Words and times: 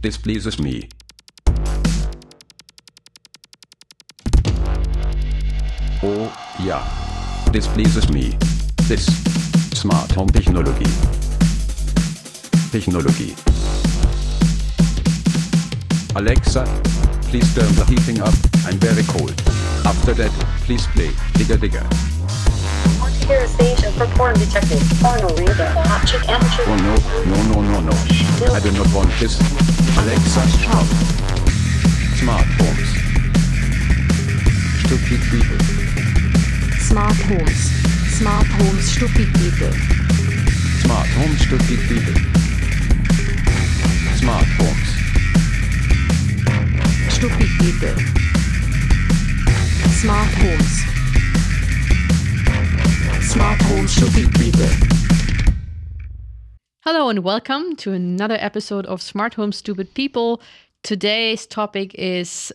displeases 0.00 0.58
me. 0.58 0.88
Oh 6.02 6.32
ja, 6.64 6.82
displeases 7.52 8.08
me. 8.08 8.36
This 8.88 9.06
smart 9.74 10.10
home 10.12 10.28
technology. 10.28 10.88
Technology. 12.72 13.34
Alexa, 16.16 16.64
please 17.28 17.54
turn 17.54 17.72
the 17.74 17.84
heating 17.84 18.20
up. 18.20 18.34
I'm 18.66 18.78
very 18.78 19.04
cold. 19.04 19.34
After 19.84 20.14
that, 20.14 20.32
please 20.64 20.86
play 20.88 21.10
Digger 21.34 21.58
Digger. 21.58 21.86
Want 24.00 24.12
a 24.12 24.14
for 24.14 24.18
porn 24.18 24.34
detective? 24.38 24.80
Porno 25.02 25.28
reader. 25.36 25.68
Hot 25.76 26.08
chick 26.08 26.26
amateur. 26.26 26.64
Oh 26.64 26.76
no, 26.80 26.96
no, 27.28 27.36
no, 27.52 27.60
no, 27.60 27.80
no. 27.84 27.92
I 28.54 28.60
do 28.60 28.72
not 28.72 28.88
want 28.94 29.12
this. 29.20 29.36
Alexa, 30.00 30.40
stop. 30.56 30.88
Smart 32.16 32.48
homes. 32.56 32.88
Stupid 34.80 35.20
people. 35.28 35.60
Smart 36.80 37.12
homes. 37.28 37.60
Smart 38.16 38.46
homes, 38.46 38.88
stupid 38.88 39.28
people. 39.36 39.72
Smart 40.80 41.08
homes, 41.20 41.40
stupid 41.44 41.80
people. 41.84 42.16
Smart 44.16 44.48
homes. 44.56 44.88
Stupid 47.12 47.50
people. 47.60 47.96
Smart 49.92 50.32
homes. 50.40 50.99
Smart 53.30 53.62
homes, 53.62 53.92
stupid 53.92 54.34
people. 54.34 54.66
Hello 56.80 57.08
and 57.08 57.20
welcome 57.20 57.76
to 57.76 57.92
another 57.92 58.36
episode 58.40 58.86
of 58.86 59.00
Smart 59.00 59.34
Home 59.34 59.52
Stupid 59.52 59.94
People. 59.94 60.42
Today's 60.82 61.46
topic 61.46 61.94
is. 61.94 62.52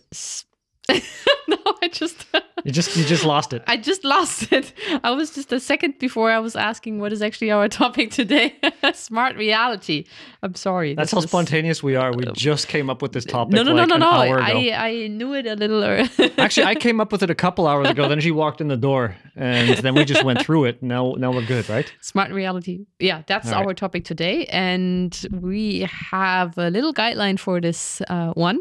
no, 1.48 1.56
I 1.82 1.88
just. 1.88 2.26
You 2.64 2.72
just 2.72 2.96
you 2.96 3.04
just 3.04 3.24
lost 3.24 3.52
it. 3.52 3.62
I 3.68 3.76
just 3.76 4.02
lost 4.02 4.52
it. 4.52 4.72
I 5.04 5.12
was 5.12 5.30
just 5.30 5.52
a 5.52 5.60
second 5.60 6.00
before 6.00 6.32
I 6.32 6.40
was 6.40 6.56
asking 6.56 6.98
what 6.98 7.12
is 7.12 7.22
actually 7.22 7.52
our 7.52 7.68
topic 7.82 8.10
today. 8.10 8.56
Smart 8.92 9.36
reality. 9.36 10.06
I'm 10.42 10.56
sorry. 10.56 10.96
That's 10.96 11.12
how 11.12 11.20
spontaneous 11.20 11.80
we 11.84 11.94
are. 11.94 12.12
We 12.12 12.24
just 12.32 12.66
came 12.66 12.90
up 12.90 13.02
with 13.02 13.12
this 13.12 13.24
topic 13.24 13.54
No, 13.54 13.62
no, 13.62 13.72
like 13.72 13.86
no, 13.86 13.96
no, 13.96 14.10
no. 14.10 14.38
I, 14.38 14.72
I 14.74 15.06
knew 15.06 15.32
it 15.34 15.46
a 15.46 15.54
little. 15.54 16.08
Actually, 16.38 16.66
I 16.66 16.74
came 16.74 17.00
up 17.00 17.12
with 17.12 17.22
it 17.22 17.30
a 17.30 17.36
couple 17.36 17.68
hours 17.68 17.88
ago. 17.88 18.08
Then 18.08 18.18
she 18.18 18.32
walked 18.32 18.60
in 18.60 18.66
the 18.66 18.76
door, 18.76 19.14
and 19.36 19.78
then 19.78 19.94
we 19.94 20.04
just 20.04 20.24
went 20.24 20.42
through 20.42 20.64
it. 20.64 20.82
Now, 20.82 21.14
now 21.16 21.30
we're 21.30 21.46
good, 21.46 21.68
right? 21.68 21.92
Smart 22.00 22.32
reality. 22.32 22.86
Yeah, 22.98 23.22
that's 23.28 23.52
All 23.52 23.60
right. 23.60 23.66
our 23.68 23.74
topic 23.74 24.04
today. 24.04 24.46
And 24.46 25.16
we 25.30 25.88
have 26.10 26.58
a 26.58 26.68
little 26.70 26.92
guideline 26.92 27.38
for 27.38 27.60
this 27.60 28.02
uh, 28.08 28.32
one. 28.32 28.58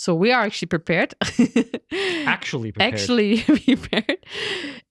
So 0.00 0.14
we 0.14 0.32
are 0.32 0.40
actually 0.40 0.68
prepared. 0.68 1.12
Actually 2.24 2.72
prepared. 2.72 2.94
Actually 2.94 3.42
prepared. 3.42 4.26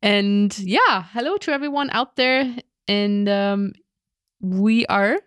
And 0.03 0.55
yeah, 0.59 1.05
hello 1.13 1.37
to 1.37 1.51
everyone 1.51 1.89
out 1.93 2.15
there. 2.15 2.55
And 2.87 3.27
um, 3.27 3.73
we 4.39 4.85
are 4.85 5.17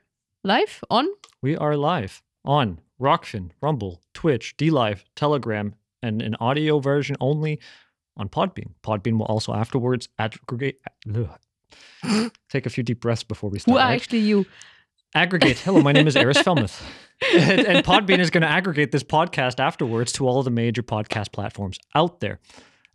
live 0.44 0.84
on. 0.88 1.08
we 1.42 1.56
are 1.56 1.76
live 1.76 2.22
on 2.44 2.78
Rokfin, 3.00 3.50
Rumble, 3.60 4.00
Twitch, 4.14 4.56
DLive, 4.56 5.02
Telegram, 5.16 5.74
and 6.00 6.22
an 6.22 6.36
audio 6.38 6.78
version 6.78 7.16
only 7.18 7.58
on 8.16 8.28
Podbean. 8.28 8.74
Podbean 8.84 9.18
will 9.18 9.26
also 9.26 9.52
afterwards 9.52 10.08
aggregate. 10.16 10.80
ugh. 11.12 12.30
Take 12.48 12.66
a 12.66 12.70
few 12.70 12.84
deep 12.84 13.00
breaths 13.00 13.24
before 13.24 13.50
we 13.50 13.58
start. 13.58 13.72
Who 13.72 13.78
are 13.80 13.88
right? 13.88 14.00
actually 14.00 14.20
you? 14.20 14.46
Aggregate. 15.14 15.58
Hello, 15.58 15.82
my 15.82 15.92
name 15.92 16.08
is 16.08 16.16
Eris 16.16 16.38
Felmuth. 16.38 16.82
and, 17.34 17.60
and 17.60 17.84
Podbean 17.84 18.18
is 18.18 18.30
going 18.30 18.42
to 18.42 18.48
aggregate 18.48 18.92
this 18.92 19.02
podcast 19.02 19.60
afterwards 19.60 20.10
to 20.12 20.26
all 20.26 20.38
of 20.38 20.46
the 20.46 20.50
major 20.50 20.82
podcast 20.82 21.32
platforms 21.32 21.78
out 21.94 22.20
there. 22.20 22.40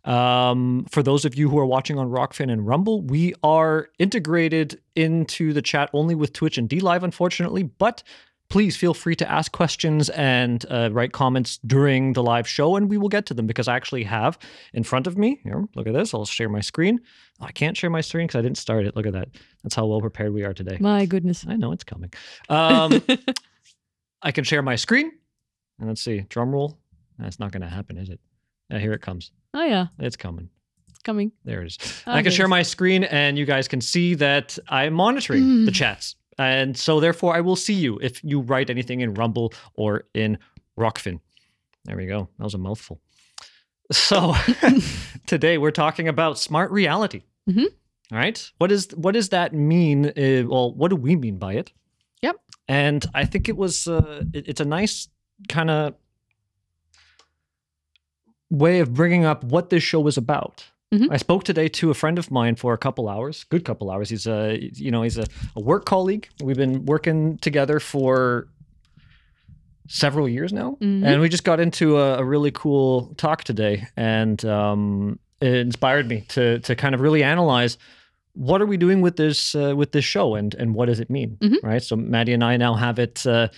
Um, 0.04 0.86
for 0.90 1.02
those 1.02 1.24
of 1.24 1.36
you 1.36 1.48
who 1.48 1.58
are 1.58 1.66
watching 1.66 1.98
on 1.98 2.10
Rokfin 2.10 2.50
and 2.50 2.66
Rumble, 2.66 3.02
we 3.02 3.34
are 3.42 3.88
integrated 3.98 4.80
into 4.96 5.52
the 5.52 5.62
chat 5.62 5.90
only 5.92 6.14
with 6.14 6.32
Twitch 6.32 6.58
and 6.58 6.68
DLive, 6.68 7.02
unfortunately, 7.02 7.62
but 7.62 8.02
please 8.50 8.76
feel 8.76 8.94
free 8.94 9.14
to 9.16 9.30
ask 9.30 9.52
questions 9.52 10.08
and 10.10 10.64
uh, 10.70 10.88
write 10.92 11.12
comments 11.12 11.58
during 11.66 12.14
the 12.14 12.22
live 12.22 12.48
show, 12.48 12.76
and 12.76 12.88
we 12.88 12.96
will 12.98 13.08
get 13.08 13.26
to 13.26 13.34
them 13.34 13.46
because 13.46 13.68
I 13.68 13.76
actually 13.76 14.04
have 14.04 14.38
in 14.72 14.84
front 14.84 15.06
of 15.06 15.18
me. 15.18 15.40
Here, 15.44 15.66
look 15.74 15.86
at 15.86 15.92
this. 15.94 16.14
I'll 16.14 16.24
share 16.24 16.48
my 16.48 16.60
screen. 16.60 17.00
Oh, 17.40 17.44
I 17.46 17.52
can't 17.52 17.76
share 17.76 17.90
my 17.90 18.00
screen 18.00 18.26
because 18.26 18.38
I 18.38 18.42
didn't 18.42 18.58
start 18.58 18.86
it. 18.86 18.96
Look 18.96 19.06
at 19.06 19.12
that. 19.12 19.28
That's 19.62 19.74
how 19.74 19.86
well 19.86 20.00
prepared 20.00 20.32
we 20.32 20.44
are 20.44 20.54
today. 20.54 20.78
My 20.80 21.04
goodness. 21.06 21.44
I 21.48 21.56
know 21.56 21.72
it's 21.72 21.84
coming. 21.84 22.10
Um, 22.48 23.02
I 24.22 24.32
can 24.32 24.44
share 24.44 24.62
my 24.62 24.76
screen. 24.76 25.12
And 25.78 25.88
let's 25.88 26.02
see, 26.02 26.20
drum 26.28 26.50
roll. 26.50 26.78
That's 27.18 27.38
not 27.38 27.52
going 27.52 27.62
to 27.62 27.68
happen, 27.68 27.96
is 27.98 28.08
it? 28.08 28.20
Yeah, 28.70 28.78
here 28.78 28.92
it 28.92 29.00
comes. 29.02 29.30
Oh, 29.54 29.64
yeah, 29.64 29.86
It's 29.98 30.16
coming. 30.16 30.48
it's 30.90 30.98
coming. 31.00 31.32
There 31.44 31.62
it 31.62 31.66
is. 31.68 32.02
Oh, 32.06 32.12
I 32.12 32.22
can 32.22 32.32
share 32.32 32.48
my 32.48 32.62
screen, 32.62 33.04
and 33.04 33.38
you 33.38 33.44
guys 33.46 33.68
can 33.68 33.80
see 33.80 34.14
that 34.14 34.58
I'm 34.68 34.92
monitoring 34.94 35.64
the 35.64 35.70
Mm. 35.70 35.74
chats. 35.74 36.16
And 36.38 36.76
so, 36.76 37.00
therefore, 37.00 37.34
I 37.34 37.40
will 37.40 37.56
see 37.56 37.74
you 37.74 37.98
if 38.00 38.22
you 38.22 38.40
write 38.40 38.70
anything 38.70 39.00
in 39.00 39.14
Rumble 39.14 39.52
or 39.74 40.04
in 40.14 40.38
Rokfin. 40.78 41.18
There 41.84 41.96
we 41.96 42.06
go. 42.06 42.28
That 42.38 42.44
was 42.44 42.54
a 42.54 42.58
mouthful. 42.58 43.00
So, 43.90 44.34
today 45.26 45.56
we're 45.56 45.70
talking 45.70 46.08
about 46.08 46.38
smart 46.38 46.70
reality. 46.70 47.22
Mhm. 47.48 47.64
All 48.12 48.18
right. 48.18 48.52
What 48.58 48.70
is 48.70 48.88
what 48.94 49.14
does 49.14 49.30
that 49.30 49.54
mean? 49.54 50.06
Uh, 50.06 50.44
well, 50.46 50.74
what 50.74 50.90
do 50.90 50.96
we 50.96 51.16
mean 51.16 51.38
by 51.38 51.54
it? 51.54 51.72
Yep. 52.20 52.36
And 52.68 53.06
I 53.14 53.24
think 53.24 53.48
it 53.48 53.56
was 53.56 53.88
uh, 53.88 54.24
it- 54.34 54.46
it's 54.46 54.60
a 54.60 54.66
nice 54.66 55.08
kind 55.48 55.70
of 55.70 55.94
way 58.50 58.80
of 58.80 58.92
bringing 58.92 59.24
up 59.24 59.42
what 59.44 59.70
this 59.70 59.82
show 59.82 60.06
is 60.06 60.16
about. 60.18 60.64
Mhm. 60.92 61.08
I 61.10 61.18
spoke 61.18 61.44
today 61.44 61.68
to 61.68 61.90
a 61.90 61.94
friend 61.94 62.18
of 62.18 62.30
mine 62.30 62.54
for 62.56 62.72
a 62.72 62.78
couple 62.78 63.08
hours, 63.08 63.44
good 63.44 63.64
couple 63.64 63.90
hours. 63.90 64.08
He's 64.08 64.26
a 64.26 64.58
you 64.74 64.90
know 64.90 65.02
he's 65.02 65.18
a, 65.18 65.26
a 65.54 65.60
work 65.60 65.84
colleague. 65.84 66.28
We've 66.42 66.56
been 66.56 66.86
working 66.86 67.36
together 67.38 67.78
for 67.78 68.48
several 69.86 70.28
years 70.28 70.52
now, 70.52 70.76
Mhm. 70.80 71.04
and 71.04 71.20
we 71.20 71.28
just 71.28 71.44
got 71.44 71.60
into 71.60 71.98
a, 71.98 72.18
a 72.18 72.24
really 72.24 72.50
cool 72.50 73.12
talk 73.18 73.44
today, 73.44 73.86
and 73.96 74.42
um, 74.46 75.18
it 75.42 75.52
inspired 75.54 76.08
me 76.08 76.24
to 76.28 76.58
to 76.60 76.74
kind 76.74 76.94
of 76.94 77.02
really 77.02 77.22
analyze 77.22 77.76
what 78.34 78.62
are 78.62 78.66
we 78.66 78.76
doing 78.78 79.02
with 79.02 79.16
this 79.16 79.54
uh, 79.54 79.74
with 79.76 79.92
this 79.92 80.06
show 80.06 80.36
and 80.36 80.54
and 80.54 80.74
what 80.74 80.86
does 80.86 81.00
it 81.00 81.10
mean, 81.10 81.36
Mhm. 81.42 81.56
right? 81.62 81.82
So 81.82 81.96
Maddie 81.96 82.32
and 82.32 82.42
I 82.42 82.56
now 82.56 82.74
have 82.74 82.98
it. 82.98 83.26
Uh, 83.26 83.48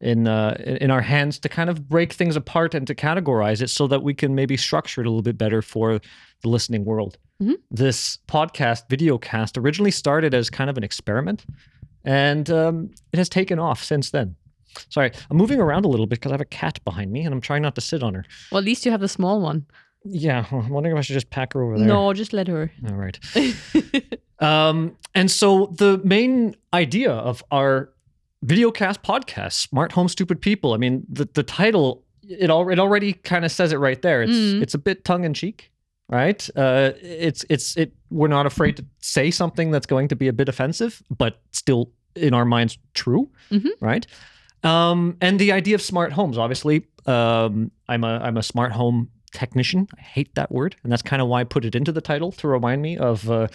in 0.00 0.28
uh, 0.28 0.56
in 0.80 0.90
our 0.90 1.00
hands 1.02 1.38
to 1.40 1.48
kind 1.48 1.68
of 1.70 1.88
break 1.88 2.12
things 2.12 2.36
apart 2.36 2.74
and 2.74 2.86
to 2.86 2.94
categorize 2.94 3.60
it 3.62 3.68
so 3.70 3.86
that 3.88 4.02
we 4.02 4.14
can 4.14 4.34
maybe 4.34 4.56
structure 4.56 5.00
it 5.00 5.06
a 5.06 5.10
little 5.10 5.22
bit 5.22 5.36
better 5.38 5.60
for 5.62 6.00
the 6.42 6.48
listening 6.48 6.84
world. 6.84 7.18
Mhm. 7.42 7.54
This 7.70 8.18
podcast, 8.28 8.88
video 8.88 9.18
cast, 9.18 9.56
originally 9.58 9.90
started 9.90 10.34
as 10.34 10.50
kind 10.50 10.70
of 10.70 10.76
an 10.76 10.84
experiment, 10.84 11.44
and 12.04 12.48
um, 12.50 12.90
it 13.12 13.18
has 13.18 13.28
taken 13.28 13.58
off 13.58 13.82
since 13.82 14.10
then. 14.10 14.36
Sorry, 14.90 15.10
I'm 15.30 15.36
moving 15.36 15.60
around 15.60 15.84
a 15.84 15.88
little 15.88 16.06
bit 16.06 16.20
because 16.20 16.30
I 16.30 16.34
have 16.34 16.40
a 16.40 16.44
cat 16.44 16.78
behind 16.84 17.10
me 17.10 17.24
and 17.24 17.32
I'm 17.34 17.40
trying 17.40 17.62
not 17.62 17.74
to 17.76 17.80
sit 17.80 18.02
on 18.02 18.14
her. 18.14 18.24
Well, 18.52 18.58
at 18.58 18.64
least 18.64 18.84
you 18.84 18.92
have 18.92 19.00
the 19.00 19.08
small 19.08 19.40
one. 19.40 19.66
Yeah, 20.04 20.44
I'm 20.52 20.68
wondering 20.68 20.94
if 20.94 20.98
I 20.98 21.02
should 21.02 21.14
just 21.14 21.30
pack 21.30 21.54
her 21.54 21.62
over 21.62 21.78
there. 21.78 21.86
No, 21.88 22.12
just 22.12 22.32
let 22.32 22.46
her. 22.48 22.70
All 22.88 22.94
right. 22.94 23.18
Um, 24.40 24.96
and 25.16 25.28
so 25.28 25.74
the 25.76 26.00
main 26.04 26.54
idea 26.72 27.10
of 27.10 27.42
our 27.50 27.90
videocast 28.44 29.02
podcast, 29.02 29.52
Smart 29.52 29.92
Home 29.92 30.08
Stupid 30.08 30.40
People, 30.40 30.74
I 30.74 30.76
mean, 30.76 31.04
the, 31.08 31.28
the 31.34 31.42
title, 31.42 32.04
it, 32.22 32.50
al- 32.50 32.68
it 32.68 32.78
already 32.78 33.12
kind 33.14 33.44
of 33.44 33.50
says 33.52 33.72
it 33.72 33.78
right 33.78 34.00
there. 34.02 34.22
It's 34.22 34.32
Mhm. 34.32 34.62
it's 34.62 34.74
a 34.74 34.78
bit 34.78 35.04
tongue 35.04 35.24
in 35.24 35.34
cheek, 35.34 35.70
right? 36.08 36.48
Uh, 36.56 36.92
it's 37.02 37.44
it's 37.50 37.76
it. 37.76 37.92
We're 38.10 38.28
not 38.28 38.46
afraid 38.46 38.76
to 38.76 38.84
say 39.00 39.30
something 39.30 39.70
that's 39.70 39.86
going 39.86 40.08
to 40.08 40.16
be 40.16 40.28
a 40.28 40.32
bit 40.32 40.48
offensive, 40.48 41.02
but 41.16 41.40
still 41.52 41.90
in 42.14 42.34
our 42.34 42.44
minds 42.44 42.78
true, 42.94 43.30
Mhm. 43.50 43.70
right? 43.80 44.06
Um, 44.64 45.16
and 45.20 45.38
the 45.38 45.52
idea 45.52 45.74
of 45.74 45.82
smart 45.82 46.12
homes, 46.12 46.36
obviously, 46.36 46.84
um, 47.06 47.70
I'm 47.88 48.04
a 48.04 48.18
I'm 48.22 48.36
a 48.36 48.42
smart 48.42 48.72
home 48.72 49.08
technician. 49.32 49.86
I 49.96 50.00
hate 50.00 50.34
that 50.34 50.50
word, 50.50 50.76
and 50.82 50.90
that's 50.92 51.02
kind 51.02 51.22
of 51.22 51.28
why 51.28 51.40
I 51.40 51.44
put 51.44 51.64
it 51.64 51.74
into 51.74 51.92
the 51.92 52.00
title 52.00 52.32
to 52.32 52.48
remind 52.48 52.82
me 52.82 52.96
of 52.98 53.28
uh, 53.30 53.48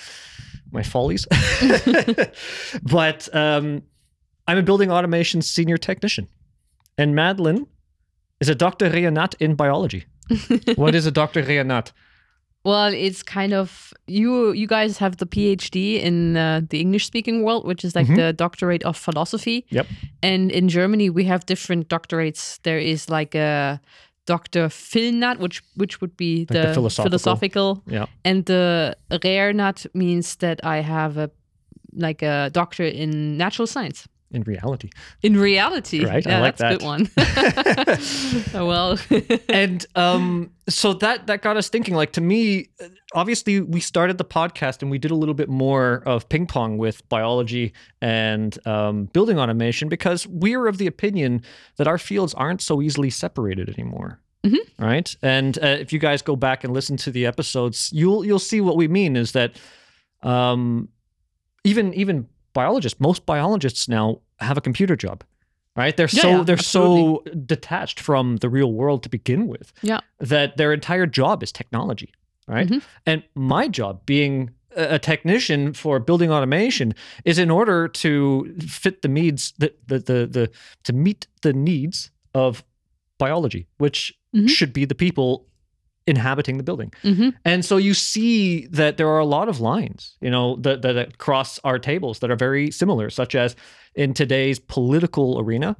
my 0.71 0.81
follies. 0.83 1.25
but 2.83 3.29
um, 3.35 3.83
I'm 4.47 4.57
a 4.57 4.63
building 4.63 4.91
automation 4.91 5.41
senior 5.41 5.77
technician, 5.77 6.27
and 6.97 7.15
Madeline 7.15 7.67
is 8.39 8.49
a 8.49 8.55
Dr. 8.55 8.89
Reanat 8.89 9.35
in 9.39 9.55
biology. 9.55 10.05
what 10.75 10.95
is 10.95 11.05
a 11.05 11.11
Dr. 11.11 11.43
Reanat? 11.43 11.91
Well, 12.65 12.93
it's 12.93 13.23
kind 13.23 13.53
of 13.53 13.93
you. 14.07 14.51
You 14.53 14.67
guys 14.67 14.97
have 14.99 15.17
the 15.17 15.25
PhD 15.25 16.01
in 16.01 16.37
uh, 16.37 16.61
the 16.69 16.79
English-speaking 16.79 17.43
world, 17.43 17.65
which 17.67 17.83
is 17.83 17.93
like 17.95 18.07
Mhm. 18.07 18.15
the 18.15 18.33
doctorate 18.33 18.83
of 18.83 18.95
philosophy. 18.97 19.65
Yep. 19.69 19.87
And 20.21 20.51
in 20.51 20.69
Germany, 20.69 21.09
we 21.09 21.25
have 21.25 21.45
different 21.45 21.89
doctorates. 21.89 22.59
There 22.63 22.79
is 22.79 23.09
like 23.09 23.35
a 23.35 23.79
Doctor 24.25 24.69
Philnat, 24.69 25.39
which 25.39 25.61
which 25.75 25.99
would 25.99 26.15
be 26.15 26.45
the 26.45 26.53
the, 26.53 26.73
philosophical. 26.73 27.09
philosophical, 27.09 27.83
Yeah. 27.87 28.05
and 28.23 28.45
the 28.45 28.95
Reernat 29.11 29.85
means 29.93 30.35
that 30.37 30.59
I 30.63 30.77
have 30.81 31.17
a 31.17 31.29
like 31.95 32.21
a 32.25 32.49
doctor 32.53 32.85
in 32.85 33.37
natural 33.37 33.67
science. 33.67 34.07
In 34.33 34.41
reality. 34.43 34.89
In 35.21 35.37
reality, 35.37 36.03
Right, 36.05 36.25
I 36.27 36.39
like 36.41 36.57
that's 36.57 36.75
a 36.75 36.77
good 36.77 36.85
one. 36.85 37.09
Oh, 38.55 38.65
well, 38.65 38.99
and 39.49 39.85
um, 39.95 40.51
so 40.69 40.93
that 40.93 41.27
that 41.27 41.41
got 41.41 41.57
us 41.57 41.69
thinking. 41.69 41.95
Like 41.95 42.11
to 42.13 42.21
me, 42.21 42.69
obviously, 43.13 43.61
we 43.61 43.79
started 43.79 44.17
the 44.17 44.25
podcast 44.25 44.81
and 44.81 44.91
we 44.91 44.97
did 44.97 45.11
a 45.11 45.15
little 45.15 45.33
bit 45.35 45.49
more 45.49 46.03
of 46.05 46.27
ping 46.29 46.47
pong 46.47 46.77
with 46.77 47.07
biology 47.09 47.73
and 48.01 48.57
um, 48.67 49.05
building 49.05 49.39
automation 49.39 49.89
because 49.89 50.27
we 50.27 50.55
are 50.55 50.67
of 50.67 50.77
the 50.77 50.87
opinion 50.87 51.41
that 51.77 51.87
our 51.87 51.97
fields 51.97 52.33
aren't 52.33 52.61
so 52.61 52.81
easily 52.81 53.09
separated 53.09 53.69
anymore. 53.69 54.19
Mhm. 54.45 54.57
Right, 54.77 55.15
and 55.21 55.57
uh, 55.63 55.67
if 55.79 55.93
you 55.93 55.99
guys 55.99 56.21
go 56.21 56.35
back 56.35 56.63
and 56.63 56.73
listen 56.73 56.97
to 56.97 57.11
the 57.11 57.25
episodes, 57.25 57.89
you'll 57.93 58.25
you'll 58.25 58.39
see 58.39 58.59
what 58.61 58.75
we 58.75 58.87
mean 58.87 59.15
is 59.15 59.31
that 59.31 59.55
um, 60.21 60.89
even 61.63 61.93
even 61.93 62.27
biologists, 62.53 62.99
most 62.99 63.25
biologists 63.25 63.87
now 63.87 64.19
have 64.39 64.57
a 64.57 64.61
computer 64.61 64.95
job. 64.95 65.23
Right, 65.75 65.97
they're 65.97 66.07
Yeah, 66.11 66.21
so 66.21 66.29
yeah, 66.29 66.43
they're 66.43 66.57
so 66.57 67.23
detached 67.47 67.99
from 67.99 68.37
the 68.37 68.47
real 68.49 68.71
world 68.71 69.01
to 69.03 69.09
begin 69.09 69.47
with 69.47 69.73
yeah. 69.81 70.01
that 70.19 70.55
their 70.57 70.71
entire 70.71 71.07
job 71.07 71.41
is 71.41 71.51
technology, 71.51 72.13
right? 72.47 72.67
Mhm. 72.69 72.81
And 73.07 73.23
my 73.33 73.67
job 73.67 74.05
being 74.05 74.51
a 74.75 74.99
technician 74.99 75.73
for 75.73 75.99
building 75.99 76.31
automation 76.31 76.93
is 77.25 77.39
in 77.39 77.49
order 77.49 77.87
to 77.87 78.53
fit 78.59 79.01
the 79.01 79.07
needs 79.07 79.53
the 79.57 79.73
the 79.87 79.97
the, 79.99 80.27
the 80.27 80.49
to 80.83 80.93
meet 80.93 81.25
the 81.41 81.53
needs 81.53 82.11
of 82.35 82.63
biology, 83.17 83.65
which 83.77 84.13
Mhm. 84.35 84.49
should 84.49 84.73
be 84.73 84.85
the 84.85 84.95
people 84.95 85.47
inhabiting 86.05 86.57
the 86.57 86.63
building. 86.63 86.91
hmm 87.01 87.29
And 87.45 87.63
so 87.63 87.77
you 87.77 87.93
see 87.93 88.67
that 88.67 88.97
there 88.97 89.07
are 89.07 89.19
a 89.19 89.25
lot 89.25 89.47
of 89.49 89.59
lines, 89.59 90.17
you 90.21 90.29
know, 90.29 90.57
that, 90.57 90.81
that, 90.81 90.93
that 90.93 91.17
cross 91.17 91.59
our 91.63 91.79
tables 91.79 92.19
that 92.19 92.29
are 92.29 92.35
very 92.35 92.71
similar, 92.71 93.09
such 93.09 93.35
as 93.35 93.55
in 93.95 94.13
today's 94.13 94.59
political 94.59 95.39
arena, 95.39 95.75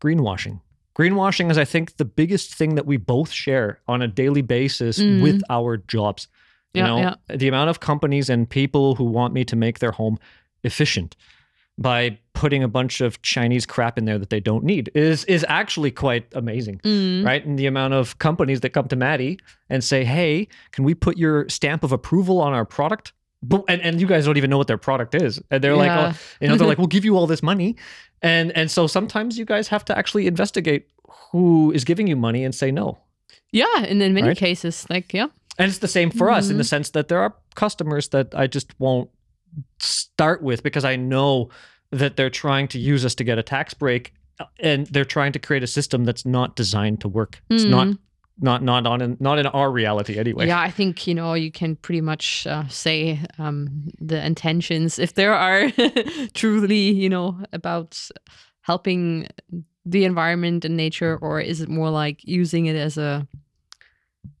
greenwashing. 0.00 0.60
Greenwashing 0.98 1.50
is, 1.50 1.58
I 1.58 1.64
think, 1.66 1.96
the 1.98 2.04
biggest 2.06 2.54
thing 2.54 2.74
that 2.76 2.86
we 2.86 2.96
both 2.96 3.30
share 3.30 3.80
on 3.86 4.00
a 4.02 4.08
daily 4.08 4.42
basis 4.42 4.98
Mhm. 4.98 5.20
with 5.20 5.42
our 5.50 5.76
jobs. 5.76 6.28
You 6.72 6.80
Yeah, 6.82 6.86
know, 6.86 6.98
yeah. 6.98 7.36
the 7.36 7.48
amount 7.48 7.68
of 7.70 7.80
companies 7.80 8.30
and 8.30 8.48
people 8.48 8.94
who 8.94 9.04
want 9.04 9.34
me 9.34 9.44
to 9.44 9.56
make 9.56 9.78
their 9.78 9.92
home 9.92 10.18
efficient 10.64 11.16
by 11.78 12.18
putting 12.32 12.62
a 12.62 12.68
bunch 12.68 13.00
of 13.00 13.20
Chinese 13.22 13.66
crap 13.66 13.98
in 13.98 14.04
there 14.04 14.18
that 14.18 14.30
they 14.30 14.40
don't 14.40 14.64
need 14.64 14.90
is 14.94 15.24
is 15.24 15.44
actually 15.48 15.90
quite 15.90 16.26
amazing 16.34 16.78
Mm. 16.84 17.24
right? 17.24 17.44
And 17.44 17.58
the 17.58 17.66
amount 17.66 17.94
of 17.94 18.18
companies 18.18 18.60
that 18.60 18.70
come 18.70 18.88
to 18.88 18.96
Maddie 18.96 19.38
and 19.68 19.82
say, 19.84 20.04
"Hey, 20.04 20.48
can 20.72 20.84
we 20.84 20.94
put 20.94 21.16
your 21.18 21.48
stamp 21.48 21.82
of 21.84 21.92
approval 21.92 22.40
on 22.40 22.52
our 22.52 22.64
product?" 22.64 23.12
And, 23.68 23.80
and 23.82 24.00
you 24.00 24.06
guys 24.06 24.24
don't 24.24 24.36
even 24.38 24.50
know 24.50 24.58
what 24.58 24.66
their 24.66 24.78
product 24.78 25.14
is, 25.14 25.40
and 25.50 25.62
they're 25.62 25.76
like, 25.76 25.88
Yeah. 25.88 26.12
oh, 26.14 26.18
you 26.40 26.48
know, 26.48 26.56
they're 26.56 26.66
like, 26.72 26.78
"We'll 26.78 26.86
give 26.96 27.04
you 27.04 27.16
all 27.16 27.26
this 27.26 27.42
money," 27.42 27.76
and 28.22 28.50
and 28.56 28.70
so 28.70 28.86
sometimes 28.86 29.38
you 29.38 29.44
guys 29.44 29.68
have 29.68 29.84
to 29.84 29.96
actually 29.96 30.26
investigate 30.26 30.86
who 31.32 31.70
is 31.72 31.84
giving 31.84 32.06
you 32.08 32.16
money 32.16 32.44
and 32.44 32.54
say 32.54 32.70
no. 32.70 32.98
Yeah, 33.52 33.84
and 33.90 34.02
in 34.02 34.12
many 34.14 34.28
Right? 34.28 34.36
cases, 34.36 34.86
like 34.90 35.12
yeah, 35.12 35.28
And 35.58 35.68
it's 35.68 35.78
the 35.78 35.88
same 35.88 36.10
for 36.10 36.30
us 36.30 36.50
in 36.50 36.56
the 36.56 36.62
Mhm. 36.64 36.68
sense 36.68 36.90
that 36.90 37.08
there 37.08 37.20
are 37.20 37.34
customers 37.54 38.08
that 38.08 38.34
I 38.34 38.46
just 38.46 38.68
won't 38.78 39.08
start 39.78 40.42
with 40.42 40.62
because 40.62 40.84
I 40.84 40.96
know 40.96 41.50
that 41.92 42.16
they're 42.16 42.30
trying 42.30 42.68
to 42.68 42.78
use 42.78 43.04
us 43.04 43.14
to 43.16 43.24
get 43.24 43.38
a 43.38 43.42
tax 43.42 43.74
break 43.74 44.12
uh, 44.40 44.44
and 44.60 44.86
they're 44.88 45.04
trying 45.04 45.32
to 45.32 45.38
create 45.38 45.62
a 45.62 45.66
system 45.66 46.04
that's 46.04 46.26
not 46.26 46.56
designed 46.56 47.00
to 47.02 47.08
work. 47.08 47.40
It's 47.50 47.64
not 47.64 47.86
Mhm. 47.88 47.98
not 48.38 48.62
not 48.62 48.86
on 48.86 49.00
in, 49.00 49.16
not 49.18 49.38
in 49.38 49.46
our 49.46 49.70
reality 49.70 50.18
anyway. 50.18 50.46
yeah. 50.46 50.60
I 50.60 50.70
think 50.70 51.06
you 51.06 51.14
know 51.14 51.32
you 51.34 51.50
can 51.50 51.76
pretty 51.76 52.02
much 52.02 52.46
uh, 52.46 52.68
say 52.68 53.18
um, 53.38 53.88
the 53.98 54.22
intentions 54.26 54.98
if 54.98 55.14
there 55.14 55.32
are 55.32 55.70
truly 56.34 56.90
you 56.90 57.08
know 57.08 57.38
about 57.52 57.98
helping 58.60 59.26
the 59.86 60.04
environment 60.04 60.64
and 60.64 60.76
nature, 60.76 61.16
or 61.22 61.40
is 61.40 61.60
it 61.62 61.68
more 61.68 61.88
like 61.88 62.20
using 62.24 62.66
it 62.66 62.76
as 62.76 62.98
a 62.98 63.26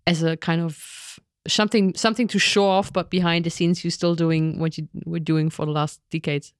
as 0.06 0.22
a 0.22 0.36
kind 0.36 0.60
of 0.60 1.18
something 1.48 1.94
something 1.94 2.28
to 2.28 2.38
show 2.38 2.66
off, 2.66 2.92
but 2.92 3.10
behind 3.10 3.44
the 3.44 3.50
scenes 3.50 3.84
you're 3.84 3.90
still 3.90 4.14
doing 4.14 4.58
what 4.58 4.76
you 4.78 4.88
were 5.04 5.20
doing 5.20 5.50
for 5.50 5.66
the 5.66 5.72
last 5.72 6.00
decades. 6.10 6.52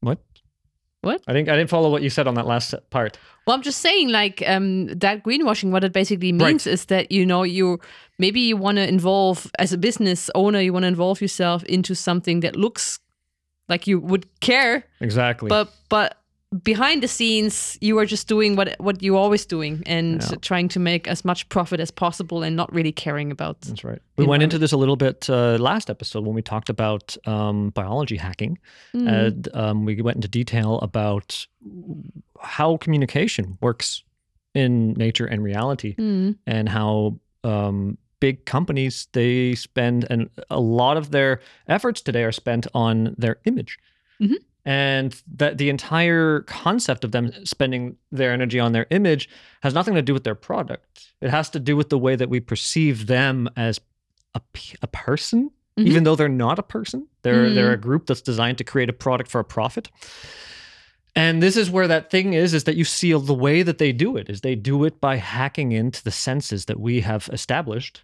What? 0.00 0.18
What? 1.02 1.22
I 1.28 1.32
think 1.32 1.48
I 1.48 1.56
didn't 1.56 1.70
follow 1.70 1.90
what 1.90 2.02
you 2.02 2.10
said 2.10 2.26
on 2.26 2.34
that 2.34 2.46
last 2.46 2.74
part. 2.90 3.18
Well, 3.46 3.54
I'm 3.54 3.62
just 3.62 3.80
saying, 3.80 4.08
like 4.08 4.42
um, 4.46 4.86
that 4.88 5.22
greenwashing. 5.22 5.70
What 5.70 5.84
it 5.84 5.92
basically 5.92 6.32
means 6.32 6.66
is 6.66 6.86
that 6.86 7.12
you 7.12 7.24
know 7.24 7.44
you 7.44 7.78
maybe 8.18 8.40
you 8.40 8.56
want 8.56 8.76
to 8.76 8.88
involve 8.88 9.50
as 9.58 9.72
a 9.72 9.78
business 9.78 10.30
owner, 10.34 10.60
you 10.60 10.72
want 10.72 10.82
to 10.82 10.88
involve 10.88 11.20
yourself 11.20 11.62
into 11.64 11.94
something 11.94 12.40
that 12.40 12.56
looks 12.56 12.98
like 13.68 13.86
you 13.86 14.00
would 14.00 14.26
care, 14.40 14.84
Exactly. 15.00 15.48
but 15.48 15.72
but 15.88 16.18
behind 16.62 17.02
the 17.02 17.08
scenes 17.08 17.76
you 17.80 17.98
are 17.98 18.06
just 18.06 18.28
doing 18.28 18.56
what 18.56 18.68
what 18.78 19.02
you're 19.02 19.16
always 19.18 19.46
doing 19.46 19.82
and 19.86 20.22
Yeah. 20.22 20.36
trying 20.40 20.68
to 20.68 20.80
make 20.80 21.08
as 21.10 21.24
much 21.24 21.48
profit 21.48 21.80
as 21.80 21.90
possible 21.90 22.42
and 22.44 22.54
not 22.56 22.72
really 22.72 22.92
caring 22.92 23.32
about. 23.32 23.60
That's 23.62 23.84
right. 23.84 24.00
We 24.16 24.26
went 24.26 24.42
into 24.42 24.58
this 24.58 24.72
a 24.72 24.76
little 24.76 24.96
bit 24.96 25.28
uh, 25.28 25.56
last 25.58 25.90
episode 25.90 26.24
when 26.24 26.34
we 26.36 26.42
talked 26.42 26.70
about 26.70 27.16
um, 27.26 27.70
biology 27.70 28.16
hacking, 28.16 28.58
Mm. 28.94 29.08
and 29.24 29.48
um, 29.54 29.84
we 29.84 30.00
went 30.02 30.16
into 30.16 30.28
detail 30.28 30.78
about 30.82 31.46
how 32.40 32.76
communication 32.78 33.58
works 33.60 34.04
in 34.54 34.92
nature 34.94 35.26
and 35.26 35.42
reality, 35.42 35.94
Mm. 35.96 36.36
and 36.46 36.68
how 36.68 37.18
um, 37.44 37.98
big 38.20 38.44
companies 38.46 39.08
they 39.12 39.54
spend 39.56 40.06
and 40.10 40.30
a 40.48 40.60
lot 40.60 40.96
of 40.96 41.10
their 41.10 41.40
efforts 41.68 42.00
today 42.02 42.22
are 42.24 42.32
spent 42.32 42.66
on 42.72 43.14
their 43.18 43.36
image. 43.44 43.78
Mhm. 44.20 44.36
And 44.68 45.14
that 45.36 45.58
the 45.58 45.68
entire 45.70 46.40
concept 46.40 47.04
of 47.04 47.12
them 47.12 47.30
spending 47.44 47.96
their 48.10 48.32
energy 48.32 48.58
on 48.58 48.72
their 48.72 48.86
image 48.90 49.28
has 49.62 49.72
nothing 49.72 49.94
to 49.94 50.02
do 50.02 50.12
with 50.12 50.24
their 50.24 50.34
product. 50.34 51.12
It 51.20 51.30
has 51.30 51.48
to 51.50 51.60
do 51.60 51.76
with 51.76 51.88
the 51.88 51.98
way 51.98 52.16
that 52.16 52.28
we 52.28 52.40
perceive 52.40 53.06
them 53.06 53.48
as 53.56 53.80
a, 54.34 54.40
a 54.82 54.88
person, 54.88 55.50
Mhm. 55.78 55.86
even 55.86 56.02
though 56.04 56.16
they're 56.16 56.28
not 56.28 56.58
a 56.58 56.62
person. 56.64 57.06
They're 57.22 57.48
they're 57.54 57.70
Mm. 57.70 57.74
a 57.74 57.86
group 57.88 58.06
that's 58.06 58.22
designed 58.22 58.58
to 58.58 58.64
create 58.64 58.88
a 58.88 58.92
product 58.92 59.30
for 59.30 59.38
a 59.40 59.44
profit. 59.44 59.88
And 61.14 61.42
this 61.42 61.56
is 61.56 61.70
where 61.70 61.86
that 61.88 62.10
thing 62.10 62.34
is, 62.34 62.52
is 62.52 62.64
that 62.64 62.76
you 62.76 62.84
see 62.84 63.12
the 63.12 63.34
way 63.34 63.62
that 63.62 63.78
they 63.78 63.92
do 63.92 64.16
it 64.16 64.28
is 64.28 64.40
they 64.40 64.54
do 64.54 64.84
it 64.84 65.00
by 65.00 65.16
hacking 65.16 65.72
into 65.72 66.02
the 66.04 66.10
senses 66.10 66.64
that 66.66 66.78
we 66.80 67.00
have 67.02 67.30
established 67.32 68.02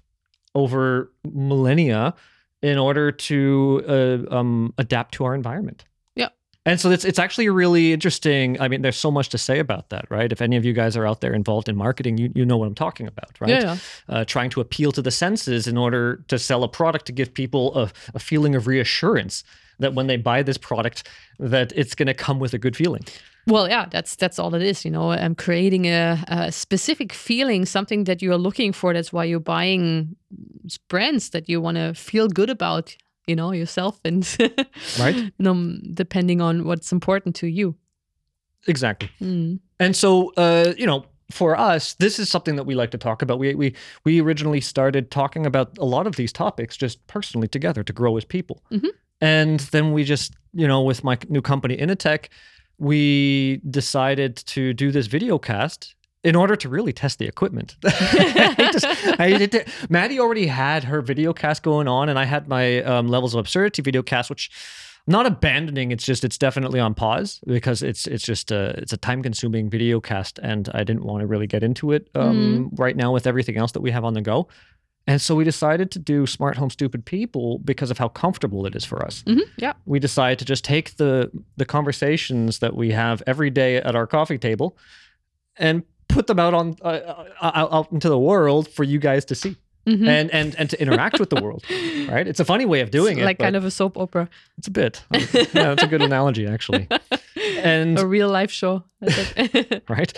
over 0.54 1.10
millennia 1.24 2.14
in 2.62 2.78
order 2.78 3.10
to 3.12 3.82
uh, 4.30 4.34
um, 4.34 4.72
adapt 4.78 5.12
to 5.14 5.24
our 5.24 5.34
environment. 5.34 5.84
And 6.64 6.78
so 6.80 6.90
it's 6.90 7.04
it's 7.04 7.18
actually 7.18 7.48
really 7.48 7.92
interesting. 7.92 8.60
I 8.60 8.68
mean, 8.68 8.82
there's 8.82 8.96
so 8.96 9.10
much 9.10 9.30
to 9.30 9.38
say 9.38 9.58
about 9.58 9.88
that, 9.90 10.04
right? 10.10 10.30
If 10.30 10.40
any 10.40 10.56
of 10.56 10.64
you 10.64 10.72
guys 10.72 10.96
are 10.96 11.06
out 11.06 11.20
there 11.20 11.34
involved 11.34 11.68
in 11.68 11.76
marketing, 11.76 12.18
you, 12.18 12.30
you 12.36 12.44
know 12.44 12.56
what 12.56 12.66
I'm 12.66 12.74
talking 12.74 13.08
about, 13.08 13.40
right? 13.40 13.50
Yeah, 13.50 13.62
yeah. 13.62 13.78
Uh, 14.08 14.24
trying 14.24 14.50
to 14.50 14.60
appeal 14.60 14.92
to 14.92 15.02
the 15.02 15.10
senses 15.10 15.66
in 15.66 15.76
order 15.76 16.24
to 16.28 16.38
sell 16.38 16.62
a 16.62 16.68
product 16.68 17.06
to 17.06 17.12
give 17.12 17.34
people 17.34 17.76
a, 17.76 17.90
a 18.14 18.20
feeling 18.20 18.54
of 18.54 18.68
reassurance 18.68 19.42
that 19.80 19.94
when 19.94 20.06
they 20.06 20.16
buy 20.16 20.42
this 20.42 20.56
product, 20.56 21.08
that 21.40 21.72
it's 21.74 21.96
going 21.96 22.06
to 22.06 22.14
come 22.14 22.38
with 22.38 22.54
a 22.54 22.58
good 22.58 22.76
feeling. 22.76 23.02
Well, 23.48 23.68
yeah, 23.68 23.86
that's 23.90 24.14
that's 24.14 24.38
all 24.38 24.54
it 24.54 24.62
is. 24.62 24.84
You 24.84 24.92
know, 24.92 25.10
I'm 25.10 25.34
creating 25.34 25.86
a, 25.86 26.24
a 26.28 26.52
specific 26.52 27.12
feeling, 27.12 27.66
something 27.66 28.04
that 28.04 28.22
you 28.22 28.30
are 28.32 28.38
looking 28.38 28.72
for. 28.72 28.94
That's 28.94 29.12
why 29.12 29.24
you're 29.24 29.40
buying 29.40 30.14
brands 30.88 31.30
that 31.30 31.48
you 31.48 31.60
want 31.60 31.76
to 31.76 31.94
feel 31.94 32.28
good 32.28 32.50
about. 32.50 32.96
You 33.26 33.36
know 33.36 33.52
yourself 33.52 34.00
and 34.04 34.26
Right. 34.98 35.32
Um, 35.46 35.80
depending 35.94 36.40
on 36.40 36.64
what's 36.64 36.92
important 36.92 37.36
to 37.36 37.46
you. 37.46 37.76
Exactly. 38.66 39.10
Mm. 39.20 39.60
And 39.80 39.96
so, 39.96 40.32
uh, 40.36 40.72
you 40.76 40.86
know, 40.86 41.04
for 41.30 41.58
us, 41.58 41.94
this 41.94 42.18
is 42.18 42.28
something 42.28 42.56
that 42.56 42.64
we 42.64 42.74
like 42.74 42.90
to 42.90 42.98
talk 42.98 43.22
about. 43.22 43.38
We 43.38 43.54
we 43.54 43.74
we 44.04 44.20
originally 44.20 44.60
started 44.60 45.10
talking 45.10 45.46
about 45.46 45.76
a 45.78 45.84
lot 45.84 46.06
of 46.06 46.16
these 46.16 46.32
topics 46.32 46.76
just 46.76 47.04
personally 47.06 47.48
together 47.48 47.82
to 47.82 47.92
grow 47.92 48.16
as 48.16 48.24
people, 48.24 48.62
Mhm. 48.70 48.90
and 49.20 49.60
then 49.72 49.92
we 49.92 50.04
just, 50.04 50.34
you 50.52 50.68
know, 50.68 50.82
with 50.82 51.02
my 51.04 51.16
new 51.28 51.40
company 51.42 51.76
Initech, 51.76 52.26
we 52.78 53.60
decided 53.70 54.36
to 54.36 54.74
do 54.74 54.90
this 54.92 55.06
video 55.06 55.38
cast 55.38 55.94
in 56.24 56.36
order 56.36 56.54
to 56.54 56.68
really 56.68 56.92
test 56.92 57.18
the 57.18 57.26
equipment. 57.26 57.76
I 57.84 58.70
just, 58.72 58.86
I 58.86 59.64
Maddie 59.88 60.20
already 60.20 60.46
had 60.46 60.84
her 60.84 61.02
video 61.02 61.32
cast 61.32 61.62
going 61.62 61.88
on, 61.88 62.08
and 62.08 62.18
I 62.18 62.24
had 62.24 62.48
my 62.48 62.82
um, 62.82 63.08
levels 63.08 63.34
of 63.34 63.40
absurdity 63.40 63.82
video 63.82 64.02
cast, 64.02 64.30
which 64.30 64.50
I'm 65.06 65.12
not 65.12 65.26
abandoning. 65.26 65.90
It's 65.90 66.04
just 66.04 66.22
it's 66.24 66.38
definitely 66.38 66.78
on 66.78 66.94
pause 66.94 67.40
because 67.46 67.82
it's 67.82 68.06
it's 68.06 68.24
just 68.24 68.52
a 68.52 68.70
it's 68.78 68.92
a 68.92 68.96
time 68.96 69.22
consuming 69.22 69.68
video 69.68 70.00
cast, 70.00 70.38
and 70.38 70.68
I 70.74 70.84
didn't 70.84 71.04
want 71.04 71.22
to 71.22 71.26
really 71.26 71.48
get 71.48 71.64
into 71.64 71.90
it 71.92 72.08
um, 72.14 72.70
right 72.76 72.96
now 72.96 73.12
with 73.12 73.26
everything 73.26 73.56
else 73.56 73.72
that 73.72 73.80
we 73.80 73.90
have 73.90 74.04
on 74.04 74.14
the 74.14 74.22
go. 74.22 74.48
And 75.08 75.20
so 75.20 75.34
we 75.34 75.42
decided 75.42 75.90
to 75.90 75.98
do 75.98 76.28
Smart 76.28 76.56
Home 76.56 76.70
Stupid 76.70 77.04
People 77.04 77.58
because 77.58 77.90
of 77.90 77.98
how 77.98 78.06
comfortable 78.06 78.66
it 78.66 78.76
is 78.76 78.84
for 78.84 79.04
us 79.04 79.24
hmm 79.26 79.40
Yeah. 79.56 79.72
we 79.84 79.98
decided 79.98 80.38
to 80.38 80.44
just 80.44 80.64
take 80.64 80.96
the 80.96 81.32
the 81.56 81.64
conversations 81.64 82.60
that 82.60 82.76
we 82.76 82.92
have 82.92 83.20
every 83.26 83.50
day 83.50 83.78
at 83.78 83.96
our 83.96 84.06
coffee 84.06 84.38
table 84.38 84.78
and 85.56 85.82
put 86.12 86.26
them 86.26 86.38
out 86.38 86.54
on 86.54 86.76
uh, 86.82 86.88
uh, 86.88 87.50
out, 87.60 87.72
out 87.72 87.92
into 87.92 88.08
the 88.08 88.18
world 88.18 88.68
for 88.68 88.84
you 88.84 88.98
guys 88.98 89.24
to 89.26 89.34
see 89.34 89.56
Mhm. 89.84 90.06
and 90.06 90.30
and 90.32 90.54
and 90.58 90.70
to 90.70 90.76
interact 90.80 91.18
with 91.18 91.28
the 91.30 91.42
world 91.42 91.64
right 92.08 92.28
it's 92.28 92.38
a 92.38 92.44
funny 92.44 92.64
way 92.66 92.82
of 92.82 92.90
doing 92.92 93.14
It's 93.18 93.22
it 93.22 93.30
like 93.30 93.38
kind 93.40 93.56
of 93.56 93.64
a 93.64 93.70
soap 93.70 93.96
opera. 93.98 94.28
it's 94.56 94.68
a 94.68 94.70
bit 94.70 95.02
yeah 95.12 95.50
that's 95.52 95.82
a 95.82 95.88
good 95.88 96.02
analogy 96.02 96.46
actually 96.46 96.86
and 97.64 97.98
a 97.98 98.06
real 98.06 98.28
life 98.28 98.52
show. 98.52 98.84
Right? 99.88 100.12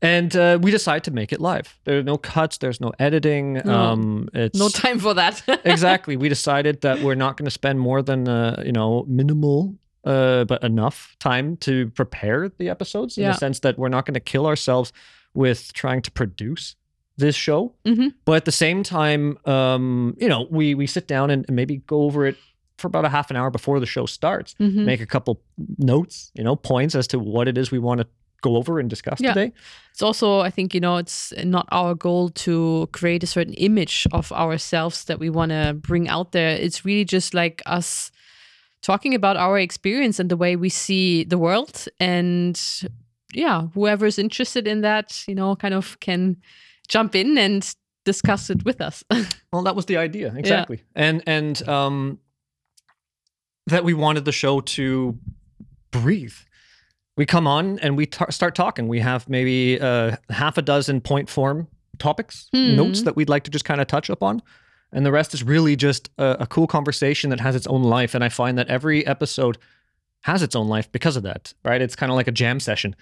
And 0.00 0.34
uh, 0.36 0.58
we 0.62 0.70
decide 0.70 1.02
to 1.04 1.10
make 1.10 1.32
it 1.32 1.40
live. 1.40 1.78
There 1.84 1.98
are 1.98 2.04
no 2.04 2.16
cuts. 2.18 2.58
There's 2.58 2.80
no 2.80 2.92
editing. 3.00 3.54
No. 3.64 3.74
Um, 3.74 4.28
it's 4.32 4.58
no 4.58 4.68
time 4.68 4.98
for 5.00 5.14
that. 5.14 5.42
exactly. 5.64 6.16
We 6.16 6.28
decided 6.28 6.80
that 6.82 7.00
we're 7.02 7.16
not 7.16 7.36
going 7.36 7.46
to 7.46 7.50
spend 7.50 7.80
more 7.80 8.02
than 8.02 8.28
uh, 8.28 8.62
you 8.64 8.72
know 8.72 9.04
minimal, 9.08 9.74
uh, 10.04 10.44
but 10.44 10.62
enough 10.62 11.16
time 11.18 11.56
to 11.58 11.90
prepare 11.96 12.48
the 12.58 12.68
episodes 12.68 13.18
in 13.18 13.24
Yeah. 13.24 13.32
the 13.32 13.38
sense 13.38 13.60
that 13.60 13.76
we're 13.78 13.88
not 13.96 14.06
going 14.06 14.14
to 14.14 14.20
kill 14.32 14.46
ourselves 14.46 14.92
with 15.42 15.72
trying 15.72 16.02
to 16.02 16.10
produce 16.10 16.74
this 17.16 17.36
show. 17.36 17.72
Mhm. 17.84 18.12
But 18.24 18.34
at 18.40 18.44
the 18.44 18.52
same 18.64 18.82
time, 18.82 19.22
um, 19.44 20.14
you 20.22 20.28
know, 20.28 20.46
we 20.50 20.74
we 20.74 20.86
sit 20.86 21.06
down 21.08 21.30
and, 21.30 21.44
and 21.48 21.54
maybe 21.56 21.76
go 21.86 22.02
over 22.02 22.26
it 22.26 22.36
for 22.78 22.86
about 22.88 23.04
a 23.04 23.08
half 23.08 23.30
an 23.30 23.36
hour 23.36 23.50
before 23.50 23.80
the 23.80 23.86
show 23.86 24.06
starts. 24.06 24.54
Mhm. 24.60 24.84
Make 24.84 25.00
a 25.00 25.06
couple 25.14 25.40
notes, 25.78 26.30
you 26.38 26.44
know, 26.44 26.56
points 26.56 26.94
as 26.94 27.06
to 27.08 27.18
what 27.18 27.48
it 27.48 27.56
is 27.58 27.70
we 27.72 27.78
want 27.78 28.00
to 28.00 28.06
go 28.40 28.56
over 28.56 28.78
and 28.80 28.88
discuss 28.90 29.20
Yeah. 29.20 29.34
today. 29.34 29.52
It's 29.92 30.02
also, 30.02 30.26
I 30.46 30.50
think, 30.50 30.74
you 30.74 30.80
know, 30.80 30.96
it's 30.98 31.32
not 31.44 31.66
our 31.72 31.94
goal 31.96 32.28
to 32.44 32.88
create 32.92 33.24
a 33.24 33.26
certain 33.26 33.54
image 33.54 34.06
of 34.12 34.30
ourselves 34.32 35.04
that 35.06 35.18
we 35.18 35.28
want 35.30 35.50
to 35.50 35.74
bring 35.90 36.08
out 36.08 36.30
there. 36.30 36.50
It's 36.66 36.84
really 36.84 37.04
just 37.04 37.34
like 37.34 37.62
us 37.66 38.12
talking 38.80 39.14
about 39.14 39.36
our 39.36 39.58
experience 39.58 40.20
and 40.22 40.30
the 40.30 40.36
way 40.36 40.56
we 40.56 40.68
see 40.68 41.24
the 41.24 41.36
world. 41.38 41.86
And 41.98 42.54
yeah, 43.34 43.68
whoever's 43.74 44.18
interested 44.18 44.66
in 44.66 44.80
that, 44.82 45.24
you 45.28 45.34
know, 45.34 45.54
kind 45.56 45.74
of 45.74 45.98
can 46.00 46.36
jump 46.88 47.14
in 47.14 47.36
and 47.38 47.74
discuss 48.04 48.50
it 48.50 48.64
with 48.64 48.80
us. 48.80 49.04
Well, 49.52 49.62
that 49.62 49.74
was 49.76 49.86
the 49.86 49.96
idea 49.96 50.34
exactly, 50.36 50.82
and 50.94 51.22
and 51.26 51.66
um, 51.68 52.18
that 53.66 53.82
we 53.84 53.94
wanted 53.94 54.24
the 54.24 54.32
show 54.32 54.60
to 54.60 55.18
breathe. 55.90 56.34
We 57.16 57.26
come 57.26 57.46
on 57.46 57.78
and 57.80 57.96
we 57.96 58.06
ta- 58.06 58.30
start 58.30 58.54
talking. 58.54 58.88
We 58.88 59.00
have 59.00 59.28
maybe 59.28 59.80
uh, 59.80 60.16
half 60.30 60.58
a 60.58 60.62
dozen 60.62 61.00
point 61.00 61.28
form 61.28 61.66
topics, 61.98 62.48
Hmm. 62.52 62.76
notes 62.76 63.02
that 63.02 63.16
we'd 63.16 63.28
like 63.28 63.44
to 63.44 63.50
just 63.50 63.64
kind 63.64 63.80
of 63.80 63.86
touch 63.86 64.08
upon, 64.10 64.42
and 64.92 65.04
the 65.04 65.10
rest 65.12 65.34
is 65.34 65.42
really 65.42 65.76
just 65.76 66.10
a, 66.18 66.36
a 66.40 66.46
cool 66.46 66.66
conversation 66.66 67.30
that 67.30 67.40
has 67.40 67.56
its 67.56 67.66
own 67.66 67.82
life. 67.82 68.14
And 68.14 68.22
I 68.22 68.28
find 68.28 68.56
that 68.58 68.68
every 68.68 69.06
episode 69.06 69.58
has 70.22 70.42
its 70.42 70.56
own 70.56 70.68
life 70.68 70.90
because 70.92 71.16
of 71.16 71.22
that. 71.22 71.54
Right? 71.64 71.80
It's 71.80 71.96
kind 71.96 72.10
of 72.10 72.16
like 72.16 72.28
a 72.28 72.32
jam 72.32 72.60
session, 72.60 72.94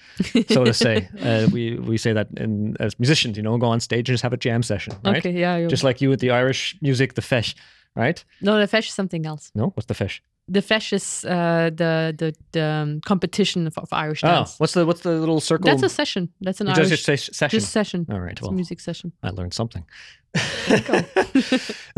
so 0.49 0.65
to 0.65 0.75
say. 0.75 1.09
uh, 1.23 1.49
we 1.53 1.77
we 1.79 1.97
say 1.97 2.13
that 2.13 2.29
in, 2.37 2.77
as 2.81 2.99
musicians, 2.99 3.37
you 3.37 3.43
know, 3.43 3.57
go 3.59 3.67
on 3.67 3.81
stage 3.81 4.09
and 4.09 4.15
just 4.15 4.23
have 4.23 4.33
a 4.33 4.37
jam 4.37 4.63
session. 4.63 4.95
Right? 5.05 5.19
Okay, 5.19 5.33
yeah. 5.33 5.57
you're- 5.57 5.71
just 5.71 5.85
like 5.85 6.01
you 6.01 6.11
with 6.11 6.21
the 6.21 6.31
Irish 6.31 6.77
music, 6.83 7.15
the 7.15 7.23
feis, 7.23 7.55
right? 7.95 8.25
no, 8.41 8.59
the 8.59 8.67
feis 8.69 8.87
is 8.89 8.95
something 8.95 9.27
else. 9.27 9.51
No, 9.55 9.71
what's 9.75 9.87
the 9.87 9.95
feis? 9.95 10.21
The 10.49 10.61
feis 10.63 10.93
is 10.93 11.25
uh, 11.25 11.71
the 11.75 12.15
the, 12.17 12.33
the 12.53 12.65
um, 12.65 13.01
competition 13.01 13.67
of, 13.67 13.77
of 13.79 13.89
Irish 13.93 14.23
Oh, 14.23 14.45
what's 14.59 14.75
the 14.75 14.87
what's 14.87 15.01
the 15.01 15.11
little 15.11 15.41
circle? 15.41 15.67
That's 15.69 15.83
a 15.83 15.89
session. 15.89 16.29
That's 16.41 16.61
an 16.61 16.69
You 16.69 16.75
Irish 16.75 16.91
just 16.91 17.05
say 17.05 17.17
session. 17.17 17.59
just 17.59 17.73
session. 17.73 18.07
All 18.11 18.21
right, 18.21 18.41
well, 18.41 18.51
a 18.51 18.55
music 18.55 18.79
session. 18.81 19.13
I 19.23 19.31
learned 19.31 19.55
something. 19.55 19.85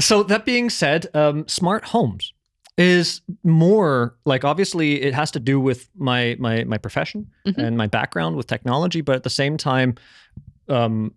so 0.00 0.22
that 0.22 0.44
being 0.44 0.70
said, 0.70 1.08
um, 1.14 1.46
smart 1.48 1.86
homes 1.86 2.32
is 2.78 3.20
more 3.42 4.16
like 4.24 4.44
obviously 4.44 5.02
it 5.02 5.12
has 5.12 5.30
to 5.32 5.40
do 5.40 5.58
with 5.60 5.88
my 5.96 6.36
my 6.38 6.64
my 6.64 6.78
profession 6.78 7.26
Mhm. 7.46 7.58
and 7.58 7.76
my 7.76 7.86
background 7.88 8.36
with 8.36 8.46
technology, 8.46 9.00
but 9.02 9.16
at 9.16 9.22
the 9.24 9.30
same 9.30 9.56
time, 9.56 9.96
um, 10.68 11.12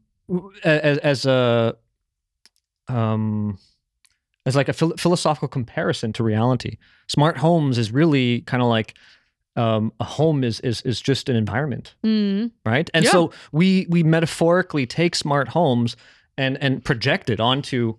as, 0.63 0.98
as 1.00 1.25
a 1.25 1.75
um, 2.88 3.58
as 4.46 4.56
like 4.56 4.70
a 4.70 4.74
phil- 4.74 4.98
philosophical 4.98 5.48
comparison 5.48 6.12
to 6.13 6.24
reality, 6.24 6.77
smart 7.08 7.38
homes 7.38 7.77
is 7.77 7.91
really 7.91 8.41
kind 8.41 8.63
of 8.63 8.70
like 8.70 8.96
um, 9.56 9.91
a 10.00 10.03
home 10.06 10.44
is 10.44 10.60
is 10.62 10.82
is 10.82 11.01
just 11.01 11.27
an 11.30 11.36
environment 11.36 11.94
Mm. 12.06 12.51
right 12.65 12.89
and 12.94 13.03
Yeah. 13.03 13.12
so 13.12 13.32
we 13.51 13.86
we 13.89 14.01
metaphorically 14.01 14.86
take 14.88 15.13
smart 15.13 15.50
homes 15.50 15.98
and 16.38 16.58
and 16.63 16.84
project 16.84 17.30
it 17.30 17.41
onto 17.41 17.96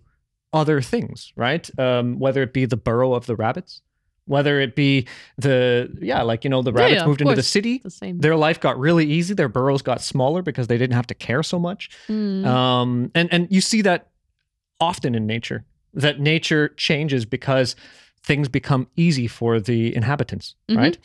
other 0.52 0.80
things 0.80 1.32
right? 1.36 1.70
Um 1.78 2.18
whether 2.18 2.42
it 2.42 2.52
be 2.52 2.64
the 2.66 2.76
burrow 2.76 3.14
of 3.14 3.26
the 3.26 3.36
rabbits 3.36 3.82
whether 4.26 4.60
it 4.60 4.76
be 4.76 5.06
the 5.36 5.90
yeah 6.00 6.22
like 6.22 6.44
you 6.44 6.50
know 6.50 6.62
the 6.62 6.72
rabbits 6.72 6.94
yeah, 6.94 7.02
of 7.02 7.08
moved 7.08 7.20
into 7.22 7.34
the 7.34 7.42
city. 7.42 7.78
The 7.84 8.14
their 8.18 8.36
life 8.36 8.60
got 8.60 8.78
really 8.78 9.04
easy. 9.04 9.34
Their 9.34 9.48
burrows 9.48 9.82
got 9.82 10.00
smaller 10.00 10.42
because 10.42 10.68
they 10.68 10.78
didn't 10.78 10.94
have 10.94 11.08
to 11.08 11.14
care 11.14 11.42
so 11.42 11.58
much. 11.58 11.90
Mm. 12.08 12.46
um 12.46 13.10
and 13.14 13.28
and 13.32 13.48
you 13.50 13.60
see 13.60 13.82
that 13.82 14.10
often 14.80 15.14
in 15.14 15.26
nature 15.26 15.64
that 15.94 16.20
nature 16.20 16.68
changes 16.76 17.24
because 17.26 17.74
things 18.24 18.48
become 18.48 18.86
easy 18.96 19.26
for 19.26 19.58
the 19.60 19.94
inhabitants 19.94 20.54
Mhm. 20.70 20.76
right? 20.76 20.98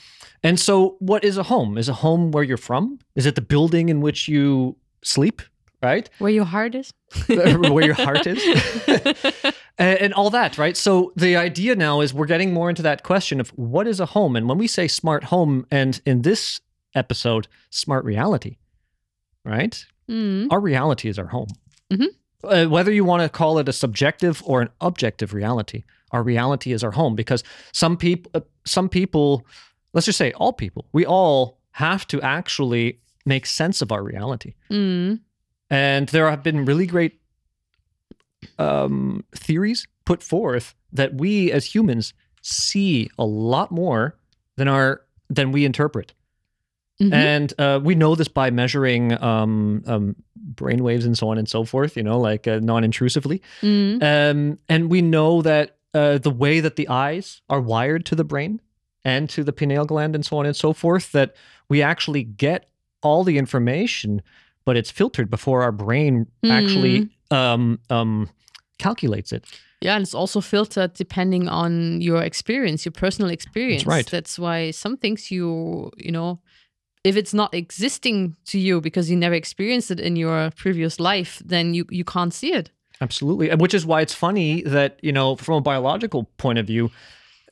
And 0.44 0.60
so 0.60 0.96
what 1.00 1.24
is 1.24 1.38
a 1.38 1.44
home? 1.44 1.78
Is 1.80 1.90
a 1.90 1.94
home 1.94 2.30
where 2.32 2.44
you're 2.44 2.58
from? 2.58 3.00
Is 3.16 3.26
it 3.26 3.34
the 3.36 3.42
building 3.42 3.90
in 3.90 4.02
which 4.02 4.28
you 4.28 4.76
sleep 5.04 5.42
right 5.84 6.10
Where 6.20 6.32
your 6.32 6.46
heart 6.46 6.76
is. 6.76 6.94
where 7.28 7.86
your 7.86 7.94
heart 7.94 8.26
is 8.28 8.42
and, 9.78 10.00
and 10.00 10.14
all 10.14 10.30
that 10.32 10.58
right 10.58 10.76
so 10.76 11.14
the 11.16 11.36
idea 11.36 11.76
now 11.76 12.02
is 12.02 12.14
we're 12.14 12.26
getting 12.26 12.54
more 12.54 12.70
into 12.70 12.82
that 12.82 13.04
question 13.04 13.40
of 13.40 13.50
what 13.50 13.88
is 13.88 14.00
a 14.00 14.08
home 14.08 14.36
and 14.36 14.50
when 14.50 14.58
we 14.58 14.68
say 14.68 14.88
smart 14.88 15.26
home 15.26 15.66
and 15.72 16.02
in 16.06 16.24
this 16.24 16.60
episode 16.96 17.48
smart 17.70 18.04
reality 18.06 18.58
right 19.46 19.86
Mm. 20.10 20.48
our 20.52 20.62
reality 20.62 21.10
is 21.10 21.20
our 21.20 21.28
home. 21.28 21.50
Mhm. 21.92 22.08
Uh, 22.42 22.66
whether 22.68 22.94
you 22.94 23.04
want 23.04 23.24
to 23.24 23.28
call 23.30 23.58
it 23.60 23.68
a 23.68 23.74
subjective 23.74 24.42
or 24.46 24.62
an 24.62 24.70
objective 24.80 25.34
reality, 25.34 25.84
our 26.12 26.24
reality 26.24 26.72
is 26.72 26.82
our 26.82 26.92
home 26.92 27.14
because 27.14 27.44
some 27.74 27.98
people, 27.98 28.32
uh, 28.34 28.40
some 28.66 28.88
people, 28.88 29.46
let's 29.94 30.06
just 30.06 30.18
say 30.18 30.32
all 30.32 30.54
people, 30.54 30.88
we 30.94 31.06
all 31.06 31.60
have 31.72 32.08
to 32.08 32.22
actually 32.22 33.02
make 33.26 33.46
sense 33.46 33.82
of 33.82 33.92
our 33.92 34.02
reality. 34.02 34.54
Mm. 34.72 35.20
And 35.70 36.08
there 36.10 36.30
have 36.30 36.44
been 36.44 36.66
really 36.66 36.86
great 36.86 37.20
um, 38.58 39.24
theories 39.36 39.88
put 40.06 40.24
forth 40.24 40.76
that 40.94 41.16
we 41.16 41.52
as 41.52 41.76
humans 41.76 42.14
see 42.42 43.10
a 43.18 43.26
lot 43.26 43.72
more 43.72 44.18
than 44.56 44.68
our 44.68 45.02
than 45.30 45.52
we 45.52 45.66
interpret. 45.66 46.14
Mhm. 47.02 47.14
And 47.14 47.54
uh, 47.60 47.80
we 47.84 47.94
know 47.96 48.16
this 48.16 48.28
by 48.28 48.50
measuring 48.50 49.22
um, 49.22 49.84
um, 49.86 50.16
brain 50.36 50.84
waves 50.84 51.06
and 51.06 51.18
so 51.18 51.30
on 51.30 51.38
and 51.38 51.48
so 51.48 51.64
forth, 51.64 51.96
you 51.96 52.04
know, 52.04 52.20
like 52.20 52.48
uh, 52.48 52.60
non 52.62 52.84
intrusively. 52.84 53.42
Mm. 53.62 54.02
Um, 54.02 54.60
and 54.68 54.90
we 54.90 55.02
know 55.02 55.42
that 55.42 55.78
uh, 55.94 56.18
the 56.18 56.32
way 56.32 56.60
that 56.60 56.76
the 56.76 56.88
eyes 56.88 57.42
are 57.50 57.62
wired 57.62 58.06
to 58.08 58.16
the 58.16 58.24
brain 58.24 58.62
and 59.04 59.30
to 59.30 59.44
the 59.44 59.54
pineal 59.54 59.86
gland 59.86 60.16
and 60.16 60.26
so 60.26 60.38
on 60.38 60.46
and 60.46 60.56
so 60.56 60.74
forth, 60.74 61.12
that 61.12 61.36
we 61.70 61.82
actually 61.82 62.24
get 62.24 62.70
all 63.04 63.24
the 63.24 63.38
information, 63.38 64.22
but 64.68 64.76
it's 64.76 64.92
filtered 64.92 65.30
before 65.30 65.64
our 65.64 65.72
brain 65.72 66.28
actually 66.44 67.08
um, 67.32 67.80
um, 67.90 68.30
calculates 68.80 69.32
it. 69.32 69.46
Yeah, 69.80 69.96
and 69.96 70.04
it's 70.04 70.14
also 70.14 70.42
filtered 70.42 70.94
depending 70.94 71.48
on 71.48 72.02
your 72.02 72.22
experience, 72.22 72.84
your 72.84 72.92
personal 72.92 73.32
experience. 73.32 73.86
right. 73.86 74.06
That's 74.06 74.38
why 74.38 74.72
some 74.72 74.98
things 74.98 75.32
you, 75.32 75.90
you 75.96 76.12
know, 76.12 76.42
if 77.06 77.16
it's 77.16 77.34
not 77.34 77.54
existing 77.54 78.36
to 78.48 78.60
you 78.60 78.82
because 78.82 79.10
you 79.10 79.16
never 79.16 79.36
experienced 79.36 79.90
it 79.90 80.02
in 80.02 80.18
your 80.18 80.52
previous 80.58 81.00
life, 81.00 81.42
then 81.46 81.74
you 81.74 81.86
you 81.90 82.04
can't 82.04 82.34
see 82.34 82.52
it. 82.52 82.70
Absolutely, 83.00 83.56
which 83.56 83.74
is 83.74 83.86
why 83.86 84.02
it's 84.02 84.14
funny 84.14 84.64
that 84.64 85.00
you 85.02 85.14
know, 85.14 85.38
from 85.38 85.56
a 85.56 85.62
biological 85.62 86.26
point 86.38 86.60
of 86.60 86.68
view, 86.68 86.92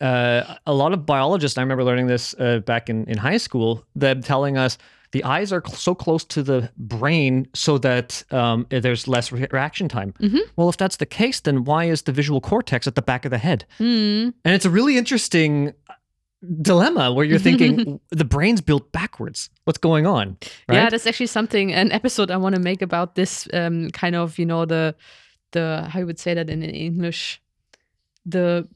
uh, 0.02 0.56
a 0.66 0.74
lot 0.74 0.92
of 0.92 1.06
biologists. 1.06 1.58
I 1.58 1.62
remember 1.62 1.86
learning 1.86 2.08
this 2.08 2.36
uh, 2.40 2.60
back 2.60 2.90
in 2.90 3.06
in 3.06 3.18
high 3.18 3.38
school. 3.38 3.86
Them 3.96 4.22
telling 4.22 4.58
us 4.58 4.78
the 5.16 5.24
eyes 5.24 5.52
are 5.54 5.62
cl- 5.66 5.78
so 5.78 5.96
close 5.96 6.24
to 6.36 6.44
the 6.44 6.70
brain 6.78 7.48
so 7.54 7.78
that 7.78 8.24
um, 8.32 8.66
there's 8.70 9.08
less 9.08 9.32
re- 9.32 9.48
reaction 9.52 9.88
time. 9.88 10.14
Mhm. 10.20 10.40
Well, 10.58 10.70
if 10.70 10.78
that's 10.78 10.98
the 10.98 11.06
case, 11.06 11.40
then 11.42 11.64
why 11.64 11.86
is 11.86 12.02
the 12.04 12.12
visual 12.12 12.42
cortex 12.42 12.86
at 12.88 12.96
the 12.96 13.02
back 13.02 13.24
of 13.26 13.32
the 13.32 13.38
head? 13.38 13.66
Mm. 13.80 14.34
And 14.44 14.54
it's 14.56 14.66
a 14.66 14.70
really 14.70 14.98
interesting 14.98 15.74
dilemma 16.62 17.12
where 17.14 17.26
you're 17.26 17.40
thinking 17.40 18.00
the 18.12 18.26
brain's 18.26 18.62
built 18.62 18.92
backwards. 18.92 19.50
What's 19.64 19.80
going 19.80 20.06
on? 20.06 20.38
Right? 20.68 20.76
Yeah, 20.76 20.90
that's 20.90 21.08
actually 21.08 21.28
something 21.28 21.74
an 21.74 21.92
episode 21.92 22.30
I 22.32 22.38
want 22.38 22.56
to 22.56 22.62
make 22.62 22.82
about 22.82 23.16
this 23.16 23.48
um, 23.54 23.90
kind 23.92 24.16
of 24.16 24.38
you 24.38 24.46
know 24.46 24.66
the 24.66 24.96
the 25.52 25.88
how 25.90 26.00
you 26.00 26.06
would 26.06 26.20
say 26.20 26.34
that 26.34 26.50
in 26.50 26.62
English 26.64 27.42
the 28.26 28.68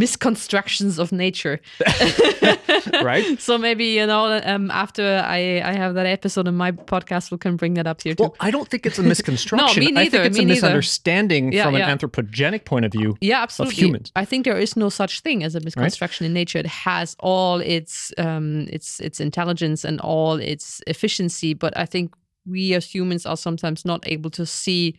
misconstructions 0.00 0.98
of 0.98 1.12
nature 1.12 1.60
Right. 3.02 3.40
so 3.46 3.58
maybe 3.58 3.86
you 3.86 4.06
know 4.06 4.40
um, 4.44 4.70
after 4.70 5.22
I 5.24 5.60
I 5.64 5.72
have 5.72 5.94
that 5.94 6.06
episode 6.06 6.46
in 6.48 6.56
my 6.56 6.72
podcast 6.72 7.30
we 7.30 7.38
can 7.38 7.56
bring 7.56 7.74
that 7.74 7.86
up 7.86 8.00
here 8.02 8.14
too 8.14 8.22
Well, 8.24 8.36
I 8.40 8.50
don't 8.50 8.68
think 8.68 8.86
it's 8.86 8.98
a 8.98 9.02
misconstruction. 9.12 9.82
no, 9.82 9.86
me 9.86 9.88
I 9.88 10.02
neither, 10.04 10.18
think 10.18 10.26
it's 10.26 10.38
me 10.38 10.44
a 10.44 10.46
misunderstanding 10.46 11.52
Yeah, 11.52 11.64
from 11.64 11.74
an 11.74 11.82
anthropogenic 11.98 12.64
point 12.64 12.84
of 12.84 12.92
view. 12.92 13.16
yeah 13.20 13.42
absolutely 13.42 13.74
of 13.74 13.78
humans. 13.84 14.12
I 14.16 14.24
think 14.24 14.44
there 14.44 14.58
is 14.58 14.76
no 14.76 14.88
such 14.88 15.20
thing 15.20 15.42
as 15.44 15.54
a 15.54 15.60
misconstruction 15.60 16.26
in 16.26 16.32
nature 16.32 16.58
it 16.58 16.66
has 16.66 17.16
all 17.20 17.60
its 17.60 18.12
um 18.18 18.66
its 18.76 19.00
its 19.00 19.20
intelligence 19.20 19.84
and 19.88 20.00
all 20.00 20.34
its 20.52 20.80
efficiency 20.86 21.54
but 21.54 21.72
I 21.76 21.86
think 21.86 22.14
we 22.46 22.74
as 22.74 22.86
humans 22.94 23.26
are 23.26 23.36
sometimes 23.36 23.84
not 23.84 24.00
able 24.14 24.30
to 24.30 24.46
see 24.46 24.96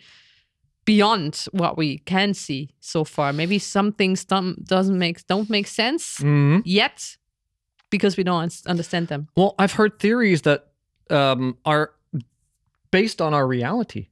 beyond 0.87 1.45
what 1.51 1.77
we 1.77 1.97
can 2.05 2.33
see 2.33 2.69
so 2.79 3.03
far 3.03 3.33
maybe 3.33 3.59
some 3.59 3.91
things 3.91 4.25
don't 4.25 4.65
doesn't 4.65 4.97
make 4.97 5.17
don't 5.27 5.49
make 5.49 5.67
sense 5.67 6.19
Mhm. 6.23 6.61
yet 6.65 7.17
because 7.89 8.17
we 8.17 8.23
don't 8.23 8.41
un- 8.43 8.49
understand 8.71 9.07
them. 9.07 9.27
Well, 9.37 9.53
I've 9.59 9.73
heard 9.73 9.99
theories 9.99 10.41
that 10.41 10.67
um, 11.09 11.57
are 11.63 11.91
based 12.91 13.21
on 13.21 13.33
our 13.33 13.47
reality. 13.47 14.07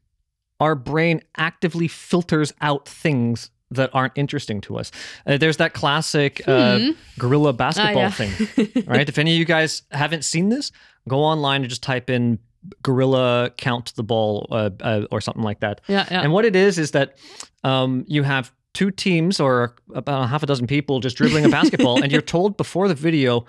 Our 0.61 0.75
brain 0.75 1.21
actively 1.35 1.87
filters 1.89 2.53
out 2.61 2.87
things 2.87 3.51
that 3.71 3.89
aren't 3.93 4.13
interesting 4.15 4.61
to 4.61 4.77
us. 4.77 4.91
Uh, 5.27 5.37
there's 5.37 5.57
that 5.57 5.73
classic 5.73 6.41
uh, 6.47 6.79
gorilla 7.19 7.51
basketball 7.51 8.03
yeah. 8.03 8.11
thing, 8.11 8.83
right? 8.87 9.09
if 9.09 9.17
any 9.17 9.33
of 9.33 9.39
you 9.39 9.45
guys 9.45 9.81
haven't 9.91 10.23
seen 10.23 10.49
this, 10.49 10.71
go 11.09 11.17
online 11.23 11.61
and 11.61 11.69
just 11.69 11.83
type 11.83 12.09
in 12.09 12.39
gorilla 12.83 13.51
count 13.57 13.93
the 13.95 14.03
ball 14.03 14.47
uh, 14.51 14.69
uh, 14.81 15.05
or 15.11 15.21
something 15.21 15.43
like 15.43 15.59
that. 15.59 15.81
Yeah, 15.87 16.05
yeah. 16.09 16.21
And 16.21 16.31
what 16.33 16.45
it 16.45 16.55
is 16.55 16.77
is 16.77 16.91
that 16.91 17.17
um, 17.63 18.05
you 18.07 18.23
have 18.23 18.51
two 18.73 18.91
teams 18.91 19.39
or 19.39 19.75
about 19.93 20.23
a 20.23 20.27
half 20.27 20.43
a 20.43 20.45
dozen 20.45 20.67
people 20.67 20.99
just 20.99 21.15
dribbling 21.17 21.45
a 21.45 21.49
basketball, 21.49 22.01
and 22.03 22.11
you're 22.11 22.21
told 22.21 22.57
before 22.57 22.87
the 22.87 22.93
video, 22.95 23.45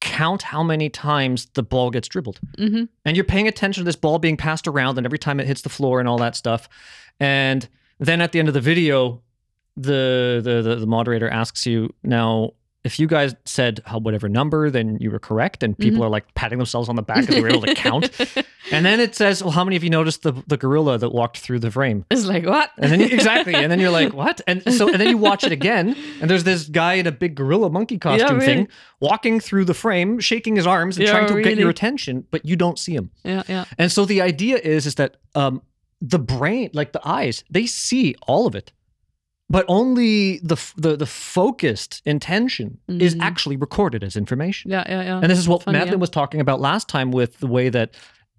count 0.00 0.42
how 0.42 0.62
many 0.62 0.88
times 0.88 1.46
the 1.54 1.62
ball 1.62 1.90
gets 1.90 2.08
dribbled. 2.08 2.40
Mhm. 2.58 2.88
And 3.04 3.16
you're 3.16 3.24
paying 3.24 3.46
attention 3.48 3.82
to 3.82 3.84
this 3.84 3.96
ball 3.96 4.18
being 4.18 4.36
passed 4.36 4.66
around 4.66 4.98
and 4.98 5.06
every 5.06 5.18
time 5.18 5.38
it 5.40 5.46
hits 5.46 5.62
the 5.62 5.68
floor 5.68 6.00
and 6.00 6.08
all 6.08 6.18
that 6.18 6.34
stuff. 6.36 6.68
And 7.20 7.68
then 8.00 8.20
at 8.20 8.32
the 8.32 8.40
end 8.40 8.48
of 8.48 8.54
the 8.54 8.60
video, 8.60 9.22
the 9.76 10.40
the 10.42 10.60
the, 10.60 10.76
the 10.76 10.86
moderator 10.86 11.28
asks 11.28 11.66
you 11.66 11.94
now. 12.02 12.52
If 12.84 12.98
you 12.98 13.06
guys 13.06 13.34
said 13.44 13.80
whatever 13.92 14.28
number, 14.28 14.68
then 14.68 14.98
you 15.00 15.10
were 15.12 15.20
correct, 15.20 15.62
and 15.62 15.78
people 15.78 16.02
are 16.02 16.08
like 16.08 16.34
patting 16.34 16.58
themselves 16.58 16.88
on 16.88 16.96
the 16.96 17.02
back 17.02 17.20
because 17.20 17.36
they 17.36 17.40
were 17.40 17.48
able 17.48 17.62
to 17.62 17.74
count. 17.76 18.10
And 18.72 18.84
then 18.84 18.98
it 18.98 19.14
says, 19.14 19.40
"Well, 19.40 19.52
how 19.52 19.62
many 19.62 19.76
of 19.76 19.84
you 19.84 19.90
noticed 19.90 20.22
the 20.22 20.32
the 20.48 20.56
gorilla 20.56 20.98
that 20.98 21.10
walked 21.10 21.38
through 21.38 21.60
the 21.60 21.70
frame?" 21.70 22.04
It's 22.10 22.24
like 22.26 22.44
what? 22.44 22.70
And 22.78 22.90
then 22.90 22.98
you, 23.00 23.06
exactly, 23.06 23.54
and 23.54 23.70
then 23.70 23.78
you're 23.78 23.90
like, 23.92 24.12
"What?" 24.22 24.40
And 24.48 24.62
so, 24.74 24.88
and 24.88 25.00
then 25.00 25.08
you 25.10 25.16
watch 25.16 25.44
it 25.44 25.52
again, 25.52 25.96
and 26.20 26.28
there's 26.28 26.42
this 26.42 26.64
guy 26.68 26.94
in 26.94 27.06
a 27.06 27.12
big 27.12 27.36
gorilla 27.36 27.70
monkey 27.70 27.98
costume 27.98 28.38
really. 28.38 28.46
thing 28.46 28.68
walking 28.98 29.38
through 29.38 29.66
the 29.66 29.74
frame, 29.74 30.18
shaking 30.18 30.56
his 30.56 30.66
arms 30.66 30.96
and 30.96 31.06
Yeah, 31.06 31.12
trying 31.12 31.28
to 31.28 31.40
get 31.42 31.58
your 31.58 31.70
attention, 31.70 32.26
but 32.32 32.44
you 32.44 32.56
don't 32.56 32.78
see 32.80 32.94
him. 32.94 33.10
yeah, 33.22 33.44
yeah. 33.48 33.64
And 33.78 33.92
so 33.92 34.04
the 34.04 34.22
idea 34.22 34.56
is, 34.56 34.86
is 34.86 34.96
that 34.96 35.18
um, 35.36 35.62
the 36.00 36.18
brain, 36.18 36.70
like 36.72 36.92
the 36.92 37.00
eyes, 37.08 37.44
they 37.48 37.66
see 37.66 38.16
all 38.26 38.46
of 38.48 38.56
it, 38.56 38.72
but 39.56 39.64
only 39.68 40.38
the 40.50 40.56
the, 40.84 40.92
the 41.02 41.06
focused 41.06 41.92
intention 42.14 42.66
is 43.06 43.14
Mhm. 43.14 43.22
actually 43.28 43.56
recorded 43.66 44.02
as 44.08 44.16
information. 44.16 44.70
Yeah, 44.70 44.84
yeah, 44.92 45.02
yeah. 45.08 45.20
And 45.22 45.28
this 45.32 45.38
is 45.38 45.48
what 45.52 45.62
Funny, 45.62 45.78
Madeline 45.78 45.98
yeah. 45.98 46.06
was 46.06 46.10
talking 46.20 46.40
about 46.46 46.58
last 46.70 46.86
time 46.96 47.08
with 47.20 47.32
the 47.44 47.46
way 47.56 47.66
that 47.70 47.88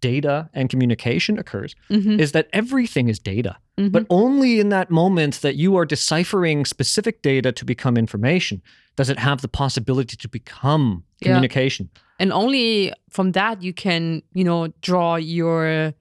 data 0.01 0.35
and 0.53 0.69
communication 0.73 1.33
occurs 1.43 1.71
Mhm, 1.89 2.19
is 2.19 2.31
that 2.33 2.45
everything 2.61 3.05
is 3.13 3.19
data, 3.19 3.53
mhm. 3.77 3.91
but 3.95 4.03
only 4.09 4.59
in 4.63 4.69
that 4.69 4.89
moment 5.01 5.33
that 5.45 5.55
you 5.63 5.77
are 5.77 5.85
deciphering 5.85 6.65
specific 6.65 7.15
data 7.21 7.49
to 7.59 7.63
become 7.73 7.95
information 8.05 8.61
does 8.99 9.09
it 9.09 9.19
have 9.27 9.37
the 9.41 9.47
possibility 9.63 10.15
to 10.23 10.27
become 10.39 10.85
Yeah. 11.21 11.27
communication. 11.29 11.89
and 12.19 12.31
only 12.43 12.91
from 13.09 13.31
that 13.39 13.55
you 13.65 13.73
can 13.85 14.01
you 14.39 14.43
know 14.49 14.61
draw 14.89 15.09
your 15.37 15.93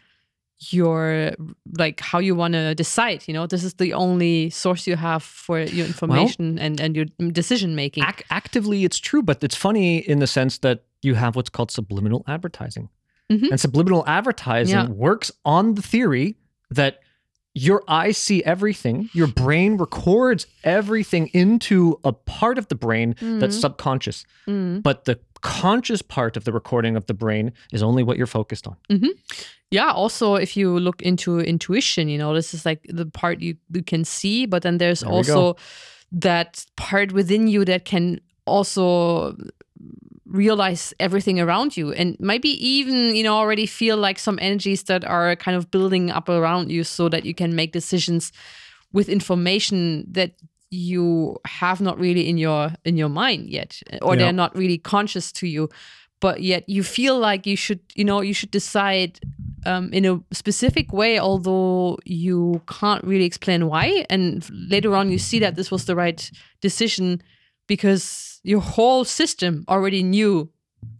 your 0.71 1.33
like 1.79 2.01
how 2.01 2.19
you 2.21 2.35
want 2.35 2.55
to 2.55 2.75
decide 2.75 3.23
you 3.27 3.35
know 3.35 3.47
this 3.47 3.65
is 3.65 3.75
the 3.75 3.93
only 3.95 4.51
source 4.51 4.87
you 4.87 4.97
have 4.97 5.23
for 5.23 5.59
your 5.61 5.87
information 5.87 6.59
and 6.59 6.81
and 6.81 6.95
your 6.97 7.07
decision 7.33 7.75
making 7.75 8.05
Ac- 8.05 8.25
actively, 8.31 8.85
it's 8.85 8.99
true, 8.99 9.23
but 9.23 9.43
it's 9.43 9.57
funny 9.57 9.99
in 9.99 10.19
the 10.21 10.27
sense 10.27 10.59
that 10.59 10.85
you 11.03 11.15
have 11.15 11.35
what's 11.37 11.51
called 11.51 11.71
subliminal 11.71 12.23
advertising. 12.29 12.89
Mhm. 13.31 13.51
And 13.51 13.61
subliminal 13.61 14.05
advertising 14.07 14.77
Yeah. 14.77 14.89
works 14.89 15.33
on 15.45 15.75
the 15.75 15.83
theory 15.83 16.37
that 16.71 17.01
your 17.55 17.83
eyes 17.87 18.17
see 18.17 18.43
everything, 18.45 19.11
your 19.13 19.27
brain 19.27 19.77
records 19.77 20.47
everything 20.65 21.29
into 21.29 22.01
a 22.05 22.13
part 22.13 22.59
of 22.59 22.69
the 22.69 22.75
brain 22.75 23.15
that's 23.21 23.59
subconscious. 23.61 24.25
Mm. 24.47 24.83
But 24.83 25.05
the 25.05 25.19
conscious 25.43 26.03
part 26.03 26.37
of 26.37 26.45
the 26.45 26.53
recording 26.53 26.97
of 26.97 27.07
the 27.07 27.15
brain 27.15 27.53
is 27.73 27.83
only 27.83 28.03
what 28.03 28.17
you're 28.17 28.27
focused 28.27 28.67
on. 28.67 28.77
yeah 29.73 29.91
also 29.91 30.37
if 30.37 30.57
you 30.57 30.79
look 30.79 31.03
into 31.03 31.41
intuition 31.41 32.09
you 32.09 32.19
know 32.19 32.33
this 32.33 32.55
is 32.55 32.65
like 32.65 32.87
the 32.89 33.07
part 33.07 33.41
you, 33.41 33.57
you 33.73 33.83
can 33.83 34.05
see 34.05 34.47
but 34.47 34.63
then 34.63 34.79
there's 34.79 35.01
There 35.01 35.11
also 35.11 35.57
that 36.13 36.65
part 36.77 37.11
within 37.13 37.49
you 37.49 37.65
that 37.65 37.85
can 37.85 38.21
also 38.45 39.35
realize 40.33 40.95
everything 40.99 41.39
around 41.39 41.77
you. 41.77 41.93
And 41.93 42.17
maybe 42.19 42.49
even 42.67 43.15
you 43.15 43.23
know 43.23 43.35
already 43.37 43.67
feel 43.67 43.97
like 43.97 44.19
some 44.19 44.39
energies 44.43 44.83
that 44.85 45.05
are 45.05 45.37
kind 45.37 45.57
of 45.57 45.71
building 45.71 46.11
up 46.11 46.29
around 46.29 46.71
you 46.71 46.85
so 46.85 47.09
that 47.09 47.25
you 47.25 47.35
can 47.35 47.55
make 47.55 47.73
decisions 47.73 48.33
with 48.93 49.09
information 49.09 50.05
that 50.13 50.33
you 50.71 51.37
have 51.47 51.81
not 51.83 51.99
really 52.01 52.29
in 52.29 52.39
your 52.39 52.71
in 52.85 52.97
your 52.97 53.11
mind 53.11 53.51
yet 53.51 53.81
or 54.01 54.15
Yeah. 54.15 54.19
they're 54.25 54.33
not 54.33 54.57
really 54.57 54.79
conscious 54.79 55.31
to 55.33 55.47
you. 55.47 55.69
But 56.21 56.41
yet 56.41 56.69
you 56.69 56.83
feel 56.85 57.19
like 57.19 57.47
you 57.51 57.57
should 57.57 57.81
you 57.95 58.05
know 58.05 58.23
you 58.23 58.33
should 58.35 58.51
decide 58.51 59.21
um, 59.67 59.93
in 59.93 60.05
a 60.07 60.21
specific 60.33 60.93
way 60.93 61.19
although 61.19 61.99
you 62.05 62.63
can't 62.67 63.05
really 63.05 63.25
explain 63.27 63.67
why. 63.67 64.07
And 64.09 64.49
later 64.51 64.95
on 64.97 65.11
you 65.13 65.19
see 65.19 65.41
that 65.41 65.57
this 65.57 65.71
was 65.71 65.85
the 65.85 65.95
right 65.95 66.31
decision 66.61 67.21
because 67.67 68.32
your 68.43 68.61
whole 68.61 69.05
system 69.05 69.65
already 69.69 70.03
knew 70.03 70.49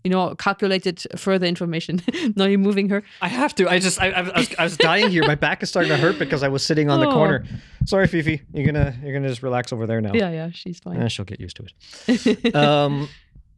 you 0.05 0.11
know 0.11 0.35
calculated 0.37 1.03
further 1.17 1.47
information 1.47 2.01
now 2.37 2.45
you're 2.45 2.59
moving 2.59 2.89
her 2.89 3.03
I 3.21 3.29
have 3.29 3.53
to. 3.57 3.69
I 3.69 3.79
just, 3.81 4.01
I, 4.01 4.11
I, 4.11 4.23
was, 4.39 4.55
I 4.59 4.65
was 4.65 4.77
dying 4.77 5.11
here. 5.11 5.25
My 5.27 5.35
back 5.35 5.63
is 5.63 5.69
starting 5.69 5.91
to 5.91 5.97
hurt 5.97 6.19
because 6.19 6.43
I 6.45 6.49
was 6.49 6.65
sitting 6.65 6.89
on 6.91 7.01
the 7.01 7.09
Oh. 7.09 7.13
corner. 7.13 7.45
Sorry, 7.87 8.07
Fifi. 8.07 8.43
You're 8.53 8.67
gonna, 8.67 8.95
you're 9.03 9.13
gonna 9.13 9.29
just 9.29 9.43
relax 9.43 9.73
over 9.73 9.87
there 9.87 10.01
now. 10.01 10.13
yeah 10.15 10.31
yeah 10.31 10.51
she's 10.53 10.79
fine 10.79 11.03
Eh, 11.03 11.09
she'll 11.09 11.25
get 11.25 11.41
used 11.41 11.57
to 11.57 11.65
it. 11.67 12.55
Um, 12.65 13.09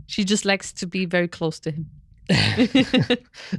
she 0.07 0.25
just 0.25 0.45
likes 0.47 0.73
to 0.75 0.87
be 0.87 1.05
very 1.07 1.29
close 1.29 1.61
to 1.61 1.71
him 1.71 1.87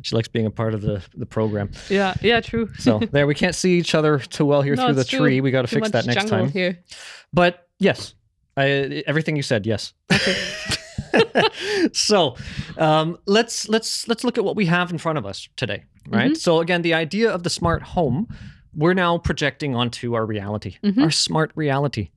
she 0.02 0.16
likes 0.16 0.28
being 0.28 0.48
a 0.48 0.52
part 0.52 0.74
of 0.74 0.82
the 0.82 1.04
the 1.16 1.26
program. 1.28 1.70
yeah 1.88 2.16
yeah 2.22 2.42
true 2.42 2.68
So 2.80 2.98
there, 3.12 3.28
we 3.28 3.36
can't 3.36 3.54
see 3.54 3.78
each 3.78 3.94
other 3.94 4.18
too 4.18 4.44
well 4.46 4.64
here 4.64 4.76
No, 4.76 4.86
through 4.88 4.96
the 4.96 5.04
true. 5.04 5.20
tree. 5.20 5.40
We 5.42 5.52
got 5.52 5.62
to 5.62 5.68
fix 5.68 5.92
that 5.92 6.08
next 6.08 6.28
time. 6.30 6.50
here 6.50 6.80
But 7.32 7.68
yes, 7.78 8.15
I, 8.58 9.04
everything 9.08 9.36
you 9.36 9.44
said, 9.44 9.66
yes. 9.66 9.94
Okay. 10.12 10.36
so 11.94 12.36
um, 12.78 13.18
let's 13.26 13.68
let's 13.70 14.08
let's 14.08 14.24
look 14.24 14.38
at 14.38 14.44
what 14.44 14.56
we 14.56 14.66
have 14.66 14.92
in 14.92 14.98
front 14.98 15.18
of 15.18 15.26
us 15.26 15.48
today, 15.56 15.84
right? 16.08 16.32
Mm-hmm. 16.32 16.36
So 16.36 16.60
again, 16.60 16.82
the 16.82 16.94
idea 16.94 17.32
of 17.32 17.44
the 17.44 17.50
smart 17.50 17.84
home, 17.84 18.28
we're 18.74 18.94
now 18.94 19.18
projecting 19.18 19.76
onto 19.76 20.14
our 20.14 20.26
reality, 20.26 20.78
Mhm. 20.84 21.04
our 21.04 21.12
smart 21.12 21.52
reality. 21.56 22.10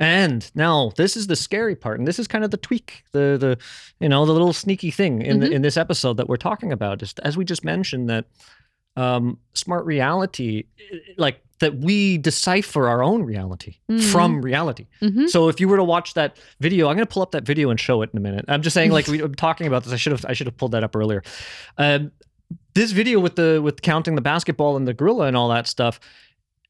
And 0.00 0.50
now 0.54 0.92
this 0.96 1.16
is 1.16 1.28
the 1.28 1.36
scary 1.36 1.76
part, 1.76 1.98
and 1.98 2.06
this 2.08 2.18
is 2.18 2.26
kind 2.26 2.44
of 2.44 2.50
the 2.50 2.56
tweak, 2.56 3.04
the 3.12 3.36
the 3.38 3.58
you 4.00 4.08
know 4.08 4.26
the 4.26 4.32
little 4.32 4.52
sneaky 4.52 4.90
thing 4.90 5.22
in 5.22 5.40
the, 5.40 5.46
Mhm. 5.48 5.52
in 5.52 5.62
this 5.62 5.76
episode 5.76 6.16
that 6.16 6.28
we're 6.28 6.36
talking 6.36 6.72
about 6.72 7.02
is 7.02 7.14
as 7.22 7.36
we 7.36 7.44
just 7.44 7.64
mentioned 7.64 8.08
that 8.10 8.26
um, 8.96 9.38
smart 9.54 9.84
reality, 9.86 10.64
like 11.16 11.40
that 11.64 11.76
we 11.78 12.18
decipher 12.18 12.86
our 12.88 13.02
own 13.02 13.22
reality 13.22 13.76
Mhm. 13.90 14.02
from 14.12 14.40
reality. 14.42 14.86
Mhm. 15.02 15.28
So 15.28 15.48
if 15.48 15.58
you 15.60 15.66
were 15.68 15.76
to 15.78 15.84
watch 15.84 16.14
that 16.14 16.36
video, 16.60 16.88
I'm 16.88 16.96
going 16.96 17.06
to 17.06 17.12
pull 17.12 17.22
up 17.22 17.32
that 17.32 17.44
video 17.44 17.70
and 17.70 17.80
show 17.80 18.02
it 18.02 18.10
in 18.12 18.18
a 18.18 18.20
minute. 18.20 18.44
I'm 18.48 18.62
just 18.62 18.74
saying, 18.74 18.92
like 18.92 19.06
we 19.08 19.20
were 19.22 19.28
talking 19.28 19.66
about 19.66 19.84
this. 19.84 19.92
I 19.92 19.96
should 19.96 20.12
have 20.12 20.24
I 20.28 20.32
should 20.34 20.46
have 20.46 20.56
pulled 20.56 20.72
that 20.72 20.84
up 20.84 20.94
earlier. 20.94 21.22
Um, 21.78 22.12
this 22.74 22.92
video 22.92 23.18
with 23.20 23.34
the 23.36 23.60
with 23.62 23.82
counting 23.82 24.14
the 24.14 24.20
basketball 24.22 24.76
and 24.76 24.86
the 24.86 24.94
gorilla 24.94 25.26
and 25.26 25.36
all 25.36 25.48
that 25.48 25.66
stuff. 25.66 25.98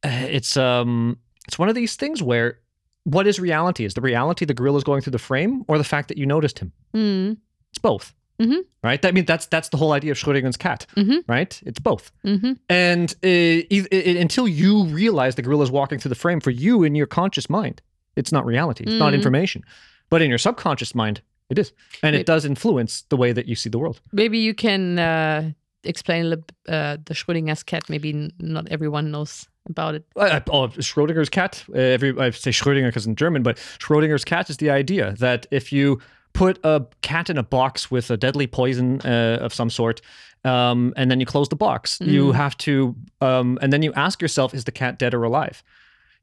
uh, 0.05 0.09
It's 0.39 0.57
um 0.57 1.19
it's 1.49 1.59
one 1.59 1.69
of 1.69 1.75
these 1.75 1.97
things 1.97 2.23
where 2.23 2.59
what 3.05 3.27
is 3.27 3.39
reality? 3.39 3.85
Is 3.85 3.95
the 3.95 4.01
reality 4.01 4.45
the 4.47 4.55
gorilla 4.55 4.79
is 4.79 4.85
going 4.85 5.03
through 5.03 5.11
the 5.19 5.19
frame, 5.31 5.65
or 5.69 5.77
the 5.77 5.85
fact 5.85 6.09
that 6.09 6.17
you 6.19 6.25
noticed 6.27 6.59
him? 6.61 6.73
Mm. 6.95 7.37
It's 7.71 7.79
both. 7.79 8.15
Mhm. 8.41 8.65
Right. 8.83 9.05
I 9.05 9.13
mean, 9.13 9.25
that's 9.27 9.47
that's 9.47 9.69
the 9.69 9.77
whole 9.77 9.93
idea 9.93 10.11
of 10.13 10.19
Schrödinger's 10.19 10.57
cat. 10.57 10.87
Mhm. 10.97 11.23
Right. 11.29 11.61
It's 11.65 11.79
both. 11.79 12.11
Mhm. 12.25 12.59
And 12.69 13.13
uh, 13.23 13.29
e- 13.29 13.67
e- 13.93 14.19
until 14.19 14.49
you 14.49 14.85
realize 14.87 15.35
the 15.37 15.43
gorilla 15.43 15.63
is 15.65 15.71
walking 15.71 15.99
through 16.01 16.09
the 16.11 16.15
frame, 16.17 16.41
for 16.41 16.51
you 16.51 16.83
in 16.83 16.95
your 16.97 17.07
conscious 17.07 17.49
mind, 17.49 17.81
it's 18.17 18.33
not 18.33 18.45
reality. 18.45 18.85
It's 18.85 18.99
not 18.99 19.13
Mhm. 19.13 19.17
information. 19.17 19.63
But 20.11 20.21
in 20.21 20.29
your 20.29 20.39
subconscious 20.39 20.95
mind, 20.95 21.21
it 21.49 21.59
is, 21.59 21.73
and 22.03 22.15
it 22.15 22.19
Maybe- 22.19 22.25
does 22.25 22.45
influence 22.45 23.03
the 23.09 23.17
way 23.17 23.33
that 23.33 23.47
you 23.47 23.55
see 23.55 23.71
the 23.71 23.79
world. 23.79 24.01
Maybe 24.13 24.39
you 24.39 24.55
can 24.55 24.99
uh, 24.99 25.53
explain 25.85 26.33
uh, 26.33 26.97
the 27.05 27.15
Schrödinger's 27.15 27.63
cat. 27.63 27.89
Maybe 27.89 28.31
not 28.41 28.67
everyone 28.71 29.11
knows 29.11 29.47
about 29.71 29.95
it. 29.95 30.05
Uh, 30.17 30.41
oh, 30.51 30.69
Schrödinger's 30.79 31.29
cat. 31.31 31.65
Uh, 31.73 31.79
every 31.79 32.11
I 32.19 32.31
say 32.31 32.51
Schrödinger 32.51 32.89
because 32.89 33.07
in 33.07 33.15
German, 33.17 33.43
but 33.43 33.57
Schrödinger's 33.79 34.25
cat 34.25 34.51
is 34.51 34.57
the 34.57 34.71
idea 34.71 35.15
that 35.21 35.47
if 35.51 35.73
you 35.73 36.01
put 36.35 36.59
a 36.65 36.85
cat 37.01 37.31
in 37.31 37.39
a 37.39 37.43
box 37.43 37.91
with 37.91 38.11
a 38.11 38.17
deadly 38.17 38.47
poison 38.47 39.01
uh, 39.05 39.39
of 39.41 39.55
some 39.55 39.71
sort, 39.71 40.01
um, 40.45 40.93
and 40.97 41.11
then 41.11 41.21
you 41.21 41.27
close 41.27 41.49
the 41.49 41.57
box, 41.57 41.99
you 42.01 42.25
Mm. 42.33 42.35
have 42.35 42.55
to, 42.59 42.95
um, 43.21 43.59
and 43.63 43.73
then 43.73 43.83
you 43.83 43.93
ask 43.95 44.21
yourself, 44.21 44.53
is 44.55 44.65
the 44.65 44.73
cat 44.73 44.99
dead 44.99 45.15
or 45.15 45.23
alive? 45.25 45.63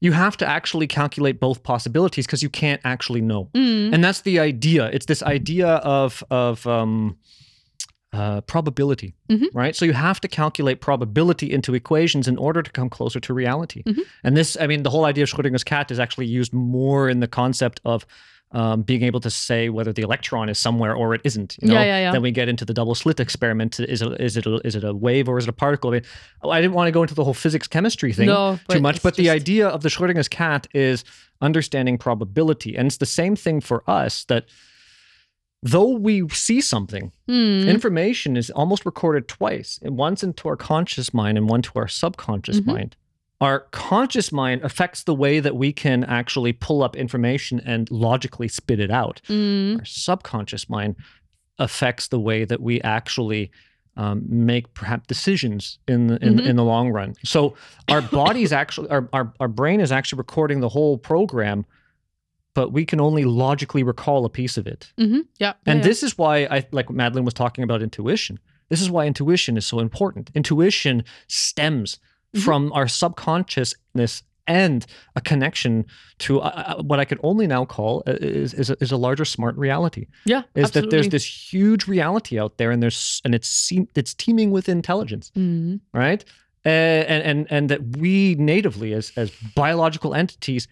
You 0.02 0.12
have 0.14 0.36
to 0.38 0.46
actually 0.48 0.88
calculate 0.88 1.40
both 1.40 1.64
possibilities 1.64 2.26
because 2.26 2.44
you 2.44 2.50
can't 2.50 2.82
actually 2.84 3.22
know. 3.22 3.50
Mm. 3.54 3.94
and 3.94 4.04
that's 4.04 4.22
the 4.22 4.40
idea 4.40 4.90
it's 4.94 5.06
this 5.06 5.24
idea 5.24 5.68
of 6.00 6.24
of 6.30 6.66
um 6.68 7.16
uh, 8.14 8.42
probability 8.42 9.14
Mhm. 9.30 9.48
right 9.54 9.74
so 9.76 9.86
you 9.86 9.94
have 9.94 10.20
to 10.20 10.28
calculate 10.28 10.82
probability 10.82 11.48
into 11.54 11.74
equations 11.74 12.28
in 12.28 12.38
order 12.38 12.62
to 12.62 12.70
come 12.72 12.90
closer 12.90 13.20
to 13.22 13.34
reality 13.34 13.84
Mhm. 13.86 14.02
and 14.26 14.36
this 14.36 14.58
i 14.60 14.68
mean 14.68 14.84
the 14.84 14.90
whole 14.90 15.06
idea 15.06 15.24
of 15.24 15.30
schrodinger's 15.30 15.64
cat 15.64 15.92
is 15.92 16.00
actually 16.00 16.26
used 16.40 16.52
more 16.54 17.10
in 17.12 17.22
the 17.22 17.28
concept 17.28 17.80
of 17.86 18.06
um, 18.54 18.82
being 18.82 19.04
able 19.04 19.20
to 19.22 19.30
say 19.30 19.70
whether 19.70 19.94
the 19.94 20.02
electron 20.02 20.50
is 20.50 20.60
somewhere 20.60 20.94
or 20.94 21.14
it 21.14 21.22
isn't. 21.24 21.58
You 21.62 21.70
know? 21.70 21.74
Yeah, 21.76 21.84
yeah, 21.84 22.00
yeah. 22.00 22.12
Then 22.12 22.22
we 22.22 22.32
get 22.32 22.50
into 22.50 22.66
the 22.66 22.74
double 22.74 22.96
slit 22.96 23.20
experiment. 23.20 23.80
Is 23.80 24.02
it 24.02 24.20
is 24.20 24.36
it 24.38 24.46
a, 24.46 24.56
is 24.68 24.76
it 24.76 24.84
a 24.84 24.94
wave 24.94 25.30
or 25.30 25.38
is 25.38 25.46
it 25.46 25.50
a 25.50 25.54
particle? 25.54 25.90
I, 25.92 25.94
mean, 25.94 26.04
I 26.50 26.60
didn't 26.62 26.74
want 26.74 26.88
to 26.88 26.92
go 26.92 27.02
into 27.02 27.16
the 27.16 27.24
whole 27.24 27.34
physics 27.34 27.68
chemistry 27.68 28.12
thing 28.14 28.28
No, 28.28 28.60
too 28.70 28.82
much, 28.82 29.02
but 29.02 29.16
the 29.16 29.30
idea 29.30 29.68
of 29.68 29.84
the 29.84 29.90
Schrodinger's 29.90 30.28
cat 30.28 30.68
is 30.74 31.04
understanding 31.42 31.98
probability, 31.98 32.76
and 32.76 32.88
it's 32.88 32.98
the 32.98 33.06
same 33.06 33.36
thing 33.36 33.62
for 33.62 33.84
us 33.90 34.26
that. 34.26 34.46
Though 35.64 35.90
we 35.90 36.28
see 36.30 36.60
something, 36.60 37.12
Hmm. 37.28 37.70
information 37.70 38.36
is 38.36 38.50
almost 38.50 38.84
recorded 38.84 39.28
twice 39.28 39.80
and 39.84 39.96
once 39.96 40.24
into 40.24 40.50
our 40.50 40.56
conscious 40.58 41.14
mind 41.14 41.38
and 41.38 41.48
one 41.48 41.62
to 41.62 41.72
our 41.76 41.88
subconscious 41.88 42.62
Mhm. 42.62 42.66
mind 42.66 42.96
our 43.42 43.62
conscious 43.72 44.32
mind 44.32 44.62
affects 44.64 45.04
the 45.04 45.16
way 45.16 45.40
that 45.42 45.56
we 45.56 45.74
can 45.74 46.04
actually 46.06 46.54
pull 46.54 46.84
up 46.84 46.96
information 46.96 47.60
and 47.66 47.90
logically 47.92 48.48
spit 48.48 48.80
it 48.80 48.92
out 48.92 49.20
Mm. 49.28 49.80
our 49.80 49.86
subconscious 49.86 50.70
mind 50.70 50.96
affects 51.60 52.08
the 52.08 52.20
way 52.20 52.46
that 52.46 52.62
we 52.62 52.80
actually 52.82 53.52
um, 53.98 54.24
make 54.30 54.74
perhaps 54.74 55.06
decisions 55.08 55.78
in 55.88 56.08
the 56.08 56.18
in, 56.26 56.36
Mhm. 56.38 56.46
in 56.50 56.56
the 56.56 56.64
long 56.64 56.92
run 56.92 57.14
so 57.26 57.56
our 57.90 58.02
body's 58.02 58.54
actually 58.54 58.90
our, 58.90 59.10
our 59.12 59.34
our 59.42 59.50
brain 59.50 59.82
is 59.82 59.92
actually 59.92 60.18
recording 60.18 60.62
the 60.62 60.70
whole 60.70 60.98
program 60.98 61.66
but 62.54 62.72
we 62.72 62.86
can 62.86 63.00
only 63.02 63.24
logically 63.26 63.84
recall 63.84 64.24
a 64.26 64.30
piece 64.30 64.58
of 64.58 64.66
it 64.68 64.94
Mhm. 64.98 65.22
Yeah. 65.40 65.54
and 65.66 65.80
yeah, 65.80 65.84
this 65.84 66.04
is 66.04 66.18
why 66.18 66.46
I 66.50 66.66
like 66.72 66.90
Madeline 66.90 67.26
was 67.26 67.34
talking 67.34 67.64
about 67.66 67.82
intuition. 67.82 68.40
This 68.70 68.82
is 68.82 68.90
why 68.90 69.06
intuition 69.06 69.58
is 69.58 69.66
so 69.66 69.80
important. 69.80 70.32
Intuition 70.36 71.04
stems 71.28 72.00
Mhm. 72.36 72.42
from 72.44 72.72
our 72.74 72.88
subconsciousness 72.88 74.24
and 74.48 74.86
a 75.16 75.22
connection 75.22 75.86
to 76.20 76.40
uh, 76.42 76.76
uh, 76.78 76.82
what 76.84 77.00
I 77.00 77.06
could 77.06 77.20
only 77.24 77.48
now 77.48 77.66
call 77.66 78.04
uh, 78.08 78.14
is 78.22 78.54
is 78.54 78.70
a, 78.70 78.76
is 78.82 78.92
a 78.92 78.98
larger 78.98 79.26
smart 79.26 79.56
reality. 79.58 80.08
yeah. 80.26 80.44
Is 80.56 80.72
that 80.72 80.90
there's 80.90 81.10
this 81.10 81.54
huge 81.54 81.88
reality 81.88 82.40
out 82.40 82.58
there, 82.58 82.72
and 82.72 82.82
there's 82.82 83.22
and 83.26 83.36
it's 83.36 83.72
it's 83.96 84.14
teeming 84.14 84.52
with 84.52 84.68
intelligence, 84.70 85.32
Mhm. 85.36 85.80
right? 85.94 86.26
Uh, 86.66 86.70
and 86.70 87.24
and 87.24 87.48
and 87.52 87.70
that 87.70 87.98
we 87.98 88.36
natively 88.36 88.94
as 88.94 89.12
as 89.16 89.32
biological 89.56 90.14
entities 90.14 90.68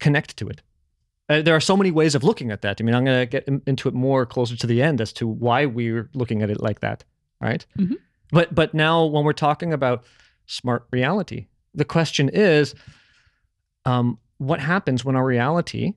connect 0.00 0.36
to 0.36 0.48
it. 0.48 0.62
Uh, 1.28 1.40
there 1.42 1.54
are 1.54 1.60
so 1.60 1.76
many 1.76 1.90
ways 1.90 2.14
of 2.14 2.22
looking 2.24 2.50
at 2.50 2.60
that. 2.62 2.80
I 2.80 2.84
mean, 2.84 2.94
I'm 2.94 3.04
going 3.04 3.20
to 3.20 3.26
get 3.26 3.44
in- 3.48 3.62
into 3.66 3.88
it 3.88 3.94
more 3.94 4.26
closer 4.26 4.56
to 4.56 4.66
the 4.66 4.82
end 4.82 5.00
as 5.00 5.12
to 5.14 5.26
why 5.26 5.64
we're 5.66 6.08
looking 6.14 6.42
at 6.42 6.50
it 6.50 6.60
like 6.60 6.80
that, 6.80 7.04
right? 7.40 7.64
Mhm. 7.78 7.96
But 8.30 8.54
but 8.54 8.74
now 8.74 9.04
when 9.06 9.24
we're 9.24 9.32
talking 9.48 9.72
about 9.72 10.04
smart 10.46 10.86
reality, 10.90 11.46
the 11.74 11.84
question 11.84 12.28
is, 12.28 12.74
um, 13.84 14.18
what 14.38 14.60
happens 14.60 15.04
when 15.04 15.16
our 15.16 15.24
reality 15.24 15.94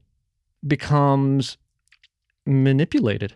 becomes 0.65 1.57
manipulated? 2.45 3.36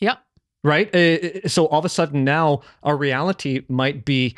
Yeah. 0.00 0.16
Right. 0.62 0.94
Uh, 0.94 1.48
so 1.48 1.66
all 1.66 1.78
of 1.78 1.84
a 1.84 1.90
sudden 1.90 2.24
now 2.24 2.62
our 2.82 2.96
reality 2.96 3.62
might 3.68 4.04
be 4.04 4.36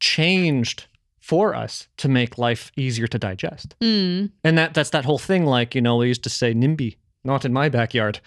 changed 0.00 0.86
for 1.20 1.54
us 1.54 1.88
to 1.96 2.08
make 2.08 2.38
life 2.38 2.70
easier 2.76 3.06
to 3.08 3.18
digest. 3.18 3.74
Mm. 3.80 4.30
And 4.44 4.58
that 4.58 4.74
that's 4.74 4.90
that 4.90 5.04
whole 5.04 5.18
thing. 5.18 5.44
Like 5.44 5.74
you 5.74 5.80
know, 5.80 5.96
we 5.96 6.08
used 6.08 6.22
to 6.24 6.30
say 6.30 6.54
NIMBY, 6.54 6.96
not 7.24 7.44
in 7.44 7.52
my 7.52 7.68
backyard. 7.68 8.20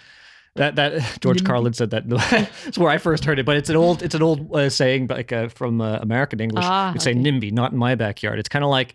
That 0.56 0.76
that 0.76 1.18
George 1.20 1.44
Carlin 1.44 1.72
said 1.72 1.90
that. 1.90 2.08
That's 2.64 2.78
where 2.78 2.90
I 2.90 2.98
first 2.98 3.24
heard 3.24 3.38
it. 3.38 3.46
But 3.46 3.56
it's 3.56 3.70
an 3.70 3.76
old 3.76 4.02
it's 4.02 4.14
an 4.14 4.22
old 4.22 4.54
uh, 4.54 4.68
saying, 4.70 5.06
like 5.08 5.32
uh, 5.32 5.48
from 5.48 5.80
uh, 5.80 5.98
American 6.00 6.40
English. 6.40 6.64
Ah, 6.66 6.92
You'd 6.92 7.02
say 7.02 7.12
okay. 7.12 7.20
NIMBY, 7.20 7.52
not 7.52 7.72
in 7.72 7.78
my 7.78 7.94
backyard. 7.94 8.38
It's 8.38 8.48
kind 8.48 8.64
of 8.64 8.70
like 8.70 8.94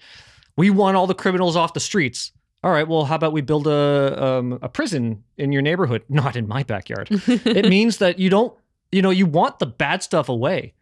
we 0.58 0.70
want 0.70 0.98
all 0.98 1.08
the 1.08 1.15
criminals 1.15 1.56
off 1.56 1.74
the 1.74 1.80
streets. 1.80 2.32
All 2.63 2.72
right, 2.72 2.88
well, 2.88 3.06
how 3.06 3.13
about 3.15 3.32
we 3.32 3.41
build 3.41 3.68
a 3.68 4.24
um, 4.24 4.58
a 4.62 4.68
prison 4.70 5.24
in 5.38 5.52
your 5.52 5.62
neighborhood? 5.62 6.04
Not 6.10 6.36
in 6.36 6.48
my 6.48 6.63
backyard. 6.63 7.10
it 7.12 7.70
means 7.70 7.98
that 7.98 8.18
you 8.18 8.28
don't, 8.32 8.58
you 8.91 9.04
know, 9.04 9.12
you 9.12 9.28
want 9.28 9.60
the 9.60 9.68
bad 9.68 10.02
stuff 10.02 10.30
away, 10.30 10.74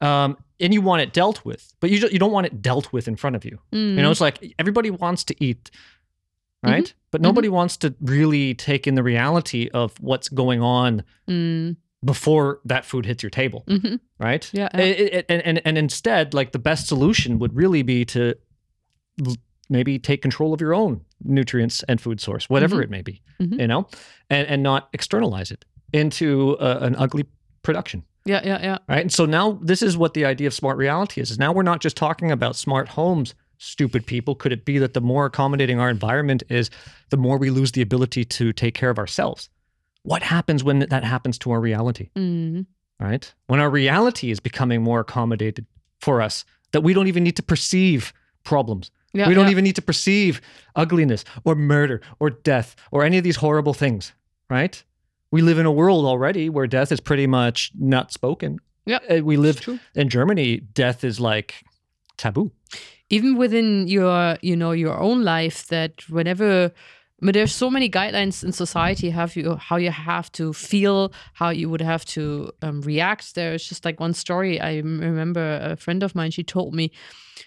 um, 0.00 0.36
and 0.58 0.74
you 0.74 0.80
want 0.82 1.02
it 1.02 1.12
dealt 1.12 1.44
with, 1.44 1.74
but 1.80 1.90
you 1.90 2.00
don't, 2.00 2.12
you 2.12 2.18
don't 2.18 2.32
want 2.32 2.46
it 2.46 2.60
dealt 2.60 2.92
with 2.92 3.06
in 3.06 3.14
front 3.14 3.36
of 3.36 3.44
you. 3.44 3.58
You 3.70 3.78
Mm-hmm. 3.78 4.02
know, 4.02 4.10
it's 4.10 4.20
like 4.20 4.52
everybody 4.58 4.90
wants 4.90 5.22
to 5.24 5.44
eat, 5.44 5.70
right? 6.62 6.92
But 7.10 7.20
nobody 7.20 7.48
wants 7.48 7.76
to 7.78 7.94
really 8.00 8.54
take 8.54 8.86
in 8.86 8.94
the 8.94 9.02
reality 9.02 9.68
of 9.72 9.92
what's 10.00 10.28
going 10.28 10.60
on 10.62 11.02
Mm. 11.28 11.76
before 12.04 12.60
that 12.64 12.84
food 12.84 13.06
hits 13.06 13.22
your 13.22 13.30
table, 13.30 13.64
Mhm. 13.68 14.00
right? 14.18 14.50
Yeah. 14.52 14.68
It- 14.76 15.00
it- 15.14 15.26
and, 15.28 15.42
and 15.42 15.62
and 15.64 15.78
instead, 15.78 16.34
like 16.34 16.52
the 16.52 16.58
best 16.58 16.86
solution 16.88 17.38
would 17.38 17.54
really 17.54 17.82
be 17.82 18.04
to 18.06 18.34
maybe 19.68 19.98
take 19.98 20.22
control 20.22 20.52
of 20.54 20.60
your 20.60 20.74
own 20.74 21.00
nutrients 21.24 21.82
and 21.88 22.00
food 22.00 22.20
source, 22.20 22.48
whatever 22.48 22.76
Mhm. 22.76 22.82
it 22.84 22.90
may 22.90 23.02
be, 23.02 23.20
Mhm. 23.40 23.60
you 23.60 23.66
know, 23.66 23.88
and 24.30 24.46
and 24.48 24.62
not 24.62 24.88
externalize 24.92 25.50
it 25.50 25.64
into 25.92 26.56
uh, 26.58 26.78
an 26.82 26.94
ugly 26.96 27.24
production 27.62 28.04
Yeah. 28.24 28.40
Yeah. 28.44 28.60
Yeah. 28.62 28.78
right? 28.88 29.00
And 29.02 29.12
so 29.12 29.24
now 29.24 29.58
this 29.62 29.82
is 29.82 29.96
what 29.96 30.14
the 30.14 30.24
idea 30.24 30.46
of 30.46 30.54
smart 30.54 30.76
reality 30.76 31.20
is. 31.20 31.30
Is 31.30 31.38
now 31.38 31.52
we're 31.52 31.62
not 31.64 31.80
just 31.80 31.96
talking 31.96 32.30
about 32.30 32.54
smart 32.56 32.88
homes, 32.90 33.34
stupid 33.58 34.06
people. 34.06 34.34
Could 34.34 34.52
it 34.52 34.64
be 34.64 34.78
that 34.78 34.94
the 34.94 35.00
more 35.00 35.26
accommodating 35.26 35.78
our 35.80 35.90
environment 35.90 36.42
is, 36.48 36.70
the 37.10 37.16
more 37.16 37.38
we 37.38 37.50
lose 37.50 37.72
the 37.72 37.82
ability 37.82 38.24
to 38.24 38.52
take 38.52 38.74
care 38.74 38.90
of 38.90 38.98
ourselves? 38.98 39.48
What 40.02 40.22
happens 40.22 40.62
when 40.62 40.78
that 40.80 41.04
happens 41.04 41.38
to 41.38 41.50
our 41.50 41.60
reality, 41.60 42.10
Mm. 42.16 42.66
right? 43.00 43.34
When 43.46 43.60
our 43.60 43.70
reality 43.70 44.30
is 44.30 44.40
becoming 44.40 44.82
more 44.82 45.00
accommodated 45.00 45.66
for 46.00 46.22
us, 46.22 46.44
that 46.72 46.82
we 46.82 46.92
don't 46.94 47.08
even 47.08 47.24
need 47.24 47.36
to 47.36 47.42
perceive 47.42 48.12
problems. 48.44 48.90
Yeah. 49.12 49.28
we 49.28 49.34
don't 49.34 49.46
yeah. 49.46 49.52
even 49.52 49.64
need 49.64 49.76
to 49.76 49.82
perceive 49.82 50.42
ugliness 50.74 51.24
or 51.44 51.54
murder 51.54 52.02
or 52.20 52.28
death 52.28 52.76
or 52.90 53.02
any 53.02 53.16
of 53.16 53.24
these 53.24 53.36
horrible 53.36 53.72
things, 53.72 54.12
right? 54.50 54.82
We 55.30 55.40
live 55.40 55.58
in 55.58 55.64
a 55.64 55.72
world 55.72 56.04
already 56.04 56.50
where 56.50 56.66
death 56.66 56.92
is 56.92 57.00
pretty 57.00 57.26
much 57.26 57.72
not 57.78 58.12
spoken. 58.12 58.58
Yeah, 58.84 58.98
Uh, 59.10 59.24
we 59.24 59.36
live 59.38 59.66
in 59.94 60.08
Germany, 60.10 60.58
death 60.58 61.02
is 61.02 61.18
like 61.18 61.64
taboo. 62.16 62.50
even 63.10 63.36
within 63.36 63.86
your 63.88 64.36
you 64.42 64.56
know 64.56 64.72
your 64.72 64.98
own 64.98 65.22
life 65.22 65.66
that 65.68 66.08
whenever 66.08 66.72
but 67.22 67.32
there's 67.32 67.54
so 67.54 67.70
many 67.70 67.88
guidelines 67.88 68.44
in 68.44 68.52
society 68.52 69.10
have 69.10 69.36
you 69.36 69.56
how 69.56 69.76
you 69.76 69.90
have 69.90 70.30
to 70.32 70.52
feel 70.52 71.12
how 71.34 71.48
you 71.48 71.70
would 71.70 71.80
have 71.80 72.04
to 72.04 72.50
um, 72.62 72.80
react 72.82 73.34
there's 73.34 73.66
just 73.66 73.84
like 73.84 74.00
one 74.00 74.12
story 74.12 74.60
i 74.60 74.76
remember 74.76 75.58
a 75.62 75.76
friend 75.76 76.02
of 76.02 76.14
mine 76.14 76.30
she 76.30 76.42
told 76.42 76.74
me 76.74 76.90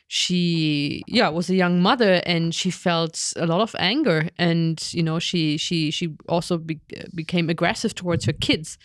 she 0.08 1.04
yeah 1.08 1.30
was 1.30 1.50
a 1.50 1.56
young 1.56 1.82
mother 1.82 2.22
and 2.26 2.54
she 2.56 2.72
felt 2.72 3.34
a 3.36 3.46
lot 3.46 3.62
of 3.62 3.76
anger 3.80 4.30
and 4.38 4.92
you 4.94 5.04
know 5.04 5.20
she 5.20 5.58
she 5.58 5.92
she 5.92 6.16
also 6.28 6.58
be, 6.58 6.80
became 7.14 7.50
aggressive 7.50 7.94
towards 7.94 8.26
her 8.26 8.34
kids 8.34 8.78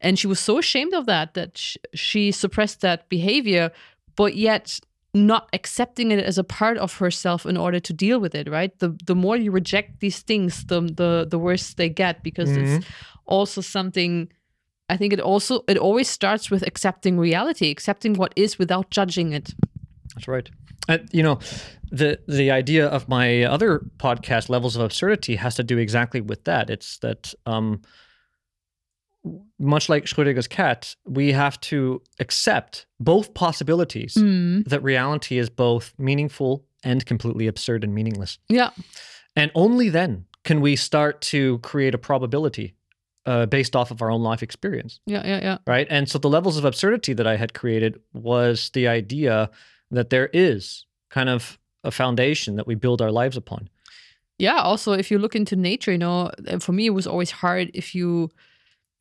and 0.00 0.18
she 0.18 0.26
was 0.26 0.40
so 0.40 0.58
ashamed 0.58 0.94
of 0.94 1.06
that 1.06 1.34
that 1.34 1.56
sh- 1.56 1.76
she 1.94 2.32
suppressed 2.32 2.80
that 2.80 3.08
behavior 3.08 3.70
but 4.16 4.34
yet 4.36 4.80
not 5.14 5.48
accepting 5.52 6.10
it 6.10 6.24
as 6.24 6.38
a 6.38 6.44
part 6.44 6.78
of 6.78 6.96
herself 6.96 7.44
in 7.44 7.56
order 7.56 7.78
to 7.78 7.92
deal 7.92 8.18
with 8.18 8.34
it 8.34 8.48
right 8.48 8.78
the 8.78 8.96
the 9.04 9.14
more 9.14 9.36
you 9.36 9.50
reject 9.50 10.00
these 10.00 10.20
things 10.20 10.64
the 10.66 10.80
the 10.80 11.26
the 11.28 11.38
worse 11.38 11.74
they 11.74 11.88
get 11.88 12.22
because 12.22 12.56
it's 12.56 12.86
also 13.26 13.60
something 13.60 14.28
i 14.88 14.96
think 14.96 15.12
it 15.12 15.20
also 15.20 15.62
it 15.68 15.76
always 15.76 16.08
starts 16.08 16.50
with 16.50 16.66
accepting 16.66 17.18
reality 17.18 17.70
accepting 17.70 18.14
what 18.14 18.32
is 18.36 18.58
without 18.58 18.90
judging 18.90 19.32
it 19.32 19.52
That's 20.14 20.28
right. 20.28 20.50
Uh, 20.88 20.98
you 21.12 21.22
know, 21.22 21.38
the 21.90 22.18
the 22.26 22.50
idea 22.50 22.86
of 22.86 23.08
my 23.08 23.44
other 23.44 23.80
podcast, 23.98 24.48
Levels 24.48 24.76
of 24.76 24.82
Absurdity, 24.82 25.36
has 25.36 25.54
to 25.54 25.62
do 25.62 25.78
exactly 25.78 26.20
with 26.20 26.44
that. 26.44 26.70
It's 26.70 26.98
that 26.98 27.34
um, 27.46 27.80
much 29.58 29.88
like 29.88 30.04
Schrödinger's 30.04 30.48
cat, 30.48 30.96
we 31.06 31.32
have 31.32 31.60
to 31.60 32.02
accept 32.18 32.86
both 32.98 33.34
possibilities 33.34 34.14
mm. 34.14 34.64
that 34.66 34.82
reality 34.82 35.38
is 35.38 35.48
both 35.48 35.94
meaningful 35.98 36.64
and 36.82 37.04
completely 37.06 37.46
absurd 37.46 37.84
and 37.84 37.94
meaningless. 37.94 38.38
yeah 38.48 38.70
And 39.36 39.50
only 39.54 39.88
then 39.88 40.24
can 40.44 40.60
we 40.60 40.74
start 40.76 41.20
to 41.20 41.58
create 41.58 41.94
a 41.94 41.98
probability 41.98 42.74
uh, 43.24 43.46
based 43.46 43.76
off 43.76 43.92
of 43.92 44.02
our 44.02 44.10
own 44.10 44.22
life 44.22 44.42
experience. 44.42 44.98
yeah 45.06 45.24
yeah 45.24 45.40
yeah 45.40 45.58
right? 45.66 45.86
And 45.90 46.08
so 46.08 46.18
the 46.18 46.28
levels 46.28 46.56
of 46.58 46.64
absurdity 46.64 47.12
that 47.14 47.26
I 47.26 47.36
had 47.36 47.54
created 47.54 48.00
was 48.12 48.70
the 48.70 48.88
idea 48.88 49.48
that 49.92 50.10
there 50.10 50.28
is 50.32 50.86
kind 51.10 51.28
of 51.28 51.58
a 51.84 51.90
foundation 51.92 52.56
that 52.56 52.66
we 52.66 52.74
build 52.74 53.00
our 53.00 53.12
lives 53.12 53.36
upon. 53.36 53.68
yeah 54.38 54.60
also 54.60 54.92
if 54.92 55.10
you 55.10 55.18
look 55.18 55.36
into 55.36 55.54
nature 55.54 55.92
you 55.92 55.98
know 55.98 56.30
for 56.58 56.72
me 56.72 56.86
it 56.86 56.94
was 56.94 57.06
always 57.06 57.30
hard 57.30 57.70
if 57.74 57.94
you 57.94 58.28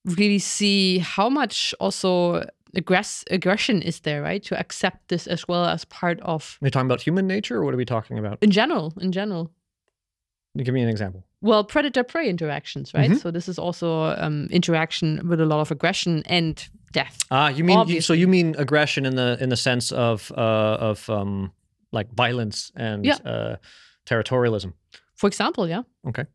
really 0.05 0.39
see 0.39 0.99
how 0.99 1.29
much 1.29 1.73
also 1.79 2.43
aggress- 2.75 3.23
aggression 3.31 3.81
is 3.81 3.99
there 4.01 4.21
right 4.21 4.43
to 4.43 4.57
accept 4.59 5.07
this 5.07 5.27
as 5.27 5.47
well 5.47 5.65
as 5.65 5.85
part 5.85 6.19
of 6.21 6.57
Are 6.61 6.65
we 6.65 6.69
talking 6.71 6.87
about 6.87 7.01
human 7.01 7.27
nature 7.27 7.57
or 7.57 7.65
what 7.65 7.73
are 7.73 7.77
we 7.77 7.85
talking 7.85 8.17
about? 8.17 8.37
in 8.41 8.51
general 8.51 8.93
in 9.01 9.11
general 9.11 9.51
Give 10.57 10.73
me 10.73 10.81
an 10.81 10.89
example. 10.89 11.23
well 11.41 11.63
predator 11.63 12.03
prey 12.03 12.27
interactions 12.29 12.93
right 12.93 13.11
Mhm. 13.11 13.19
so 13.21 13.31
this 13.31 13.47
is 13.47 13.59
also 13.59 13.87
um, 14.17 14.47
interaction 14.51 15.27
with 15.29 15.39
a 15.39 15.45
lot 15.45 15.59
of 15.61 15.71
aggression 15.71 16.23
and 16.25 16.69
death 16.93 17.17
Ah, 17.29 17.47
you 17.49 17.63
mean 17.63 17.87
you, 17.87 18.01
so 18.01 18.13
you 18.13 18.27
mean 18.27 18.55
aggression 18.57 19.05
in 19.05 19.15
the 19.15 19.37
in 19.39 19.49
the 19.49 19.55
sense 19.55 19.91
of 19.95 20.31
uh, 20.37 20.89
of 20.91 21.09
um, 21.09 21.51
like 21.93 22.09
violence 22.15 22.71
and 22.75 23.05
Yeah. 23.05 23.17
uh, 23.25 23.55
territorialism. 24.05 24.73
for 25.15 25.27
example 25.27 25.67
yeah 25.69 25.83
Okay. 26.07 26.25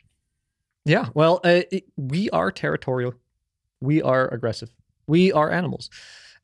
Yeah. 0.89 1.07
Well, 1.15 1.41
uh, 1.45 1.63
it, 1.73 1.85
we 1.97 2.31
are 2.31 2.53
territorial. 2.53 3.13
We 3.87 4.03
are 4.03 4.29
aggressive. 4.35 4.71
We 5.07 5.33
are 5.33 5.51
animals. 5.51 5.89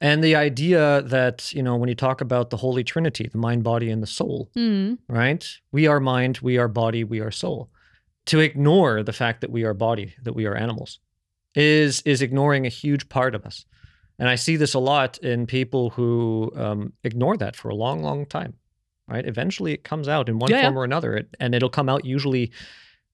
And 0.00 0.22
the 0.24 0.34
idea 0.34 1.02
that, 1.02 1.52
you 1.52 1.62
know, 1.62 1.76
when 1.76 1.88
you 1.88 1.94
talk 1.94 2.20
about 2.20 2.50
the 2.50 2.56
Holy 2.56 2.82
Trinity, 2.84 3.28
the 3.30 3.38
mind, 3.38 3.62
body, 3.62 3.88
and 3.90 4.02
the 4.02 4.06
soul, 4.06 4.50
Mm. 4.56 4.98
right? 5.08 5.44
We 5.70 5.86
are 5.86 6.00
mind, 6.00 6.38
we 6.42 6.58
are 6.58 6.68
body, 6.68 7.04
we 7.04 7.20
are 7.20 7.30
soul. 7.30 7.68
To 8.26 8.40
ignore 8.40 9.02
the 9.02 9.12
fact 9.12 9.40
that 9.40 9.50
we 9.50 9.62
are 9.64 9.74
body, 9.74 10.14
that 10.24 10.34
we 10.34 10.46
are 10.46 10.56
animals, 10.56 10.98
is 11.54 12.02
is 12.02 12.22
ignoring 12.22 12.66
a 12.66 12.68
huge 12.82 13.08
part 13.08 13.34
of 13.34 13.44
us. 13.44 13.64
And 14.18 14.28
I 14.28 14.36
see 14.36 14.56
this 14.56 14.74
a 14.74 14.78
lot 14.78 15.18
in 15.18 15.46
people 15.46 15.90
who 15.90 16.52
um, 16.56 16.92
ignore 17.04 17.36
that 17.38 17.56
for 17.56 17.68
a 17.68 17.74
long, 17.74 18.02
long 18.02 18.26
time. 18.26 18.54
Right? 19.08 19.26
Eventually, 19.26 19.72
it 19.72 19.82
comes 19.84 20.08
out 20.08 20.28
in 20.28 20.38
one 20.38 20.50
Yeah, 20.50 20.62
form 20.62 20.78
or 20.78 20.84
another, 20.84 21.28
and 21.40 21.54
it'll 21.54 21.68
come 21.78 21.88
out 21.88 22.04
usually 22.04 22.52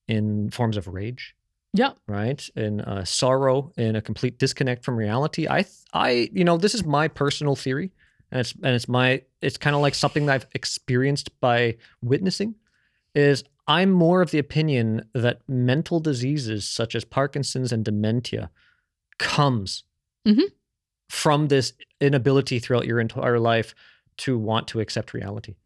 in 0.07 0.51
forms 0.51 0.77
of 0.77 0.87
rage, 0.87 1.35
Yeah. 1.75 1.93
right? 2.07 2.49
In 2.57 2.81
uh, 2.81 3.05
sorrow, 3.05 3.73
and 3.77 3.97
a 3.97 4.01
complete 4.03 4.39
disconnect 4.39 4.85
from 4.85 4.97
reality. 4.97 5.47
I, 5.49 5.63
th- 5.63 5.75
I, 5.93 6.31
you 6.33 6.45
know, 6.45 6.57
this 6.57 6.75
is 6.75 6.85
my 6.85 7.09
personal 7.09 7.55
theory, 7.57 7.93
and 8.31 8.41
it's 8.41 8.53
and 8.63 8.75
it's 8.75 8.89
my, 8.89 9.23
it's 9.43 9.59
kind 9.59 9.77
of 9.77 9.83
like 9.83 9.95
something 9.95 10.27
that 10.27 10.33
I've 10.35 10.47
experienced 10.55 11.39
by 11.41 11.77
witnessing. 12.03 12.55
Is 13.15 13.45
I'm 13.67 13.91
more 13.91 14.23
of 14.23 14.31
the 14.31 14.39
opinion 14.39 15.05
that 15.15 15.41
mental 15.49 16.01
diseases 16.01 16.67
such 16.69 16.95
as 16.95 17.05
Parkinson's 17.05 17.71
and 17.73 17.85
dementia 17.85 18.51
comes 19.19 19.85
Mhm. 20.27 20.45
from 21.11 21.49
this 21.49 21.73
inability 22.01 22.59
throughout 22.61 22.87
your 22.87 23.01
entire 23.01 23.39
life 23.39 23.75
to 24.19 24.39
want 24.39 24.69
to 24.69 24.81
accept 24.81 25.13
reality. 25.15 25.57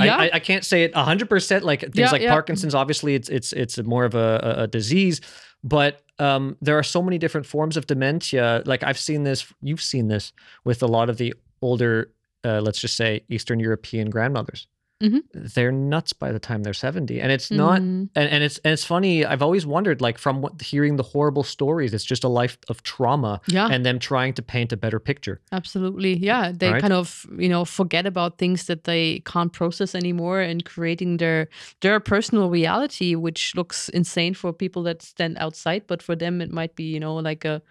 I- 0.00 0.04
Yeah. 0.06 0.16
I, 0.16 0.30
I 0.34 0.38
can't 0.40 0.64
say 0.64 0.84
it 0.84 0.92
100% 0.94 1.62
like 1.62 1.80
things 1.80 1.96
Yeah, 1.96 2.10
like 2.10 2.22
yeah. 2.22 2.32
Parkinson's 2.32 2.74
obviously 2.74 3.14
it's 3.14 3.28
it's 3.28 3.52
it's 3.52 3.78
more 3.82 4.04
of 4.04 4.14
a, 4.14 4.56
a, 4.58 4.62
a 4.62 4.66
disease 4.66 5.20
but 5.62 6.02
um, 6.18 6.56
there 6.60 6.76
are 6.78 6.82
so 6.82 7.02
many 7.02 7.18
different 7.18 7.46
forms 7.46 7.76
of 7.76 7.86
dementia 7.86 8.62
like 8.66 8.82
I've 8.82 8.98
seen 8.98 9.22
this 9.24 9.52
you've 9.62 9.82
seen 9.82 10.08
this 10.08 10.32
with 10.64 10.82
a 10.82 10.86
lot 10.86 11.08
of 11.10 11.16
the 11.18 11.34
older 11.62 12.10
uh, 12.44 12.60
let's 12.60 12.80
just 12.80 12.96
say 12.96 13.22
Eastern 13.28 13.60
European 13.60 14.10
grandmothers 14.10 14.66
Mhm. 15.02 15.22
they're 15.54 15.72
nuts 15.72 16.12
by 16.12 16.30
the 16.30 16.38
time 16.38 16.62
they're 16.62 16.74
70 16.74 17.20
and 17.22 17.32
it's 17.32 17.50
not 17.50 17.80
Mhm. 17.80 18.10
and, 18.14 18.28
and 18.34 18.44
it's 18.44 18.58
and 18.64 18.72
it's 18.74 18.84
funny 18.84 19.24
i've 19.24 19.40
always 19.42 19.64
wondered 19.64 20.00
like 20.02 20.18
from 20.18 20.42
what, 20.42 20.60
hearing 20.60 20.96
the 20.96 21.02
horrible 21.02 21.42
stories 21.42 21.94
it's 21.94 22.04
just 22.04 22.22
a 22.24 22.28
life 22.28 22.58
of 22.68 22.82
trauma 22.82 23.40
Yeah. 23.48 23.68
and 23.72 23.84
them 23.86 23.98
trying 23.98 24.34
to 24.34 24.42
paint 24.42 24.72
a 24.72 24.76
better 24.76 25.00
picture 25.00 25.40
Absolutely. 25.52 26.16
Yeah. 26.18 26.52
They 26.54 26.70
Right? 26.72 26.80
kind 26.82 26.92
of, 26.92 27.26
you 27.38 27.48
know, 27.48 27.64
forget 27.64 28.06
about 28.06 28.36
things 28.38 28.66
that 28.66 28.84
they 28.84 29.20
can't 29.24 29.52
process 29.52 29.94
anymore 29.94 30.40
and 30.40 30.64
creating 30.64 31.16
their 31.18 31.48
their 31.80 31.98
personal 32.00 32.50
reality, 32.50 33.14
which 33.16 33.54
looks 33.56 33.88
insane 33.90 34.34
for 34.34 34.52
people 34.52 34.82
that 34.84 35.02
stand 35.02 35.36
outside, 35.38 35.82
but 35.86 36.02
for 36.02 36.14
them 36.16 36.40
it 36.42 36.50
might 36.52 36.74
be, 36.76 36.84
you 36.84 37.00
know, 37.00 37.14
like 37.30 37.44
a 37.48 37.62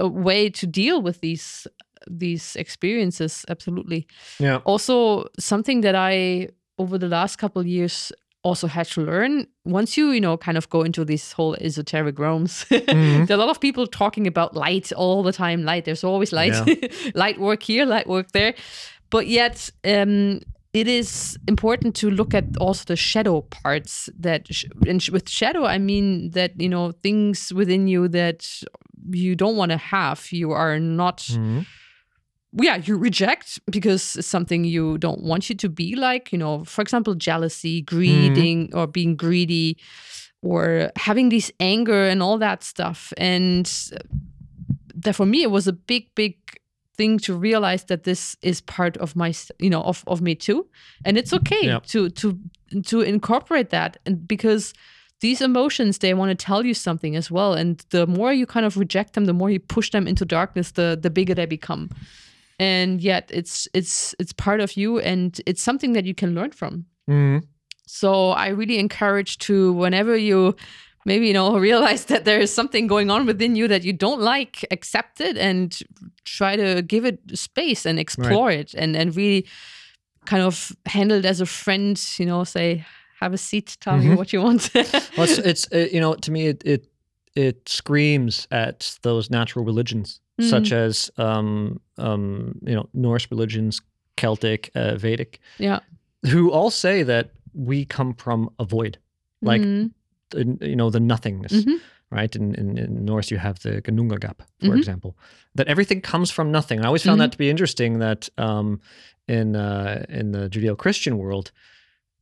a 0.00 0.06
way 0.08 0.50
to 0.50 0.66
deal 0.66 1.02
with 1.02 1.20
these 1.20 1.66
these 2.10 2.56
experiences. 2.56 3.44
Absolutely. 3.48 4.06
yeah 4.38 4.60
Also, 4.64 5.24
something 5.38 5.82
that 5.82 5.94
I 5.94 6.48
over 6.78 6.98
the 6.98 7.08
last 7.08 7.36
couple 7.38 7.66
years 7.66 8.12
also 8.44 8.66
had 8.68 8.86
to 8.86 9.00
learn 9.02 9.46
once 9.64 9.96
you 10.00 10.12
you 10.12 10.20
know 10.20 10.36
kind 10.36 10.56
of 10.56 10.68
go 10.70 10.82
into 10.84 11.04
these 11.04 11.32
whole 11.36 11.56
esoteric 11.60 12.18
realms 12.18 12.64
Mhm. 12.70 13.26
there 13.26 13.36
are 13.36 13.40
a 13.40 13.44
lot 13.46 13.50
of 13.50 13.60
people 13.60 13.86
talking 13.86 14.26
about 14.28 14.54
light 14.54 14.92
all 14.92 15.22
the 15.24 15.32
time 15.32 15.64
light 15.64 15.84
there's 15.84 16.04
always 16.04 16.32
light 16.32 16.54
light 17.14 17.38
work 17.40 17.62
here 17.64 17.84
light 17.84 18.06
work 18.06 18.30
there 18.32 18.54
but 19.10 19.26
yet 19.26 19.70
um 19.84 20.38
it 20.72 20.86
is 20.86 21.36
important 21.48 21.94
to 21.96 22.10
look 22.10 22.32
at 22.34 22.44
also 22.60 22.84
the 22.86 22.96
shadow 22.96 23.40
parts 23.62 24.08
that 24.20 24.46
sh- 24.54 24.66
and 24.86 25.02
sh- 25.02 25.10
with 25.10 25.28
shadow 25.28 25.64
i 25.66 25.78
mean 25.78 26.30
that 26.30 26.50
you 26.60 26.68
know 26.68 26.92
things 27.02 27.52
within 27.52 27.88
you 27.88 28.06
that 28.08 28.62
you 29.10 29.34
don't 29.34 29.56
want 29.56 29.72
to 29.72 29.78
have 29.78 30.20
you 30.30 30.52
are 30.52 30.78
not 30.78 31.18
Mhm. 31.18 31.66
Yeah 32.60 32.76
you 32.76 32.96
reject 32.96 33.60
because 33.70 34.16
it's 34.16 34.28
something 34.28 34.64
you 34.64 34.98
don't 34.98 35.22
want 35.22 35.48
you 35.48 35.54
to 35.56 35.68
be 35.68 35.94
like 35.94 36.32
you 36.32 36.38
know 36.38 36.64
for 36.64 36.82
example 36.82 37.14
jealousy 37.14 37.82
mm-hmm. 37.82 37.96
greeding 37.96 38.74
or 38.74 38.86
being 38.86 39.16
greedy 39.16 39.78
or 40.42 40.90
having 40.96 41.28
this 41.28 41.50
anger 41.60 42.08
and 42.08 42.22
all 42.22 42.38
that 42.38 42.62
stuff. 42.62 43.12
And 43.16 43.70
uh, 43.92 43.98
that 44.94 45.14
for 45.14 45.26
me 45.26 45.42
it 45.42 45.50
was 45.50 45.66
a 45.66 45.72
big 45.72 46.14
big 46.14 46.36
thing 46.96 47.18
to 47.18 47.36
realize 47.36 47.84
that 47.84 48.02
this 48.02 48.36
is 48.42 48.60
part 48.60 48.96
of 48.96 49.14
my 49.14 49.32
you 49.58 49.70
know 49.70 49.82
of, 49.82 50.04
of 50.06 50.20
me 50.20 50.34
too. 50.34 50.66
And 51.04 51.16
it's 51.16 51.32
okay 51.32 51.78
to 51.86 52.10
to 52.10 52.38
to 52.86 53.00
incorporate 53.00 53.70
that 53.70 53.96
and 54.06 54.26
because 54.26 54.74
these 55.20 55.40
emotions 55.40 55.98
they 55.98 56.14
want 56.14 56.30
to 56.30 56.44
tell 56.46 56.64
you 56.64 56.74
something 56.74 57.16
as 57.16 57.30
well. 57.30 57.54
And 57.54 57.84
the 57.90 58.06
more 58.06 58.32
you 58.32 58.46
kind 58.46 58.66
of 58.66 58.76
reject 58.76 59.14
them 59.14 59.24
the 59.24 59.32
more 59.32 59.50
you 59.50 59.60
push 59.60 59.90
them 59.90 60.06
into 60.06 60.24
darkness 60.24 60.72
the 60.72 60.98
the 61.00 61.10
bigger 61.10 61.34
they 61.34 61.46
become 61.46 61.90
and 62.58 63.00
yet 63.00 63.30
it's 63.32 63.68
it's 63.74 64.14
it's 64.18 64.32
part 64.32 64.60
of 64.60 64.76
you 64.76 64.98
and 65.00 65.40
it's 65.46 65.62
something 65.62 65.92
that 65.94 66.04
you 66.04 66.14
can 66.14 66.34
learn 66.34 66.50
from 66.52 66.84
Mhm. 67.08 67.42
so 67.86 68.30
I 68.30 68.48
really 68.48 68.78
encourage 68.78 69.38
to 69.38 69.72
whenever 69.72 70.16
you 70.16 70.54
maybe 71.04 71.26
you 71.28 71.32
know 71.34 71.58
realize 71.68 72.04
that 72.06 72.24
there 72.24 72.40
is 72.42 72.54
something 72.54 72.86
going 72.88 73.10
on 73.10 73.26
within 73.26 73.56
you 73.56 73.68
that 73.68 73.82
you 73.84 73.92
don't 73.92 74.20
like, 74.20 74.64
accept 74.70 75.20
it 75.20 75.36
and 75.38 75.78
try 76.24 76.56
to 76.56 76.82
give 76.82 77.04
it 77.08 77.18
space 77.38 77.86
and 77.88 77.98
explore 77.98 78.50
it 78.50 78.74
and 78.74 78.96
and 78.96 79.16
really 79.16 79.46
kind 80.26 80.42
of 80.42 80.72
handle 80.86 81.18
it 81.18 81.24
as 81.24 81.40
a 81.40 81.46
friend. 81.46 81.98
You 82.18 82.26
know, 82.26 82.44
say 82.44 82.84
have 83.20 83.34
a 83.34 83.38
seat, 83.38 83.76
tell 83.80 83.96
me 83.98 84.06
Mhm. 84.08 84.16
what 84.16 84.32
you 84.32 84.42
want. 84.42 84.70
well, 84.74 85.24
it's, 85.24 85.38
it's 85.38 85.66
uh, 85.72 85.88
you 85.92 86.00
know 86.00 86.14
to 86.14 86.30
me 86.30 86.48
it, 86.48 86.62
it 86.64 86.82
it 87.34 87.68
screams 87.68 88.46
at 88.50 88.98
those 89.02 89.30
natural 89.30 89.64
religions 89.64 90.20
such 90.40 90.72
as 90.72 91.10
um 91.18 91.80
um 91.96 92.58
you 92.62 92.74
know 92.74 92.88
Norse 92.94 93.26
religions 93.30 93.80
Celtic 94.16 94.70
uh, 94.74 94.94
Vedic 94.96 95.40
yeah, 95.58 95.80
who 96.30 96.50
all 96.52 96.70
say 96.70 97.02
that 97.04 97.30
we 97.54 97.84
come 97.84 98.14
from 98.14 98.50
a 98.58 98.64
void 98.64 98.98
like 99.42 99.62
Mhm. 99.62 99.90
you 100.60 100.76
know 100.76 100.90
the 100.90 101.00
nothingness 101.00 101.52
Mhm. 101.64 101.80
right 102.10 102.36
in, 102.36 102.54
in, 102.54 102.78
in 102.78 103.04
norse 103.04 103.30
you 103.30 103.38
have 103.38 103.58
the 103.60 103.80
ginnungagap 103.82 104.40
for 104.60 104.68
Mhm. 104.74 104.76
example 104.78 105.16
that 105.54 105.66
everything 105.68 106.00
comes 106.00 106.30
from 106.30 106.50
nothing 106.50 106.78
and 106.78 106.84
i 106.86 106.88
always 106.88 107.02
found 107.02 107.20
that 107.20 107.32
to 107.32 107.38
be 107.38 107.48
interesting 107.50 107.98
that 108.00 108.28
um, 108.38 108.80
in 109.26 109.56
uh, 109.56 110.04
in 110.08 110.32
the 110.32 110.48
judeo-christian 110.48 111.16
world 111.18 111.50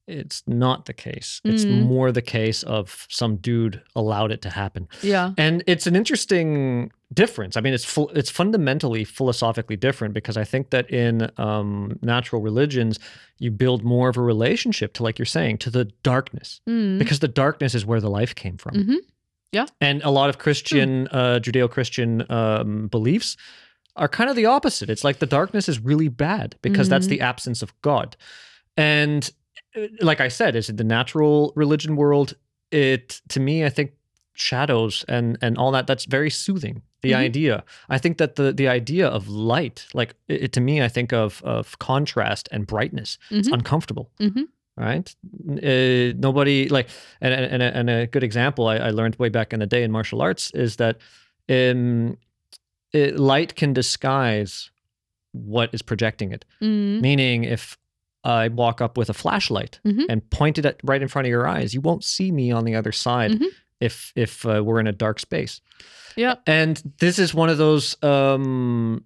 it's 0.08 0.42
not 0.46 0.84
the 0.86 0.92
case 0.92 1.40
it's 1.44 1.64
Mhm. 1.64 1.82
more 1.82 2.12
the 2.12 2.22
case 2.22 2.62
of 2.62 3.06
some 3.08 3.36
dude 3.36 3.80
allowed 3.94 4.30
it 4.30 4.40
to 4.42 4.50
happen 4.50 4.86
yeah, 5.02 5.32
and 5.36 5.62
it's 5.66 5.86
an 5.86 5.96
interesting 5.96 6.90
difference. 7.14 7.56
I 7.56 7.60
mean, 7.60 7.72
it's 7.72 7.84
fu- 7.84 8.08
it's 8.08 8.30
fundamentally 8.30 9.04
philosophically 9.04 9.76
different 9.76 10.12
because 10.12 10.36
I 10.36 10.42
think 10.42 10.70
that 10.70 10.90
in 10.90 11.30
um, 11.38 11.98
natural 12.02 12.42
religions, 12.42 12.98
you 13.38 13.52
build 13.52 13.84
more 13.84 14.08
of 14.08 14.16
a 14.16 14.20
relationship 14.22 14.92
to, 14.94 15.04
like 15.04 15.16
you're 15.16 15.24
saying, 15.26 15.58
to 15.58 15.70
the 15.70 15.84
darkness 16.02 16.60
Mm. 16.68 16.98
because 16.98 17.20
the 17.20 17.28
darkness 17.28 17.76
is 17.76 17.86
where 17.86 18.00
the 18.00 18.10
life 18.10 18.34
came 18.34 18.56
from. 18.56 18.74
Mhm. 18.74 18.96
Yeah. 19.52 19.66
And 19.80 20.02
a 20.02 20.10
lot 20.10 20.28
of 20.30 20.38
Christian, 20.38 21.06
uh, 21.12 21.38
Judeo-Christian 21.40 22.28
um, 22.28 22.88
beliefs 22.88 23.36
are 23.94 24.08
kind 24.08 24.28
of 24.28 24.34
the 24.34 24.46
opposite. 24.46 24.90
It's 24.90 25.04
like 25.04 25.20
the 25.20 25.26
darkness 25.26 25.68
is 25.68 25.78
really 25.78 26.08
bad 26.08 26.56
because 26.60 26.88
that's 26.88 27.06
the 27.06 27.20
absence 27.20 27.62
of 27.62 27.72
God. 27.82 28.16
And 28.76 29.30
like 30.00 30.20
I 30.20 30.28
said, 30.28 30.56
is 30.56 30.68
it 30.68 30.76
the 30.76 30.84
natural 30.84 31.52
religion 31.56 31.96
world, 31.96 32.34
it 32.70 33.20
to 33.28 33.40
me, 33.40 33.64
I 33.64 33.68
think 33.70 33.92
shadows 34.38 35.04
and 35.08 35.38
and 35.40 35.56
all 35.56 35.70
that 35.72 35.86
that's 35.86 36.04
very 36.04 36.28
soothing 36.28 36.82
the 37.00 37.12
Mhm. 37.12 37.16
idea 37.28 37.64
i 37.88 37.96
think 37.96 38.18
that 38.18 38.34
the 38.34 38.52
the 38.52 38.68
idea 38.68 39.06
of 39.08 39.28
light 39.28 39.86
like 39.94 40.14
it, 40.28 40.42
it- 40.42 40.52
to 40.52 40.60
me 40.60 40.82
i 40.82 40.88
think 40.88 41.10
of 41.12 41.40
of 41.42 41.78
contrast 41.78 42.46
and 42.52 42.66
brightness 42.66 43.16
it's 43.30 43.48
Mhm. 43.48 43.54
uncomfortable 43.54 44.10
Mhm. 44.20 44.44
right 44.76 45.16
uh, 45.48 46.12
nobody 46.18 46.68
like 46.68 46.88
and, 47.22 47.32
and, 47.32 47.46
and, 47.54 47.62
a, 47.62 47.76
and 47.78 47.88
a 47.90 48.06
good 48.08 48.22
example 48.22 48.66
I, 48.68 48.76
I 48.76 48.90
learned 48.90 49.16
way 49.16 49.30
back 49.30 49.52
in 49.54 49.60
the 49.60 49.66
day 49.66 49.82
in 49.82 49.90
martial 49.90 50.20
arts 50.20 50.50
is 50.54 50.76
that 50.76 50.98
um, 51.48 52.18
it, 52.92 53.18
light 53.18 53.54
can 53.54 53.72
disguise 53.72 54.70
what 55.32 55.70
is 55.72 55.80
projecting 55.82 56.30
it 56.32 56.44
Mm. 56.60 57.00
meaning 57.00 57.44
if 57.44 57.78
i 58.26 58.48
walk 58.48 58.80
up 58.80 58.98
with 58.98 59.08
a 59.10 59.14
flashlight 59.14 59.78
Mhm. 59.84 60.04
and 60.08 60.28
point 60.30 60.58
it 60.58 60.66
at 60.66 60.76
right 60.84 61.02
in 61.02 61.08
front 61.08 61.26
of 61.26 61.30
your 61.30 61.46
eyes 61.46 61.72
you 61.74 61.80
won't 61.80 62.04
see 62.04 62.30
me 62.32 62.50
on 62.50 62.64
the 62.64 62.74
other 62.74 62.92
side 62.92 63.30
Mhm. 63.32 63.46
if 63.80 64.12
if 64.16 64.44
uh, 64.46 64.62
we're 64.64 64.80
in 64.80 64.86
a 64.86 64.92
dark 64.92 65.18
space 65.20 65.60
yeah, 66.18 66.36
and 66.46 66.82
this 66.98 67.18
is 67.18 67.34
one 67.34 67.50
of 67.50 67.58
those 67.58 67.96
um 68.02 69.04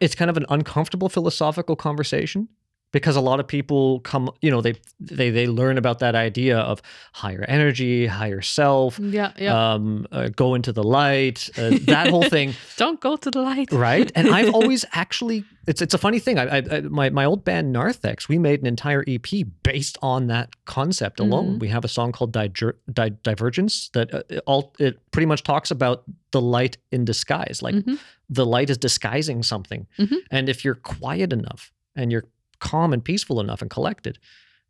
it's 0.00 0.14
kind 0.14 0.30
of 0.30 0.36
an 0.36 0.44
uncomfortable 0.50 1.08
philosophical 1.08 1.74
conversation 1.76 2.48
because 2.92 3.16
a 3.16 3.20
lot 3.20 3.38
of 3.40 3.46
people 3.46 4.00
come, 4.00 4.30
you 4.42 4.50
know, 4.50 4.60
they 4.60 4.74
they 4.98 5.30
they 5.30 5.46
learn 5.46 5.78
about 5.78 5.98
that 6.00 6.14
idea 6.14 6.58
of 6.58 6.82
higher 7.12 7.44
energy, 7.48 8.06
higher 8.06 8.42
self, 8.42 8.98
Yeah, 8.98 9.32
yeah. 9.38 9.72
um, 9.74 10.06
uh, 10.10 10.28
go 10.34 10.54
into 10.54 10.72
the 10.72 10.82
light, 10.82 11.48
uh, 11.56 11.70
that 11.86 12.08
whole 12.10 12.28
thing, 12.36 12.54
Don't 12.76 13.00
go 13.00 13.16
to 13.16 13.30
the 13.30 13.40
light. 13.42 13.70
right? 13.72 14.10
And 14.14 14.28
I've 14.28 14.52
always 14.58 14.84
actually, 14.92 15.44
it's 15.66 15.80
it's 15.82 15.94
a 15.94 15.98
funny 15.98 16.18
thing. 16.18 16.38
I, 16.38 16.58
I, 16.58 16.62
I 16.70 16.80
my 16.82 17.10
my 17.10 17.24
old 17.24 17.44
band 17.44 17.72
Narthex, 17.72 18.28
we 18.28 18.38
made 18.38 18.60
an 18.60 18.66
entire 18.66 19.04
EP 19.06 19.28
based 19.62 19.96
on 20.02 20.26
that 20.28 20.48
concept 20.64 21.20
alone. 21.20 21.58
We 21.60 21.68
have 21.68 21.84
a 21.84 21.88
song 21.88 22.12
called 22.12 22.32
Diger- 22.32 22.76
Di- 22.92 23.16
Divergence 23.22 23.88
that 23.90 24.12
uh, 24.12 24.22
it 24.28 24.42
all 24.46 24.74
it 24.80 24.98
pretty 25.12 25.26
much 25.26 25.42
talks 25.44 25.70
about 25.70 26.02
the 26.32 26.40
light 26.40 26.76
in 26.90 27.04
disguise, 27.04 27.60
like 27.62 27.74
Mhm. 27.76 27.98
the 28.28 28.46
light 28.46 28.70
is 28.70 28.78
disguising 28.78 29.42
something. 29.44 29.86
Mhm. 29.98 30.16
And 30.30 30.48
if 30.48 30.64
you're 30.64 30.74
quiet 30.98 31.32
enough 31.32 31.72
and 31.94 32.10
you're 32.12 32.24
calm 32.60 32.92
and 32.92 33.04
peaceful 33.04 33.40
enough 33.40 33.60
and 33.62 33.70
collected, 33.70 34.18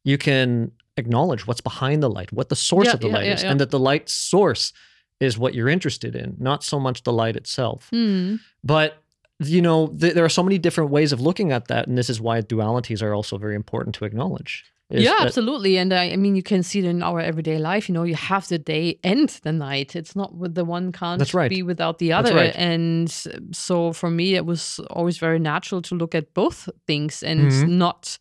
you 0.04 0.16
can 0.18 0.72
acknowledge 0.96 1.46
what's 1.46 1.60
behind 1.60 2.02
the 2.02 2.10
light, 2.10 2.32
what 2.32 2.48
the 2.48 2.56
source 2.56 2.86
Yeah, 2.86 2.94
of 2.94 3.00
the 3.00 3.08
yeah, 3.08 3.14
light 3.14 3.26
yeah, 3.26 3.34
is, 3.34 3.44
and 3.44 3.60
that 3.60 3.70
the 3.70 3.78
light 3.78 4.08
source 4.08 4.72
is 5.20 5.36
what 5.36 5.54
you're 5.54 5.68
interested 5.68 6.16
in, 6.16 6.36
not 6.38 6.64
so 6.64 6.80
much 6.80 7.02
the 7.02 7.12
light 7.12 7.36
itself. 7.36 7.88
Hmm. 7.90 8.36
But 8.64 9.02
you 9.38 9.62
know, 9.62 9.88
th- 9.88 10.14
there 10.14 10.24
are 10.24 10.30
so 10.30 10.42
many 10.42 10.58
different 10.58 10.90
ways 10.90 11.12
of 11.12 11.20
looking 11.20 11.50
at 11.52 11.68
that, 11.68 11.86
and 11.86 11.96
this 11.96 12.10
is 12.10 12.20
why 12.20 12.42
dualities 12.42 13.02
are 13.02 13.14
also 13.14 13.38
very 13.38 13.54
important 13.54 13.94
to 13.96 14.04
acknowledge. 14.04 14.64
Is 14.90 15.04
yeah, 15.04 15.14
that- 15.18 15.26
absolutely. 15.26 15.76
And 15.78 15.92
I, 15.92 16.10
I 16.12 16.16
mean, 16.16 16.34
you 16.36 16.42
can 16.42 16.62
see 16.62 16.78
it 16.80 16.84
in 16.84 17.02
our 17.02 17.20
everyday 17.20 17.58
life. 17.58 17.88
You 17.88 17.94
know, 17.94 18.02
you 18.04 18.16
have 18.16 18.48
the 18.48 18.58
day 18.58 18.98
and 19.04 19.28
the 19.42 19.52
night. 19.52 19.94
It's 19.96 20.14
not 20.16 20.34
with 20.34 20.54
the 20.54 20.64
one 20.64 20.92
can't 20.92 21.18
That's 21.18 21.34
right. 21.34 21.50
be 21.50 21.62
without 21.62 21.98
the 21.98 22.08
That's 22.08 22.30
other. 22.30 22.36
right. 22.38 22.56
And 22.56 23.10
so 23.52 23.92
for 23.92 24.10
me, 24.10 24.34
it 24.34 24.44
was 24.46 24.80
always 24.90 25.18
very 25.18 25.38
natural 25.38 25.82
to 25.82 25.94
look 25.94 26.14
at 26.14 26.34
both 26.34 26.68
things 26.86 27.22
and 27.22 27.40
Mhm. 27.50 27.68
not 27.68 28.18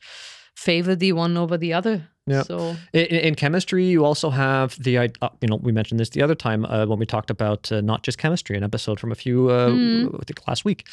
favor 0.56 0.96
the 0.96 1.14
one 1.14 1.38
over 1.38 1.58
the 1.58 1.74
other. 1.74 2.08
Yeah. 2.28 2.44
So 2.44 2.76
In, 2.94 3.06
in 3.06 3.36
chemistry, 3.36 3.86
you 3.86 4.06
also 4.06 4.30
have 4.30 4.76
the, 4.84 4.98
uh, 5.00 5.08
you 5.42 5.48
know, 5.48 5.56
we 5.56 5.72
mentioned 5.72 6.00
this 6.00 6.10
the 6.10 6.22
other 6.22 6.36
time 6.36 6.66
uh, 6.66 6.86
when 6.86 7.00
we 7.00 7.06
talked 7.06 7.32
about 7.32 7.72
uh, 7.72 7.82
not 7.82 8.04
just 8.04 8.18
chemistry, 8.20 8.56
an 8.58 8.64
episode 8.64 9.00
from 9.00 9.12
a 9.12 9.16
few, 9.16 9.50
uh, 9.50 9.70
Mm. 9.70 10.14
I 10.16 10.24
think 10.26 10.48
last 10.48 10.64
week, 10.66 10.86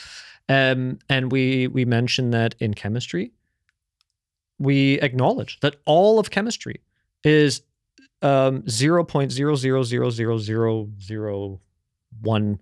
um, 0.48 0.98
and 1.10 1.30
we 1.32 1.66
we 1.66 1.84
mentioned 1.84 2.32
that 2.32 2.54
in 2.58 2.72
chemistry, 2.74 3.32
we 4.58 4.98
acknowledge 5.00 5.58
that 5.60 5.76
all 5.84 6.18
of 6.18 6.30
chemistry 6.30 6.80
is 7.24 7.62
um, 8.22 8.66
zero 8.68 9.04
point 9.04 9.30
zero 9.32 9.54
zero 9.54 9.82
zero 9.82 10.10
zero 10.10 10.38
zero 10.38 10.88
zero 11.00 11.60
one 12.22 12.58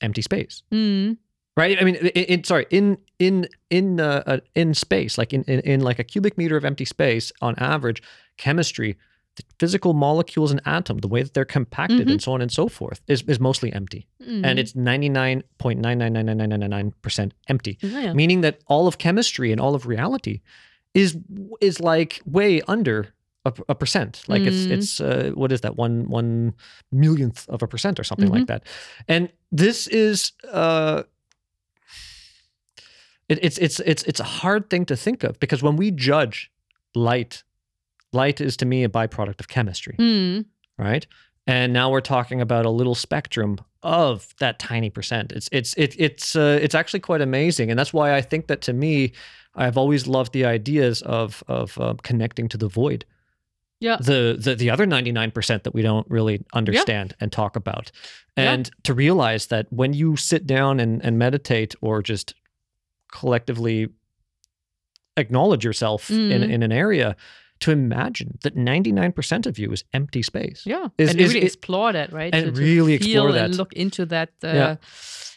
empty 0.00 0.22
space. 0.22 0.62
mm, 0.72 1.16
right 1.56 1.80
i 1.80 1.84
mean 1.84 1.96
in, 1.96 2.06
in 2.24 2.44
sorry 2.44 2.66
in 2.70 2.96
in 3.18 3.48
in 3.70 3.98
uh, 3.98 4.22
uh, 4.26 4.38
in 4.54 4.72
space 4.74 5.18
like 5.18 5.32
in, 5.32 5.42
in 5.44 5.58
in 5.60 5.80
like 5.80 5.98
a 5.98 6.04
cubic 6.04 6.38
meter 6.38 6.56
of 6.56 6.64
empty 6.64 6.84
space 6.84 7.32
on 7.42 7.54
average 7.58 8.00
chemistry 8.36 8.96
the 9.34 9.42
physical 9.58 9.92
molecules 9.94 10.50
and 10.52 10.60
atom 10.66 10.98
the 10.98 11.08
way 11.08 11.22
that 11.22 11.34
they're 11.34 11.44
compacted 11.44 12.08
and 12.10 12.22
so 12.22 12.32
on 12.32 12.40
and 12.40 12.50
so 12.52 12.68
forth 12.68 13.00
is, 13.08 13.22
is 13.22 13.40
mostly 13.40 13.72
empty 13.72 14.06
mm. 14.22 14.40
and 14.44 14.58
it's 14.58 14.72
99.9999999% 14.72 17.32
empty 17.48 17.78
Yeah, 17.80 18.00
yeah. 18.00 18.12
meaning 18.12 18.40
that 18.42 18.60
all 18.66 18.86
of 18.86 18.98
chemistry 18.98 19.50
and 19.52 19.60
all 19.60 19.74
of 19.74 19.86
reality 19.86 20.40
is 20.94 21.16
is 21.60 21.80
like 21.80 22.20
way 22.24 22.60
under 22.68 23.08
a, 23.44 23.52
a 23.68 23.74
percent 23.74 24.22
like 24.28 24.42
it's 24.46 24.66
Mm. 24.66 24.70
it's 24.72 25.00
uh, 25.00 25.30
what 25.34 25.52
is 25.52 25.60
that 25.60 25.76
one 25.76 26.08
one 26.08 26.54
millionth 26.90 27.48
of 27.48 27.62
a 27.62 27.66
percent 27.66 27.98
or 28.00 28.04
something 28.04 28.30
like 28.30 28.46
that 28.46 28.62
and 29.06 29.30
this 29.52 29.86
is 29.86 30.32
uh 30.52 31.02
it, 33.28 33.38
it's 33.42 33.58
it's 33.58 33.80
it's 33.80 34.02
it's 34.04 34.20
a 34.20 34.24
hard 34.24 34.70
thing 34.70 34.84
to 34.86 34.96
think 34.96 35.22
of 35.24 35.38
because 35.40 35.62
when 35.62 35.76
we 35.76 35.90
judge 35.90 36.50
light 36.94 37.44
light 38.12 38.40
is 38.40 38.56
to 38.56 38.66
me 38.66 38.84
a 38.84 38.88
byproduct 38.88 39.40
of 39.40 39.48
chemistry 39.48 39.96
Mm, 39.98 40.46
right? 40.78 41.06
And 41.46 41.72
now 41.72 41.90
we're 41.90 42.02
talking 42.02 42.40
about 42.42 42.66
a 42.66 42.70
little 42.70 42.94
spectrum 42.94 43.56
of 43.82 44.34
that 44.38 44.58
tiny 44.58 44.90
percent. 44.90 45.32
It's 45.32 45.48
it's 45.50 45.72
it, 45.78 45.94
it's 45.98 46.36
uh, 46.36 46.58
it's 46.60 46.74
actually 46.74 47.00
quite 47.00 47.22
amazing, 47.22 47.70
and 47.70 47.78
that's 47.78 47.92
why 47.92 48.14
I 48.14 48.20
think 48.20 48.48
that 48.48 48.60
to 48.62 48.72
me, 48.74 49.12
I've 49.58 49.76
always 49.76 50.06
loved 50.06 50.32
the 50.32 50.44
ideas 50.46 51.02
of 51.02 51.42
of 51.48 51.76
uh, 51.78 51.94
connecting 52.02 52.48
to 52.48 52.56
the 52.58 52.68
void. 52.68 53.04
yeah. 53.80 53.96
The 54.00 54.36
the 54.44 54.54
the 54.56 54.70
other 54.70 54.86
ninety 54.86 55.12
nine 55.12 55.30
percent 55.30 55.62
that 55.64 55.74
we 55.74 55.82
don't 55.82 56.06
really 56.10 56.38
understand 56.54 57.14
and 57.20 57.30
talk 57.32 57.56
about, 57.56 57.90
Yeah. 58.36 58.52
and 58.52 58.70
to 58.82 58.94
realize 58.94 59.46
that 59.48 59.66
when 59.70 59.92
you 59.94 60.16
sit 60.16 60.46
down 60.46 60.80
and 60.80 61.04
and 61.04 61.18
meditate 61.18 61.74
or 61.80 62.02
just 62.02 62.34
collectively 63.12 63.88
acknowledge 65.16 65.64
yourself 65.64 66.10
in 66.10 66.16
Mm. 66.42 66.50
in 66.54 66.62
an 66.62 66.72
area, 66.72 67.16
to 67.60 67.70
imagine 67.72 68.38
that 68.42 68.56
ninety 68.56 68.92
nine 68.92 69.12
percent 69.12 69.46
of 69.46 69.58
you 69.58 69.72
is 69.72 69.84
empty 69.92 70.22
space. 70.22 70.62
Yeah. 70.64 70.88
Is- 70.98 71.10
and 71.10 71.20
is- 71.20 71.28
really 71.34 71.44
is- 71.46 71.54
explore 71.54 71.92
that, 71.92 72.12
right? 72.12 72.34
and 72.34 72.46
To- 72.46 72.52
to 72.52 72.60
really 72.60 72.94
explore 72.94 73.28
feel 73.30 73.36
and 73.42 73.52
that. 73.52 73.56
look 73.58 73.72
into 73.72 74.06
that 74.06 74.28
uh, 74.44 74.48
Yeah. 74.48 74.76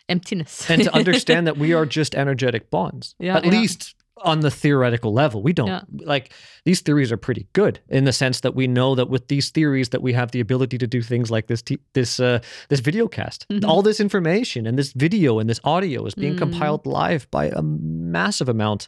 emptiness. 0.09 0.69
and 0.69 0.83
to 0.83 0.93
understand 0.95 1.47
that 1.47 1.57
we 1.57 1.73
are 1.73 1.85
just 1.85 2.15
energetic 2.15 2.69
bonds 2.69 3.15
Yeah, 3.19 3.37
at 3.37 3.45
yeah. 3.45 3.51
least 3.51 3.95
on 4.23 4.39
the 4.41 4.51
theoretical 4.51 5.13
level 5.13 5.41
we 5.41 5.53
don't 5.53 5.67
Yeah. 5.67 5.81
like 6.05 6.31
these 6.65 6.81
theories 6.81 7.11
are 7.11 7.17
pretty 7.17 7.47
good 7.53 7.79
in 7.89 8.03
the 8.05 8.13
sense 8.13 8.41
that 8.41 8.55
we 8.55 8.67
know 8.67 8.95
that 8.95 9.09
with 9.09 9.27
these 9.27 9.49
theories 9.49 9.89
that 9.89 10.01
we 10.01 10.13
have 10.13 10.31
the 10.31 10.39
ability 10.39 10.77
to 10.77 10.87
do 10.87 11.01
things 11.01 11.31
like 11.31 11.47
this 11.47 11.61
t- 11.61 11.79
this 11.93 12.19
uh, 12.19 12.39
this 12.69 12.79
video 12.81 13.07
cast 13.07 13.47
Mhm. 13.49 13.65
all 13.67 13.81
this 13.81 13.99
information 13.99 14.67
and 14.67 14.77
this 14.77 14.93
video 14.93 15.39
and 15.39 15.49
this 15.49 15.59
audio 15.63 16.05
is 16.05 16.15
being 16.15 16.35
Mm. 16.35 16.39
compiled 16.39 16.85
live 16.85 17.29
by 17.31 17.45
a 17.47 17.61
massive 17.61 18.49
amount 18.49 18.87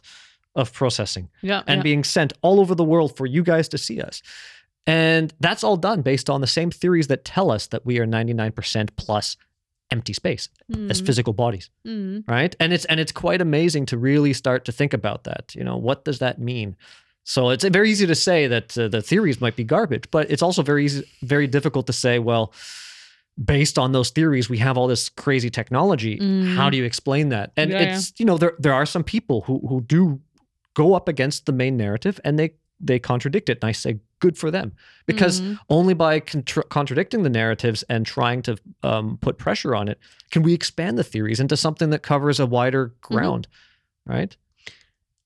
of 0.54 0.72
processing 0.72 1.28
yeah. 1.42 1.62
and 1.66 1.78
yeah. 1.78 1.82
being 1.82 2.04
sent 2.04 2.32
all 2.42 2.60
over 2.60 2.74
the 2.74 2.84
world 2.84 3.16
for 3.16 3.26
you 3.26 3.42
guys 3.42 3.68
to 3.68 3.78
see 3.78 4.00
us 4.00 4.22
and 4.86 5.32
that's 5.40 5.64
all 5.64 5.76
done 5.76 6.02
based 6.02 6.28
on 6.30 6.40
the 6.40 6.46
same 6.46 6.70
theories 6.70 7.06
that 7.08 7.24
tell 7.24 7.50
us 7.50 7.66
that 7.68 7.84
we 7.86 7.98
are 7.98 8.06
99% 8.06 8.90
plus 8.96 9.36
empty 9.90 10.12
space 10.12 10.48
as 10.90 11.00
Mm, 11.02 11.06
physical 11.06 11.32
bodies 11.32 11.70
mm. 11.86 12.22
right 12.28 12.56
and 12.58 12.72
it's 12.72 12.84
and 12.86 12.98
it's 13.00 13.12
quite 13.12 13.40
amazing 13.42 13.86
to 13.86 13.96
really 13.98 14.32
start 14.32 14.64
to 14.64 14.72
think 14.72 14.92
about 14.94 15.24
that 15.24 15.54
you 15.54 15.62
know 15.64 15.76
what 15.76 16.04
does 16.04 16.18
that 16.18 16.38
mean 16.38 16.74
so 17.24 17.50
it's 17.50 17.64
very 17.64 17.90
easy 17.90 18.06
to 18.06 18.14
say 18.14 18.46
that 18.48 18.76
uh, 18.78 18.88
the 18.88 19.00
theories 19.02 19.40
might 19.40 19.56
be 19.56 19.64
garbage 19.64 20.04
but 20.10 20.30
it's 20.30 20.42
also 20.42 20.62
very 20.62 20.84
easy 20.84 21.04
very 21.22 21.46
difficult 21.46 21.86
to 21.86 21.92
say 21.92 22.18
well 22.18 22.52
based 23.44 23.78
on 23.78 23.92
those 23.92 24.10
theories 24.10 24.48
we 24.48 24.58
have 24.58 24.78
all 24.78 24.86
this 24.86 25.08
crazy 25.08 25.50
technology 25.50 26.16
how 26.56 26.68
Mm. 26.68 26.70
do 26.70 26.76
you 26.76 26.84
explain 26.84 27.28
that 27.30 27.52
and 27.56 27.70
Yeah, 27.70 27.80
yeah. 27.80 27.96
it's 27.96 28.12
you 28.18 28.24
know 28.26 28.38
there 28.38 28.54
there 28.58 28.72
are 28.74 28.86
some 28.86 29.04
people 29.04 29.42
who 29.42 29.58
who 29.68 29.80
do 29.80 30.20
go 30.74 30.94
up 30.94 31.08
against 31.08 31.46
the 31.46 31.52
main 31.52 31.76
narrative 31.76 32.20
and 32.24 32.38
they 32.38 32.50
they 32.80 32.98
contradict 32.98 33.48
it 33.48 33.58
and 33.62 33.68
i 33.68 33.72
say 33.72 33.98
good 34.24 34.38
for 34.38 34.50
them 34.50 34.72
because 35.06 35.40
Mhm. 35.40 35.58
only 35.68 35.94
by 35.94 36.18
contra- 36.20 36.64
contradicting 36.64 37.22
the 37.24 37.30
narratives 37.30 37.84
and 37.88 38.06
trying 38.06 38.42
to 38.42 38.56
um, 38.82 39.18
put 39.18 39.36
pressure 39.38 39.74
on 39.76 39.86
it 39.88 39.98
can 40.30 40.42
we 40.42 40.52
expand 40.54 40.96
the 40.98 41.04
theories 41.04 41.40
into 41.40 41.56
something 41.56 41.90
that 41.90 42.02
covers 42.02 42.40
a 42.40 42.46
wider 42.46 42.88
Mm-hmm. 42.88 43.14
ground 43.14 43.48
right 44.06 44.36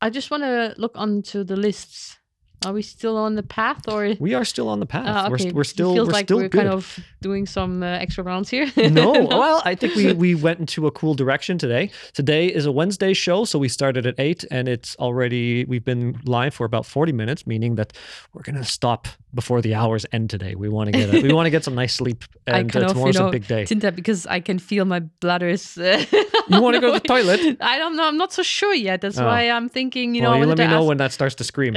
I 0.00 0.10
just 0.10 0.30
want 0.30 0.42
to 0.44 0.74
look 0.78 0.96
onto 0.96 1.42
the 1.42 1.56
lists. 1.56 2.17
Are 2.66 2.72
we 2.72 2.82
still 2.82 3.16
on 3.16 3.36
the 3.36 3.42
path, 3.44 3.86
or 3.88 4.14
we 4.20 4.34
are 4.34 4.44
still 4.44 4.68
on 4.68 4.80
the 4.80 4.86
path 4.86 5.30
we're, 5.30 5.36
okay. 5.36 5.52
we're 5.52 5.62
It 5.62 5.66
still 5.66 5.94
feels 5.94 6.08
we're 6.08 6.12
like 6.12 6.26
still 6.26 6.38
we're 6.38 6.48
good 6.48 6.62
kind 6.62 6.68
of 6.68 6.98
doing 7.20 7.46
some 7.46 7.82
uh, 7.84 7.86
extra 7.86 8.24
rounds 8.24 8.50
here? 8.50 8.66
no, 8.90 9.12
well, 9.26 9.62
I 9.64 9.74
think 9.76 9.94
we 9.94 10.12
we 10.12 10.34
went 10.34 10.58
into 10.58 10.86
a 10.86 10.90
cool 10.90 11.14
direction 11.14 11.56
today. 11.58 11.90
Today 12.14 12.46
is 12.46 12.66
a 12.66 12.72
Wednesday 12.72 13.12
show, 13.12 13.44
so 13.44 13.58
we 13.60 13.68
started 13.68 14.06
at 14.06 14.14
eight, 14.18 14.44
and 14.50 14.66
it's 14.68 14.96
already 14.96 15.64
we've 15.66 15.84
been 15.84 16.18
live 16.24 16.52
for 16.52 16.66
about 16.66 16.84
forty 16.84 17.12
minutes, 17.12 17.46
meaning 17.46 17.76
that 17.76 17.92
we're 18.32 18.42
gonna 18.42 18.64
stop 18.64 19.06
before 19.34 19.60
the 19.62 19.74
hours 19.74 20.04
end 20.12 20.28
today. 20.30 20.54
We 20.56 20.68
want 20.68 20.92
to 20.92 20.98
get 20.98 21.14
a, 21.14 21.20
we 21.22 21.32
want 21.32 21.46
to 21.46 21.50
get 21.50 21.62
some 21.64 21.76
nice 21.76 21.94
sleep, 21.94 22.24
and 22.46 22.74
uh, 22.74 22.80
of, 22.80 22.82
you 22.82 22.88
tomorrow's 22.88 23.18
know, 23.18 23.28
a 23.28 23.30
big 23.32 23.46
day. 23.46 23.64
Tinta, 23.66 23.94
because 23.94 24.26
I 24.26 24.40
can 24.40 24.58
feel 24.58 24.84
my 24.84 25.00
bladders. 25.20 25.78
Uh, 25.78 26.04
You 26.50 26.62
wanna 26.62 26.80
go 26.80 26.94
to 26.94 27.00
the 27.00 27.06
toilet? 27.06 27.58
I 27.60 27.76
don't 27.78 27.94
know. 27.94 28.04
I'm 28.08 28.16
not 28.16 28.32
so 28.32 28.42
sure 28.42 28.72
yet. 28.74 29.02
That's 29.02 29.18
Oh. 29.18 29.26
why 29.26 29.50
I'm 29.50 29.68
thinking. 29.68 30.14
You 30.14 30.22
know, 30.22 30.30
well, 30.30 30.38
I 30.38 30.40
you 30.40 30.46
let 30.46 30.58
me 30.58 30.64
to 30.64 30.70
know 30.70 30.84
when 30.84 30.96
that 30.96 31.12
starts 31.12 31.34
to 31.36 31.44
scream. 31.44 31.74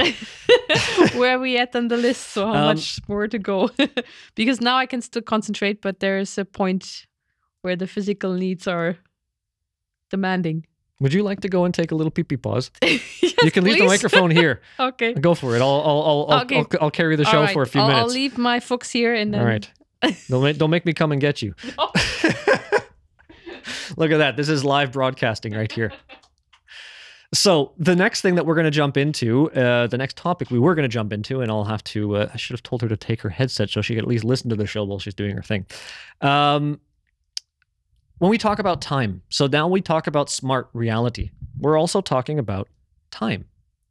where 1.14 1.36
are 1.36 1.40
we 1.40 1.58
at 1.58 1.74
on 1.76 1.88
the 1.88 1.96
list, 1.96 2.28
so 2.32 2.46
how 2.46 2.52
Um, 2.54 2.64
much 2.76 3.00
more 3.08 3.28
to 3.28 3.38
go? 3.38 3.70
because 4.34 4.60
now 4.60 4.76
I 4.76 4.86
can 4.86 5.00
still 5.02 5.22
concentrate, 5.22 5.80
but 5.82 6.00
there's 6.00 6.38
a 6.38 6.44
point 6.44 7.06
where 7.62 7.76
the 7.76 7.86
physical 7.86 8.32
needs 8.34 8.66
are 8.66 8.96
demanding. 10.10 10.66
Would 11.00 11.12
you 11.14 11.22
like 11.24 11.40
to 11.40 11.48
go 11.48 11.64
and 11.64 11.74
take 11.74 11.90
a 11.90 11.94
little 11.96 12.10
pee 12.12 12.22
pee 12.24 12.36
pause? 12.36 12.70
Yes, 12.82 13.44
you 13.46 13.50
can 13.50 13.64
leave 13.64 13.78
the 13.78 13.86
microphone 13.86 14.30
here. 14.30 14.60
Okay. 14.78 15.14
Go 15.14 15.34
for 15.34 15.56
it. 15.56 15.62
I'll 15.62 15.68
I'll 15.68 16.02
I'll, 16.02 16.26
I'll, 16.30 16.40
Okay. 16.42 16.58
I'll, 16.58 16.66
I'll 16.82 16.90
carry 16.90 17.16
the 17.16 17.24
show 17.24 17.40
right, 17.40 17.52
for 17.52 17.62
a 17.62 17.66
few 17.66 17.80
I'll, 17.80 17.88
minutes. 17.88 18.02
I'll 18.04 18.14
leave 18.14 18.38
my 18.38 18.60
fox 18.60 18.90
here 18.90 19.14
and 19.14 19.32
then. 19.34 19.40
All 19.40 19.46
right. 19.46 19.68
Don't 20.28 20.42
make, 20.44 20.58
don't 20.58 20.70
make 20.70 20.84
me 20.84 20.92
come 20.92 21.10
and 21.12 21.20
get 21.20 21.42
you. 21.42 21.54
Look 23.96 24.10
at 24.10 24.18
that. 24.18 24.36
This 24.36 24.48
is 24.48 24.64
live 24.64 24.92
broadcasting 24.92 25.54
right 25.54 25.70
here. 25.72 25.92
So 27.34 27.72
the 27.78 27.96
next 27.96 28.20
thing 28.20 28.34
that 28.34 28.44
we're 28.44 28.54
going 28.54 28.66
to 28.66 28.70
jump 28.70 28.96
into, 28.98 29.50
uh, 29.52 29.86
the 29.86 29.96
next 29.96 30.16
topic 30.18 30.50
we 30.50 30.58
were 30.58 30.74
going 30.74 30.82
to 30.82 30.88
jump 30.88 31.12
into, 31.14 31.40
and 31.40 31.50
I'll 31.50 31.64
have 31.64 31.82
to, 31.84 32.16
uh, 32.16 32.30
I 32.32 32.36
should 32.36 32.52
have 32.52 32.62
told 32.62 32.82
her 32.82 32.88
to 32.88 32.96
take 32.96 33.22
her 33.22 33.30
headset 33.30 33.70
so 33.70 33.80
she 33.80 33.94
could 33.94 34.04
at 34.04 34.08
least 34.08 34.24
listen 34.24 34.50
to 34.50 34.56
the 34.56 34.66
show 34.66 34.84
while 34.84 34.98
she's 34.98 35.14
doing 35.14 35.34
her 35.34 35.42
thing. 35.42 35.64
Um, 36.20 36.78
when 38.18 38.30
we 38.30 38.36
talk 38.38 38.58
about 38.58 38.82
time, 38.82 39.22
so 39.30 39.46
now 39.46 39.66
we 39.66 39.80
talk 39.80 40.06
about 40.06 40.28
smart 40.28 40.68
reality. 40.74 41.30
We're 41.58 41.78
also 41.78 42.00
talking 42.00 42.38
about 42.38 42.68
time. 43.10 43.46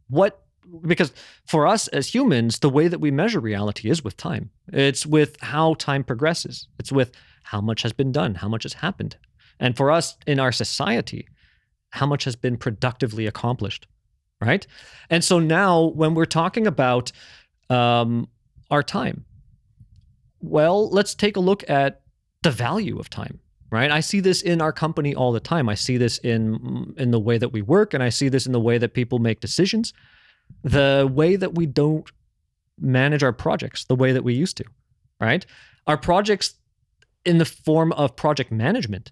what 0.07 0.41
because 0.87 1.11
for 1.45 1.67
us 1.67 1.87
as 1.89 2.13
humans, 2.13 2.59
the 2.59 2.69
way 2.69 2.87
that 2.87 2.99
we 2.99 3.11
measure 3.11 3.39
reality 3.39 3.89
is 3.89 4.03
with 4.03 4.15
time. 4.15 4.51
It's 4.71 5.05
with 5.05 5.35
how 5.41 5.73
time 5.73 6.03
progresses. 6.03 6.67
It's 6.79 6.91
with 6.91 7.11
how 7.43 7.59
much 7.59 7.81
has 7.81 7.91
been 7.91 8.11
done, 8.11 8.35
how 8.35 8.47
much 8.47 8.63
has 8.63 8.73
happened. 8.73 9.17
And 9.59 9.75
for 9.75 9.91
us 9.91 10.15
in 10.25 10.39
our 10.39 10.51
society, 10.51 11.27
how 11.91 12.05
much 12.05 12.23
has 12.23 12.35
been 12.35 12.57
productively 12.57 13.27
accomplished, 13.27 13.87
right? 14.41 14.65
And 15.09 15.23
so 15.23 15.39
now 15.39 15.85
when 15.85 16.15
we're 16.15 16.25
talking 16.25 16.67
about 16.67 17.11
um, 17.69 18.27
our 18.69 18.83
time, 18.83 19.25
well, 20.39 20.89
let's 20.89 21.13
take 21.13 21.37
a 21.37 21.41
look 21.41 21.69
at 21.69 22.01
the 22.43 22.51
value 22.51 22.99
of 22.99 23.09
time 23.09 23.39
right? 23.69 23.89
I 23.89 24.01
see 24.01 24.19
this 24.19 24.41
in 24.41 24.59
our 24.59 24.73
company 24.73 25.15
all 25.15 25.31
the 25.31 25.39
time. 25.39 25.69
I 25.69 25.75
see 25.75 25.95
this 25.95 26.17
in 26.17 26.93
in 26.97 27.11
the 27.11 27.21
way 27.21 27.37
that 27.37 27.53
we 27.53 27.61
work 27.61 27.93
and 27.93 28.03
i 28.03 28.09
see 28.09 28.27
this 28.27 28.45
in 28.45 28.51
the 28.51 28.59
way 28.59 28.77
that 28.77 28.93
people 28.93 29.19
make 29.19 29.39
decisions. 29.39 29.93
The 30.63 31.09
way 31.09 31.37
that 31.37 31.55
we 31.55 31.67
don't 31.67 32.11
manage 32.77 33.23
our 33.23 33.31
projects 33.31 33.85
the 33.85 33.95
way 33.95 34.11
that 34.11 34.25
we 34.25 34.33
used 34.33 34.57
to 34.57 34.65
right? 35.21 35.45
Our 35.87 35.97
projects 35.97 36.55
in 37.23 37.37
the 37.37 37.45
form 37.45 37.93
of 37.93 38.15
project 38.15 38.51
management 38.51 39.11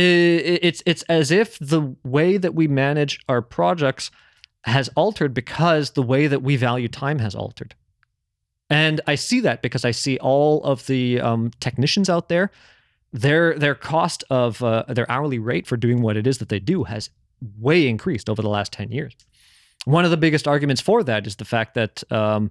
it's 0.00 0.82
it's 0.86 1.02
as 1.04 1.30
if 1.30 1.58
the 1.58 1.94
way 2.02 2.36
that 2.36 2.54
we 2.54 2.66
manage 2.66 3.20
our 3.28 3.42
projects 3.42 4.10
has 4.64 4.88
altered 4.96 5.34
because 5.34 5.90
the 5.90 6.02
way 6.02 6.26
that 6.26 6.42
we 6.42 6.56
value 6.56 6.88
time 6.88 7.18
has 7.18 7.34
altered 7.34 7.74
and 8.70 9.00
I 9.06 9.14
see 9.14 9.40
that 9.40 9.62
because 9.62 9.84
I 9.84 9.90
see 9.90 10.18
all 10.18 10.62
of 10.64 10.86
the 10.86 11.20
um, 11.20 11.50
technicians 11.60 12.08
out 12.08 12.28
there, 12.28 12.50
their 13.12 13.58
their 13.58 13.74
cost 13.74 14.24
of 14.30 14.62
uh, 14.62 14.84
their 14.88 15.10
hourly 15.10 15.38
rate 15.38 15.66
for 15.66 15.76
doing 15.76 16.02
what 16.02 16.16
it 16.16 16.26
is 16.26 16.38
that 16.38 16.48
they 16.48 16.58
do 16.58 16.84
has 16.84 17.10
way 17.58 17.86
increased 17.86 18.28
over 18.30 18.42
the 18.42 18.48
last 18.48 18.72
ten 18.72 18.90
years. 18.90 19.14
One 19.84 20.04
of 20.04 20.10
the 20.10 20.16
biggest 20.16 20.48
arguments 20.48 20.80
for 20.80 21.04
that 21.04 21.26
is 21.26 21.36
the 21.36 21.44
fact 21.44 21.74
that 21.74 22.10
um, 22.10 22.50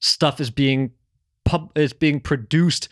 stuff 0.00 0.40
is 0.40 0.50
being 0.50 0.92
pub- 1.44 1.76
is 1.76 1.92
being 1.92 2.20
produced 2.20 2.88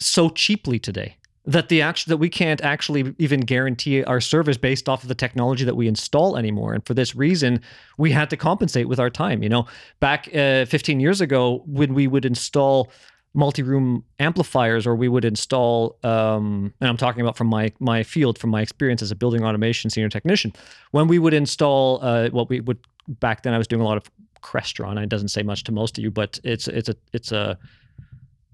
so 0.00 0.28
cheaply 0.28 0.80
today 0.80 1.16
that 1.44 1.68
the 1.68 1.82
act- 1.82 2.06
that 2.06 2.18
we 2.18 2.28
can't 2.28 2.60
actually 2.60 3.14
even 3.18 3.40
guarantee 3.40 4.04
our 4.04 4.20
service 4.20 4.56
based 4.56 4.88
off 4.88 5.02
of 5.02 5.08
the 5.08 5.14
technology 5.14 5.64
that 5.64 5.74
we 5.74 5.88
install 5.88 6.36
anymore. 6.36 6.72
And 6.72 6.86
for 6.86 6.94
this 6.94 7.16
reason, 7.16 7.60
we 7.98 8.12
had 8.12 8.30
to 8.30 8.36
compensate 8.36 8.88
with 8.88 9.00
our 9.00 9.10
time. 9.10 9.42
You 9.42 9.48
know, 9.48 9.66
back 9.98 10.28
uh, 10.34 10.66
15 10.66 11.00
years 11.00 11.20
ago, 11.20 11.62
when 11.66 11.94
we 11.94 12.06
would 12.06 12.24
install 12.24 12.90
multi-room 13.34 14.04
amplifiers 14.18 14.86
or 14.86 14.94
we 14.94 15.08
would 15.08 15.24
install 15.24 15.96
um, 16.04 16.72
and 16.80 16.90
i'm 16.90 16.98
talking 16.98 17.22
about 17.22 17.34
from 17.34 17.46
my 17.46 17.72
my 17.80 18.02
field 18.02 18.38
from 18.38 18.50
my 18.50 18.60
experience 18.60 19.00
as 19.00 19.10
a 19.10 19.16
building 19.16 19.42
automation 19.42 19.88
senior 19.88 20.10
technician 20.10 20.52
when 20.90 21.08
we 21.08 21.18
would 21.18 21.32
install 21.32 21.98
uh, 22.02 22.28
what 22.28 22.50
we 22.50 22.60
would 22.60 22.78
back 23.08 23.42
then 23.42 23.54
i 23.54 23.58
was 23.58 23.66
doing 23.66 23.80
a 23.80 23.84
lot 23.86 23.96
of 23.96 24.04
crestron 24.42 25.02
it 25.02 25.08
doesn't 25.08 25.28
say 25.28 25.42
much 25.42 25.64
to 25.64 25.72
most 25.72 25.96
of 25.96 26.04
you 26.04 26.10
but 26.10 26.38
it's 26.44 26.68
it's 26.68 26.90
a 26.90 26.96
it's 27.14 27.32
a 27.32 27.58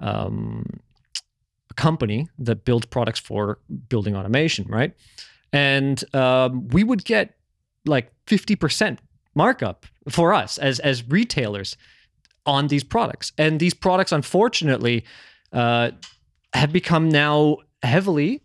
um, 0.00 0.64
company 1.86 2.28
that 2.46 2.64
builds 2.64 2.86
products 2.86 3.20
for 3.20 3.58
building 3.88 4.14
automation 4.16 4.66
right 4.68 4.92
and 5.52 6.04
um, 6.14 6.68
we 6.68 6.84
would 6.84 7.04
get 7.04 7.34
like 7.86 8.12
50% 8.26 8.98
markup 9.34 9.86
for 10.08 10.32
us 10.32 10.58
as 10.58 10.80
as 10.80 11.08
retailers 11.08 11.76
on 12.46 12.68
these 12.68 12.84
products. 12.84 13.32
And 13.38 13.60
these 13.60 13.74
products, 13.74 14.12
unfortunately, 14.12 15.04
uh, 15.52 15.90
have 16.54 16.72
become 16.72 17.08
now 17.08 17.58
heavily, 17.82 18.42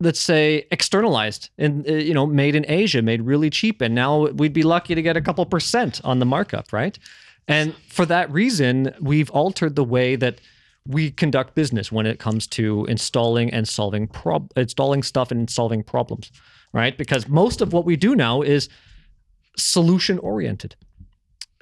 let's 0.00 0.20
say, 0.20 0.66
externalized 0.70 1.50
and 1.58 1.88
uh, 1.88 1.92
you 1.94 2.14
know 2.14 2.26
made 2.26 2.54
in 2.54 2.64
Asia, 2.68 3.02
made 3.02 3.22
really 3.22 3.50
cheap. 3.50 3.80
And 3.80 3.94
now 3.94 4.26
we'd 4.28 4.52
be 4.52 4.62
lucky 4.62 4.94
to 4.94 5.02
get 5.02 5.16
a 5.16 5.20
couple 5.20 5.44
percent 5.46 6.00
on 6.04 6.18
the 6.18 6.26
markup, 6.26 6.72
right? 6.72 6.98
And 7.48 7.74
for 7.88 8.06
that 8.06 8.30
reason, 8.30 8.94
we've 9.00 9.30
altered 9.30 9.74
the 9.74 9.84
way 9.84 10.14
that 10.16 10.40
we 10.90 11.10
conduct 11.10 11.54
business 11.54 11.92
when 11.92 12.06
it 12.06 12.18
comes 12.18 12.46
to 12.48 12.84
installing 12.86 13.52
and 13.52 13.68
solving 13.68 14.06
prob- 14.08 14.52
installing 14.56 15.02
stuff 15.02 15.30
and 15.30 15.48
solving 15.48 15.82
problems, 15.82 16.30
right? 16.72 16.96
Because 16.96 17.28
most 17.28 17.60
of 17.60 17.72
what 17.72 17.84
we 17.84 17.96
do 17.96 18.14
now 18.16 18.42
is 18.42 18.68
solution 19.56 20.18
oriented. 20.18 20.76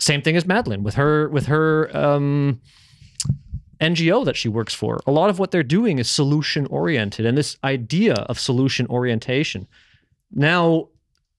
Same 0.00 0.22
thing 0.22 0.36
as 0.36 0.46
Madeline 0.46 0.82
with 0.82 0.94
her 0.94 1.28
with 1.28 1.46
her 1.46 1.94
um, 1.96 2.60
NGO 3.80 4.24
that 4.24 4.36
she 4.36 4.48
works 4.48 4.74
for. 4.74 5.00
A 5.06 5.10
lot 5.10 5.30
of 5.30 5.38
what 5.38 5.50
they're 5.50 5.62
doing 5.62 5.98
is 5.98 6.08
solution 6.08 6.66
oriented, 6.66 7.26
and 7.26 7.36
this 7.36 7.56
idea 7.64 8.14
of 8.14 8.38
solution 8.38 8.86
orientation 8.86 9.66
now 10.30 10.88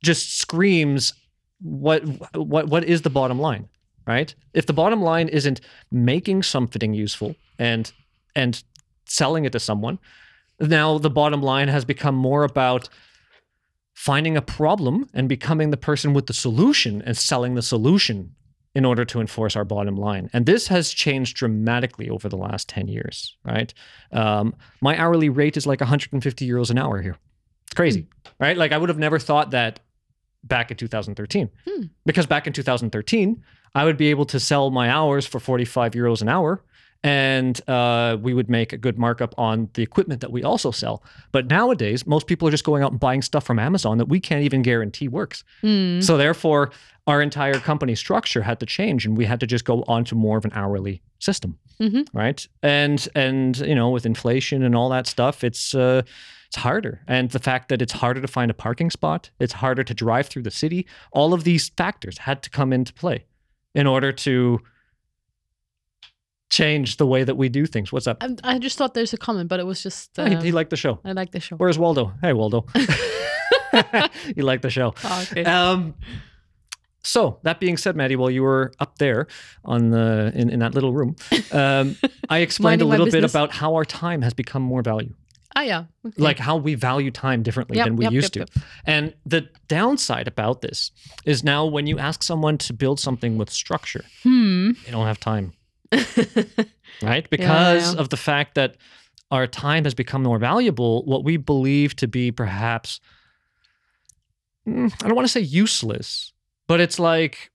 just 0.03 0.37
screams 0.37 1.13
what 1.61 2.03
what 2.35 2.67
what 2.67 2.83
is 2.83 3.01
the 3.01 3.09
bottom 3.09 3.39
line, 3.39 3.67
right? 4.09 4.33
If 4.55 4.65
the 4.65 4.73
bottom 4.73 5.03
line 5.03 5.27
isn't 5.29 5.61
making 5.91 6.41
something 6.41 6.93
useful 6.95 7.35
and 7.59 7.91
and 8.35 8.63
selling 9.05 9.45
it 9.45 9.51
to 9.51 9.59
someone, 9.59 9.99
now 10.59 10.97
the 10.97 11.11
bottom 11.11 11.41
line 11.43 11.67
has 11.67 11.85
become 11.85 12.15
more 12.15 12.43
about 12.43 12.89
finding 13.93 14.35
a 14.35 14.41
problem 14.41 15.07
and 15.13 15.29
becoming 15.29 15.69
the 15.69 15.77
person 15.77 16.15
with 16.15 16.25
the 16.25 16.33
solution 16.33 17.03
and 17.03 17.15
selling 17.17 17.53
the 17.53 17.61
solution 17.61 18.33
in 18.73 18.83
order 18.83 19.05
to 19.05 19.21
enforce 19.21 19.55
our 19.55 19.65
bottom 19.65 19.95
line. 19.95 20.29
And 20.33 20.45
this 20.45 20.67
has 20.67 20.91
changed 20.91 21.37
dramatically 21.37 22.09
over 22.09 22.29
the 22.29 22.37
last 22.37 22.67
10 22.69 22.87
years, 22.87 23.37
right? 23.43 23.71
Um, 24.11 24.55
my 24.81 24.97
hourly 24.97 25.29
rate 25.29 25.57
is 25.57 25.67
like 25.67 25.81
150 25.81 26.49
euros 26.49 26.71
an 26.71 26.77
hour 26.79 27.01
here. 27.01 27.17
It's 27.65 27.75
crazy, 27.75 28.07
right? 28.39 28.57
Like 28.57 28.71
I 28.71 28.77
would 28.77 28.89
have 28.89 28.97
never 28.97 29.19
thought 29.19 29.51
that 29.51 29.79
back 30.43 30.71
in 30.71 30.77
2013. 30.77 31.49
Hmm. 31.67 31.83
Because 32.05 32.25
back 32.25 32.47
in 32.47 32.53
2013, 32.53 33.43
I 33.75 33.85
would 33.85 33.97
be 33.97 34.07
able 34.07 34.25
to 34.25 34.39
sell 34.39 34.71
my 34.71 34.89
hours 34.89 35.25
for 35.25 35.39
45 35.39 35.91
euros 35.93 36.21
an 36.21 36.29
hour 36.29 36.63
and 37.01 37.61
uh, 37.69 38.17
we 38.21 38.33
would 38.33 38.49
make 38.49 38.73
a 38.73 38.77
good 38.77 38.97
markup 38.97 39.33
on 39.37 39.69
the 39.73 39.81
equipment 39.81 40.19
that 40.19 40.31
we 40.33 40.43
also 40.43 40.69
sell. 40.69 41.01
But 41.31 41.47
nowadays, 41.47 42.05
most 42.05 42.27
people 42.27 42.45
are 42.47 42.51
just 42.51 42.65
going 42.65 42.83
out 42.83 42.91
and 42.91 42.99
buying 42.99 43.21
stuff 43.21 43.45
from 43.45 43.57
Amazon 43.57 43.97
that 43.99 44.09
we 44.09 44.19
can't 44.19 44.43
even 44.43 44.63
guarantee 44.63 45.07
works. 45.07 45.45
Hmm. 45.61 46.01
So 46.01 46.17
therefore, 46.17 46.71
our 47.07 47.21
entire 47.21 47.53
company 47.59 47.95
structure 47.95 48.41
had 48.41 48.59
to 48.59 48.65
change, 48.65 49.05
and 49.05 49.17
we 49.17 49.23
had 49.25 49.39
to 49.39 49.47
just 49.47 49.63
go 49.63 49.83
onto 49.87 50.13
more 50.15 50.37
of 50.37 50.43
an 50.45 50.51
hourly 50.53 51.01
system, 51.19 51.57
Mhm. 51.81 52.05
right? 52.13 52.45
And 52.61 53.07
and 53.15 53.57
you 53.59 53.73
know, 53.75 53.89
with 53.89 54.05
inflation 54.05 54.61
and 54.61 54.75
all 54.75 54.89
that 54.89 55.07
stuff, 55.07 55.43
it's 55.43 55.73
uh, 55.73 56.01
it's 56.49 56.57
harder. 56.57 57.01
And 57.07 57.29
the 57.29 57.39
fact 57.39 57.69
that 57.69 57.81
it's 57.81 57.93
harder 57.93 58.21
to 58.21 58.27
find 58.27 58.49
a 58.49 58.55
parking 58.55 58.89
spot, 58.89 59.29
it's 59.39 59.53
harder 59.53 59.83
to 59.83 59.93
drive 59.93 60.27
through 60.27 60.41
the 60.43 60.51
city. 60.51 60.87
All 61.11 61.33
of 61.33 61.43
these 61.43 61.69
factors 61.69 62.17
had 62.17 62.41
to 62.43 62.49
come 62.49 62.73
into 62.73 62.91
play 62.93 63.25
in 63.75 63.85
order 63.85 64.11
to 64.11 64.59
change 66.49 66.97
the 66.97 67.05
way 67.05 67.23
that 67.23 67.35
we 67.35 67.49
do 67.49 67.67
things. 67.67 67.93
What's 67.93 68.07
up? 68.07 68.17
I, 68.23 68.35
I 68.43 68.57
just 68.57 68.79
thought 68.79 68.95
there's 68.95 69.13
a 69.13 69.17
comment, 69.17 69.47
but 69.47 69.59
it 69.59 69.67
was 69.67 69.83
just. 69.83 70.17
Oh, 70.17 70.25
he, 70.25 70.35
um, 70.35 70.43
he 70.43 70.51
liked 70.51 70.71
the 70.71 70.77
show. 70.77 70.99
I 71.05 71.11
like 71.11 71.31
the 71.31 71.39
show. 71.39 71.55
Where's 71.55 71.77
Waldo? 71.77 72.13
Hey, 72.21 72.33
Waldo. 72.33 72.65
you 74.35 74.43
like 74.43 74.61
the 74.63 74.71
show. 74.71 74.95
Oh, 75.03 75.27
okay. 75.31 75.45
Um, 75.45 75.93
so 77.03 77.39
that 77.43 77.59
being 77.59 77.77
said, 77.77 77.95
Maddie, 77.95 78.15
while 78.15 78.29
you 78.29 78.43
were 78.43 78.71
up 78.79 78.97
there 78.97 79.27
on 79.63 79.89
the 79.89 80.31
in, 80.35 80.49
in 80.49 80.59
that 80.59 80.73
little 80.73 80.93
room, 80.93 81.15
um, 81.51 81.95
I 82.29 82.39
explained 82.39 82.81
a 82.81 82.85
Minding 82.85 83.05
little 83.05 83.21
bit 83.21 83.29
about 83.29 83.51
how 83.51 83.75
our 83.75 83.85
time 83.85 84.21
has 84.21 84.33
become 84.33 84.61
more 84.61 84.81
value, 84.81 85.13
ah, 85.59 85.63
yeah. 85.63 85.83
Okay. 86.05 86.21
like 86.21 86.39
how 86.39 86.55
we 86.57 86.75
value 86.75 87.11
time 87.11 87.43
differently 87.43 87.77
Yep, 87.77 87.85
than 87.85 87.95
we 87.95 88.05
yep, 88.05 88.13
used 88.13 88.35
yep, 88.35 88.49
to. 88.49 88.61
And 88.85 89.13
the 89.25 89.49
downside 89.67 90.27
about 90.27 90.61
this 90.61 90.91
is 91.25 91.43
now 91.43 91.65
when 91.65 91.87
you 91.87 91.99
ask 91.99 92.23
someone 92.23 92.57
to 92.59 92.73
build 92.73 92.99
something 92.99 93.37
with 93.37 93.49
structure, 93.49 94.05
hmm. 94.23 94.71
they 94.85 94.91
don't 94.91 95.05
have 95.05 95.19
time, 95.19 95.53
right? 97.01 97.29
Because 97.29 97.93
yeah. 97.93 97.99
of 97.99 98.09
the 98.09 98.17
fact 98.17 98.55
that 98.55 98.77
our 99.31 99.47
time 99.47 99.83
has 99.83 99.93
become 99.93 100.23
more 100.23 100.39
valuable, 100.39 101.03
what 101.05 101.23
we 101.23 101.37
believe 101.37 101.95
to 101.97 102.07
be 102.07 102.31
perhaps, 102.31 102.99
mm, 104.67 104.91
I 105.03 105.07
don't 105.07 105.15
want 105.15 105.27
to 105.27 105.31
say 105.31 105.41
useless, 105.41 106.33
but 106.67 106.79
it's 106.79 106.99
like 106.99 107.51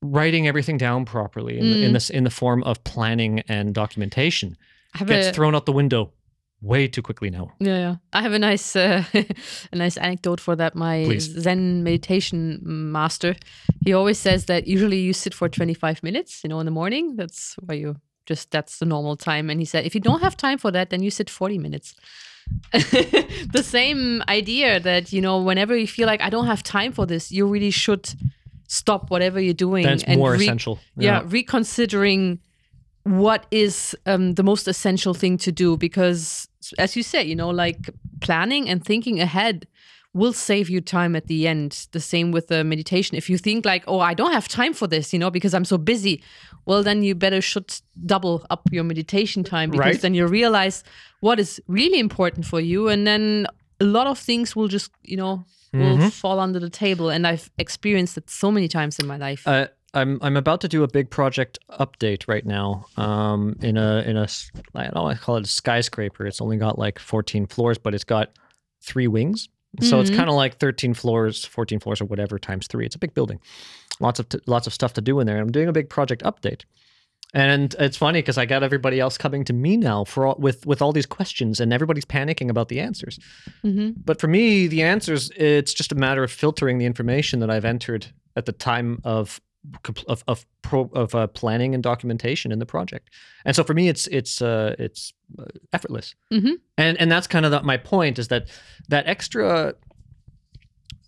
writing 0.00 0.48
everything 0.48 0.78
down 0.78 1.04
properly 1.04 1.58
in, 1.58 1.70
the, 1.70 1.84
in 1.84 1.90
Mm. 1.90 1.92
this 1.94 2.10
in 2.10 2.24
the 2.24 2.30
form 2.30 2.64
of 2.64 2.82
planning 2.82 3.40
and 3.48 3.72
documentation 3.72 4.56
gets 5.06 5.28
a, 5.28 5.32
thrown 5.32 5.54
out 5.54 5.64
the 5.64 5.72
window 5.72 6.12
way 6.62 6.86
too 6.88 7.02
quickly 7.02 7.28
now. 7.28 7.52
Yeah, 7.58 7.78
yeah. 7.78 7.96
I 8.12 8.22
have 8.22 8.32
a 8.32 8.38
nice, 8.38 8.76
uh, 8.76 9.04
a 9.72 9.76
nice 9.76 9.96
anecdote 9.96 10.40
for 10.40 10.56
that. 10.56 10.74
My 10.74 11.04
Please. 11.04 11.24
Zen 11.24 11.82
meditation 11.82 12.60
master, 12.62 13.34
he 13.84 13.92
always 13.92 14.18
says 14.18 14.46
that 14.46 14.66
usually 14.66 14.98
you 14.98 15.12
sit 15.12 15.34
for 15.34 15.48
25 15.48 16.02
minutes, 16.02 16.40
you 16.44 16.48
know, 16.48 16.60
in 16.60 16.66
the 16.66 16.72
morning. 16.72 17.16
That's 17.16 17.56
why 17.66 17.74
you 17.74 17.96
just 18.26 18.50
that's 18.52 18.78
the 18.78 18.86
normal 18.86 19.16
time. 19.16 19.50
And 19.50 19.60
he 19.60 19.66
said 19.66 19.84
if 19.84 19.94
you 19.94 20.00
don't 20.00 20.20
have 20.20 20.36
time 20.36 20.58
for 20.58 20.70
that, 20.70 20.90
then 20.90 21.02
you 21.02 21.10
sit 21.10 21.28
40 21.28 21.58
minutes. 21.58 21.94
the 22.72 23.62
same 23.62 24.22
idea 24.28 24.80
that 24.80 25.12
you 25.12 25.20
know, 25.20 25.42
whenever 25.42 25.76
you 25.76 25.86
feel 25.86 26.06
like 26.06 26.22
I 26.22 26.30
don't 26.30 26.46
have 26.46 26.62
time 26.62 26.92
for 26.92 27.06
this, 27.06 27.30
you 27.30 27.46
really 27.46 27.70
should 27.70 28.12
stop 28.68 29.10
whatever 29.10 29.40
you're 29.40 29.54
doing 29.54 29.84
That's 29.84 30.02
and 30.04 30.18
more 30.18 30.32
re- 30.32 30.42
essential. 30.42 30.78
yeah, 30.96 31.22
reconsidering 31.26 32.40
what 33.04 33.46
is 33.50 33.96
um, 34.06 34.34
the 34.34 34.42
most 34.42 34.68
essential 34.68 35.12
thing 35.12 35.36
to 35.38 35.52
do 35.52 35.76
because 35.76 36.48
as 36.78 36.96
you 36.96 37.02
say 37.02 37.22
you 37.22 37.36
know 37.36 37.50
like 37.50 37.90
planning 38.20 38.68
and 38.68 38.84
thinking 38.84 39.20
ahead 39.20 39.66
will 40.14 40.34
save 40.34 40.68
you 40.68 40.80
time 40.82 41.16
at 41.16 41.26
the 41.26 41.48
end. 41.48 41.86
The 41.92 42.00
same 42.00 42.32
with 42.32 42.48
the 42.48 42.62
meditation. 42.64 43.16
If 43.16 43.30
you 43.30 43.38
think 43.38 43.64
like, 43.64 43.82
oh, 43.86 44.00
I 44.00 44.12
don't 44.12 44.32
have 44.34 44.46
time 44.46 44.74
for 44.74 44.86
this, 44.86 45.10
you 45.12 45.18
know, 45.18 45.30
because 45.30 45.54
I'm 45.54 45.64
so 45.64 45.78
busy, 45.78 46.22
well, 46.66 46.82
then 46.82 47.02
you 47.02 47.14
better 47.14 47.40
should 47.40 47.80
double 48.04 48.44
up 48.50 48.68
your 48.70 48.84
meditation 48.84 49.42
time 49.42 49.70
because 49.70 49.78
Right. 49.86 50.00
then 50.02 50.12
you 50.14 50.26
realize 50.26 50.84
what 51.20 51.40
is 51.40 51.62
really 51.66 51.98
important 51.98 52.44
for 52.44 52.60
you, 52.60 52.88
and 52.88 53.06
then 53.06 53.46
a 53.80 53.84
lot 53.84 54.06
of 54.06 54.18
things 54.18 54.54
will 54.54 54.68
just, 54.68 54.90
you 55.02 55.16
know, 55.16 55.44
will 55.72 55.96
Mm-hmm. 55.96 56.08
fall 56.10 56.38
under 56.38 56.60
the 56.60 56.68
table. 56.70 57.08
And 57.08 57.26
I've 57.26 57.50
experienced 57.56 58.18
it 58.18 58.28
so 58.28 58.50
many 58.50 58.68
times 58.68 58.98
in 58.98 59.06
my 59.06 59.16
life. 59.16 59.48
Uh, 59.48 59.68
I'm 59.94 60.18
I'm 60.22 60.36
about 60.36 60.60
to 60.62 60.68
do 60.68 60.82
a 60.84 60.88
big 60.88 61.10
project 61.10 61.58
update 61.70 62.26
right 62.28 62.44
now. 62.46 62.86
Um, 62.96 63.56
in 63.60 63.76
a 63.76 64.02
in 64.06 64.16
a 64.16 64.26
I 64.74 64.84
don't 64.84 64.94
know 64.94 65.06
I 65.06 65.14
call 65.14 65.36
it 65.36 65.44
a 65.44 65.48
skyscraper. 65.48 66.26
It's 66.26 66.40
only 66.40 66.56
got 66.56 66.78
like 66.78 66.98
14 66.98 67.46
floors, 67.46 67.78
but 67.78 67.94
it's 67.94 68.04
got 68.04 68.30
three 68.82 69.06
wings. 69.08 69.48
So 69.80 70.00
it's 70.00 70.10
Mhm. 70.10 70.16
kind 70.16 70.28
of 70.28 70.34
like 70.36 70.58
13 70.58 70.92
floors, 70.92 71.44
14 71.46 71.78
floors, 71.80 72.00
or 72.02 72.04
whatever 72.04 72.38
times 72.38 72.66
three. 72.66 72.84
It's 72.84 72.94
a 72.94 72.98
big 72.98 73.14
building. 73.14 73.40
Lots 74.00 74.18
of 74.20 74.28
t- 74.28 74.38
lots 74.46 74.66
of 74.66 74.74
stuff 74.74 74.92
to 74.94 75.00
do 75.00 75.18
in 75.20 75.26
there. 75.26 75.38
I'm 75.40 75.50
doing 75.52 75.68
a 75.68 75.72
big 75.72 75.88
project 75.88 76.22
update, 76.24 76.62
and 77.34 77.74
it's 77.78 77.96
funny 77.96 78.18
because 78.20 78.36
I 78.36 78.44
got 78.46 78.62
everybody 78.62 79.00
else 79.00 79.16
coming 79.16 79.44
to 79.44 79.52
me 79.54 79.76
now 79.78 80.04
for 80.04 80.26
all, 80.26 80.36
with 80.38 80.66
with 80.66 80.82
all 80.82 80.92
these 80.92 81.06
questions, 81.06 81.58
and 81.60 81.72
everybody's 81.72 82.04
panicking 82.04 82.50
about 82.50 82.68
the 82.68 82.80
answers. 82.80 83.18
hmm 83.62 83.90
But 84.04 84.20
for 84.20 84.28
me, 84.28 84.66
the 84.66 84.82
answers 84.82 85.30
it's 85.36 85.72
just 85.72 85.92
a 85.92 85.94
matter 85.96 86.22
of 86.22 86.30
filtering 86.30 86.78
the 86.78 86.86
information 86.86 87.40
that 87.40 87.50
I've 87.50 87.64
entered 87.66 88.06
at 88.36 88.44
the 88.46 88.52
time 88.52 89.00
of 89.04 89.40
of 90.08 90.24
of, 90.28 90.46
pro, 90.62 90.90
of 90.92 91.14
uh, 91.14 91.26
planning 91.28 91.74
and 91.74 91.82
documentation 91.82 92.52
in 92.52 92.58
the 92.58 92.66
project. 92.66 93.10
And 93.44 93.54
so 93.56 93.64
for 93.64 93.74
me, 93.74 93.88
it's 93.88 94.06
it's 94.08 94.42
uh, 94.42 94.74
it's 94.78 95.12
uh, 95.38 95.44
effortless. 95.72 96.14
Mhm. 96.32 96.54
And 96.76 97.00
and 97.00 97.10
that's 97.12 97.26
kind 97.26 97.44
of 97.46 97.50
the, 97.52 97.62
my 97.62 97.76
point 97.76 98.18
is 98.18 98.28
that 98.28 98.48
that 98.88 99.06
extra 99.06 99.74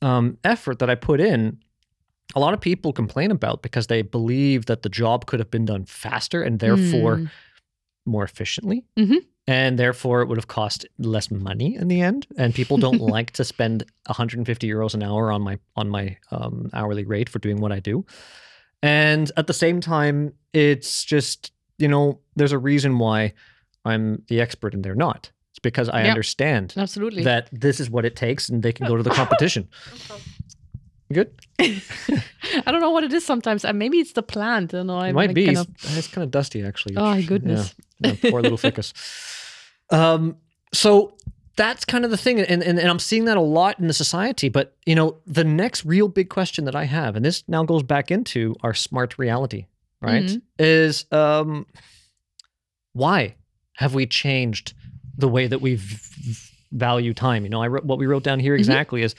um, 0.02 0.38
effort 0.44 0.78
that 0.78 0.90
I 0.90 0.94
put 0.94 1.20
in. 1.20 1.58
A 2.36 2.40
lot 2.40 2.54
of 2.54 2.60
people 2.60 2.92
complain 2.92 3.30
about 3.30 3.62
because 3.62 3.86
they 3.86 4.02
believe 4.02 4.66
that 4.66 4.82
the 4.82 4.88
job 4.88 5.26
could 5.26 5.38
have 5.40 5.50
been 5.50 5.64
done 5.66 5.84
faster 5.84 6.42
and 6.42 6.58
therefore 6.58 7.16
Mm. 7.18 7.30
more 8.06 8.24
efficiently. 8.24 8.84
Mhm. 8.96 9.18
And 9.46 9.78
therefore, 9.78 10.22
it 10.22 10.28
would 10.28 10.38
have 10.38 10.48
cost 10.48 10.86
less 10.98 11.30
money 11.30 11.76
in 11.76 11.88
the 11.88 12.00
end. 12.00 12.26
And 12.38 12.54
people 12.54 12.76
don't 12.78 13.00
like 13.16 13.30
to 13.32 13.44
spend 13.44 13.84
150 14.06 14.66
euros 14.68 14.94
an 14.94 15.02
hour 15.02 15.30
on 15.30 15.42
my 15.42 15.58
on 15.76 15.88
my 15.90 16.16
um, 16.30 16.70
hourly 16.72 17.04
rate 17.04 17.28
for 17.28 17.38
doing 17.38 17.60
what 17.60 17.72
I 17.72 17.78
do. 17.80 18.04
And 18.84 19.32
at 19.36 19.46
the 19.46 19.54
same 19.54 19.80
time, 19.80 20.34
it's 20.52 21.04
just 21.04 21.52
you 21.78 21.88
know, 21.88 22.20
there's 22.36 22.52
a 22.52 22.58
reason 22.58 22.98
why 22.98 23.32
I'm 23.84 24.22
the 24.28 24.40
expert 24.40 24.74
and 24.74 24.84
they're 24.84 24.94
not. 24.94 25.30
It's 25.50 25.58
because 25.58 25.88
I 25.88 26.02
Yeah. 26.04 26.10
understand 26.10 26.74
Absolutely. 26.76 27.24
that 27.24 27.48
this 27.50 27.80
is 27.80 27.88
what 27.90 28.04
it 28.04 28.14
takes, 28.14 28.48
and 28.48 28.62
they 28.62 28.72
can 28.72 28.86
go 28.86 28.96
to 28.96 29.02
the 29.02 29.10
competition. 29.10 29.68
Good? 31.12 31.30
I 31.58 32.70
don't 32.70 32.80
know 32.80 32.90
what 32.90 33.04
it 33.04 33.12
is 33.12 33.24
sometimes. 33.24 33.64
Uh, 33.64 33.72
maybe 33.72 33.98
it's 33.98 34.12
the 34.12 34.22
plant. 34.22 34.72
I 34.74 34.78
don't 34.78 34.86
know. 34.86 34.98
It 35.00 35.08
I'm 35.08 35.14
might 35.14 35.34
be. 35.34 35.46
kind 35.46 35.58
It's, 35.58 35.84
of- 35.84 35.98
it's 35.98 36.08
kind 36.08 36.24
of 36.24 36.30
dusty, 36.30 36.62
actually. 36.64 36.94
Oh, 36.96 37.20
goodness. 37.22 37.74
Yeah, 38.00 38.14
yeah, 38.22 38.30
poor 38.30 38.42
little 38.42 38.58
ficus. 38.64 38.92
Um, 39.90 40.36
so 40.72 41.16
that's 41.56 41.84
kind 41.84 42.04
of 42.04 42.10
the 42.10 42.16
thing, 42.16 42.40
and, 42.40 42.62
and 42.62 42.78
and 42.78 42.88
I'm 42.88 42.98
seeing 42.98 43.24
that 43.26 43.36
a 43.36 43.40
lot 43.40 43.78
in 43.78 43.86
the 43.86 43.92
society. 43.94 44.48
But 44.48 44.76
you 44.86 44.94
know, 44.94 45.18
the 45.26 45.44
next 45.44 45.84
real 45.84 46.08
big 46.08 46.28
question 46.28 46.64
that 46.64 46.74
I 46.74 46.84
have, 46.84 47.16
and 47.16 47.24
this 47.24 47.44
now 47.48 47.64
goes 47.64 47.82
back 47.82 48.10
into 48.10 48.54
our 48.62 48.74
smart 48.74 49.18
reality, 49.18 49.66
right? 50.00 50.24
Mhm. 50.24 50.42
Is 50.58 51.06
um, 51.12 51.66
why 52.92 53.36
have 53.74 53.94
we 53.94 54.06
changed 54.06 54.74
the 55.16 55.28
way 55.28 55.46
that 55.46 55.60
we 55.60 55.78
value 56.72 57.14
time? 57.14 57.44
You 57.44 57.50
know, 57.50 57.62
I 57.62 57.68
wrote 57.68 57.84
what 57.84 57.98
we 57.98 58.06
wrote 58.06 58.22
down 58.24 58.40
here 58.40 58.54
exactly 58.54 59.02
is 59.02 59.14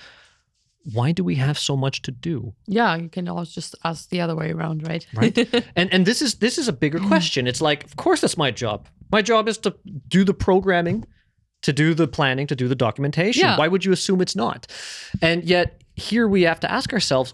why 0.93 1.11
do 1.11 1.23
we 1.23 1.35
have 1.35 1.57
so 1.57 1.75
much 1.75 2.01
to 2.03 2.11
do? 2.11 2.53
yeah, 2.67 2.95
you 2.95 3.09
can 3.09 3.27
always 3.27 3.51
just 3.51 3.75
ask 3.83 4.09
the 4.09 4.21
other 4.21 4.35
way 4.35 4.51
around, 4.51 4.87
right? 4.87 5.05
Right. 5.15 5.37
and 5.75 5.91
and 5.93 6.05
this 6.05 6.21
is 6.21 6.35
this 6.35 6.57
is 6.57 6.67
a 6.67 6.73
bigger 6.73 6.99
question. 6.99 7.47
It's 7.47 7.61
like, 7.61 7.83
of 7.85 7.95
course, 7.95 8.21
that's 8.21 8.37
my 8.37 8.51
job. 8.51 8.87
My 9.11 9.21
job 9.21 9.47
is 9.47 9.57
to 9.59 9.75
do 10.07 10.23
the 10.23 10.33
programming, 10.33 11.05
to 11.65 11.73
do 11.73 11.93
the 11.93 12.07
planning, 12.07 12.47
to 12.47 12.55
do 12.55 12.67
the 12.67 12.75
documentation. 12.75 13.41
Yeah. 13.45 13.57
Why 13.57 13.67
would 13.67 13.83
you 13.85 13.91
assume 13.91 14.21
it's 14.21 14.35
not? 14.35 14.67
And 15.21 15.43
yet 15.43 15.81
here 15.95 16.27
we 16.27 16.43
have 16.43 16.59
to 16.61 16.71
ask 16.71 16.93
ourselves, 16.93 17.33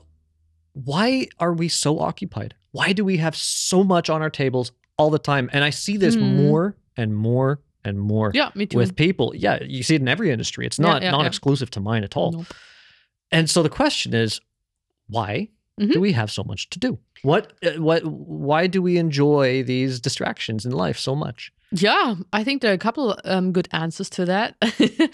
why 0.74 1.28
are 1.40 1.54
we 1.54 1.68
so 1.68 2.00
occupied? 2.00 2.56
Why 2.72 2.94
do 2.94 3.04
we 3.04 3.18
have 3.18 3.36
so 3.36 3.84
much 3.84 4.10
on 4.10 4.22
our 4.22 4.30
tables 4.30 4.72
all 4.98 5.10
the 5.10 5.20
time? 5.20 5.50
And 5.54 5.64
I 5.64 5.70
see 5.70 5.98
this 5.98 6.16
Hmm. 6.16 6.36
more 6.38 6.76
and 6.96 7.16
more 7.16 7.60
and 7.84 8.00
more 8.00 8.32
yeah, 8.34 8.52
me 8.56 8.66
too. 8.68 8.78
with 8.78 8.96
people. 8.96 9.34
Yeah, 9.36 9.60
you 9.64 9.84
see 9.84 9.96
it 9.96 10.02
in 10.02 10.08
every 10.08 10.30
industry. 10.32 10.66
It's 10.66 10.80
not 10.80 11.02
yeah, 11.02 11.12
not 11.12 11.22
yeah. 11.22 11.28
exclusive 11.28 11.70
to 11.72 11.80
mine 11.80 12.04
at 12.04 12.16
all. 12.16 12.32
Nope. 12.32 12.46
And 13.32 13.50
so 13.50 13.64
the 13.64 13.70
question 13.70 14.14
is, 14.14 14.40
why 15.08 15.50
do 15.80 15.88
Mhm. 15.88 15.98
we 16.02 16.12
have 16.14 16.30
so 16.32 16.44
much 16.44 16.70
to 16.70 16.80
do? 16.80 17.00
What 17.24 17.54
uh, 17.66 17.72
what 17.82 18.06
why 18.06 18.68
do 18.68 18.82
we 18.82 18.98
enjoy 18.98 19.64
these 19.64 20.00
distractions 20.00 20.66
in 20.66 20.72
life 20.72 20.98
so 21.00 21.16
much? 21.16 21.52
Yeah, 21.74 22.16
I 22.34 22.44
think 22.44 22.62
there 22.62 22.72
are 22.72 22.76
a 22.76 22.78
couple 22.78 23.16
um, 23.24 23.52
good 23.54 23.68
answers 23.72 24.10
to 24.12 24.26
that. 24.26 24.56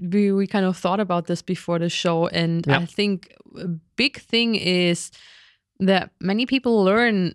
We, 0.00 0.32
we 0.32 0.46
kind 0.46 0.64
of 0.66 0.76
thought 0.76 1.00
about 1.00 1.26
this 1.26 1.42
before 1.42 1.78
the 1.78 1.88
show, 1.88 2.28
and 2.28 2.66
Yeah. 2.66 2.78
I 2.78 2.86
think 2.86 3.32
a 3.56 3.68
big 3.96 4.20
thing 4.20 4.54
is 4.54 5.10
that 5.80 6.10
many 6.20 6.46
people 6.46 6.82
learn 6.84 7.34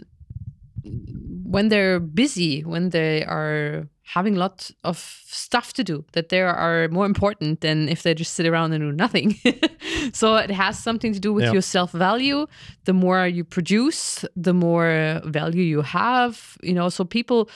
when 1.43 1.69
they're 1.69 1.99
busy, 1.99 2.61
when 2.63 2.89
they 2.89 3.23
are 3.25 3.87
having 4.03 4.35
a 4.37 4.39
lot 4.39 4.71
of 4.83 4.97
stuff 5.25 5.73
to 5.73 5.83
do, 5.83 6.03
that 6.13 6.29
they 6.29 6.41
are 6.41 6.87
more 6.89 7.05
important 7.05 7.59
than 7.61 7.89
if 7.89 8.01
they 8.03 8.13
just 8.13 8.33
sit 8.35 8.45
around 8.45 8.73
and 8.73 8.81
do 8.81 8.91
nothing. 8.91 9.35
so 10.13 10.35
it 10.35 10.49
has 10.51 10.79
something 10.79 11.13
to 11.13 11.19
do 11.19 11.33
with 11.33 11.43
Yeah. 11.45 11.53
your 11.53 11.61
self 11.61 11.91
value. 11.91 12.47
The 12.85 12.93
more 12.93 13.27
you 13.27 13.43
produce, 13.43 14.25
the 14.35 14.53
more 14.53 15.21
value 15.25 15.63
you 15.63 15.81
have. 15.81 16.57
You 16.63 16.73
know, 16.73 16.89
so 16.89 17.03
people 17.05 17.49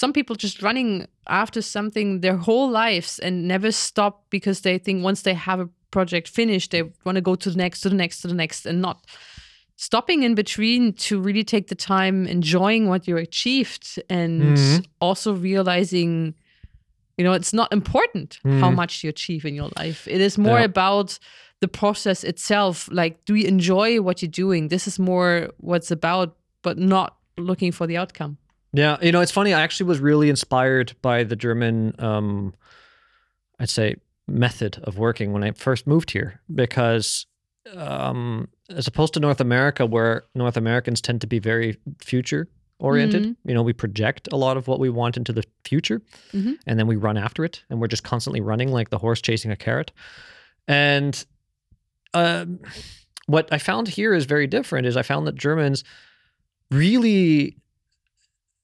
some 0.00 0.12
people 0.12 0.36
just 0.36 0.62
running 0.62 0.90
after 1.26 1.60
something 1.62 2.20
their 2.20 2.36
whole 2.46 2.70
lives 2.84 3.18
and 3.24 3.48
never 3.54 3.70
stop 3.72 4.14
because 4.30 4.60
they 4.60 4.78
think 4.78 5.02
once 5.04 5.22
they 5.22 5.34
have 5.34 5.60
a 5.60 5.68
project 5.90 6.28
finished 6.28 6.70
they 6.70 6.82
want 7.04 7.16
to 7.16 7.22
go 7.30 7.34
to 7.34 7.50
the 7.50 7.56
next 7.64 7.80
to 7.82 7.88
the 7.88 7.96
next 7.96 8.20
to 8.22 8.28
the 8.28 8.34
next 8.42 8.66
and 8.66 8.80
not 8.80 8.96
stopping 9.76 10.22
in 10.22 10.34
between 10.34 10.92
to 11.06 11.20
really 11.26 11.44
take 11.44 11.66
the 11.68 11.74
time 11.94 12.26
enjoying 12.26 12.88
what 12.90 13.02
you 13.08 13.16
achieved 13.16 13.86
and 14.18 14.56
Mhm. 14.56 14.84
also 15.00 15.30
realizing 15.48 16.34
you 17.16 17.24
know 17.24 17.34
it's 17.40 17.52
not 17.60 17.68
important 17.72 18.38
how 18.60 18.70
Mhm. 18.70 18.74
much 18.82 18.92
you 19.02 19.08
achieve 19.16 19.44
in 19.48 19.54
your 19.60 19.70
life 19.82 20.00
it 20.16 20.20
is 20.20 20.38
more 20.38 20.58
Yeah. 20.60 20.72
about 20.72 21.18
the 21.60 21.68
process 21.80 22.18
itself 22.32 22.88
like 23.00 23.14
do 23.28 23.34
you 23.34 23.46
enjoy 23.56 23.88
what 24.06 24.16
you're 24.22 24.36
doing 24.44 24.68
this 24.68 24.86
is 24.86 24.98
more 24.98 25.30
what's 25.70 25.90
about 25.90 26.28
but 26.62 26.76
not 26.78 27.10
looking 27.50 27.72
for 27.72 27.86
the 27.88 27.96
outcome 28.02 28.36
Yeah, 28.72 28.98
you 29.00 29.12
know, 29.12 29.20
it's 29.20 29.32
funny. 29.32 29.54
I 29.54 29.62
actually 29.62 29.86
was 29.88 29.98
really 30.00 30.28
inspired 30.28 30.94
by 31.02 31.24
the 31.24 31.36
German, 31.36 31.94
um, 31.98 32.54
I'd 33.58 33.70
say, 33.70 33.96
method 34.26 34.78
of 34.84 34.98
working 34.98 35.32
when 35.32 35.42
I 35.42 35.52
first 35.52 35.86
moved 35.86 36.10
here, 36.10 36.40
because 36.54 37.26
um, 37.76 38.48
as 38.70 38.86
opposed 38.86 39.12
to 39.14 39.20
North 39.20 39.40
America, 39.40 39.84
where 39.84 40.24
North 40.34 40.56
Americans 40.56 41.00
tend 41.02 41.20
to 41.20 41.26
be 41.26 41.38
very 41.38 41.76
future 42.02 42.48
oriented, 42.78 43.22
Mhm. 43.24 43.36
you 43.44 43.52
know, 43.54 43.62
we 43.62 43.72
project 43.72 44.28
a 44.32 44.36
lot 44.36 44.56
of 44.56 44.68
what 44.68 44.78
we 44.78 44.88
want 44.88 45.16
into 45.16 45.32
the 45.32 45.42
future, 45.64 46.00
Mhm. 46.32 46.56
and 46.66 46.78
then 46.78 46.86
we 46.86 46.96
run 46.96 47.16
after 47.18 47.44
it, 47.44 47.62
and 47.68 47.80
we're 47.80 47.88
just 47.88 48.04
constantly 48.04 48.40
running 48.40 48.70
like 48.70 48.88
the 48.90 48.98
horse 48.98 49.20
chasing 49.20 49.50
a 49.50 49.56
carrot. 49.56 49.92
And 50.66 51.24
um, 52.14 52.60
what 53.26 53.48
I 53.52 53.58
found 53.58 53.88
here 53.88 54.14
is 54.14 54.24
very 54.24 54.46
different. 54.46 54.86
Is 54.86 54.96
I 54.96 55.02
found 55.02 55.26
that 55.26 55.34
Germans 55.34 55.84
really 56.70 57.56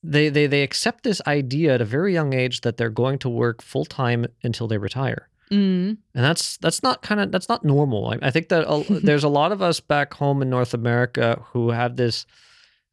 they 0.04 0.28
they 0.28 0.46
they 0.46 0.62
accept 0.62 1.02
this 1.02 1.20
idea 1.26 1.74
at 1.74 1.80
a 1.80 1.84
very 1.84 2.12
young 2.12 2.34
age 2.34 2.60
that 2.60 2.76
they're 2.76 2.90
going 2.90 3.18
to 3.20 3.28
work 3.28 3.62
full 3.62 3.84
time 3.86 4.26
until 4.42 4.68
they 4.68 4.78
retire, 4.78 5.28
mm. 5.50 5.96
and 6.14 6.24
that's 6.24 6.58
that's 6.58 6.82
not 6.82 7.02
kind 7.02 7.20
of 7.20 7.32
that's 7.32 7.48
not 7.48 7.64
normal. 7.64 8.08
I, 8.12 8.18
I 8.28 8.30
think 8.30 8.48
that 8.50 8.64
a, 8.68 8.84
there's 9.02 9.24
a 9.24 9.28
lot 9.28 9.50
of 9.50 9.62
us 9.62 9.80
back 9.80 10.14
home 10.14 10.42
in 10.42 10.50
North 10.50 10.74
America 10.74 11.42
who 11.52 11.70
have 11.70 11.96
this 11.96 12.26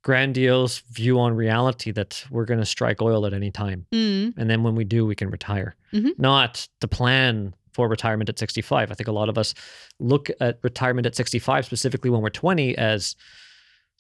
grandiose 0.04 0.80
view 0.80 1.20
on 1.20 1.36
reality 1.36 1.92
that 1.92 2.24
we're 2.32 2.46
going 2.46 2.60
to 2.60 2.66
strike 2.66 3.02
oil 3.02 3.26
at 3.26 3.34
any 3.34 3.52
time, 3.52 3.86
Mm. 3.92 4.34
and 4.38 4.50
then 4.50 4.64
when 4.64 4.76
we 4.76 4.84
do, 4.84 5.06
we 5.06 5.16
can 5.16 5.30
retire. 5.30 5.76
Mhm. 5.94 6.18
Not 6.18 6.68
the 6.80 6.88
plan 6.88 7.54
for 7.74 7.88
retirement 7.88 8.30
at 8.30 8.40
65. 8.40 8.92
I 8.92 8.94
think 8.96 9.08
a 9.08 9.12
lot 9.14 9.30
of 9.30 9.38
us 9.38 9.54
look 10.00 10.30
at 10.40 10.60
retirement 10.64 11.06
at 11.06 11.16
65, 11.16 11.66
specifically 11.66 12.10
when 12.10 12.22
we're 12.22 12.30
20, 12.30 12.76
as 12.78 13.16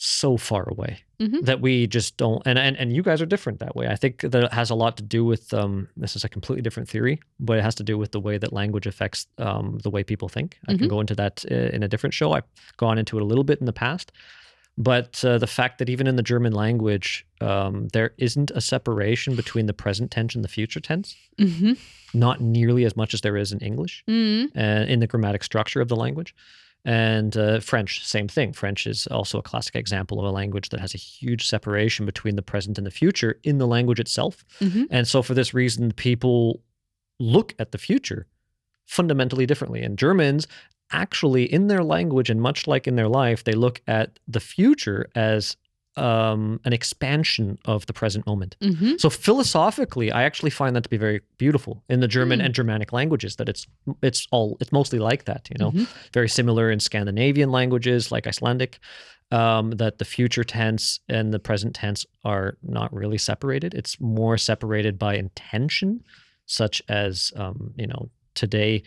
so 0.03 0.35
far 0.35 0.67
away 0.67 1.03
Mhm. 1.19 1.45
that 1.45 1.61
we 1.61 1.85
just 1.85 2.17
don't. 2.17 2.41
And, 2.47 2.57
and 2.57 2.75
and 2.75 2.91
you 2.95 3.03
guys 3.03 3.21
are 3.21 3.27
different 3.27 3.59
that 3.59 3.75
way. 3.75 3.85
I 3.87 3.95
think 3.95 4.21
that 4.21 4.43
it 4.43 4.51
has 4.53 4.71
a 4.71 4.75
lot 4.75 4.97
to 4.97 5.03
do 5.03 5.23
with. 5.23 5.53
Um, 5.53 5.87
this 5.95 6.15
is 6.15 6.23
a 6.23 6.29
completely 6.29 6.63
different 6.63 6.89
theory, 6.89 7.19
but 7.39 7.59
it 7.59 7.63
has 7.63 7.75
to 7.75 7.83
do 7.83 7.97
with 7.99 8.11
the 8.11 8.19
way 8.19 8.39
that 8.39 8.51
language 8.51 8.87
affects 8.87 9.27
um, 9.37 9.77
the 9.83 9.91
way 9.91 10.03
people 10.03 10.27
think. 10.29 10.57
I 10.67 10.73
can 10.73 10.87
Mhm. 10.87 10.89
go 10.89 10.99
into 11.01 11.15
that 11.15 11.45
uh, 11.51 11.75
in 11.75 11.83
a 11.83 11.87
different 11.87 12.15
show. 12.15 12.31
I've 12.31 12.47
gone 12.77 12.97
into 12.97 13.17
it 13.17 13.21
a 13.21 13.25
little 13.25 13.43
bit 13.43 13.59
in 13.59 13.65
the 13.67 13.73
past. 13.73 14.11
But 14.77 15.23
uh, 15.23 15.37
the 15.37 15.47
fact 15.47 15.77
that 15.79 15.89
even 15.89 16.07
in 16.07 16.15
the 16.15 16.23
German 16.23 16.53
language, 16.53 17.25
um, 17.41 17.89
there 17.93 18.11
isn't 18.17 18.51
a 18.55 18.61
separation 18.61 19.35
between 19.35 19.65
the 19.67 19.73
present 19.73 20.09
tense 20.11 20.33
and 20.33 20.43
the 20.43 20.47
future 20.57 20.79
tense, 20.79 21.15
Mm-hmm. 21.37 21.73
not 22.13 22.41
nearly 22.41 22.85
as 22.85 22.95
much 22.95 23.13
as 23.13 23.21
there 23.21 23.37
is 23.37 23.51
in 23.51 23.59
English 23.59 24.03
Mm-hmm. 24.07 24.57
uh, 24.57 24.85
in 24.93 24.99
the 24.99 25.07
grammatic 25.07 25.43
structure 25.43 25.81
of 25.81 25.87
the 25.89 25.95
language. 25.95 26.33
And 26.83 27.37
uh, 27.37 27.59
French, 27.59 28.05
same 28.05 28.27
thing. 28.27 28.53
French 28.53 28.87
is 28.87 29.05
also 29.07 29.37
a 29.37 29.43
classic 29.43 29.75
example 29.75 30.19
of 30.19 30.25
a 30.25 30.31
language 30.31 30.69
that 30.69 30.79
has 30.79 30.95
a 30.95 30.97
huge 30.97 31.47
separation 31.47 32.05
between 32.05 32.35
the 32.35 32.41
present 32.41 32.77
and 32.77 32.87
the 32.87 32.91
future 32.91 33.39
in 33.43 33.59
the 33.59 33.67
language 33.67 33.99
itself. 33.99 34.43
Mhm. 34.59 34.87
And 34.89 35.07
so, 35.07 35.21
for 35.21 35.33
this 35.35 35.53
reason, 35.53 35.91
people 35.91 36.63
look 37.19 37.53
at 37.59 37.71
the 37.71 37.77
future 37.77 38.25
fundamentally 38.85 39.45
differently. 39.45 39.83
And 39.83 39.97
Germans, 39.97 40.47
actually, 40.91 41.43
in 41.51 41.67
their 41.67 41.83
language 41.83 42.29
and 42.29 42.41
much 42.41 42.65
like 42.67 42.87
in 42.87 42.95
their 42.95 43.07
life, 43.07 43.43
they 43.43 43.53
look 43.53 43.81
at 43.87 44.19
the 44.27 44.39
future 44.39 45.07
as 45.15 45.55
um, 45.97 46.59
an 46.63 46.73
expansion 46.73 47.57
of 47.65 47.85
the 47.85 47.93
present 47.93 48.25
moment. 48.25 48.55
Mm-hmm. 48.61 48.93
So 48.97 49.09
philosophically, 49.09 50.11
I 50.11 50.23
actually 50.23 50.49
find 50.51 50.75
that 50.75 50.83
to 50.83 50.89
be 50.89 50.97
very 50.97 51.21
beautiful 51.37 51.83
in 51.89 51.99
the 51.99 52.07
German 52.07 52.39
Mm. 52.39 52.45
and 52.45 52.53
Germanic 52.55 52.93
languages. 52.93 53.35
That 53.35 53.49
it's 53.49 53.67
it's 54.01 54.27
all 54.31 54.57
it's 54.61 54.71
mostly 54.71 54.99
like 54.99 55.25
that. 55.25 55.49
You 55.49 55.57
know, 55.59 55.71
Mhm. 55.71 55.87
very 56.13 56.29
similar 56.29 56.71
in 56.71 56.79
Scandinavian 56.79 57.51
languages 57.51 58.11
like 58.11 58.25
Icelandic. 58.27 58.79
Um, 59.33 59.71
that 59.71 59.97
the 59.97 60.03
future 60.03 60.43
tense 60.43 60.99
and 61.07 61.33
the 61.33 61.39
present 61.39 61.73
tense 61.73 62.05
are 62.25 62.57
not 62.63 62.93
really 62.93 63.17
separated. 63.17 63.73
It's 63.73 63.97
more 64.01 64.37
separated 64.37 64.99
by 64.99 65.15
intention, 65.15 66.03
such 66.45 66.81
as 66.89 67.31
um, 67.37 67.73
you 67.77 67.87
know 67.87 68.09
today. 68.35 68.83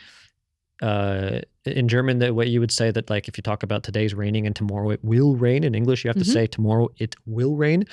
Uh, 0.82 1.40
in 1.64 1.88
German, 1.88 2.18
the 2.18 2.34
way 2.34 2.46
you 2.46 2.60
would 2.60 2.70
say 2.72 2.90
that, 2.90 3.08
like 3.08 3.28
if 3.28 3.38
you 3.38 3.42
talk 3.42 3.62
about 3.62 3.84
today's 3.84 4.12
raining 4.14 4.46
and 4.46 4.54
tomorrow 4.56 4.90
it 4.90 5.00
will 5.04 5.36
rain. 5.36 5.64
In 5.64 5.74
English, 5.74 6.04
you 6.04 6.08
have 6.08 6.16
Mhm. 6.16 6.24
to 6.24 6.30
say 6.30 6.46
tomorrow 6.46 6.88
it 6.98 7.14
will 7.26 7.56
rain, 7.56 7.84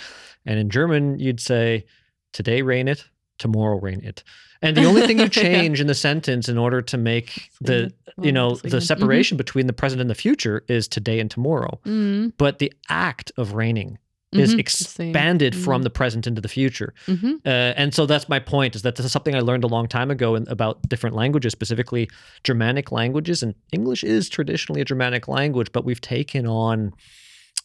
and 0.45 0.59
in 0.59 0.69
German, 0.69 1.19
you'd 1.19 1.39
say 1.39 1.85
today 2.33 2.61
rain 2.63 2.87
it, 2.87 3.03
tomorrow 3.37 3.77
rain 3.79 4.01
it. 4.03 4.23
And 4.63 4.75
the 4.77 4.85
only 4.85 5.01
thing 5.07 5.17
you 5.17 5.23
Yeah. 5.35 5.43
change 5.43 5.79
in 5.81 5.87
the 5.87 5.95
sentence 5.95 6.47
in 6.49 6.57
order 6.57 6.81
to 6.81 6.97
make 6.97 7.49
the 7.61 7.91
you 8.21 8.31
know 8.31 8.55
the. 8.55 8.77
Mhm. 8.77 8.81
separation 8.85 9.37
between 9.37 9.67
the 9.67 9.73
present 9.73 10.01
and 10.01 10.09
the 10.09 10.15
future 10.15 10.63
is 10.67 10.87
today 10.87 11.19
and 11.19 11.31
tomorrow. 11.31 11.79
Mm-hmm. 11.85 12.29
But 12.37 12.59
the 12.59 12.71
act 12.89 13.31
of 13.37 13.53
raining 13.53 13.97
is 14.33 14.55
Mhm. 14.55 14.59
expanded 14.59 15.55
from 15.55 15.81
Mhm. 15.81 15.83
the 15.83 15.89
present 15.89 16.25
into 16.25 16.39
the 16.39 16.47
future. 16.47 16.93
Mm-hmm. 17.07 17.33
Uh, 17.45 17.49
and 17.49 17.93
so 17.93 18.05
that's 18.05 18.29
my 18.29 18.39
point 18.39 18.75
is 18.77 18.81
that 18.83 18.95
this 18.95 19.05
is 19.05 19.11
something 19.11 19.35
I 19.35 19.41
learned 19.41 19.63
a 19.65 19.67
long 19.67 19.87
time 19.87 20.09
ago 20.09 20.35
in, 20.35 20.47
about 20.47 20.87
different 20.87 21.15
languages, 21.17 21.51
specifically 21.51 22.09
Germanic 22.45 22.91
languages. 22.93 23.43
And 23.43 23.55
English 23.73 24.03
is 24.05 24.29
traditionally 24.29 24.79
a 24.81 24.85
Germanic 24.85 25.27
language, 25.27 25.71
but 25.73 25.83
we've 25.83 25.99
taken 25.99 26.47
on, 26.47 26.93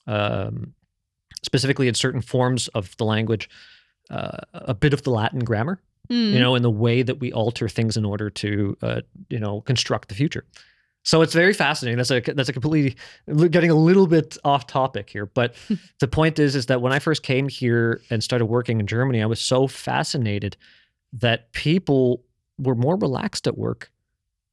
um, 0.08 0.74
specifically 1.44 1.86
in 1.88 1.94
certain 1.94 2.20
forms 2.20 2.68
of 2.68 2.96
the 2.96 3.04
language, 3.04 3.48
uh, 4.10 4.38
a 4.52 4.74
bit 4.74 4.92
of 4.92 5.02
the 5.02 5.10
Latin 5.10 5.40
grammar, 5.44 5.80
Mm-hmm. 6.10 6.34
you 6.34 6.40
know, 6.40 6.54
in 6.54 6.62
the 6.62 6.70
way 6.70 7.02
that 7.02 7.18
we 7.18 7.32
alter 7.32 7.68
things 7.68 7.96
in 7.96 8.04
order 8.04 8.30
to, 8.30 8.76
uh, 8.80 9.00
you 9.28 9.40
know, 9.40 9.60
construct 9.62 10.08
the 10.08 10.14
future. 10.14 10.44
So 11.06 11.22
it's 11.22 11.32
very 11.34 11.52
fascinating. 11.52 11.98
That's 11.98 12.10
a 12.10 12.20
that's 12.20 12.48
a 12.48 12.52
completely 12.52 12.96
getting 13.50 13.70
a 13.70 13.74
little 13.76 14.08
bit 14.08 14.36
off 14.44 14.66
topic 14.66 15.08
here, 15.08 15.26
but 15.26 15.54
the 16.00 16.08
point 16.08 16.38
is 16.40 16.56
is 16.56 16.66
that 16.66 16.82
when 16.82 16.92
I 16.92 16.98
first 16.98 17.22
came 17.22 17.48
here 17.48 18.00
and 18.10 18.22
started 18.24 18.46
working 18.46 18.80
in 18.80 18.86
Germany, 18.88 19.22
I 19.22 19.26
was 19.26 19.40
so 19.40 19.68
fascinated 19.68 20.56
that 21.12 21.52
people 21.52 22.24
were 22.58 22.74
more 22.74 22.96
relaxed 22.96 23.46
at 23.46 23.56
work 23.56 23.90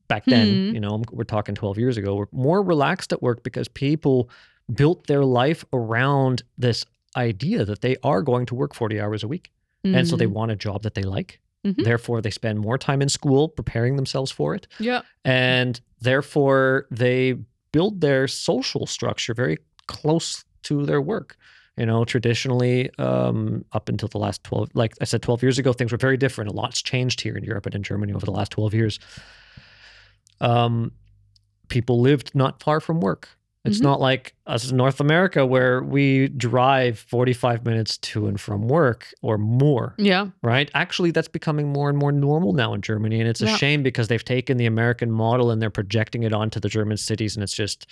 back 0.08 0.26
then. 0.26 0.70
Hmm. 0.70 0.76
You 0.76 0.80
know, 0.80 1.02
we're 1.12 1.24
talking 1.24 1.56
12 1.56 1.80
years 1.80 1.98
ago. 1.98 2.14
We're 2.16 2.28
more 2.32 2.62
relaxed 2.62 3.12
at 3.12 3.24
work 3.24 3.44
because 3.44 3.68
people 3.68 4.30
built 4.72 5.08
their 5.08 5.24
life 5.26 5.66
around 5.74 6.44
this 6.58 6.86
idea 7.18 7.66
that 7.66 7.82
they 7.82 7.96
are 8.04 8.22
going 8.22 8.46
to 8.48 8.56
work 8.56 8.76
40 8.76 9.02
hours 9.02 9.24
a 9.24 9.28
week. 9.28 9.52
And 9.86 10.08
so 10.08 10.16
they 10.16 10.26
Mm-hmm. 10.26 10.34
want 10.36 10.52
a 10.52 10.56
job 10.56 10.84
that 10.84 10.94
they 10.94 11.04
like. 11.04 11.40
Mhm. 11.66 11.84
Therefore, 11.84 12.22
they 12.22 12.30
spend 12.32 12.60
more 12.60 12.78
time 12.78 13.02
in 13.02 13.10
school 13.10 13.48
preparing 13.50 13.96
themselves 13.96 14.32
for 14.32 14.54
it. 14.56 14.68
Yeah. 14.80 15.02
and 15.26 15.80
therefore 16.02 16.86
they 16.92 17.36
build 17.72 18.02
their 18.02 18.28
social 18.28 18.86
structure 18.86 19.34
very 19.34 19.58
close 19.88 20.44
to 20.64 20.86
their 20.86 21.02
work. 21.02 21.38
You 21.78 21.86
know 21.88 22.06
traditionally 22.06 22.92
um, 23.00 23.66
up 23.72 23.90
until 23.90 24.08
the 24.10 24.20
last 24.20 24.44
12 24.44 24.70
like 24.76 24.94
i 25.02 25.06
said 25.06 25.24
12 25.24 25.42
years 25.42 25.58
ago 25.58 25.74
things 25.74 25.92
were 25.92 25.98
very 25.98 26.18
different. 26.18 26.52
A 26.52 26.54
lot's 26.54 26.82
changed 26.84 27.22
here 27.22 27.36
in 27.36 27.44
europe 27.44 27.66
and 27.66 27.74
in 27.74 27.82
germany 27.82 28.14
over 28.14 28.26
the 28.28 28.32
last 28.32 28.52
12 28.52 28.74
years. 28.76 29.00
Um, 30.42 30.92
people 31.70 32.00
lived 32.02 32.36
not 32.36 32.62
far 32.62 32.80
from 32.80 33.00
work 33.00 33.30
it's 33.66 33.80
Mhm. 33.80 33.84
not 33.84 34.02
like 34.02 34.34
us 34.46 34.70
in 34.70 34.76
north 34.78 35.00
america 35.00 35.46
where 35.46 35.82
we 35.84 36.28
drive 36.30 37.00
45 37.00 37.66
minutes 37.66 37.98
to 37.98 38.28
and 38.28 38.40
from 38.40 38.68
work 38.68 39.14
or 39.22 39.38
more 39.38 39.96
Yeah. 39.98 40.30
right? 40.42 40.70
Actually, 40.74 41.12
that's 41.12 41.28
becoming 41.30 41.72
more 41.72 41.90
and 41.90 41.98
more 41.98 42.12
normal 42.12 42.54
now 42.54 42.74
in 42.74 42.82
Germany. 42.82 43.20
And 43.20 43.30
it's 43.30 43.42
a 43.42 43.46
Yeah. 43.46 43.56
shame 43.58 43.84
because 43.84 44.08
they've 44.10 44.24
taken 44.24 44.58
the 44.58 44.66
American 44.66 45.12
model 45.12 45.50
and 45.52 45.62
they're 45.62 45.70
projecting 45.70 46.24
it 46.24 46.34
onto 46.34 46.60
the 46.60 46.70
German 46.70 46.98
cities. 46.98 47.36
And 47.36 47.44
it's 47.44 47.54
just, 47.54 47.88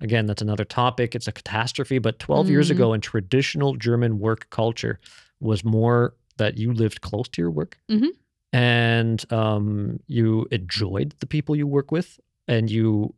again, 0.00 0.26
that's 0.26 0.42
another 0.42 0.64
topic. 0.64 1.14
It's 1.14 1.26
a 1.28 1.32
catastrophe. 1.32 1.98
But 1.98 2.18
12 2.18 2.50
years 2.50 2.68
Mhm. 2.68 2.72
ago, 2.72 2.92
in 2.92 3.00
traditional 3.00 3.76
German 3.76 4.18
work 4.18 4.50
culture, 4.50 4.98
was 5.40 5.64
more 5.64 6.14
that 6.36 6.58
you 6.58 6.72
lived 6.72 7.00
close 7.00 7.28
to 7.30 7.40
your 7.42 7.50
work 7.50 7.78
Mhm. 7.90 8.08
and 8.52 9.32
um, 9.32 10.00
you 10.06 10.46
enjoyed 10.50 11.14
the 11.20 11.26
people 11.26 11.56
you 11.56 11.66
work 11.66 11.90
with 11.90 12.20
and 12.48 12.70
you 12.70 13.14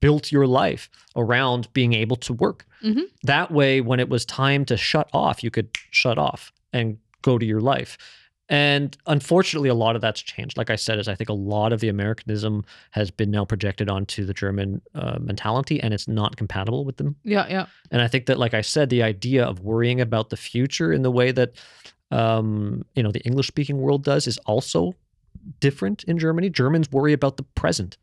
built 0.00 0.30
your 0.32 0.46
life 0.46 0.88
around 1.16 1.72
being 1.72 1.92
able 1.94 2.16
to 2.16 2.32
work. 2.32 2.66
Mhm. 2.82 3.02
That 3.22 3.50
way, 3.50 3.80
when 3.80 4.00
it 4.00 4.08
was 4.08 4.24
time 4.24 4.64
to 4.66 4.76
shut 4.76 5.08
off, 5.12 5.42
you 5.42 5.50
could 5.50 5.68
shut 5.90 6.18
off 6.18 6.52
and 6.72 6.98
go 7.22 7.38
to 7.38 7.46
your 7.46 7.60
life. 7.60 7.96
And 8.50 8.94
unfortunately, 9.06 9.70
a 9.70 9.74
lot 9.74 9.96
of 9.96 10.02
that's 10.02 10.20
changed. 10.20 10.58
Like 10.58 10.68
I 10.68 10.76
said, 10.76 10.98
is 10.98 11.08
I 11.08 11.14
think 11.14 11.30
a 11.30 11.34
lot 11.34 11.72
of 11.72 11.80
the 11.80 11.88
Americanism 11.88 12.62
has 12.90 13.10
been 13.10 13.30
now 13.30 13.46
projected 13.46 13.88
onto 13.88 14.26
the 14.26 14.34
German 14.34 14.82
uh, 14.94 15.16
mentality, 15.18 15.80
and 15.80 15.94
it's 15.94 16.06
not 16.06 16.36
compatible 16.36 16.84
with 16.84 16.98
them. 16.98 17.16
Yeah. 17.24 17.46
Yeah. 17.48 17.66
And 17.90 18.02
I 18.02 18.08
think 18.08 18.26
that, 18.26 18.38
like 18.38 18.52
I 18.52 18.60
said, 18.60 18.90
the 18.90 19.02
idea 19.02 19.44
of 19.46 19.60
worrying 19.60 19.98
about 20.00 20.28
the 20.28 20.36
future 20.36 20.92
in 20.92 21.00
the 21.02 21.10
way 21.10 21.32
that 21.32 21.52
um, 22.10 22.84
you 22.94 23.02
know 23.02 23.10
the 23.10 23.22
English-speaking 23.24 23.78
world 23.78 24.04
does 24.04 24.26
is 24.26 24.36
also 24.44 24.94
different 25.60 26.04
in 26.04 26.18
Germany. 26.18 26.50
Germans 26.50 26.92
worry 26.92 27.14
about 27.14 27.38
the 27.38 27.42
present. 27.54 27.96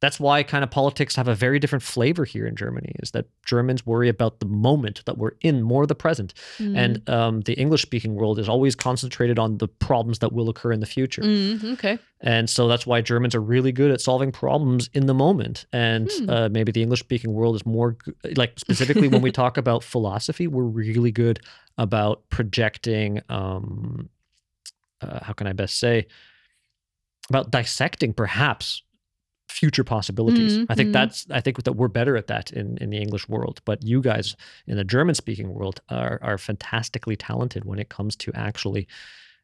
That's 0.00 0.20
why 0.20 0.42
kind 0.42 0.62
of 0.62 0.70
politics 0.70 1.16
have 1.16 1.26
a 1.26 1.34
very 1.34 1.58
different 1.58 1.82
flavor 1.82 2.26
here 2.26 2.46
in 2.46 2.54
Germany. 2.54 2.92
Is 3.02 3.12
that 3.12 3.26
Germans 3.46 3.86
worry 3.86 4.10
about 4.10 4.40
the 4.40 4.46
moment 4.46 5.02
that 5.06 5.16
we're 5.16 5.32
in, 5.40 5.62
more 5.62 5.86
the 5.86 5.94
present, 5.94 6.34
Mm. 6.58 6.76
and 6.76 7.08
um, 7.08 7.40
the 7.42 7.54
English-speaking 7.54 8.14
world 8.14 8.38
is 8.38 8.46
always 8.48 8.74
concentrated 8.74 9.38
on 9.38 9.56
the 9.56 9.68
problems 9.68 10.18
that 10.18 10.32
will 10.34 10.50
occur 10.50 10.70
in 10.72 10.80
the 10.80 10.86
future. 10.86 11.22
Mm, 11.22 11.72
okay. 11.74 11.98
And 12.20 12.50
so 12.50 12.68
that's 12.68 12.86
why 12.86 13.00
Germans 13.00 13.34
are 13.34 13.40
really 13.40 13.72
good 13.72 13.90
at 13.90 14.00
solving 14.02 14.32
problems 14.32 14.90
in 14.92 15.06
the 15.06 15.14
moment. 15.14 15.64
And 15.72 16.10
Hmm. 16.12 16.28
uh, 16.30 16.48
maybe 16.50 16.72
the 16.72 16.82
English 16.82 17.00
speaking 17.00 17.32
world 17.32 17.56
is 17.56 17.64
more 17.64 17.96
like 18.36 18.58
specifically 18.58 19.08
when 19.08 19.22
we 19.22 19.32
talk 19.42 19.56
about 19.56 19.82
philosophy, 19.82 20.46
we're 20.46 20.64
really 20.64 21.10
good 21.12 21.40
about 21.78 22.22
projecting, 22.28 23.20
um, 23.30 24.10
uh, 25.00 25.20
how 25.24 25.32
can 25.32 25.46
I 25.46 25.52
best 25.54 25.78
say, 25.78 26.06
about 27.30 27.50
dissecting 27.50 28.12
perhaps 28.12 28.82
future 29.60 29.84
possibilities. 29.84 30.52
Mhm, 30.58 30.66
I 30.68 30.74
think 30.74 30.88
mhm. 30.90 30.92
that's 30.98 31.26
I 31.30 31.40
think 31.40 31.62
that 31.62 31.72
we're 31.80 31.88
better 32.00 32.14
at 32.16 32.26
that 32.26 32.46
in, 32.52 32.76
in 32.82 32.90
the 32.90 32.98
English 33.06 33.26
world. 33.28 33.56
But 33.64 33.78
you 33.90 34.00
guys 34.02 34.36
in 34.66 34.76
the 34.76 34.84
German 34.84 35.14
speaking 35.14 35.48
world 35.54 35.80
are 35.88 36.18
are 36.22 36.38
fantastically 36.38 37.16
talented 37.16 37.64
when 37.64 37.78
it 37.78 37.88
comes 37.96 38.16
to 38.16 38.32
actually 38.34 38.86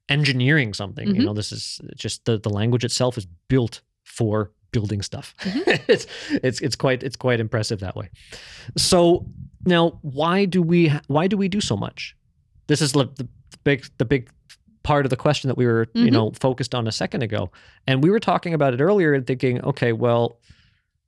engineering 0.09 0.75
something. 0.75 1.09
You 1.09 1.23
Mhm. 1.23 1.25
know, 1.27 1.35
this 1.35 1.53
is 1.53 1.81
just 2.05 2.25
the, 2.25 2.39
the 2.39 2.51
language 2.51 2.85
itself 2.85 3.17
is 3.17 3.27
built 3.49 3.83
for 4.05 4.51
building 4.73 5.03
stuff. 5.03 5.35
Mm-hmm. 5.41 5.71
it's 5.93 6.07
it's 6.47 6.61
it's 6.61 6.77
quite 6.77 7.03
it's 7.07 7.17
quite 7.17 7.41
impressive 7.41 7.81
that 7.81 7.97
way. 7.97 8.11
So 8.77 9.27
now 9.65 9.99
why 10.03 10.45
do 10.47 10.61
we 10.63 10.93
why 11.07 11.27
do 11.29 11.37
we 11.37 11.49
do 11.49 11.61
so 11.61 11.77
much? 11.77 12.17
This 12.67 12.81
is 12.83 12.93
the, 12.93 13.07
the 13.17 13.29
big 13.65 13.87
the 13.99 14.05
big 14.05 14.29
part 14.83 15.07
of 15.07 15.11
the 15.11 15.17
question 15.17 15.49
that 15.49 15.57
we 15.57 15.67
were 15.67 15.87
you 15.95 16.07
Mhm. 16.07 16.13
know 16.13 16.31
focused 16.41 16.75
on 16.75 16.87
a 16.89 16.93
second 16.93 17.23
ago 17.23 17.51
and 17.87 18.03
we 18.03 18.11
were 18.11 18.21
talking 18.21 18.55
about 18.55 18.75
it 18.75 18.81
earlier 18.81 19.15
and 19.15 19.27
thinking 19.27 19.61
okay 19.65 19.93
well 19.93 20.39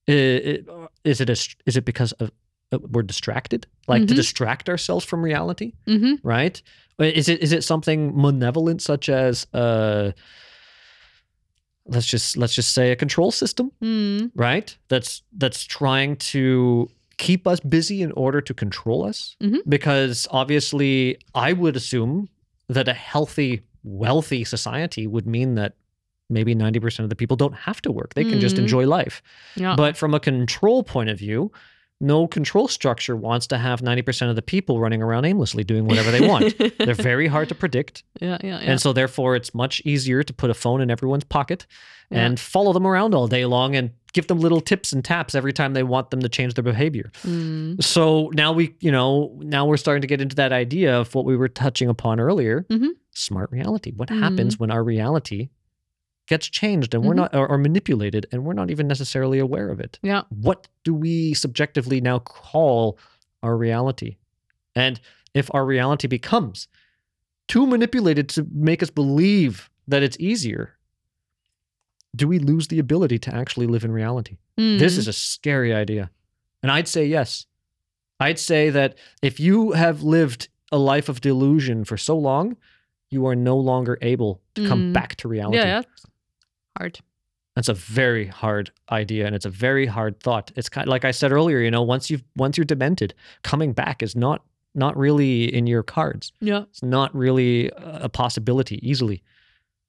i- 0.09 0.12
i- 0.12 0.87
is 1.05 1.20
it 1.20 1.29
a, 1.29 1.39
is 1.66 1.77
it 1.77 1.85
because 1.85 2.12
of 2.12 2.31
uh, 2.72 2.79
we're 2.93 3.03
distracted 3.03 3.66
like 3.89 4.07
to 4.07 4.14
Mhm. 4.14 4.16
distract 4.16 4.68
ourselves 4.68 5.05
from 5.05 5.22
reality 5.22 5.72
Mm-hmm. 5.87 6.14
right 6.22 6.62
Uh, 7.01 7.05
is 7.05 7.29
it 7.29 7.41
is 7.43 7.53
it 7.53 7.64
something 7.64 8.12
malevolent 8.16 8.81
such 8.83 9.09
as 9.09 9.47
uh 9.53 10.12
let's 11.87 12.07
just 12.07 12.37
let's 12.37 12.55
just 12.55 12.72
say 12.72 12.91
a 12.93 12.97
control 12.97 13.31
system 13.31 13.70
Mm. 13.83 14.31
right 14.35 14.77
that's 14.89 15.22
that's 15.37 15.64
trying 15.64 16.16
to 16.33 16.89
keep 17.18 17.47
us 17.47 17.61
busy 17.61 18.03
in 18.03 18.12
order 18.12 18.41
to 18.41 18.55
control 18.55 19.05
us 19.05 19.37
Mhm. 19.43 19.59
because 19.68 20.27
obviously 20.31 21.16
i 21.35 21.53
would 21.53 21.77
assume 21.77 22.29
that 22.69 22.89
a 22.89 22.93
healthy 22.95 23.62
wealthy 23.83 24.45
society 24.45 25.07
would 25.07 25.27
mean 25.27 25.55
that 25.57 25.75
maybe 26.31 26.55
90% 26.55 27.01
of 27.01 27.11
the 27.11 27.17
people 27.17 27.37
don't 27.37 27.53
have 27.55 27.83
to 27.83 27.93
work 27.93 28.15
they 28.15 28.25
can 28.25 28.41
just 28.41 28.57
Mhm. 28.57 28.61
enjoy 28.61 28.87
life 28.87 29.23
Yeah. 29.57 29.77
but 29.77 29.97
from 29.97 30.15
a 30.15 30.21
control 30.21 30.83
point 30.83 31.11
of 31.11 31.19
view 31.19 31.53
no 32.01 32.26
control 32.26 32.68
structure 32.68 33.16
wants 33.16 33.47
to 33.47 33.57
have 33.59 33.80
90% 33.80 34.28
of 34.28 34.36
the 34.36 34.42
people 34.42 34.80
running 34.80 35.03
around 35.03 35.24
aimlessly 35.24 35.64
doing 35.64 35.86
whatever 35.86 36.11
they 36.11 36.26
want. 36.26 36.55
They're 36.78 36.95
very 37.12 37.28
hard 37.28 37.49
to 37.51 37.55
predict. 37.55 38.03
yeah, 38.20 38.36
yeah, 38.42 38.61
yeah. 38.61 38.70
And 38.70 38.80
so, 38.80 38.92
therefore, 38.92 39.36
it's 39.36 39.55
much 39.55 39.80
easier 39.84 40.22
to 40.22 40.32
put 40.32 40.51
a 40.51 40.55
phone 40.55 40.80
in 40.80 40.90
everyone's 40.90 41.24
pocket 41.24 41.66
Yeah. 42.11 42.26
and 42.26 42.38
follow 42.40 42.72
them 42.72 42.86
around 42.86 43.14
all 43.14 43.28
day 43.28 43.45
long 43.47 43.74
and 43.76 43.90
give 44.12 44.26
them 44.26 44.38
little 44.38 44.61
tips 44.61 44.92
and 44.92 45.05
taps 45.05 45.34
every 45.34 45.53
time 45.53 45.72
they 45.72 45.82
want 45.82 46.11
them 46.11 46.20
to 46.20 46.28
change 46.28 46.55
their 46.55 46.62
behavior. 46.64 47.11
Mm, 47.24 47.82
So 47.82 48.30
now 48.34 48.53
we, 48.53 48.74
you 48.80 48.92
know, 48.92 49.38
now 49.42 49.64
we're 49.66 49.76
starting 49.76 50.03
to 50.03 50.07
get 50.07 50.20
into 50.20 50.36
that 50.36 50.53
idea 50.53 50.99
of 51.01 51.14
what 51.14 51.24
we 51.24 51.36
were 51.36 51.49
touching 51.49 51.88
upon 51.88 52.20
earlier 52.20 52.64
Mhm. 52.70 52.90
smart 53.12 53.51
reality. 53.51 53.92
What 53.97 54.09
Mhm. 54.11 54.18
happens 54.20 54.59
when 54.59 54.70
our 54.70 54.84
reality 54.84 55.49
gets 56.27 56.49
changed 56.49 56.95
and 56.95 57.05
we're 57.05 57.12
Mhm. 57.12 57.16
not, 57.16 57.35
or, 57.35 57.47
or 57.49 57.59
manipulated 57.59 58.27
and 58.33 58.45
we're 58.45 58.53
not 58.55 58.70
even 58.70 58.87
necessarily 58.89 59.39
aware 59.39 59.68
of 59.70 59.81
it? 59.81 59.99
yeah. 60.03 60.22
What 60.31 60.68
do 60.85 60.95
we 60.95 61.35
subjectively 61.35 62.01
now 62.01 62.18
call 62.20 62.99
our 63.43 63.57
reality? 63.57 64.16
And 64.75 65.01
if 65.35 65.51
our 65.55 65.64
reality 65.66 66.07
becomes 66.09 66.66
too 67.49 67.66
manipulated 67.66 68.29
to 68.31 68.47
make 68.53 68.83
us 68.83 68.91
believe 68.91 69.68
that 69.87 70.03
it's 70.03 70.18
easier, 70.18 70.77
do 72.16 72.29
we 72.29 72.39
lose 72.39 72.68
the 72.68 72.79
ability 72.79 73.18
to 73.18 73.35
actually 73.35 73.66
live 73.66 73.85
in 73.85 73.93
reality? 73.93 74.37
This 74.57 74.95
Mm, 74.95 74.99
is 74.99 75.09
a 75.09 75.12
scary 75.12 75.75
idea. 75.75 76.11
And 76.62 76.70
I'd 76.70 76.89
say 76.89 77.05
yes. 77.07 77.47
I'd 78.20 78.39
say 78.39 78.70
that 78.70 78.97
if 79.20 79.41
you 79.41 79.72
have 79.72 80.03
lived 80.03 80.49
a 80.72 80.79
life 80.79 81.09
of 81.09 81.20
delusion 81.20 81.85
for 81.85 81.97
so 81.99 82.16
long, 82.16 82.57
you 83.11 83.27
are 83.27 83.35
no 83.37 83.57
longer 83.59 83.99
able 84.01 84.41
to 84.55 84.66
come 84.66 84.85
Mm. 84.85 84.93
back 84.93 85.16
to 85.16 85.29
reality. 85.29 85.59
yeah, 85.59 85.81
yeah. 85.81 85.83
Hard. 86.79 86.99
That's 87.57 87.68
a 87.68 87.75
very 87.75 88.27
hard 88.27 88.72
idea 88.91 89.27
and 89.27 89.35
it's 89.35 89.45
a 89.47 89.51
very 89.51 89.87
hard 89.87 90.18
thought. 90.20 90.51
It's 90.57 90.68
kind 90.68 90.89
of, 90.89 90.91
like 90.91 91.05
I 91.05 91.12
said 91.12 91.31
earlier, 91.31 91.61
you 91.61 91.70
know, 91.70 91.83
once 91.83 92.11
you've 92.11 92.25
once 92.37 92.57
you're 92.57 92.64
demented, 92.64 93.14
coming 93.43 93.72
back 93.72 94.03
is 94.03 94.16
not 94.16 94.43
not 94.75 94.97
really 94.97 95.55
in 95.55 95.68
your 95.68 95.85
cards. 95.85 96.33
Yeah. 96.41 96.62
It's 96.70 96.83
not 96.83 97.14
really 97.14 97.70
a 97.77 98.09
possibility 98.09 98.81
easily. 98.89 99.22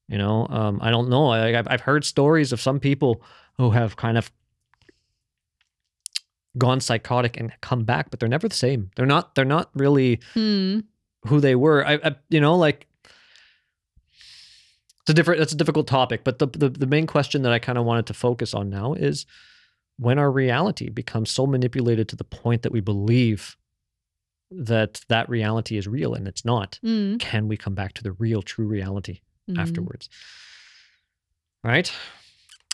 You 0.08 0.20
know, 0.20 0.46
um, 0.52 0.78
I 0.84 0.92
don't 0.92 1.10
know. 1.10 1.30
I, 1.30 1.58
I've, 1.58 1.68
I've 1.68 1.82
heard 1.82 2.06
stories 2.06 2.54
of 2.54 2.62
some 2.62 2.80
people 2.80 3.24
who 3.58 3.72
have 3.72 3.96
kind 3.98 4.16
of 4.16 4.32
gone 6.58 6.80
psychotic 6.80 7.38
and 7.38 7.52
come 7.62 7.84
back, 7.84 8.12
but 8.12 8.20
they're 8.20 8.30
never 8.30 8.48
the 8.48 8.56
same. 8.56 8.92
They're 8.96 9.08
not. 9.08 9.34
They're 9.34 9.44
not 9.46 9.72
really 9.74 10.20
Hmm. 10.36 10.82
who 11.28 11.40
they 11.40 11.56
were. 11.56 11.86
I, 11.86 11.96
I 12.04 12.16
you 12.30 12.40
know, 12.40 12.56
like 12.56 12.86
it's 15.06 15.12
a 15.12 15.14
different. 15.14 15.40
It's 15.42 15.54
a 15.54 15.58
difficult 15.58 15.88
topic, 15.88 16.24
but 16.24 16.40
the 16.40 16.48
the, 16.48 16.70
the 16.70 16.88
main 16.88 17.06
question 17.08 17.44
that 17.44 17.52
I 17.52 17.60
kind 17.60 17.78
of 17.78 17.86
wanted 17.86 18.08
to 18.08 18.14
focus 18.14 18.54
on 18.54 18.70
now 18.70 18.94
is 18.94 19.26
when 19.98 20.18
our 20.20 20.32
reality 20.32 20.90
becomes 20.90 21.30
so 21.32 21.46
manipulated 21.46 22.10
to 22.10 22.16
the 22.16 22.24
point 22.24 22.64
that 22.64 22.72
we 22.72 22.82
believe 22.82 23.56
that 24.52 25.02
that 25.08 25.30
reality 25.30 25.78
is 25.78 25.88
real 25.88 26.14
and 26.14 26.28
it's 26.28 26.44
not 26.46 26.80
Mm, 26.84 27.20
can 27.20 27.48
we 27.48 27.56
come 27.58 27.76
back 27.76 27.94
to 27.94 28.04
the 28.04 28.12
real 28.14 28.42
true 28.42 28.68
reality 28.68 29.22
mm. 29.50 29.58
afterwards 29.60 30.08
right 31.64 31.92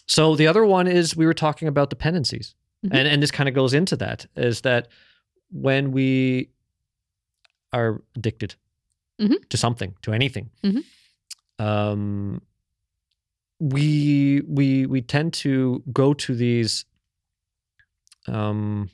so 0.07 0.35
the 0.35 0.47
other 0.47 0.65
one 0.65 0.87
is 0.87 1.15
we 1.15 1.25
were 1.25 1.33
talking 1.33 1.67
about 1.67 1.89
dependencies 1.89 2.55
Mhm. 2.85 2.89
and 2.93 3.07
and 3.07 3.23
this 3.23 3.31
kind 3.31 3.47
of 3.47 3.55
goes 3.55 3.73
into 3.73 3.95
that 3.97 4.25
is 4.35 4.61
that 4.61 4.87
when 5.51 5.91
we 5.91 6.49
are 7.71 8.01
addicted 8.15 8.55
Mhm. 9.19 9.47
to 9.49 9.57
something 9.57 9.95
to 10.01 10.11
anything 10.13 10.49
Mhm. 10.63 10.83
Um 11.61 12.41
we 13.59 14.41
we 14.47 14.85
we 14.87 15.01
tend 15.01 15.33
to 15.33 15.83
go 15.93 16.13
to 16.13 16.33
these 16.35 16.85
um 18.27 18.89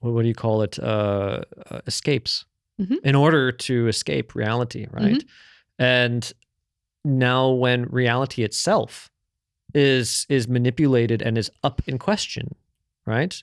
what, 0.00 0.22
do 0.22 0.28
you 0.28 0.34
call 0.34 0.62
it? 0.62 0.78
Uh, 0.78 1.40
uh 1.70 1.80
escapes 1.86 2.44
Mhm. 2.78 2.98
in 3.02 3.14
order 3.14 3.50
to 3.50 3.88
escape 3.88 4.34
reality 4.34 4.86
right? 4.90 5.24
And 5.78 6.32
now 7.04 7.50
when 7.50 7.84
reality 7.86 8.42
itself 8.42 9.10
is 9.74 10.26
is 10.28 10.46
manipulated 10.46 11.22
and 11.22 11.38
is 11.38 11.50
up 11.62 11.80
in 11.86 11.98
question 11.98 12.54
right? 13.06 13.42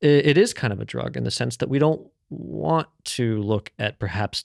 It, 0.00 0.26
it 0.26 0.38
is 0.38 0.52
kind 0.54 0.72
of 0.72 0.80
a 0.80 0.84
drug 0.84 1.16
in 1.16 1.24
the 1.24 1.30
sense 1.30 1.56
that 1.58 1.68
we 1.68 1.78
don't 1.78 2.02
want 2.30 2.88
to 3.04 3.40
look 3.42 3.70
at 3.78 3.98
perhaps 3.98 4.44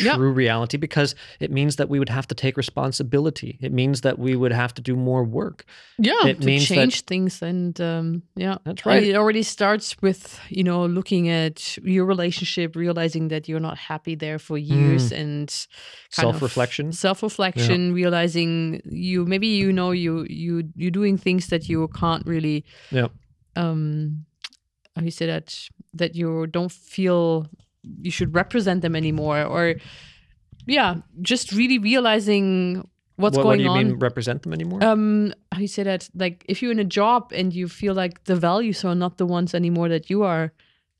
Yeah. 0.00 0.16
true 0.16 0.32
reality 0.32 0.78
because 0.78 1.14
it 1.40 1.50
means 1.50 1.76
that 1.76 1.88
we 1.90 1.98
would 1.98 2.08
have 2.08 2.26
to 2.28 2.34
take 2.34 2.56
responsibility 2.56 3.58
it 3.60 3.72
means 3.72 4.00
that 4.00 4.18
we 4.18 4.34
would 4.36 4.52
have 4.52 4.72
to 4.74 4.82
do 4.82 4.96
more 4.96 5.22
work 5.22 5.64
yeah 5.98 6.26
It 6.30 6.40
to 6.40 6.46
means 6.46 6.68
that- 6.68 6.74
change 6.74 7.02
things 7.04 7.42
and 7.42 7.78
um 7.80 8.22
yeah 8.34 8.56
That's 8.64 8.82
And 8.86 8.94
right. 8.94 9.02
it 9.10 9.16
already 9.16 9.42
starts 9.42 9.96
with 10.02 10.40
you 10.48 10.64
know 10.64 10.86
looking 10.88 11.28
at 11.28 11.76
your 11.84 12.06
relationship 12.08 12.74
realizing 12.76 13.28
that 13.28 13.48
you're 13.48 13.60
not 13.68 13.76
happy 13.78 14.16
there 14.16 14.38
for 14.38 14.56
years 14.58 15.12
and 15.12 15.50
Self-reflection. 16.10 16.92
self-reflection 16.92 17.92
realizing 17.94 18.80
you 18.90 19.24
maybe 19.26 19.46
you 19.46 19.72
know 19.72 19.90
you 19.92 20.26
you 20.28 20.62
you're 20.76 20.90
doing 21.00 21.18
things 21.18 21.46
that 21.48 21.68
you 21.68 21.88
can't 22.00 22.24
really 22.26 22.64
yeah 22.90 23.08
um 23.56 24.24
how 24.96 25.02
you 25.02 25.10
say 25.10 25.26
that 25.26 25.68
that 26.00 26.14
you 26.14 26.46
don't 26.46 26.72
feel 26.72 27.46
you 27.82 28.10
should 28.10 28.34
represent 28.34 28.82
them 28.82 28.94
anymore 28.94 29.42
or 29.44 29.74
yeah 30.66 30.96
just 31.20 31.52
really 31.52 31.78
realizing 31.78 32.88
what's 33.16 33.36
what, 33.36 33.42
going 33.42 33.46
what 33.46 33.56
do 33.58 33.64
you 33.64 33.70
on. 33.70 33.86
mean 33.86 33.98
represent 33.98 34.42
them 34.42 34.52
anymore? 34.52 34.82
Um 34.82 35.34
how 35.50 35.60
you 35.60 35.68
say 35.68 35.82
that 35.82 36.08
like 36.14 36.44
if 36.48 36.62
you're 36.62 36.72
in 36.72 36.78
a 36.78 36.84
job 36.84 37.32
and 37.34 37.52
you 37.52 37.68
feel 37.68 37.94
like 37.94 38.24
the 38.24 38.36
values 38.36 38.84
are 38.84 38.94
not 38.94 39.18
the 39.18 39.26
ones 39.26 39.54
anymore 39.54 39.88
that 39.88 40.10
you 40.10 40.22
are 40.22 40.52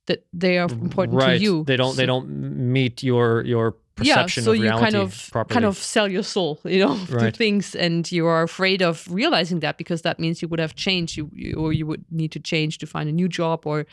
that 0.06 0.24
they 0.32 0.58
are 0.58 0.68
important 0.70 1.18
right. 1.18 1.38
to 1.38 1.42
you. 1.42 1.64
They 1.64 1.76
don't 1.76 1.96
they 1.96 2.06
don't 2.06 2.28
meet 2.28 3.02
your 3.02 3.44
your 3.44 3.76
perception 3.94 4.42
yeah, 4.42 4.44
so 4.44 4.50
of 4.52 4.56
you 4.56 4.62
reality 4.62 4.84
kind 4.84 4.96
of 4.96 5.28
properly. 5.30 5.54
kind 5.54 5.66
of 5.66 5.76
sell 5.76 6.08
your 6.10 6.22
soul, 6.22 6.58
you 6.64 6.84
know, 6.84 6.96
to 7.06 7.30
things, 7.30 7.74
and 7.74 8.10
you 8.10 8.26
are 8.26 8.42
afraid 8.42 8.82
of 8.82 9.06
realizing 9.10 9.60
that 9.60 9.78
because 9.78 10.02
that 10.02 10.18
means 10.18 10.42
you 10.42 10.48
would 10.48 10.60
have 10.60 10.74
changed, 10.74 11.16
you, 11.16 11.30
you 11.34 11.54
or 11.54 11.72
you 11.72 11.86
would 11.86 12.04
need 12.10 12.32
to 12.32 12.40
change 12.40 12.78
to 12.78 12.86
find 12.86 13.08
a 13.08 13.12
new 13.12 13.28
job 13.28 13.66
or 13.66 13.86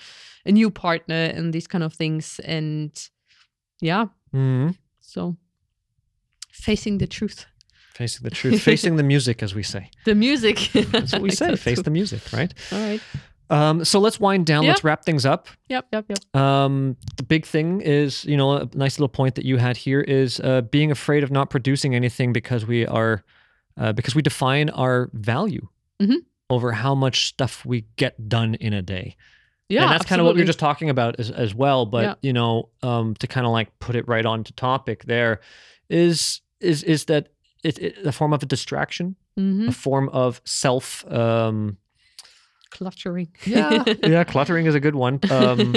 a 0.46 0.52
new 0.52 0.70
partner 0.72 1.32
and 1.36 1.54
these 1.54 1.68
kind 1.68 1.84
of 1.84 1.94
things, 1.94 2.40
and 2.46 2.92
yeah, 3.82 4.06
Mhm. 4.34 4.76
so 5.00 5.36
facing 6.52 6.98
the 6.98 7.08
truth, 7.08 7.46
facing 7.94 8.24
the 8.24 8.30
truth 8.30 8.62
facing 8.62 8.96
the 8.96 9.04
music 9.04 9.44
as 9.44 9.54
we 9.56 9.64
say 9.64 9.90
the 10.06 10.16
music. 10.16 10.70
that's 10.92 11.12
what 11.14 11.22
we 11.22 11.32
say 11.32 11.56
face 11.68 11.82
the 11.82 11.92
music 11.92 12.22
right 12.34 12.54
All 12.72 12.80
right. 12.80 13.02
um 13.50 13.84
so 13.86 14.00
let's 14.00 14.20
wind 14.20 14.46
down 14.46 14.64
Yeah. 14.64 14.70
let's 14.72 14.84
wrap 14.84 15.04
things 15.06 15.26
up 15.26 15.48
Yep. 15.70 15.88
Yep. 15.94 16.06
Yep. 16.10 16.36
Um, 16.42 16.96
the 17.18 17.24
big 17.24 17.46
thing 17.46 17.82
is, 17.82 18.26
you 18.26 18.36
know, 18.38 18.54
a 18.58 18.70
nice 18.74 18.98
little 18.98 19.10
point 19.10 19.36
that 19.36 19.46
you 19.46 19.58
had 19.58 19.78
here 19.78 20.02
is 20.02 20.40
uh, 20.40 20.62
being 20.62 20.92
afraid 20.92 21.24
of 21.24 21.30
not 21.32 21.50
producing 21.52 21.94
anything 21.96 22.34
because 22.34 22.66
we 22.66 22.88
are, 22.88 23.24
uh, 23.78 23.94
because 23.94 24.16
we 24.16 24.22
define 24.24 24.70
our 24.72 25.10
value 25.14 25.68
Mhm. 26.02 26.18
over 26.50 26.72
how 26.72 26.96
much 26.96 27.28
stuff 27.28 27.64
we 27.66 27.86
get 27.98 28.28
done 28.30 28.56
in 28.56 28.74
a 28.74 28.82
day. 28.82 29.16
Yeah. 29.70 29.84
and 29.84 29.92
that's 29.92 30.06
kind 30.06 30.20
of 30.20 30.26
what 30.26 30.36
we 30.36 30.42
were 30.42 30.46
just 30.48 30.60
talking 30.60 30.90
about 30.90 31.20
as, 31.20 31.30
as 31.32 31.54
well. 31.56 31.86
But 31.86 32.04
Yeah. 32.04 32.14
you 32.22 32.34
know, 32.34 32.70
um, 32.84 33.14
to 33.16 33.28
kind 33.28 33.46
of 33.46 33.52
like 33.54 33.78
put 33.80 33.96
it 33.96 34.08
right 34.08 34.26
on 34.26 34.44
to 34.44 34.54
topic, 34.54 35.06
there 35.06 35.40
is 35.90 36.42
is 36.60 36.84
is 36.84 37.06
that 37.06 37.28
it, 37.64 37.78
it 37.80 37.98
a 38.06 38.12
form 38.12 38.34
of 38.34 38.42
a 38.44 38.46
distraction, 38.46 39.16
Mhm. 39.38 39.68
a 39.70 39.72
form 39.72 40.10
of 40.10 40.42
self. 40.46 41.06
Um, 41.12 41.78
cluttering. 42.72 43.30
yeah, 43.46 43.84
yeah, 44.04 44.24
cluttering 44.24 44.66
is 44.66 44.76
a 44.76 44.80
good 44.80 44.96
one. 44.96 45.20
Um, 45.32 45.76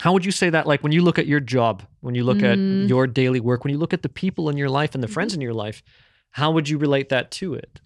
how 0.00 0.12
would 0.12 0.24
you 0.24 0.30
say 0.32 0.48
that? 0.50 0.66
Like 0.66 0.82
when 0.82 0.92
you 0.92 1.02
look 1.02 1.18
at 1.18 1.26
your 1.26 1.40
job, 1.40 1.82
when 2.00 2.14
you 2.14 2.22
look 2.24 2.38
Mm. 2.38 2.82
at 2.84 2.88
your 2.88 3.06
daily 3.06 3.40
work, 3.40 3.64
when 3.64 3.72
you 3.72 3.78
look 3.78 3.92
at 3.92 4.02
the 4.02 4.08
people 4.08 4.48
in 4.48 4.56
your 4.56 4.68
life 4.70 4.94
and 4.94 5.02
the 5.02 5.08
friends 5.08 5.34
in 5.34 5.40
your 5.40 5.54
life, 5.54 5.82
how 6.30 6.50
would 6.52 6.68
you 6.68 6.78
relate 6.78 7.08
that 7.10 7.30
to 7.32 7.54
it? 7.54 7.80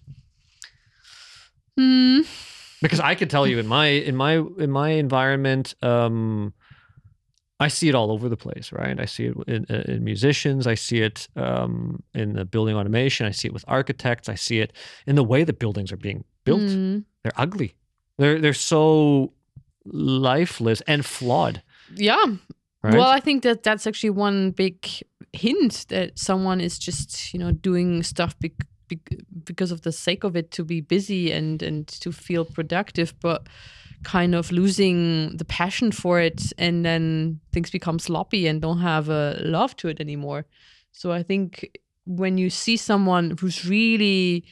Hmm. 1.77 2.21
Because 2.83 2.99
I 2.99 3.15
could 3.15 3.29
tell 3.29 3.47
you 3.47 3.59
in 3.59 3.67
my 3.67 3.87
in 3.87 4.15
my 4.15 4.33
in 4.57 4.69
my 4.69 4.89
environment, 4.89 5.73
um, 5.81 6.53
I 7.59 7.69
see 7.69 7.87
it 7.87 7.95
all 7.95 8.11
over 8.11 8.27
the 8.29 8.37
place, 8.37 8.71
right? 8.71 8.99
I 8.99 9.05
see 9.05 9.27
it 9.27 9.35
in, 9.47 9.63
in 9.65 10.03
musicians, 10.03 10.67
I 10.67 10.75
see 10.75 10.99
it 11.01 11.29
um, 11.35 12.03
in 12.13 12.33
the 12.33 12.45
building 12.45 12.75
automation, 12.75 13.25
I 13.25 13.31
see 13.31 13.47
it 13.47 13.53
with 13.53 13.63
architects, 13.67 14.27
I 14.27 14.35
see 14.35 14.59
it 14.59 14.73
in 15.07 15.15
the 15.15 15.23
way 15.23 15.45
that 15.45 15.59
buildings 15.59 15.91
are 15.91 15.97
being 15.97 16.25
built. 16.43 16.61
Mm. 16.61 17.05
They're 17.23 17.31
ugly. 17.37 17.73
They're 18.17 18.39
they're 18.41 18.53
so 18.53 19.33
lifeless 19.85 20.81
and 20.87 21.05
flawed. 21.05 21.63
Yeah. 21.95 22.25
Right? 22.83 22.95
Well, 22.95 23.07
I 23.07 23.21
think 23.21 23.43
that 23.43 23.63
that's 23.63 23.87
actually 23.87 24.09
one 24.09 24.51
big 24.51 24.85
hint 25.31 25.85
that 25.87 26.19
someone 26.19 26.59
is 26.59 26.77
just, 26.77 27.33
you 27.33 27.39
know, 27.39 27.51
doing 27.53 28.03
stuff 28.03 28.37
bec- 28.39 28.67
bec- 28.95 29.19
because 29.43 29.71
of 29.71 29.81
the 29.81 29.91
sake 29.91 30.23
of 30.23 30.35
it 30.35 30.51
to 30.51 30.63
be 30.63 30.81
busy 30.81 31.31
and 31.31 31.61
and 31.61 31.87
to 31.87 32.11
feel 32.11 32.45
productive, 32.45 33.13
but 33.21 33.47
kind 34.03 34.35
of 34.35 34.51
losing 34.51 35.37
the 35.37 35.45
passion 35.45 35.91
for 35.91 36.19
it, 36.19 36.51
and 36.57 36.85
then 36.85 37.39
things 37.51 37.69
become 37.69 37.99
sloppy 37.99 38.47
and 38.47 38.61
don't 38.61 38.79
have 38.79 39.09
a 39.09 39.39
love 39.43 39.75
to 39.77 39.87
it 39.87 39.99
anymore. 39.99 40.45
So 40.91 41.11
I 41.11 41.23
think 41.23 41.77
when 42.05 42.37
you 42.37 42.49
see 42.49 42.77
someone 42.77 43.35
who's 43.39 43.65
really 43.65 44.43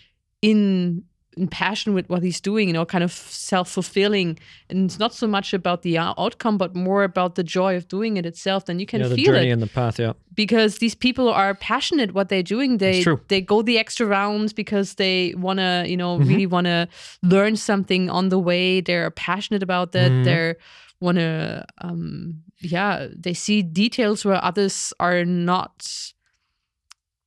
in 0.41 1.03
in 1.41 1.47
passion 1.47 1.93
with 1.97 2.07
what 2.11 2.21
he's 2.27 2.39
doing, 2.41 2.67
you 2.69 2.73
know, 2.77 2.85
kind 2.85 3.03
of 3.03 3.11
self 3.11 3.67
fulfilling. 3.77 4.29
And 4.69 4.77
it's 4.87 4.99
not 4.99 5.13
so 5.21 5.27
much 5.27 5.53
about 5.53 5.79
the 5.81 5.97
outcome, 5.97 6.57
but 6.63 6.71
more 6.75 7.03
about 7.11 7.31
the 7.35 7.43
joy 7.57 7.75
of 7.79 7.83
doing 7.87 8.17
it 8.19 8.25
itself. 8.25 8.59
Then 8.65 8.77
you 8.79 8.85
can 8.91 9.01
yeah, 9.01 9.07
the 9.09 9.15
feel 9.15 9.33
journey 9.33 9.49
it 9.49 9.53
and 9.53 9.61
the 9.61 9.73
path. 9.79 9.99
Yeah. 9.99 10.13
because 10.35 10.77
these 10.83 10.95
people 11.05 11.27
are 11.41 11.53
passionate 11.55 12.09
what 12.13 12.27
they're 12.29 12.49
doing. 12.55 12.77
They 12.77 13.03
they 13.27 13.41
go 13.53 13.57
the 13.63 13.77
extra 13.83 14.05
rounds 14.19 14.53
because 14.53 14.95
they 14.95 15.33
want 15.45 15.59
to, 15.59 15.71
you 15.91 15.97
know, 15.97 16.11
Mm-hmm. 16.19 16.29
really 16.29 16.47
want 16.55 16.67
to 16.67 16.87
learn 17.33 17.55
something 17.55 18.09
on 18.09 18.29
the 18.29 18.39
way. 18.49 18.81
They're 18.87 19.11
passionate 19.11 19.63
about 19.63 19.91
that. 19.91 20.11
Mhm. 20.11 20.23
They're 20.25 20.55
want 20.99 21.17
to, 21.17 21.65
um, 21.87 22.43
yeah, 22.75 23.07
they 23.23 23.33
see 23.33 23.63
details 23.63 24.23
where 24.25 24.39
others 24.49 24.93
are 24.99 25.25
not 25.25 25.73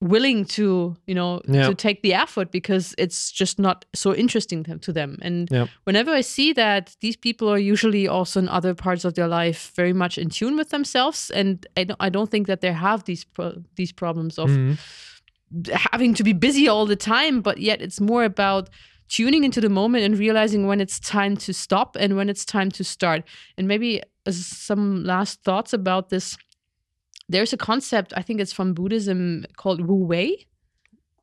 willing 0.08 0.44
to, 0.44 0.94
you 1.06 1.14
know, 1.14 1.40
Yeah. 1.48 1.66
to 1.68 1.74
take 1.74 2.02
the 2.02 2.12
effort 2.14 2.50
because 2.50 2.94
it's 2.98 3.32
just 3.32 3.58
not 3.58 3.84
so 3.94 4.14
interesting 4.14 4.64
to 4.64 4.78
to 4.78 4.92
them. 4.92 5.16
And 5.22 5.48
Yeah. 5.50 5.66
whenever 5.86 6.12
I 6.18 6.22
see 6.22 6.52
that, 6.54 6.96
these 7.00 7.16
people 7.16 7.48
are 7.48 7.58
usually 7.72 8.06
also 8.08 8.40
in 8.40 8.48
other 8.48 8.74
parts 8.74 9.04
of 9.04 9.12
their 9.14 9.28
life 9.28 9.72
very 9.76 9.92
much 9.92 10.18
in 10.18 10.28
tune 10.28 10.56
with 10.56 10.68
themselves, 10.68 11.30
and 11.30 11.66
I 11.80 11.84
don't, 11.84 12.00
I 12.06 12.10
don't 12.10 12.30
think 12.30 12.46
that 12.46 12.60
they 12.60 12.72
have 12.72 13.02
these 13.04 13.24
pro- 13.24 13.62
these 13.76 13.92
problems 13.94 14.38
of 14.38 14.50
Mhm. 14.50 14.76
having 15.92 16.14
to 16.14 16.24
be 16.24 16.32
busy 16.32 16.68
all 16.68 16.86
the 16.86 16.96
time, 16.96 17.40
but 17.40 17.58
yet 17.58 17.80
it's 17.80 18.00
more 18.00 18.24
about 18.24 18.68
tuning 19.08 19.44
into 19.44 19.60
the 19.60 19.68
moment 19.68 20.04
and 20.04 20.18
realizing 20.18 20.66
when 20.66 20.80
it's 20.80 20.98
time 20.98 21.36
to 21.36 21.52
stop 21.52 21.96
and 22.00 22.16
when 22.16 22.28
it's 22.28 22.44
time 22.44 22.70
to 22.70 22.82
start. 22.84 23.22
And 23.58 23.68
maybe 23.68 24.00
some 24.30 25.04
last 25.04 25.42
thoughts 25.44 25.72
about 25.72 26.08
this. 26.08 26.36
There's 27.28 27.52
a 27.52 27.56
concept, 27.56 28.12
I 28.16 28.22
think 28.22 28.40
it's 28.40 28.52
from 28.52 28.74
Buddhism 28.74 29.44
called 29.56 29.80
Wu 29.80 29.96
Wei. 29.96 30.46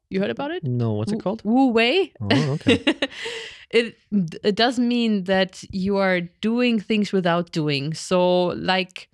You 0.10 0.20
heard 0.20 0.30
about 0.32 0.52
it? 0.52 0.64
No, 0.64 0.94
what's 0.94 1.14
it 1.14 1.24
called? 1.24 1.42
Wu 1.46 1.68
Wei. 1.68 2.12
Oh, 2.20 2.52
okay. 2.52 2.84
it 3.70 3.96
it 4.12 4.56
does 4.56 4.78
mean 4.78 5.24
that 5.26 5.64
you 5.72 5.98
are 5.98 6.22
doing 6.42 6.80
things 6.80 7.14
without 7.14 7.52
doing. 7.52 7.94
So 7.94 8.48
like 8.48 9.08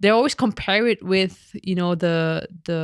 they 0.00 0.08
always 0.10 0.34
compare 0.34 0.86
it 0.86 1.02
with, 1.02 1.50
you 1.62 1.74
know, 1.74 1.94
the 1.94 2.46
the 2.64 2.82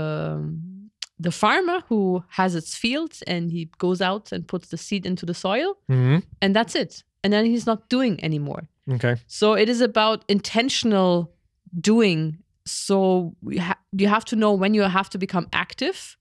the 1.18 1.30
farmer 1.30 1.80
who 1.88 2.22
has 2.28 2.54
its 2.54 2.76
fields 2.76 3.22
and 3.22 3.50
he 3.52 3.70
goes 3.78 4.02
out 4.02 4.32
and 4.32 4.46
puts 4.46 4.68
the 4.68 4.76
seed 4.76 5.06
into 5.06 5.24
the 5.24 5.34
soil 5.34 5.78
hmm 5.88 6.18
and 6.42 6.54
that's 6.54 6.74
it. 6.74 7.02
And 7.24 7.32
then 7.32 7.44
he's 7.46 7.66
not 7.66 7.88
doing 7.88 8.22
anymore. 8.24 8.68
Okay. 8.90 9.16
So 9.26 9.54
it 9.54 9.68
is 9.68 9.80
about 9.80 10.24
intentional 10.28 11.32
doing. 11.80 12.41
So 12.64 13.34
we 13.42 13.58
ha- 13.58 13.78
you 13.92 14.08
have 14.08 14.24
to 14.26 14.36
know 14.36 14.52
when 14.52 14.74
you 14.74 14.82
have 14.82 15.10
to 15.10 15.18
become 15.18 15.48
active 15.52 16.16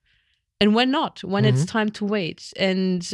and 0.62 0.76
when 0.76 0.92
not, 0.92 1.24
when 1.24 1.44
it's 1.44 1.62
mm-hmm. 1.62 1.78
time 1.78 1.90
to 1.90 2.06
wait. 2.06 2.54
And 2.56 3.10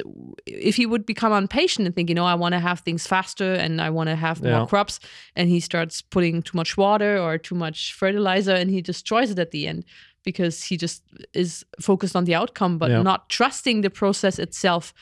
if 0.45 0.75
he 0.75 0.85
would 0.85 1.05
become 1.05 1.31
impatient 1.31 1.85
and 1.85 1.95
think, 1.95 2.09
you 2.09 2.15
know, 2.15 2.25
I 2.25 2.35
want 2.35 2.51
to 2.53 2.59
have 2.59 2.81
things 2.81 3.07
faster 3.07 3.53
and 3.53 3.81
I 3.81 3.89
want 3.89 4.09
to 4.09 4.17
have 4.17 4.41
Yeah. 4.43 4.57
more 4.57 4.67
crops, 4.67 4.99
and 5.33 5.49
he 5.49 5.61
starts 5.61 6.01
putting 6.01 6.41
too 6.41 6.57
much 6.57 6.75
water 6.75 7.17
or 7.17 7.37
too 7.37 7.55
much 7.55 7.93
fertilizer 7.93 8.53
and 8.53 8.69
he 8.69 8.81
destroys 8.81 9.31
it 9.31 9.39
at 9.39 9.51
the 9.51 9.65
end 9.65 9.85
because 10.23 10.61
he 10.61 10.75
just 10.75 11.03
is 11.33 11.63
focused 11.79 12.17
on 12.17 12.25
the 12.25 12.35
outcome 12.35 12.77
but 12.77 12.91
Yeah. 12.91 13.01
not 13.01 13.29
trusting 13.29 13.79
the 13.81 13.89
process 13.89 14.39
itself. 14.39 14.93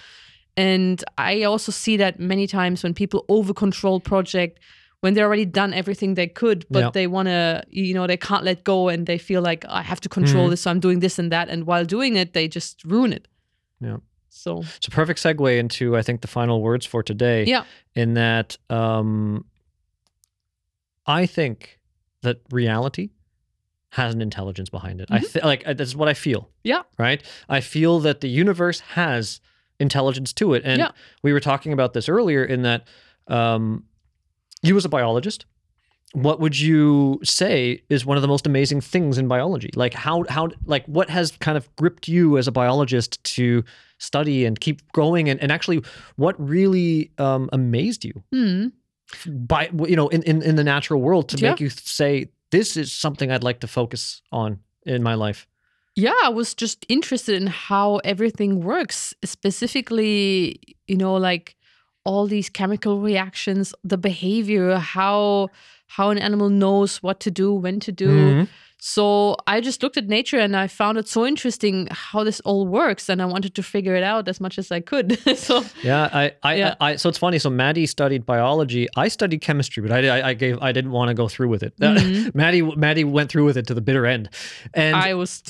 And 0.56 1.04
I 1.18 1.44
also 1.44 1.72
see 1.72 1.98
that 1.98 2.20
many 2.20 2.46
times 2.46 2.84
when 2.84 2.94
people 2.94 3.26
over 3.28 3.54
control 3.54 4.00
project 4.00 4.60
when 5.06 5.14
they're 5.14 5.28
already 5.30 5.46
done 5.62 5.72
everything 5.82 6.16
they 6.16 6.28
could, 6.42 6.60
but 6.76 6.80
Yeah. 6.84 6.90
they 6.98 7.06
want 7.16 7.28
to, 7.28 7.64
you 7.70 7.94
know, 7.94 8.08
they 8.08 8.18
can't 8.18 8.44
let 8.44 8.64
go 8.64 8.90
and 8.90 9.06
they 9.06 9.20
feel 9.20 9.42
like 9.50 9.62
I 9.80 9.82
have 9.92 10.00
to 10.02 10.10
control 10.10 10.46
Mhm. 10.48 10.50
this, 10.52 10.62
so 10.62 10.72
I'm 10.72 10.80
doing 10.88 11.00
this 11.06 11.20
and 11.20 11.32
that. 11.32 11.46
And 11.50 11.60
while 11.70 11.86
doing 11.86 12.16
it, 12.22 12.34
they 12.34 12.48
just 12.48 12.84
ruin 12.84 13.12
it. 13.14 13.28
Yeah. 13.80 13.98
So, 14.30 14.64
It's 14.78 14.88
a 14.88 14.92
perfect 15.02 15.20
segue 15.24 15.58
into 15.64 15.96
I 16.00 16.02
think 16.02 16.22
the 16.22 16.28
final 16.40 16.58
words 16.62 16.86
for 16.88 17.04
today. 17.04 17.46
yeah. 17.46 17.64
In 17.94 18.16
that, 18.16 18.58
um, 18.70 19.46
I 21.06 21.26
think 21.28 21.80
that 22.22 22.38
reality 22.52 23.10
has 23.90 24.14
an 24.14 24.22
intelligence 24.22 24.70
behind 24.70 25.00
it. 25.02 25.08
I 25.12 25.20
th- 25.20 25.44
like 25.46 25.64
uh, 25.68 25.74
that's 25.74 25.96
what 25.96 26.10
I 26.10 26.14
feel. 26.14 26.42
Mm-hmm. 26.42 26.68
Yeah. 26.74 26.82
Right. 26.98 27.22
I 27.48 27.62
feel 27.62 28.00
that 28.02 28.20
the 28.22 28.28
universe 28.28 28.80
has 28.96 29.40
intelligence 29.80 30.34
to 30.34 30.54
it, 30.56 30.64
and 30.66 30.80
Yeah. 30.80 30.92
we 31.24 31.32
were 31.34 31.40
talking 31.40 31.74
about 31.74 31.94
this 31.94 32.10
earlier. 32.10 32.44
In 32.44 32.64
that, 32.64 32.88
um, 33.28 33.84
you 34.68 34.78
as 34.78 34.86
a 34.86 34.90
biologist, 34.90 35.46
what 36.14 36.40
would 36.40 36.58
you 36.60 37.20
say 37.24 37.82
is 37.90 38.06
one 38.06 38.18
of 38.18 38.22
the 38.22 38.28
most 38.28 38.46
amazing 38.48 38.82
things 38.82 39.18
in 39.18 39.28
biology? 39.28 39.70
Like 39.76 39.94
how 39.94 40.24
how 40.30 40.50
like 40.66 40.86
what 40.86 41.10
has 41.10 41.32
kind 41.32 41.58
of 41.58 41.74
gripped 41.76 42.08
you 42.08 42.38
as 42.38 42.48
a 42.48 42.52
biologist 42.52 43.22
to 43.36 43.64
study 43.98 44.46
and 44.46 44.60
keep 44.60 44.82
going, 44.94 45.30
and, 45.30 45.42
and 45.42 45.52
actually 45.52 45.82
what 46.16 46.36
really 46.40 47.12
um, 47.18 47.50
amazed 47.54 48.06
you 48.06 48.14
Hmm. 48.32 48.68
by 49.28 49.70
you 49.88 49.96
know 49.96 50.08
in, 50.10 50.22
in 50.24 50.42
in 50.42 50.56
the 50.56 50.64
natural 50.64 51.02
world 51.02 51.30
to 51.30 51.38
Yeah. 51.38 51.50
make 51.50 51.60
you 51.60 51.70
say 51.70 52.30
this 52.52 52.78
is 52.78 52.94
something 52.94 53.32
I'd 53.32 53.44
like 53.44 53.60
to 53.60 53.68
focus 53.68 54.22
on 54.32 54.60
in 54.86 55.04
my 55.04 55.16
life. 55.16 55.48
Yeah, 55.98 56.14
I 56.24 56.30
was 56.30 56.54
just 56.54 56.86
interested 56.90 57.42
in 57.42 57.48
how 57.48 57.98
everything 58.04 58.60
works, 58.62 59.14
specifically, 59.24 60.60
you 60.88 60.98
know, 60.98 61.16
like 61.16 61.56
all 62.06 62.28
these 62.28 62.50
chemical 62.50 63.00
reactions, 63.02 63.74
the 63.84 63.98
behavior, 63.98 64.78
how 64.78 65.50
how 65.88 66.10
an 66.10 66.18
animal 66.18 66.50
knows 66.50 66.98
what 67.04 67.20
to 67.20 67.30
do, 67.32 67.54
when 67.54 67.80
to 67.80 67.92
do. 67.92 68.10
Mhm. 68.10 68.48
So 68.80 69.36
I 69.48 69.62
just 69.62 69.82
looked 69.82 69.98
at 69.98 70.08
nature 70.08 70.38
and 70.38 70.56
I 70.56 70.68
found 70.68 70.98
it 70.98 71.08
so 71.08 71.26
interesting 71.26 71.88
how 71.92 72.24
this 72.24 72.40
all 72.42 72.68
works, 72.68 73.10
and 73.10 73.22
I 73.22 73.26
wanted 73.26 73.56
to 73.56 73.64
figure 73.64 73.96
it 73.96 74.04
out 74.04 74.28
as 74.28 74.40
much 74.40 74.58
as 74.60 74.72
I 74.72 74.80
could. 74.82 75.18
so 75.38 75.64
Yeah, 75.84 76.10
I, 76.14 76.34
I, 76.44 76.56
Yeah. 76.56 76.76
I, 76.82 76.96
so 76.98 77.10
it's 77.10 77.18
funny. 77.18 77.40
So 77.40 77.50
Maddie 77.50 77.86
studied 77.88 78.26
biology. 78.26 78.88
I 78.96 79.08
studied 79.08 79.42
chemistry, 79.42 79.82
but 79.82 79.92
I, 79.92 80.20
I, 80.20 80.30
I 80.30 80.34
gave, 80.34 80.58
I 80.62 80.72
didn't 80.72 80.92
want 80.92 81.08
to 81.10 81.14
go 81.16 81.28
through 81.28 81.50
with 81.50 81.64
it. 81.64 81.74
Mhm. 81.80 82.36
Maddie, 82.36 82.62
Maddie 82.62 83.04
went 83.06 83.32
through 83.32 83.46
with 83.46 83.58
it 83.58 83.66
to 83.68 83.74
the 83.74 83.82
bitter 83.82 84.06
end, 84.06 84.30
and 84.74 84.96
I 84.96 85.14
was 85.16 85.42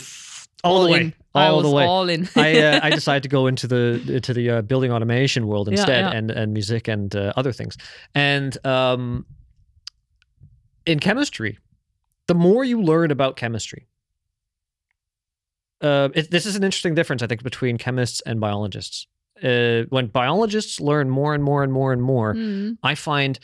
all 0.63 0.83
the 0.83 0.91
way, 0.91 1.13
all 1.41 1.61
the 1.61 1.69
way. 1.69 1.85
all 1.85 2.09
in. 2.09 2.27
I, 2.35 2.61
uh, 2.61 2.79
I 2.83 2.89
decided 2.99 3.23
to 3.23 3.29
go 3.29 3.47
into 3.47 3.67
the 3.67 4.19
to 4.21 4.33
the 4.33 4.49
uh, 4.49 4.61
building 4.61 4.91
automation 4.91 5.47
world 5.47 5.67
Yeah, 5.67 5.71
instead, 5.73 5.99
yeah. 6.05 6.17
and 6.17 6.31
and 6.31 6.53
music 6.53 6.87
and 6.87 7.15
uh, 7.15 7.33
other 7.35 7.51
things. 7.51 7.77
And 8.13 8.57
um, 8.65 9.25
in 10.85 10.99
chemistry, 10.99 11.57
the 12.27 12.35
more 12.35 12.63
you 12.63 12.81
learn 12.81 13.11
about 13.11 13.35
chemistry, 13.37 13.87
uh, 15.81 16.09
it, 16.13 16.31
this 16.31 16.45
is 16.45 16.55
an 16.55 16.63
interesting 16.63 16.95
difference, 16.95 17.21
I 17.21 17.27
think, 17.27 17.43
between 17.43 17.77
chemists 17.77 18.21
and 18.25 18.39
biologists. 18.39 19.07
Uh, 19.43 19.83
when 19.89 20.07
biologists 20.07 20.79
learn 20.79 21.09
more 21.09 21.33
and 21.33 21.43
more 21.43 21.61
and 21.63 21.73
more 21.73 21.91
and 21.91 22.01
more, 22.01 22.33
Mm. 22.33 22.77
I 22.83 22.95
find 22.95 23.37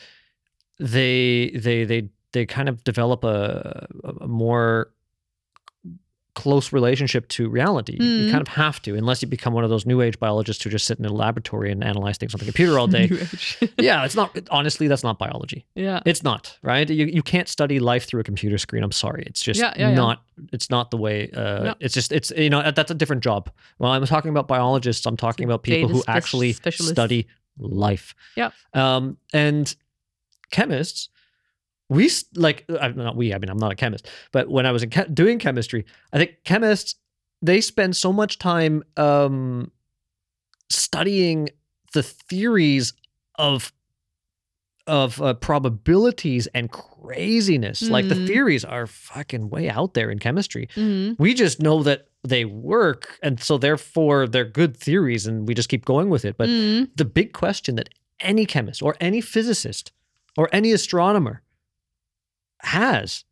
they 0.78 1.50
they 1.54 1.84
they 1.84 2.08
they 2.32 2.46
kind 2.46 2.68
of 2.70 2.82
develop 2.82 3.24
a, 3.24 3.86
a 4.22 4.26
more 4.26 4.90
close 6.34 6.72
relationship 6.72 7.28
to 7.28 7.46
reality. 7.48 7.92
You 8.00 8.00
Mhm. 8.28 8.30
kind 8.30 8.40
of 8.40 8.48
have 8.48 8.80
to, 8.82 8.96
unless 8.96 9.20
you 9.20 9.28
become 9.28 9.52
one 9.52 9.64
of 9.64 9.70
those 9.70 9.84
new 9.84 10.00
age 10.00 10.18
biologists 10.18 10.64
who 10.64 10.70
just 10.70 10.86
sit 10.86 10.98
in 10.98 11.04
a 11.04 11.12
laboratory 11.12 11.70
and 11.70 11.84
analyze 11.84 12.16
things 12.16 12.34
on 12.34 12.38
the 12.38 12.46
computer 12.46 12.78
all 12.78 12.86
day. 12.98 13.10
Yeah, 13.78 14.04
it's 14.04 14.14
not. 14.14 14.36
Honestly, 14.50 14.88
that's 14.88 15.02
not 15.02 15.18
biology. 15.18 15.66
yeah. 15.74 16.00
It's 16.06 16.22
not 16.22 16.58
right. 16.62 16.88
You 16.88 17.06
you 17.06 17.22
can't 17.22 17.48
study 17.48 17.78
life 17.80 18.06
through 18.06 18.20
a 18.20 18.24
computer 18.24 18.56
screen. 18.58 18.82
I'm 18.82 18.92
sorry. 18.92 19.24
It's 19.26 19.42
just 19.42 19.60
Yeah, 19.60 19.74
yeah, 19.76 19.90
yeah. 19.90 19.94
not. 19.94 20.22
It's 20.52 20.70
not 20.70 20.90
the 20.90 20.96
way. 20.96 21.30
Uh, 21.30 21.64
No. 21.64 21.74
It's 21.80 21.92
just. 21.94 22.12
It's 22.12 22.30
you 22.36 22.48
know 22.50 22.70
that's 22.70 22.90
a 22.90 22.94
different 22.94 23.22
job. 23.22 23.50
Well, 23.78 23.92
I'm 23.92 24.06
talking 24.06 24.30
about 24.30 24.48
biologists, 24.48 25.04
I'm 25.06 25.16
talking 25.18 25.44
about 25.44 25.62
people 25.62 25.88
data 25.88 25.92
who 25.94 26.02
actually 26.08 26.54
study 26.54 27.26
life. 27.58 28.14
Yeah. 28.36 28.50
Um, 28.72 29.18
and 29.34 29.74
chemists, 30.50 31.08
we 31.92 32.10
like 32.34 32.64
I'm 32.80 32.96
not 32.96 33.16
we. 33.16 33.32
I 33.34 33.38
mean, 33.38 33.50
I'm 33.50 33.58
not 33.58 33.72
a 33.72 33.76
chemist, 33.76 34.08
but 34.32 34.48
when 34.48 34.66
I 34.66 34.72
was 34.72 34.84
doing 35.12 35.38
chemistry, 35.38 35.84
I 36.12 36.18
think 36.18 36.30
chemists 36.44 36.96
they 37.44 37.60
spend 37.60 37.96
so 37.96 38.12
much 38.12 38.38
time 38.38 38.82
um, 38.96 39.70
studying 40.70 41.48
the 41.92 42.02
theories 42.02 42.92
of 43.36 43.72
of 44.88 45.22
uh, 45.22 45.32
probabilities 45.34 46.48
and 46.54 46.70
craziness. 46.72 47.88
Like 47.88 48.08
the 48.08 48.16
Mhm. 48.16 48.26
theories 48.26 48.64
are 48.64 48.86
fucking 48.88 49.48
way 49.48 49.68
out 49.70 49.94
there 49.94 50.10
in 50.10 50.18
chemistry. 50.18 50.68
Mhm. 50.74 51.14
We 51.20 51.34
just 51.34 51.60
know 51.60 51.84
that 51.84 52.08
they 52.24 52.44
work, 52.44 53.18
and 53.22 53.40
so 53.40 53.58
therefore 53.58 54.26
they're 54.26 54.44
good 54.44 54.76
theories, 54.76 55.26
and 55.26 55.46
we 55.46 55.54
just 55.54 55.68
keep 55.68 55.84
going 55.84 56.10
with 56.10 56.24
it. 56.24 56.36
But 56.36 56.48
Mhm. 56.48 56.88
the 56.96 57.04
big 57.04 57.32
question 57.32 57.76
that 57.76 57.90
any 58.18 58.44
chemist 58.44 58.82
or 58.82 58.96
any 59.00 59.20
physicist 59.20 59.92
or 60.36 60.48
any 60.52 60.72
astronomer 60.72 61.42
has, 62.62 63.24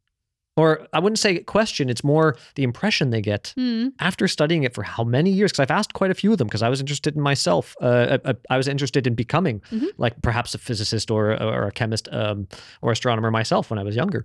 or 0.56 0.86
I 0.92 0.98
wouldn't 0.98 1.18
say 1.18 1.38
question, 1.38 1.88
it's 1.88 2.04
more 2.04 2.36
the 2.56 2.62
impression 2.64 3.10
they 3.10 3.22
get 3.22 3.54
Mhm. 3.56 3.92
after 4.00 4.28
studying 4.28 4.64
it 4.64 4.74
for 4.74 4.82
how 4.82 5.04
many 5.04 5.30
years? 5.30 5.52
Because 5.52 5.60
I've 5.60 5.70
asked 5.70 5.92
quite 5.94 6.10
a 6.10 6.14
few 6.14 6.32
of 6.32 6.38
them 6.38 6.48
because 6.48 6.62
I 6.62 6.68
was 6.68 6.80
interested 6.80 7.14
in 7.16 7.22
myself. 7.22 7.74
Uh, 7.80 8.18
I, 8.24 8.34
I 8.50 8.56
was 8.56 8.68
interested 8.68 9.06
in 9.06 9.14
becoming 9.14 9.60
Mhm. 9.70 9.88
like 9.96 10.20
perhaps 10.22 10.54
a 10.54 10.58
physicist 10.58 11.10
or, 11.10 11.40
or 11.42 11.66
a 11.68 11.72
chemist 11.72 12.08
um, 12.12 12.46
or 12.82 12.92
astronomer 12.92 13.30
myself 13.30 13.70
when 13.70 13.78
I 13.78 13.84
was 13.84 13.96
younger. 13.96 14.24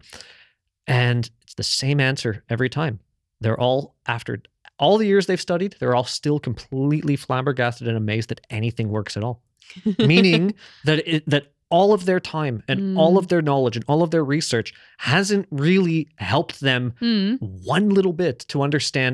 And 0.88 1.30
it's 1.44 1.54
the 1.56 1.64
same 1.64 2.00
answer 2.00 2.44
every 2.50 2.70
time. 2.70 3.00
They're 3.42 3.60
all 3.60 3.96
after 4.08 4.42
all 4.78 4.98
the 4.98 5.06
years 5.08 5.26
they've 5.28 5.40
studied, 5.40 5.76
they're 5.80 5.96
all 5.96 6.04
still 6.04 6.38
completely 6.40 7.16
flabbergasted 7.16 7.88
and 7.88 7.96
amazed 7.96 8.28
that 8.30 8.42
anything 8.50 8.90
works 8.90 9.16
at 9.16 9.24
all. 9.24 9.42
Meaning 10.00 10.54
that 10.84 11.08
it, 11.08 11.30
that 11.30 11.54
all 11.78 11.90
of 11.98 12.02
their 12.10 12.22
time 12.38 12.56
and 12.70 12.80
all 13.02 13.14
Mm. 13.16 13.20
of 13.22 13.26
their 13.32 13.42
knowledge 13.50 13.76
and 13.80 13.86
all 13.92 14.02
of 14.06 14.10
their 14.12 14.24
research 14.38 14.70
hasn't 15.14 15.46
really 15.66 16.00
helped 16.32 16.56
them 16.70 16.84
Hmm. 17.04 17.34
one 17.78 17.86
little 17.98 18.14
bit 18.24 18.38
to 18.52 18.58
understand 18.68 19.14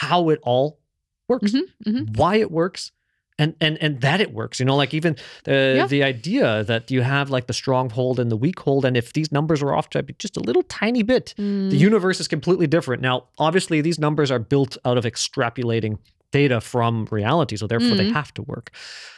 how 0.00 0.28
it 0.34 0.40
all 0.42 0.66
works, 1.28 1.52
Mhm, 1.52 1.62
mhm. 1.86 2.16
why 2.16 2.36
it 2.44 2.50
works, 2.50 2.82
and 3.40 3.54
and 3.60 3.74
and 3.84 4.00
that 4.06 4.20
it 4.20 4.30
works. 4.32 4.58
You 4.60 4.66
know, 4.66 4.76
like 4.82 4.92
even 4.94 5.16
the 5.44 5.58
Yeah. 5.76 5.86
the 5.94 6.02
idea 6.14 6.64
that 6.64 6.90
you 6.94 7.00
have 7.02 7.26
like 7.36 7.46
the 7.46 7.52
strong 7.62 7.90
hold 7.90 8.18
and 8.20 8.30
the 8.30 8.36
weak 8.44 8.58
hold, 8.66 8.84
and 8.84 8.96
if 8.96 9.12
these 9.12 9.30
numbers 9.32 9.60
are 9.62 9.72
off 9.76 9.88
by 9.90 10.02
just 10.24 10.36
a 10.36 10.40
little 10.48 10.62
tiny 10.64 11.02
bit, 11.02 11.34
Hmm. 11.36 11.68
the 11.70 11.76
universe 11.88 12.20
is 12.20 12.28
completely 12.28 12.66
different. 12.66 13.02
Now, 13.02 13.16
obviously, 13.38 13.80
these 13.80 13.98
numbers 14.06 14.30
are 14.30 14.38
built 14.54 14.76
out 14.84 14.98
of 14.98 15.04
extrapolating 15.04 15.98
data 16.32 16.60
from 16.60 17.06
reality, 17.10 17.56
so 17.56 17.66
therefore 17.66 17.96
they 17.96 18.04
Mhm. 18.06 18.12
have 18.12 18.32
to 18.34 18.42
work. 18.42 18.70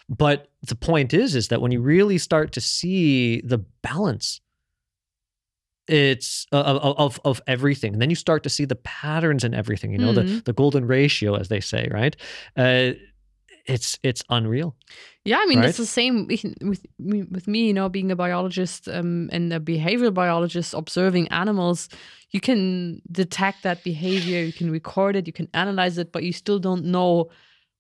But 0.09 0.49
the 0.63 0.75
point 0.77 1.13
is, 1.15 1.35
is 1.35 1.49
that 1.49 1.61
when 1.61 1.73
you 1.73 1.81
really 1.81 2.19
start 2.19 2.53
to 2.53 2.61
see 2.61 3.41
the 3.43 3.59
balance, 3.83 4.41
it's 5.89 6.47
uh, 6.53 6.57
of 6.61 6.97
of 6.99 7.21
of 7.25 7.43
everything, 7.47 7.93
and 7.95 8.01
then 8.03 8.11
you 8.11 8.17
start 8.17 8.43
to 8.45 8.49
see 8.49 8.65
the 8.65 8.77
patterns 8.77 9.43
in 9.43 9.55
everything. 9.55 9.93
You 9.93 9.99
know, 9.99 10.13
the 10.13 10.23
Mhm. 10.25 10.45
the 10.45 10.53
golden 10.53 10.87
ratio, 10.87 11.35
as 11.35 11.49
they 11.49 11.61
say, 11.61 11.89
right? 11.91 12.17
Uh, 12.57 12.93
it's 13.71 13.99
it's 14.03 14.23
unreal. 14.29 14.75
Yeah, 15.25 15.39
I 15.43 15.47
mean 15.47 15.59
Right? 15.61 15.69
it's 15.69 15.79
the 15.79 15.87
same 15.87 16.27
with 16.27 16.83
with 16.99 17.47
me, 17.49 17.67
you 17.69 17.75
know, 17.75 17.89
being 17.89 18.11
a 18.11 18.17
biologist 18.17 18.89
um, 18.89 19.29
and 19.33 19.53
a 19.53 19.61
behavioral 19.61 20.13
biologist, 20.15 20.75
observing 20.75 21.29
animals. 21.29 21.89
You 22.31 22.41
can 22.41 23.03
detect 23.11 23.63
that 23.63 23.83
behavior, 23.85 24.41
you 24.43 24.53
can 24.53 24.71
record 24.71 25.17
it, 25.17 25.27
you 25.27 25.33
can 25.33 25.49
analyze 25.53 25.99
it, 25.99 26.13
but 26.13 26.23
you 26.23 26.33
still 26.33 26.59
don't 26.59 26.85
know 26.85 27.29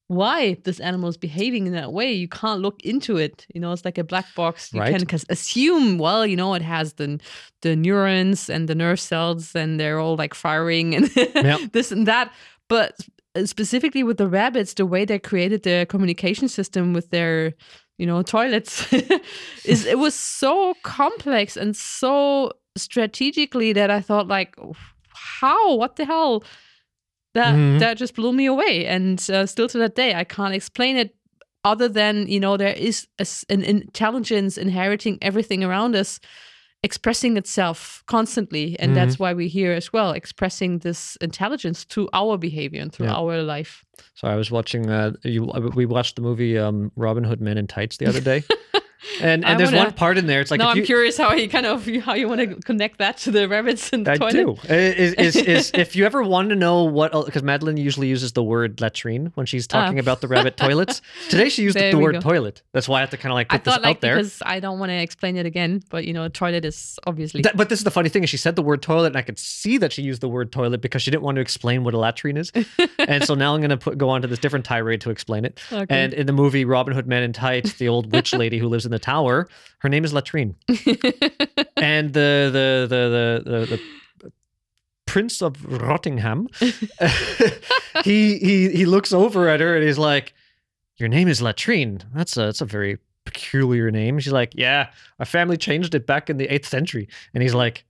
why 0.08 0.56
this 0.64 0.80
animal 0.80 1.08
is 1.08 1.16
behaving 1.16 1.68
in 1.68 1.72
that 1.72 1.92
way. 1.92 2.12
You 2.12 2.26
can't 2.26 2.60
look 2.60 2.82
into 2.82 3.16
it. 3.16 3.46
You 3.54 3.60
know, 3.60 3.70
it's 3.72 3.84
like 3.84 3.96
a 3.96 4.02
black 4.02 4.26
box. 4.34 4.72
You 4.74 4.80
Right. 4.80 4.98
can 5.08 5.20
assume, 5.28 5.98
well, 5.98 6.26
you 6.26 6.36
know, 6.36 6.54
it 6.54 6.62
has 6.62 6.94
the 6.94 7.20
the 7.62 7.76
neurons 7.76 8.50
and 8.50 8.68
the 8.68 8.74
nerve 8.74 8.98
cells, 8.98 9.54
and 9.54 9.78
they're 9.78 10.00
all 10.00 10.16
like 10.16 10.34
firing 10.34 10.94
and 10.96 11.10
Yep. 11.16 11.60
this 11.72 11.92
and 11.92 12.06
that. 12.06 12.32
But 12.68 12.92
specifically 13.44 14.02
with 14.02 14.16
the 14.18 14.28
rabbits, 14.28 14.74
the 14.74 14.86
way 14.86 15.04
they 15.04 15.18
created 15.18 15.62
their 15.62 15.86
communication 15.86 16.48
system 16.48 16.92
with 16.92 17.10
their, 17.10 17.54
you 17.98 18.06
know, 18.06 18.22
toilets, 18.22 18.92
is 19.64 19.86
it 19.86 19.98
was 19.98 20.14
so 20.14 20.74
complex 20.82 21.56
and 21.56 21.76
so 21.76 22.52
strategically 22.76 23.72
that 23.72 23.90
I 23.90 24.00
thought 24.00 24.28
like, 24.28 24.54
how? 25.12 25.76
What 25.76 25.96
the 25.96 26.04
hell? 26.04 26.42
That 27.34 27.54
Mhm. 27.54 27.78
that 27.78 27.96
just 27.96 28.14
blew 28.16 28.32
me 28.32 28.46
away, 28.46 28.86
and 28.86 29.24
uh, 29.30 29.46
still 29.46 29.68
to 29.68 29.78
that 29.78 29.94
day, 29.94 30.14
I 30.14 30.24
can't 30.24 30.54
explain 30.54 30.96
it. 30.96 31.14
Other 31.62 31.88
than 31.88 32.26
you 32.26 32.40
know, 32.40 32.56
there 32.56 32.74
is 32.74 33.06
a 33.20 33.26
an 33.48 33.62
intelligence 33.62 34.58
inheriting 34.58 35.18
everything 35.22 35.62
around 35.62 35.94
us, 35.94 36.18
expressing 36.82 37.36
itself 37.36 38.02
constantly, 38.06 38.78
and 38.80 38.96
that's 38.96 39.18
why 39.18 39.32
we're 39.34 39.48
here 39.48 39.72
as 39.72 39.92
well, 39.92 40.12
expressing 40.12 40.78
this 40.78 41.16
intelligence 41.20 41.84
through 41.84 42.08
our 42.14 42.38
behavior 42.38 42.80
and 42.80 42.92
through 42.92 43.06
Yeah. 43.06 43.14
our 43.16 43.42
life. 43.42 43.84
So 44.14 44.28
I 44.28 44.34
was 44.36 44.50
watching. 44.50 44.88
Uh, 44.88 45.12
you, 45.22 45.44
we 45.74 45.84
watched 45.86 46.16
the 46.16 46.22
movie 46.22 46.56
um, 46.58 46.90
Robin 46.96 47.22
Hood 47.24 47.40
Men 47.40 47.58
in 47.58 47.66
Tights 47.66 47.98
the 47.98 48.06
other 48.06 48.20
day, 48.20 48.42
and 49.20 49.44
I 49.44 49.54
there's 49.56 49.70
wanna- 49.72 49.84
one 49.84 49.92
part 49.94 50.18
in 50.18 50.26
there. 50.26 50.40
It's 50.40 50.50
like 50.50 50.60
if 50.60 50.66
I'm 50.66 50.76
you, 50.78 50.84
curious 50.84 51.16
how 51.16 51.32
you 51.32 51.48
kind 51.48 51.66
of 51.66 51.86
how 52.04 52.14
you 52.14 52.28
want 52.28 52.40
to 52.40 52.56
connect 52.56 52.98
that 52.98 53.16
to 53.18 53.30
the 53.30 53.48
rabbits 53.48 53.90
in 53.90 54.04
the 54.04 54.12
I 54.12 54.16
toilet. 54.16 54.32
do. 54.32 54.56
Is, 54.74 55.14
is, 55.14 55.36
is 55.36 55.70
if 55.74 55.96
you 55.96 56.04
ever 56.06 56.22
want 56.22 56.50
to 56.50 56.56
know 56.56 56.84
what, 56.84 57.12
because 57.26 57.42
Madeline 57.42 57.76
usually 57.76 58.08
uses 58.08 58.32
the 58.32 58.42
word 58.42 58.80
latrine 58.80 59.32
when 59.34 59.46
she's 59.46 59.66
talking 59.66 59.98
Ah. 59.98 60.00
about 60.00 60.20
the 60.20 60.28
rabbit 60.28 60.56
toilets. 60.56 61.00
Today 61.28 61.48
she 61.48 61.62
used 61.62 61.76
the 61.78 61.94
word 61.94 62.14
go. 62.14 62.20
toilet. 62.20 62.62
That's 62.72 62.88
why 62.88 62.98
I 62.98 63.00
have 63.00 63.10
to 63.10 63.16
kind 63.16 63.32
of 63.32 63.34
like 63.34 63.52
I 63.52 63.56
put 63.58 63.64
this 63.64 63.74
thought 63.74 63.82
like 63.82 63.96
out 63.96 64.00
there. 64.00 64.16
because 64.16 64.42
I 64.44 64.60
don't 64.60 64.78
want 64.78 64.90
to 64.90 64.96
explain 64.96 65.36
it 65.36 65.46
again, 65.46 65.82
but 65.90 66.04
you 66.04 66.12
know, 66.12 66.28
toilet 66.28 66.64
is 66.64 66.98
obviously 67.06 67.42
That- 67.42 67.56
but 67.56 67.68
this 67.68 67.80
is 67.80 67.84
the 67.84 67.90
funny 67.90 68.08
thing 68.08 68.22
is 68.24 68.30
she 68.30 68.36
said 68.36 68.56
the 68.56 68.62
word 68.62 68.82
toilet 68.82 69.08
and 69.08 69.16
I 69.16 69.22
could 69.22 69.38
see 69.38 69.78
that 69.78 69.92
she 69.92 70.02
used 70.02 70.20
the 70.20 70.28
word 70.28 70.52
toilet 70.52 70.80
because 70.80 71.02
she 71.02 71.10
didn't 71.10 71.22
want 71.22 71.36
to 71.36 71.40
explain 71.40 71.84
what 71.84 71.94
a 71.94 71.98
latrine 71.98 72.36
is. 72.36 72.52
and 72.98 73.24
so 73.24 73.34
now 73.34 73.54
I'm 73.54 73.60
going 73.60 73.70
to 73.70 73.76
put 73.76 73.98
go 73.98 74.08
on 74.08 74.22
to 74.22 74.28
this 74.28 74.38
different 74.38 74.64
tirade 74.64 75.00
to 75.02 75.10
explain 75.10 75.44
it. 75.44 75.60
Okay. 75.72 75.86
And 75.88 76.12
in 76.12 76.26
the 76.26 76.32
movie 76.32 76.64
Robin 76.64 76.94
Hood 76.94 77.06
Men 77.06 77.22
in 77.22 77.32
Tights, 77.32 77.74
the 77.74 77.88
old 77.88 78.12
witch 78.12 78.32
lady 78.34 78.58
who 78.58 78.68
lives 78.68 78.84
in 78.84 78.89
the 78.90 78.98
tower, 78.98 79.48
her 79.78 79.88
name 79.88 80.04
is 80.04 80.12
Latrine. 80.12 80.54
and 81.76 82.12
the 82.12 82.50
the 82.52 82.86
the 82.88 83.42
the 83.44 83.50
the, 83.50 83.66
the 83.66 83.80
Prince 85.06 85.42
of 85.42 85.54
Rottingham, 85.56 86.46
he 88.04 88.38
he 88.38 88.70
he 88.70 88.86
looks 88.86 89.12
over 89.12 89.48
at 89.48 89.60
her 89.60 89.74
and 89.74 89.84
he's 89.84 89.98
like, 89.98 90.32
"Your 90.98 91.08
name 91.08 91.26
is 91.26 91.40
Latrine. 91.40 92.02
That's 92.14 92.36
a 92.36 92.42
that's 92.42 92.60
a 92.60 92.64
very 92.66 92.98
peculiar 93.24 93.90
name." 93.90 94.20
She's 94.20 94.32
like, 94.32 94.52
"Yeah, 94.54 94.90
our 95.18 95.26
family 95.26 95.56
changed 95.56 95.94
it 95.96 96.06
back 96.06 96.30
in 96.30 96.36
the 96.36 96.46
eighth 96.46 96.68
century." 96.68 97.08
And 97.34 97.42
he's 97.42 97.54
like, 97.54 97.84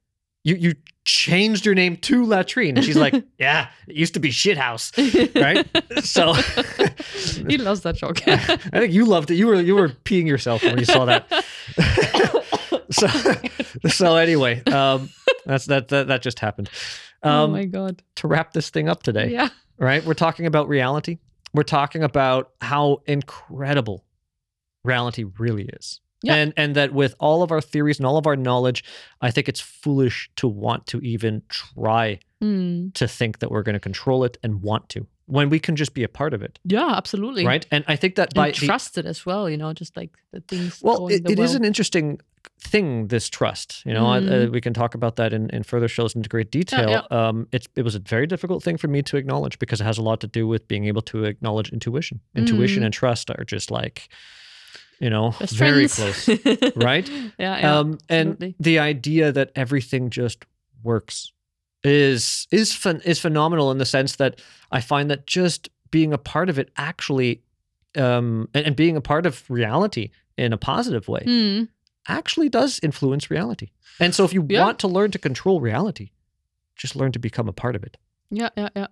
"You 0.45 0.55
you 0.55 0.75
changed 1.05 1.65
your 1.67 1.75
name 1.75 1.97
to 1.97 2.25
Latrine?" 2.25 2.77
And 2.77 2.85
she's 2.85 2.97
like, 2.97 3.15
"Yeah, 3.39 3.69
it 3.89 3.97
used 3.97 4.15
to 4.15 4.21
be 4.21 4.31
shithouse." 4.31 4.93
Right? 5.41 5.67
So 6.05 6.33
he 7.49 7.59
loves 7.59 7.83
that 7.83 7.97
joke. 7.97 8.21
I 8.29 8.57
think 8.57 8.93
you 8.93 9.05
loved 9.05 9.31
it. 9.31 9.35
You 9.35 9.47
were 9.49 9.61
you 9.61 9.75
were 9.75 9.89
peeing 9.91 10.27
yourself 10.27 10.63
when 10.63 10.79
you 10.79 10.85
saw 10.85 11.05
that. 11.05 11.27
so 12.91 13.07
so 13.89 14.17
anyway, 14.17 14.63
um, 14.65 15.11
that's 15.47 15.67
that, 15.67 15.89
that 15.89 16.09
that 16.09 16.23
just 16.23 16.39
happened. 16.41 16.71
oh 17.23 17.45
Um, 17.45 17.53
my 17.53 17.65
god. 17.67 18.03
to 18.17 18.29
wrap 18.29 18.53
this 18.53 18.71
thing 18.71 18.89
up 18.89 19.03
today, 19.03 19.31
Yeah. 19.31 19.49
right? 19.79 20.05
We're 20.05 20.15
talking 20.15 20.47
about 20.47 20.69
reality. 20.69 21.19
We're 21.53 21.63
talking 21.65 22.03
about 22.03 22.51
how 22.61 23.03
incredible 23.07 24.05
reality 24.85 25.25
really 25.39 25.65
is. 25.65 26.01
Yeah. 26.23 26.35
And 26.35 26.53
and 26.57 26.75
that 26.77 26.93
with 26.93 27.15
all 27.19 27.43
of 27.43 27.51
our 27.51 27.61
theories 27.63 27.99
and 27.99 28.07
all 28.07 28.17
of 28.19 28.27
our 28.27 28.37
knowledge, 28.37 28.85
I 29.23 29.31
think 29.31 29.49
it's 29.49 29.61
foolish 29.61 30.31
to 30.37 30.47
want 30.49 30.87
to 30.89 30.99
even 31.01 31.43
try 31.49 32.19
Hmm. 32.43 32.89
to 32.95 33.07
think 33.07 33.39
that 33.41 33.51
we're 33.51 33.63
going 33.63 33.75
to 33.75 33.81
control 33.81 34.25
it 34.25 34.39
and 34.43 34.63
want 34.63 34.89
to 34.91 35.07
when 35.27 35.49
we 35.51 35.59
can 35.61 35.77
just 35.77 35.95
be 35.95 36.03
a 36.03 36.09
part 36.09 36.35
of 36.35 36.43
it, 36.43 36.59
Yeah, 36.65 36.93
absolutely. 36.97 37.47
right? 37.47 37.65
And 37.71 37.85
I 37.87 37.95
think 37.97 38.17
that 38.17 38.31
And 38.31 38.35
by 38.35 38.51
the- 38.51 38.67
trust 38.67 38.99
it 38.99 39.07
as 39.07 39.25
well, 39.25 39.49
you 39.49 39.57
know, 39.57 39.73
just 39.73 39.97
like 39.97 40.11
the 40.33 40.41
things. 40.41 40.81
Well, 40.83 41.07
it, 41.09 41.23
the 41.25 41.33
it 41.33 41.39
is 41.39 41.55
an 41.55 41.65
interesting 41.65 42.19
thing. 42.59 43.07
This 43.09 43.29
trust, 43.29 43.83
you 43.87 43.93
know, 43.95 44.07
I- 44.07 44.19
uh, 44.19 44.23
Mm. 44.23 44.51
we 44.53 44.61
can 44.61 44.75
talk 44.75 44.95
about 44.97 45.15
that 45.17 45.33
in, 45.33 45.49
in 45.51 45.63
further 45.63 45.87
shows 45.89 46.17
into 46.17 46.29
great 46.29 46.51
detail. 46.51 47.07
Um, 47.13 47.47
it's 47.53 47.69
it 47.77 47.83
was 47.83 47.95
a 47.95 48.01
very 48.01 48.27
difficult 48.27 48.65
thing 48.65 48.77
for 48.79 48.89
me 48.89 49.03
to 49.03 49.17
acknowledge 49.17 49.59
because 49.61 49.81
it 49.81 49.85
has 49.85 49.99
a 49.99 50.03
lot 50.03 50.19
to 50.21 50.27
do 50.27 50.49
with 50.49 50.67
being 50.67 50.87
able 50.87 51.03
to 51.03 51.25
acknowledge 51.25 51.71
intuition. 51.73 52.21
Intuition 52.35 52.83
Mm. 52.83 52.87
and 52.87 52.95
trust 52.95 53.31
are 53.31 53.45
just 53.45 53.71
like, 53.71 54.09
you 55.01 55.11
know, 55.11 55.31
Best 55.41 55.55
very 55.57 55.89
friends. 55.89 56.25
close, 56.27 56.73
right? 56.77 57.09
yeah, 57.39 57.59
yeah. 57.59 57.79
um, 57.79 57.99
and 58.09 58.31
absolutely. 58.33 58.55
the 58.61 58.79
idea 58.79 59.33
that 59.33 59.51
everything 59.57 60.11
just 60.11 60.45
works 60.83 61.33
is 61.83 62.47
is 62.51 62.79
is 63.05 63.19
phenomenal 63.19 63.71
in 63.71 63.79
the 63.79 63.87
sense 63.87 64.17
that 64.17 64.41
I 64.71 64.81
find 64.81 65.11
that 65.11 65.27
just 65.27 65.69
being 65.91 66.13
a 66.13 66.19
part 66.19 66.49
of 66.51 66.59
it 66.59 66.71
actually, 66.77 67.43
um, 67.97 68.49
and, 68.55 68.67
and 68.67 68.77
being 68.77 68.97
a 68.97 69.01
part 69.01 69.27
of 69.27 69.43
reality 69.51 70.11
in 70.37 70.53
a 70.53 70.59
positive 70.59 71.09
way 71.09 71.23
Hmm. 71.25 71.65
actually 72.09 72.49
does 72.49 72.79
influence 72.83 73.31
reality. 73.31 73.71
And 73.99 74.15
so 74.15 74.25
if 74.25 74.33
you 74.33 74.47
Yeah. 74.49 74.63
want 74.65 74.79
to 74.81 74.89
learn 74.89 75.11
to 75.13 75.19
control 75.19 75.61
reality, 75.61 76.11
just 76.77 76.95
learn 76.97 77.13
to 77.13 77.19
become 77.19 77.49
a 77.49 77.53
part 77.53 77.75
of 77.77 77.83
it. 77.83 77.97
Yeah, 78.31 78.51
yeah, 78.57 78.69
yeah. 78.77 78.87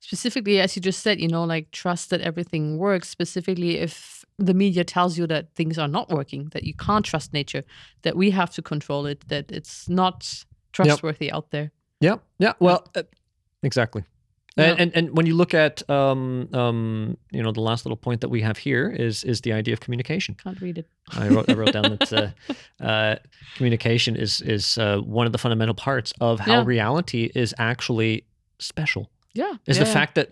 Specifically, 0.00 0.60
as 0.60 0.76
you 0.76 0.82
just 0.82 1.00
said, 1.02 1.20
you 1.20 1.28
know, 1.28 1.44
like 1.44 1.70
trust 1.70 2.10
that 2.10 2.20
everything 2.20 2.78
works. 2.78 3.08
Specifically, 3.08 3.78
if 3.78 4.24
the 4.38 4.54
media 4.54 4.84
tells 4.84 5.16
you 5.18 5.26
that 5.28 5.54
things 5.54 5.78
are 5.78 5.88
not 5.88 6.10
working, 6.10 6.48
that 6.52 6.64
you 6.64 6.74
can't 6.74 7.04
trust 7.04 7.32
nature, 7.32 7.62
that 8.02 8.16
we 8.16 8.30
have 8.30 8.50
to 8.54 8.62
control 8.62 9.06
it, 9.06 9.28
that 9.28 9.50
it's 9.50 9.88
not 9.88 10.44
trustworthy 10.72 11.30
out 11.32 11.50
there. 11.50 11.70
Yeah. 12.00 12.16
Yeah. 12.38 12.52
Well, 12.58 12.86
uh, 12.94 13.02
exactly. 13.62 14.04
Yeah. 14.56 14.70
And, 14.70 14.80
and 14.80 14.96
and 14.96 15.16
when 15.16 15.26
you 15.26 15.34
look 15.34 15.52
at 15.52 15.82
um 15.90 16.48
um 16.52 17.16
you 17.32 17.42
know 17.42 17.50
the 17.52 17.60
last 17.60 17.84
little 17.84 17.96
point 17.96 18.20
that 18.20 18.28
we 18.30 18.40
have 18.42 18.56
here 18.56 18.88
is 18.88 19.24
is 19.24 19.40
the 19.40 19.52
idea 19.52 19.72
of 19.74 19.80
communication. 19.80 20.36
Can't 20.36 20.60
read 20.60 20.78
it. 20.78 20.86
I 21.10 21.28
wrote, 21.28 21.48
I 21.48 21.54
wrote 21.54 21.72
down 21.72 21.90
that 21.90 22.12
uh, 22.12 22.28
uh, 22.84 23.16
communication 23.56 24.14
is 24.16 24.40
is 24.42 24.78
uh, 24.78 24.98
one 24.98 25.26
of 25.26 25.32
the 25.32 25.38
fundamental 25.38 25.74
parts 25.74 26.12
of 26.20 26.38
how 26.40 26.58
Yeah. 26.58 26.64
reality 26.66 27.30
is 27.34 27.52
actually 27.58 28.24
special. 28.60 29.10
Yeah. 29.34 29.54
Is 29.66 29.76
yeah, 29.78 29.84
the 29.84 29.90
fact 29.90 30.14
that 30.14 30.28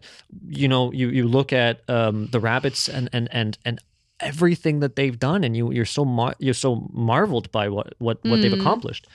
you 0.48 0.68
know 0.68 0.92
you 0.92 1.08
you 1.08 1.28
look 1.28 1.52
at 1.52 1.80
um, 1.88 2.28
the 2.32 2.40
rabbits 2.40 2.88
and 2.88 3.08
and 3.12 3.28
and 3.32 3.58
and 3.64 3.78
everything 4.20 4.80
that 4.80 4.94
they've 4.94 5.18
done, 5.18 5.44
and 5.44 5.56
you 5.56 5.72
you're 5.72 5.84
so 5.84 6.04
mar- 6.04 6.36
you're 6.38 6.54
so 6.54 6.88
marveled 6.92 7.50
by 7.50 7.68
what 7.68 7.94
what 7.98 8.18
what 8.24 8.40
they've 8.40 8.52
Mm. 8.56 8.60
accomplished. 8.60 9.06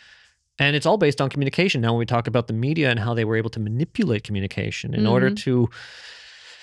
And 0.60 0.76
it's 0.76 0.86
all 0.88 0.98
based 0.98 1.22
on 1.22 1.30
communication. 1.30 1.82
Now, 1.82 1.92
when 1.94 2.00
we 2.00 2.06
talk 2.06 2.28
about 2.28 2.48
the 2.48 2.54
media 2.54 2.90
and 2.90 3.00
how 3.00 3.14
they 3.14 3.26
were 3.26 3.38
able 3.38 3.50
to 3.52 3.60
manipulate 3.60 4.24
communication 4.24 4.94
in 4.96 5.06
order 5.08 5.30
Mhm. 5.30 5.36
to 5.44 5.70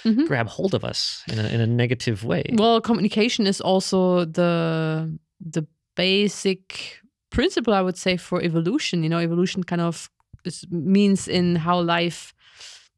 Mhm. 0.05 0.27
grab 0.27 0.49
hold 0.49 0.75
of 0.75 0.85
us 0.85 1.23
in 1.33 1.39
a, 1.39 1.47
in 1.49 1.61
a 1.61 1.67
negative 1.67 2.25
way. 2.25 2.43
Well, 2.53 2.81
communication 2.81 3.47
is 3.47 3.61
also 3.61 4.25
the 4.27 5.17
the 5.55 5.63
basic 5.97 7.01
principle, 7.31 7.73
I 7.73 7.81
would 7.83 7.97
say, 7.97 8.17
for 8.17 8.43
evolution. 8.43 9.03
You 9.03 9.09
know, 9.09 9.19
evolution 9.21 9.63
kind 9.65 9.81
of 9.81 10.11
is, 10.45 10.67
means 10.71 11.29
in 11.29 11.57
how 11.57 11.81
life 11.81 12.34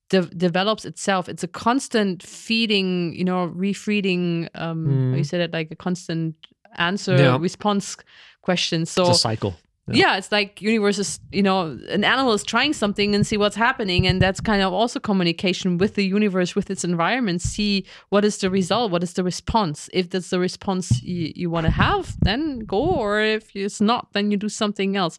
de- 0.08 0.22
develops 0.36 0.84
itself. 0.84 1.28
It's 1.28 1.42
a 1.42 1.48
constant 1.48 2.22
feeding, 2.22 3.14
you 3.14 3.24
know, 3.24 3.48
refeeding. 3.56 4.48
Um, 4.54 5.10
how 5.12 5.16
you 5.18 5.24
said 5.24 5.40
it 5.40 5.52
like 5.52 5.70
a 5.70 5.76
constant 5.76 6.34
answer 6.78 7.16
Yeah. 7.16 7.38
response 7.40 7.96
question. 8.42 8.86
So 8.86 9.02
It's 9.08 9.18
a 9.18 9.20
cycle. 9.20 9.54
yeah. 9.88 10.16
it's 10.18 10.30
like 10.32 10.60
universe 10.62 10.98
is, 10.98 11.20
you 11.32 11.42
know, 11.42 11.78
an 11.90 12.04
animal 12.04 12.32
is 12.34 12.44
trying 12.44 12.72
something 12.74 13.14
and 13.14 13.26
see 13.26 13.36
what's 13.36 13.56
happening, 13.56 14.06
and 14.06 14.20
that's 14.20 14.40
kind 14.40 14.62
of 14.62 14.72
also 14.72 15.00
communication 15.00 15.78
with 15.78 15.94
the 15.94 16.04
universe, 16.04 16.54
with 16.54 16.70
its 16.70 16.84
environment. 16.84 17.40
See 17.42 17.84
what 18.10 18.24
is 18.24 18.38
the 18.38 18.50
result, 18.50 18.90
what 18.92 19.02
is 19.02 19.12
the 19.14 19.24
response. 19.24 19.88
If 19.92 20.10
that's 20.10 20.30
the 20.30 20.38
response 20.38 21.02
you, 21.02 21.32
you 21.34 21.50
want 21.50 21.66
to 21.66 21.72
have, 21.72 22.14
then 22.22 22.60
go, 22.60 22.78
or 22.78 23.20
if 23.20 23.54
it's 23.56 23.80
not, 23.80 24.12
then 24.12 24.30
you 24.30 24.36
do 24.36 24.48
something 24.48 24.96
else. 24.96 25.18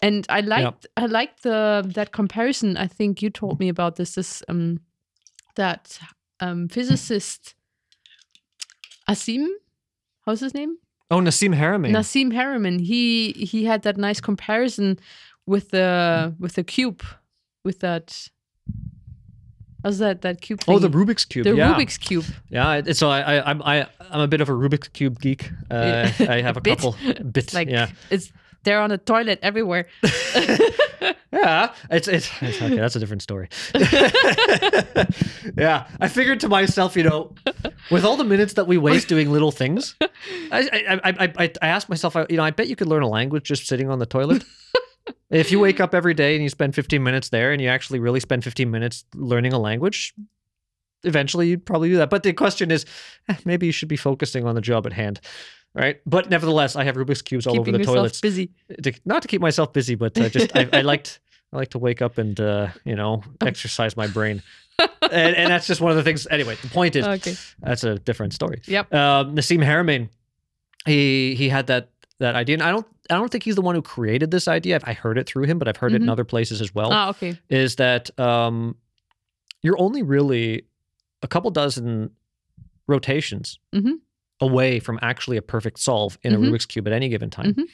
And 0.00 0.26
I 0.28 0.40
liked 0.40 0.86
I 0.96 1.06
liked 1.06 1.42
the 1.42 1.82
that 1.94 2.12
comparison. 2.12 2.76
I 2.76 2.86
think 2.86 3.20
you 3.22 3.30
told 3.30 3.58
me 3.58 3.68
about 3.68 3.96
this. 3.96 4.14
This 4.14 4.42
um 4.48 4.80
that 5.56 5.98
um 6.40 6.68
physicist 6.68 7.54
Asim, 9.08 9.46
how's 10.26 10.40
his 10.40 10.54
name? 10.54 10.76
Oh, 11.10 11.20
Nassim 11.20 11.54
Haramein. 11.56 11.90
Nassim 11.90 12.32
Haramein. 12.32 12.80
He 12.80 13.32
he 13.32 13.64
had 13.64 13.82
that 13.82 13.96
nice 13.96 14.20
comparison 14.20 14.98
with 15.46 15.70
the 15.70 16.34
with 16.38 16.54
the 16.54 16.62
cube, 16.64 17.02
with 17.64 17.80
that. 17.80 18.28
How's 19.82 19.98
that 19.98 20.20
that 20.22 20.40
cube? 20.42 20.60
oh, 20.68 20.78
the? 20.78 20.90
Rubik's 20.90 21.24
cube. 21.24 21.44
the 21.44 21.54
yeah. 21.54 21.72
Rubik's 21.72 21.96
cube. 21.96 22.26
Yeah, 22.50 22.82
so 22.92 23.08
I, 23.08 23.20
I 23.36 23.50
I'm 23.50 23.62
I 23.62 23.86
I'm 24.10 24.20
a 24.20 24.28
bit 24.28 24.42
of 24.42 24.48
a 24.50 24.52
Rubik's 24.52 24.88
cube 24.88 25.18
geek. 25.20 25.50
Uh, 25.70 26.10
I 26.28 26.42
have 26.42 26.56
a 26.56 26.60
Bit? 26.60 26.78
couple 26.78 26.96
bits. 27.32 27.54
Like 27.54 27.68
yeah, 27.68 27.90
it's 28.10 28.30
there 28.64 28.78
are 28.78 28.82
on 28.82 28.90
the 28.90 28.98
toilet 28.98 29.38
everywhere. 29.42 29.86
yeah. 31.32 31.72
It's 31.90 32.08
it's 32.08 32.30
it's- 32.42 32.60
okay. 32.62 32.76
That's 32.76 32.96
a 32.96 33.00
different 33.00 33.22
story. 33.22 33.48
yeah, 35.56 35.86
I 36.00 36.08
figured 36.08 36.40
to 36.40 36.48
myself, 36.48 36.96
you 36.96 37.02
know, 37.04 37.34
with 37.90 38.04
all 38.04 38.16
the 38.16 38.24
minutes 38.24 38.54
that 38.54 38.66
we 38.66 38.78
waste 38.78 39.08
doing 39.08 39.30
little 39.30 39.52
things, 39.52 39.94
I 40.00 40.08
I 40.52 41.00
I 41.10 41.28
I, 41.38 41.52
I- 41.62 41.68
asked 41.68 41.88
myself, 41.88 42.16
you 42.28 42.36
know, 42.36 42.42
I 42.44 42.50
bet 42.50 42.68
you 42.68 42.76
could 42.76 42.88
learn 42.88 43.02
a 43.02 43.08
language 43.08 43.44
just 43.44 43.66
sitting 43.66 43.90
on 43.90 43.98
the 43.98 44.06
toilet. 44.06 44.44
if 45.30 45.50
you 45.52 45.58
wake 45.60 45.80
up 45.80 45.94
every 45.94 46.14
day 46.14 46.34
and 46.34 46.42
you 46.42 46.48
spend 46.48 46.74
15 46.74 47.02
minutes 47.02 47.28
there, 47.30 47.52
and 47.52 47.60
you 47.62 47.68
actually 47.68 48.00
really 48.00 48.20
spend 48.20 48.44
15 48.44 48.70
minutes 48.70 49.04
learning 49.14 49.52
a 49.52 49.58
language. 49.58 50.14
Eventually, 51.04 51.48
you'd 51.48 51.64
probably 51.64 51.90
do 51.90 51.96
that. 51.98 52.10
But 52.10 52.24
the 52.24 52.32
question 52.32 52.72
is, 52.72 52.84
eh, 53.28 53.36
maybe 53.44 53.66
you 53.66 53.72
should 53.72 53.88
be 53.88 53.96
focusing 53.96 54.44
on 54.46 54.56
the 54.56 54.60
job 54.60 54.84
at 54.84 54.92
hand, 54.92 55.20
right? 55.78 56.00
But 56.06 56.28
nevertheless, 56.30 56.76
I 56.76 56.84
have 56.84 56.96
Rubik's 56.96 57.22
cubes 57.22 57.46
all 57.46 57.54
Keeping 57.54 57.74
over 57.74 57.78
the 57.78 57.84
toilets 57.84 58.20
busy. 58.20 58.50
to, 58.82 58.92
not 59.04 59.22
to 59.22 59.28
keep 59.28 59.40
myself 59.40 59.72
busy, 59.72 59.94
but 59.94 60.18
uh, 60.20 60.28
just 60.28 60.54
I, 60.56 60.68
I 60.72 60.80
liked 60.92 61.20
I 61.52 61.56
like 61.56 61.70
to 61.70 61.78
wake 61.78 62.02
up 62.02 62.18
and 62.18 62.38
uh, 62.40 62.68
you 62.84 62.94
know 62.96 63.22
exercise 63.40 63.96
my 63.96 64.06
brain, 64.06 64.42
and, 65.02 65.34
and 65.36 65.50
that's 65.50 65.66
just 65.66 65.80
one 65.80 65.90
of 65.90 65.96
the 65.96 66.02
things. 66.02 66.26
Anyway, 66.30 66.56
the 66.60 66.68
point 66.68 66.94
is 66.96 67.06
Okay. 67.06 67.34
that's 67.60 67.84
a 67.84 67.98
different 67.98 68.32
story. 68.34 68.60
Yep. 68.66 68.92
Um, 68.92 69.34
Nassim 69.34 69.64
Haramein, 69.64 70.08
he 70.86 71.34
he 71.36 71.48
had 71.48 71.66
that 71.68 71.88
that 72.18 72.34
idea, 72.34 72.54
and 72.56 72.62
I 72.62 72.70
don't 72.70 72.86
I 73.10 73.14
don't 73.14 73.30
think 73.30 73.44
he's 73.44 73.54
the 73.54 73.62
one 73.62 73.74
who 73.74 73.82
created 73.82 74.30
this 74.30 74.48
idea. 74.48 74.78
i've 74.84 74.98
heard 74.98 75.16
it 75.18 75.26
through 75.26 75.44
him, 75.44 75.58
but 75.58 75.68
I've 75.68 75.76
heard 75.78 75.92
it 75.92 76.02
in 76.02 76.08
Mhm. 76.08 76.12
other 76.12 76.24
places 76.24 76.60
as 76.60 76.74
well. 76.74 76.90
Ah, 76.92 77.08
okay. 77.10 77.38
Is 77.48 77.76
that 77.76 78.10
um, 78.20 78.76
you're 79.62 79.80
only 79.80 80.02
really 80.02 80.66
a 81.22 81.28
couple 81.28 81.50
dozen 81.50 82.10
rotations 82.86 83.58
Mhm. 83.74 83.98
Away 84.40 84.78
from 84.80 84.98
actually 85.02 85.36
a 85.36 85.42
perfect 85.42 85.78
solve 85.78 86.18
in 86.22 86.32
Mhm. 86.32 86.36
a 86.36 86.50
Rubik's 86.50 86.66
cube 86.66 86.86
at 86.86 86.92
any 86.92 87.08
given 87.08 87.30
time. 87.30 87.54
Mhm. 87.54 87.64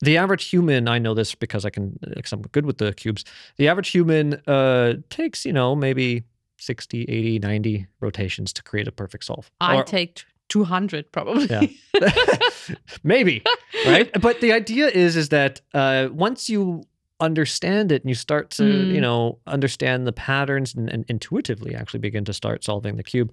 The 0.00 0.16
average 0.16 0.44
human, 0.50 0.88
I 0.88 0.98
know 0.98 1.14
this 1.14 1.34
because 1.34 1.64
I 1.64 1.70
can, 1.70 1.98
because 2.14 2.32
I'm 2.32 2.42
good 2.42 2.66
with 2.66 2.78
the 2.78 2.92
cubes. 2.92 3.24
The 3.56 3.68
average 3.68 3.88
human 3.90 4.34
uh, 4.46 4.94
takes, 5.10 5.44
you 5.44 5.52
know, 5.52 5.74
maybe 5.74 6.22
60, 6.58 7.02
80, 7.04 7.38
90 7.38 7.86
rotations 8.00 8.52
to 8.54 8.62
create 8.62 8.86
a 8.88 8.92
perfect 8.92 9.24
solve. 9.24 9.50
I 9.60 9.76
Or- 9.76 9.84
take 9.84 10.24
two 10.48 10.64
hundred 10.64 11.12
probably. 11.12 11.46
Yeah. 11.46 11.66
maybe 13.02 13.42
right 13.86 14.10
but 14.20 14.40
the 14.40 14.52
idea 14.52 14.88
is 14.88 15.16
is 15.16 15.28
that 15.28 15.60
uh, 15.74 16.08
once 16.12 16.48
you 16.48 16.82
understand 17.20 17.90
it 17.92 18.02
and 18.02 18.08
you 18.08 18.14
start 18.14 18.50
to 18.50 18.64
you 18.64 18.98
Mm. 18.98 19.00
know 19.02 19.38
understand 19.46 20.06
the 20.06 20.12
patterns 20.12 20.74
and, 20.74 20.88
and 20.90 21.04
intuitively 21.08 21.74
actually 21.74 22.00
begin 22.00 22.24
to 22.24 22.32
start 22.32 22.64
solving 22.64 22.96
the 22.96 23.02
cube 23.02 23.32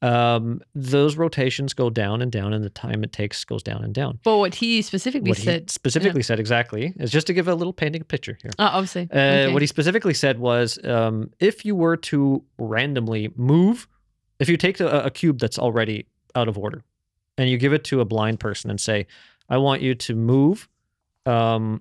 um, 0.00 0.60
those 0.74 1.16
rotations 1.16 1.74
go 1.74 1.90
down 1.90 2.22
and 2.22 2.30
down 2.30 2.52
and 2.52 2.62
the 2.64 2.70
time 2.70 3.02
it 3.02 3.12
takes 3.12 3.44
goes 3.44 3.62
down 3.64 3.82
and 3.82 3.92
down 3.92 4.20
But 4.22 4.38
what 4.38 4.54
he 4.54 4.80
specifically 4.82 5.30
what 5.30 5.38
he 5.38 5.44
said. 5.44 5.70
specifically 5.70 6.22
said 6.22 6.38
exactly 6.38 6.92
is 7.00 7.10
just 7.10 7.26
to 7.26 7.32
give 7.32 7.48
a 7.48 7.54
little 7.54 7.72
painting 7.72 8.04
picture 8.04 8.38
here 8.40 8.52
Oh, 8.60 8.64
obviously. 8.66 9.08
uh, 9.12 9.18
okay. 9.18 9.52
What 9.52 9.60
he 9.62 9.66
specifically 9.66 10.14
said 10.14 10.38
was, 10.38 10.78
um, 10.84 11.30
if 11.40 11.64
you 11.64 11.74
were 11.74 11.96
to 11.96 12.44
randomly 12.58 13.32
move, 13.36 13.88
if 14.38 14.48
you 14.48 14.56
take 14.56 14.78
a, 14.78 14.86
a 15.00 15.10
cube 15.10 15.38
that's 15.40 15.58
already 15.58 16.06
out 16.36 16.46
of 16.48 16.56
order, 16.56 16.84
and 17.36 17.50
you 17.50 17.58
give 17.58 17.72
it 17.72 17.82
to 17.84 18.00
a 18.00 18.04
blind 18.04 18.38
person 18.38 18.70
and 18.70 18.80
say, 18.80 19.06
"I 19.48 19.56
want 19.58 19.82
you 19.82 19.94
to 19.96 20.14
move 20.14 20.68
um, 21.26 21.80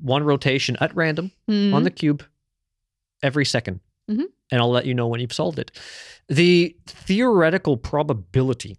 one 0.00 0.22
rotation 0.24 0.76
at 0.80 0.94
random 0.96 1.30
Mhm. 1.48 1.74
on 1.74 1.82
the 1.84 1.90
cube 1.90 2.24
every 3.22 3.44
2nd 3.44 3.80
Mhm. 4.10 4.24
And 4.50 4.60
I'll 4.60 4.70
let 4.70 4.86
you 4.86 4.94
know 4.94 5.06
when 5.06 5.20
you've 5.20 5.32
solved 5.32 5.58
it." 5.58 5.70
The 6.28 6.76
theoretical 6.86 7.76
probability 7.76 8.76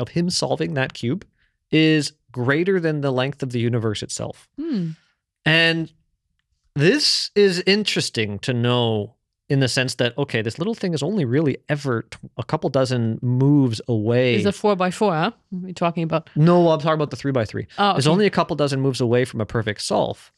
of 0.00 0.08
him 0.10 0.30
solving 0.30 0.74
that 0.74 0.94
cube 0.94 1.24
is 1.70 2.12
greater 2.32 2.78
than 2.80 3.00
the 3.00 3.10
length 3.10 3.42
of 3.42 3.50
the 3.52 3.60
universe 3.60 4.02
itself. 4.02 4.48
Hmm. 4.58 4.90
And 5.44 5.92
this 6.74 7.30
is 7.34 7.62
interesting 7.66 8.38
to 8.40 8.52
know 8.52 9.14
in 9.48 9.60
the 9.60 9.68
sense 9.68 9.96
that, 9.96 10.16
okay, 10.16 10.40
this 10.40 10.58
little 10.58 10.74
thing 10.74 10.94
is 10.94 11.02
only 11.02 11.24
really 11.26 11.58
ever 11.68 12.02
t- 12.02 12.18
a 12.38 12.44
couple 12.44 12.70
dozen 12.70 13.18
moves 13.20 13.82
away. 13.86 14.36
Is 14.36 14.46
a 14.46 14.52
four 14.52 14.74
by 14.76 14.90
four, 14.90 15.12
huh? 15.12 15.32
We're 15.50 15.74
talking 15.74 16.04
about. 16.04 16.30
no, 16.36 16.68
I'm 16.70 16.78
talking 16.78 16.94
about 16.94 17.10
the 17.10 17.16
three 17.16 17.32
by 17.32 17.44
three. 17.44 17.66
Oh, 17.78 17.96
It's 17.96 18.06
only 18.06 18.24
a 18.24 18.30
couple 18.30 18.56
dozen 18.56 18.80
moves 18.80 19.00
away 19.00 19.26
from 19.26 19.40
a 19.42 19.46
perfect 19.46 19.82
solve. 19.82 20.32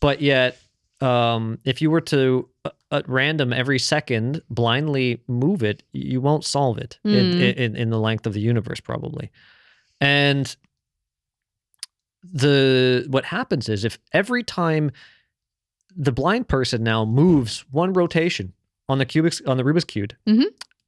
But 0.00 0.20
yet, 0.20 0.58
um, 1.00 1.58
if 1.64 1.82
you 1.82 1.90
were 1.90 2.00
to 2.02 2.48
uh, 2.64 2.70
at 2.90 3.08
random 3.08 3.52
every 3.52 3.78
second 3.78 4.40
blindly 4.48 5.22
move 5.28 5.62
it, 5.62 5.82
you 5.92 6.20
won't 6.20 6.44
solve 6.44 6.78
it 6.78 6.98
in, 7.04 7.10
Mm. 7.32 7.54
in, 7.56 7.76
in 7.76 7.90
the 7.90 7.98
length 8.00 8.26
of 8.26 8.32
the 8.32 8.40
universe, 8.40 8.80
probably. 8.80 9.30
And 10.00 10.54
the 12.22 13.06
what 13.08 13.24
happens 13.24 13.68
is 13.68 13.84
if 13.84 13.98
every 14.12 14.42
time 14.42 14.90
the 15.96 16.12
blind 16.12 16.48
person 16.48 16.82
now 16.82 17.04
moves 17.04 17.64
one 17.70 17.92
rotation 17.92 18.52
on 18.88 18.98
the 18.98 19.04
cubic 19.06 19.34
on 19.46 19.56
the 19.56 19.62
Rubik's 19.64 19.84
cube, 19.84 20.12
Mhm. 20.26 20.44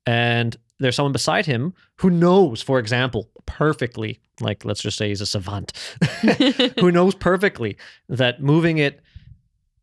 and 0.06 0.56
there's 0.80 0.96
someone 0.96 1.12
beside 1.12 1.46
him 1.46 1.74
who 1.96 2.10
knows, 2.10 2.62
for 2.62 2.78
example, 2.78 3.28
perfectly, 3.46 4.20
like 4.40 4.64
let's 4.64 4.80
just 4.82 4.96
say 4.96 5.08
he's 5.08 5.20
a 5.20 5.26
savant, 5.26 5.72
who 6.80 6.92
knows 6.92 7.14
perfectly 7.14 7.76
that 8.08 8.40
moving 8.42 8.78
it, 8.78 9.00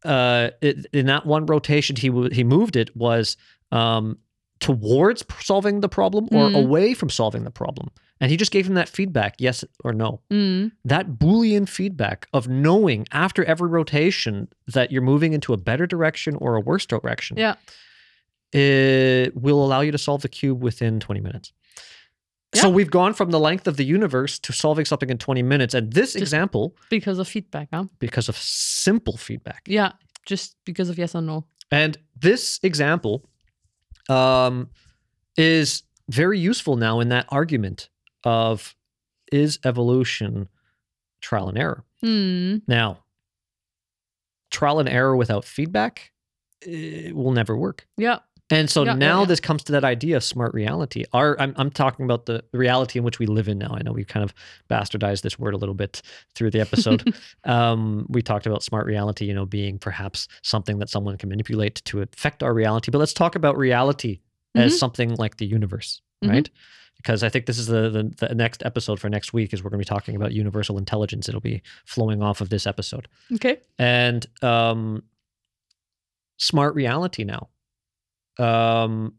uh, 0.06 0.52
it, 0.62 0.86
in 0.94 1.06
that 1.08 1.26
one 1.26 1.46
rotation 1.46 1.96
he 1.96 2.08
w- 2.10 2.30
he 2.34 2.44
moved 2.44 2.76
it 2.76 2.96
was 2.96 3.36
um, 3.72 4.18
towards 4.60 5.24
solving 5.42 5.82
the 5.82 5.90
problem 5.90 6.26
or 6.32 6.50
Mhm. 6.50 6.56
away 6.64 6.94
from 6.94 7.10
solving 7.10 7.44
the 7.44 7.52
problem, 7.52 7.90
and 8.22 8.32
he 8.32 8.38
just 8.38 8.52
gave 8.52 8.66
him 8.68 8.76
that 8.76 8.88
feedback, 8.88 9.36
yes 9.40 9.66
or 9.84 9.92
no. 9.92 10.22
Mm. 10.32 10.72
That 10.86 11.20
Boolean 11.20 11.68
feedback 11.68 12.28
of 12.34 12.48
knowing 12.48 13.06
after 13.12 13.44
every 13.44 13.68
rotation 13.70 14.48
that 14.74 14.92
you're 14.92 15.02
moving 15.02 15.34
into 15.34 15.52
a 15.54 15.58
better 15.58 15.86
direction 15.88 16.36
or 16.38 16.56
a 16.56 16.62
worse 16.62 16.86
direction 16.86 17.38
Yeah. 17.38 17.56
it 18.54 19.36
will 19.36 19.64
allow 19.64 19.82
you 19.82 19.92
to 19.92 19.98
solve 19.98 20.22
the 20.22 20.30
cube 20.30 20.62
within 20.64 21.00
20 21.00 21.20
minutes. 21.22 21.52
So 22.56 22.70
we've 22.70 22.90
gone 22.92 23.14
from 23.14 23.32
the 23.32 23.40
length 23.40 23.68
of 23.68 23.78
the 23.78 23.84
universe 23.86 24.40
to 24.40 24.54
solving 24.54 24.86
something 24.86 25.10
in 25.10 25.18
20 25.18 25.44
minutes. 25.44 25.74
And 25.74 25.92
this 25.94 26.14
Just- 26.14 26.22
example, 26.22 26.76
Because 26.90 27.20
of 27.20 27.28
feedback, 27.28 27.70
huh? 27.74 27.86
because 28.00 28.30
of 28.30 28.38
simple 28.38 29.18
feedback. 29.18 29.64
Yeah. 29.68 29.92
Just 30.26 30.56
because 30.66 30.90
of 30.90 30.98
yes 30.98 31.14
or 31.16 31.22
no. 31.22 31.46
And 31.72 31.98
this 32.20 32.60
example 32.64 33.30
um, 34.10 34.70
is 35.38 35.84
very 36.10 36.40
useful 36.40 36.76
now 36.78 37.00
in 37.00 37.10
that 37.10 37.26
argument 37.30 37.90
of 38.24 38.76
is 39.32 39.60
evolution 39.66 40.48
trial 41.22 41.50
and 41.50 41.58
error? 41.58 41.84
Hmm. 42.02 42.58
Now, 42.68 43.00
trial 44.52 44.80
and 44.80 44.88
error 44.88 45.16
without 45.16 45.44
feedback 45.46 46.12
it 46.62 47.16
will 47.16 47.32
never 47.32 47.56
work. 47.58 47.88
Yeah. 47.98 48.20
And 48.52 48.70
so 48.70 48.84
Yeah, 48.84 48.94
now 48.94 49.22
yeah. 49.22 49.26
this 49.26 49.40
comes 49.40 49.64
to 49.64 49.72
that 49.72 49.84
idea 49.84 50.16
of 50.18 50.24
smart 50.24 50.54
reality. 50.54 51.04
Our 51.14 51.36
I'm 51.42 51.54
I'm 51.58 51.72
talking 51.72 52.06
about 52.06 52.28
the 52.28 52.44
reality 52.54 53.00
in 53.00 53.04
which 53.06 53.18
we 53.18 53.26
live 53.26 53.48
in 53.48 53.58
now. 53.58 53.74
I 53.76 53.82
know 53.82 53.92
we've 53.92 54.08
kind 54.08 54.24
of 54.24 54.36
bastardized 54.70 55.22
this 55.24 55.40
word 55.40 55.56
a 55.56 55.58
little 55.58 55.74
bit 55.74 56.04
through 56.36 56.52
the 56.52 56.60
episode. 56.62 57.12
um, 57.46 58.06
we 58.08 58.22
talked 58.22 58.46
about 58.46 58.62
smart 58.62 58.86
reality, 58.86 59.26
you 59.26 59.34
know, 59.34 59.48
being 59.48 59.80
perhaps 59.80 60.28
something 60.44 60.78
that 60.78 60.90
someone 60.90 61.18
can 61.18 61.30
manipulate 61.30 61.82
to 61.86 62.02
affect 62.02 62.44
our 62.44 62.54
reality. 62.54 62.92
But 62.92 63.00
let's 63.00 63.14
talk 63.14 63.36
about 63.36 63.58
reality 63.58 64.20
as 64.54 64.74
Mhm. 64.74 64.78
something 64.78 65.16
like 65.16 65.38
the 65.38 65.48
universe, 65.48 66.02
Mhm. 66.24 66.30
right? 66.30 66.50
Because 66.98 67.24
I 67.24 67.30
think 67.30 67.48
this 67.48 67.58
is 67.58 67.66
the, 67.68 67.90
the 67.90 68.28
the 68.28 68.36
next 68.36 68.64
episode 68.64 69.00
for 69.00 69.10
next 69.10 69.34
week 69.34 69.54
is 69.54 69.64
we're 69.64 69.70
going 69.72 69.82
to 69.82 69.86
be 69.86 69.96
talking 69.96 70.16
about 70.16 70.34
universal 70.34 70.78
intelligence. 70.78 71.28
It'll 71.28 71.42
be 71.42 71.64
flowing 71.86 72.22
off 72.22 72.42
of 72.42 72.50
this 72.50 72.68
episode. 72.68 73.08
Okay. 73.34 73.58
And 73.80 74.26
um, 74.44 75.02
smart 76.38 76.76
reality 76.76 77.24
now, 77.24 77.50
um, 78.40 79.14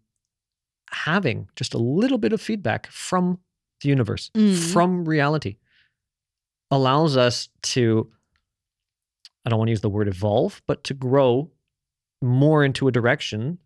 having 0.91 1.49
just 1.57 1.75
a 1.75 1.79
little 1.79 2.19
bit 2.19 2.33
of 2.33 2.41
feedback 2.41 2.87
from 2.89 3.39
the 3.83 3.89
universe, 3.89 4.31
Mm. 4.35 4.73
from 4.73 5.05
reality, 5.05 5.57
allows 6.71 7.17
us 7.17 7.49
to, 7.63 8.11
I 9.45 9.51
don't 9.51 9.59
want 9.59 9.69
to 9.69 9.73
use 9.73 9.81
the 9.83 9.91
word 9.91 10.09
evolve, 10.09 10.63
but 10.67 10.85
to 10.85 10.95
grow 10.95 11.51
more 12.23 12.65
into 12.65 12.89
a 12.89 12.93
direction 12.93 13.59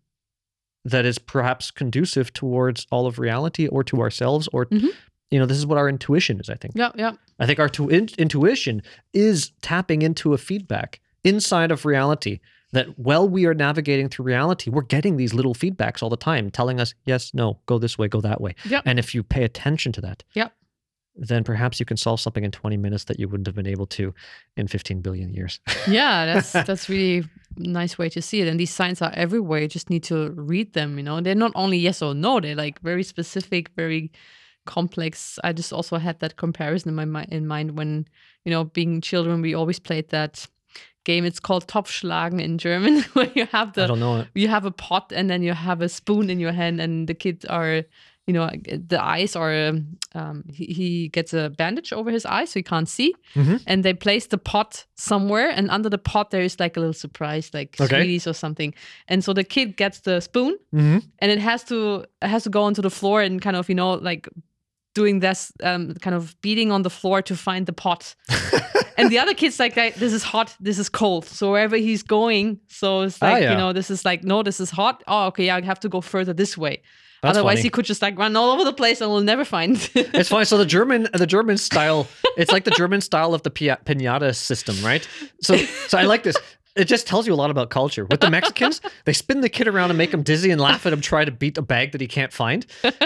that 0.85 1.05
is 1.05 1.17
perhaps 1.19 1.71
conducive 1.71 2.33
towards 2.33 2.87
all 2.91 3.05
of 3.07 3.19
reality 3.19 3.67
or 3.67 3.83
to 3.83 4.01
ourselves 4.01 4.49
or 4.51 4.65
Mhm. 4.65 4.89
you 5.29 5.39
know 5.39 5.45
this 5.45 5.57
is 5.57 5.65
what 5.65 5.77
our 5.77 5.87
intuition 5.87 6.39
is 6.39 6.49
i 6.49 6.55
think 6.55 6.73
Yeah, 6.75 6.91
yeah. 6.95 7.13
I 7.39 7.45
think 7.45 7.59
our 7.59 7.69
tu- 7.69 7.87
in- 7.87 8.09
intuition 8.17 8.81
is 9.13 9.51
tapping 9.61 10.01
into 10.01 10.33
a 10.33 10.37
feedback 10.39 10.99
inside 11.23 11.71
of 11.71 11.85
reality 11.85 12.39
that 12.71 12.97
while 12.97 13.27
we 13.27 13.45
are 13.45 13.53
navigating 13.53 14.07
through 14.09 14.25
reality, 14.25 14.69
we're 14.69 14.81
getting 14.81 15.17
these 15.17 15.33
little 15.33 15.53
feedbacks 15.53 16.01
all 16.01 16.09
the 16.09 16.17
time 16.17 16.49
telling 16.49 16.79
us, 16.79 16.93
yes, 17.05 17.33
no, 17.33 17.59
go 17.65 17.77
this 17.77 17.97
way, 17.97 18.07
go 18.07 18.21
that 18.21 18.39
way. 18.41 18.55
Yep. 18.65 18.83
And 18.85 18.97
if 18.99 19.13
you 19.13 19.23
pay 19.23 19.43
attention 19.43 19.91
to 19.93 20.01
that, 20.01 20.23
Yep. 20.33 20.53
then 21.15 21.43
perhaps 21.43 21.79
you 21.79 21.85
can 21.85 21.97
solve 21.97 22.21
something 22.21 22.43
in 22.45 22.51
20 22.51 22.77
minutes 22.77 23.03
that 23.05 23.19
you 23.19 23.27
wouldn't 23.27 23.45
have 23.47 23.55
been 23.55 23.67
able 23.67 23.85
to 23.87 24.13
in 24.55 24.67
15 24.67 25.01
billion 25.01 25.33
years. 25.33 25.59
yeah 25.87 26.25
that's 26.25 26.51
that's 26.53 26.87
really 26.87 27.25
nice 27.57 27.97
way 27.97 28.07
to 28.07 28.21
see 28.21 28.39
it 28.41 28.47
and 28.47 28.57
these 28.57 28.73
signs 28.73 29.01
are 29.01 29.11
everywhere 29.15 29.59
you 29.61 29.67
just 29.67 29.89
need 29.89 30.03
to 30.03 30.31
read 30.31 30.71
them 30.71 30.97
you 30.97 31.03
know 31.03 31.19
they're 31.19 31.35
not 31.35 31.51
only 31.55 31.77
yes 31.77 32.01
or 32.01 32.13
no 32.15 32.39
they're 32.39 32.55
like 32.55 32.79
very 32.81 33.03
specific 33.03 33.69
very 33.75 34.09
complex 34.65 35.37
i 35.43 35.51
just 35.51 35.73
also 35.73 35.97
had 35.97 36.17
that 36.19 36.37
comparison 36.37 36.97
in 36.97 37.11
my 37.11 37.25
in 37.29 37.45
mind 37.47 37.77
when 37.77 38.07
you 38.45 38.51
know 38.51 38.63
being 38.63 39.01
children 39.01 39.41
we 39.41 39.53
always 39.53 39.79
played 39.79 40.07
that 40.09 40.47
game 41.03 41.25
it's 41.25 41.39
called 41.39 41.67
topfschlagen 41.67 42.39
in 42.39 42.57
german 42.57 43.01
where 43.13 43.31
you 43.35 43.45
have 43.51 43.73
the 43.73 43.83
I 43.83 43.87
don't 43.87 43.99
know 43.99 44.19
it. 44.21 44.27
you 44.35 44.47
have 44.47 44.65
a 44.65 44.71
pot 44.71 45.11
and 45.15 45.29
then 45.29 45.41
you 45.43 45.53
have 45.53 45.81
a 45.81 45.89
spoon 45.89 46.29
in 46.29 46.39
your 46.39 46.51
hand 46.53 46.79
and 46.81 47.07
the 47.07 47.13
kids 47.15 47.45
are 47.45 47.83
you 48.27 48.33
know 48.33 48.49
the 48.87 49.03
eyes 49.03 49.35
are 49.35 49.51
um, 49.69 49.97
um, 50.13 50.43
he, 50.47 50.65
he 50.67 51.07
gets 51.09 51.33
a 51.33 51.49
bandage 51.49 51.91
over 51.91 52.11
his 52.11 52.23
eyes 52.25 52.51
so 52.51 52.59
he 52.59 52.63
can't 52.63 52.87
see 52.87 53.13
Mhm. 53.35 53.61
and 53.65 53.83
they 53.83 53.93
place 53.95 54.27
the 54.27 54.37
pot 54.37 54.85
somewhere 54.95 55.49
and 55.49 55.71
under 55.71 55.89
the 55.89 55.97
pot 55.97 56.29
there 56.29 56.43
is 56.43 56.59
like 56.59 56.77
a 56.77 56.79
little 56.79 56.93
surprise 56.93 57.49
like 57.53 57.75
Okay. 57.81 57.87
sweeties 57.95 58.27
or 58.27 58.33
something 58.33 58.73
and 59.07 59.23
so 59.23 59.33
the 59.33 59.43
kid 59.43 59.75
gets 59.77 60.01
the 60.01 60.19
spoon 60.21 60.55
Mm-hmm. 60.73 60.99
and 61.19 61.31
it 61.31 61.39
has 61.39 61.63
to 61.65 62.05
it 62.21 62.27
has 62.27 62.43
to 62.43 62.49
go 62.49 62.61
onto 62.63 62.81
the 62.81 62.91
floor 62.91 63.21
and 63.23 63.41
kind 63.41 63.55
of 63.55 63.67
you 63.69 63.75
know 63.75 63.93
like 63.93 64.29
doing 64.93 65.19
this 65.19 65.51
um, 65.63 65.93
kind 66.01 66.15
of 66.15 66.35
beating 66.41 66.71
on 66.71 66.81
the 66.83 66.89
floor 66.89 67.21
to 67.21 67.35
find 67.35 67.65
the 67.65 67.73
pot 67.73 68.15
and 68.97 69.09
the 69.09 69.17
other 69.19 69.33
kids 69.33 69.59
like, 69.59 69.75
this 69.75 70.13
is 70.13 70.23
hot 70.23 70.55
this 70.59 70.77
is 70.79 70.89
cold 70.89 71.25
so 71.25 71.51
wherever 71.51 71.77
he's 71.77 72.03
going 72.03 72.59
so 72.67 73.01
it's 73.01 73.17
Ah, 73.21 73.31
like 73.31 73.43
yeah. 73.43 73.51
you 73.51 73.57
know 73.57 73.73
this 73.73 73.89
is 73.89 74.03
like 74.05 74.23
no 74.23 74.43
this 74.43 74.59
is 74.59 74.69
hot 74.69 75.03
oh 75.07 75.27
okay 75.27 75.49
i 75.49 75.61
have 75.61 75.79
to 75.79 75.89
go 75.89 76.01
further 76.01 76.33
this 76.33 76.57
way 76.57 76.81
That's 77.21 77.37
otherwise 77.37 77.57
funny. 77.59 77.63
he 77.63 77.69
could 77.69 77.85
just 77.85 78.01
like 78.01 78.17
run 78.17 78.35
all 78.35 78.49
over 78.51 78.63
the 78.63 78.73
place 78.73 78.99
and 79.01 79.09
we'll 79.11 79.23
never 79.23 79.45
find 79.45 79.77
It's 79.95 80.29
funny. 80.29 80.45
So 80.45 80.57
the 80.57 80.65
German, 80.65 81.07
the 81.13 81.27
German 81.27 81.57
style, 81.57 82.07
it's 82.37 82.51
like 82.51 82.63
the 82.65 82.71
German 82.81 83.01
style 83.01 83.33
of 83.33 83.41
the 83.43 83.49
pi- 83.51 83.77
pinata 83.85 84.33
system, 84.35 84.75
right? 84.83 85.07
So, 85.41 85.55
so 85.87 85.97
I 85.99 86.03
like 86.03 86.23
this. 86.23 86.35
It 86.75 86.85
just 86.85 87.05
tells 87.05 87.27
you 87.27 87.33
a 87.33 87.35
lot 87.35 87.51
about 87.51 87.69
culture. 87.69 88.05
With 88.05 88.21
the 88.21 88.29
Mexicans, 88.29 88.79
they 89.05 89.11
spin 89.13 89.41
the 89.41 89.49
kid 89.49 89.67
around 89.67 89.89
and 89.91 89.97
make 89.97 90.13
him 90.13 90.23
dizzy 90.23 90.51
and 90.51 90.61
laugh 90.61 90.85
at 90.85 90.93
him 90.93 91.01
try 91.01 91.25
to 91.25 91.31
beat 91.31 91.57
a 91.57 91.61
bag 91.61 91.91
that 91.91 91.99
he 92.01 92.07
can't 92.07 92.31
find, 92.31 92.65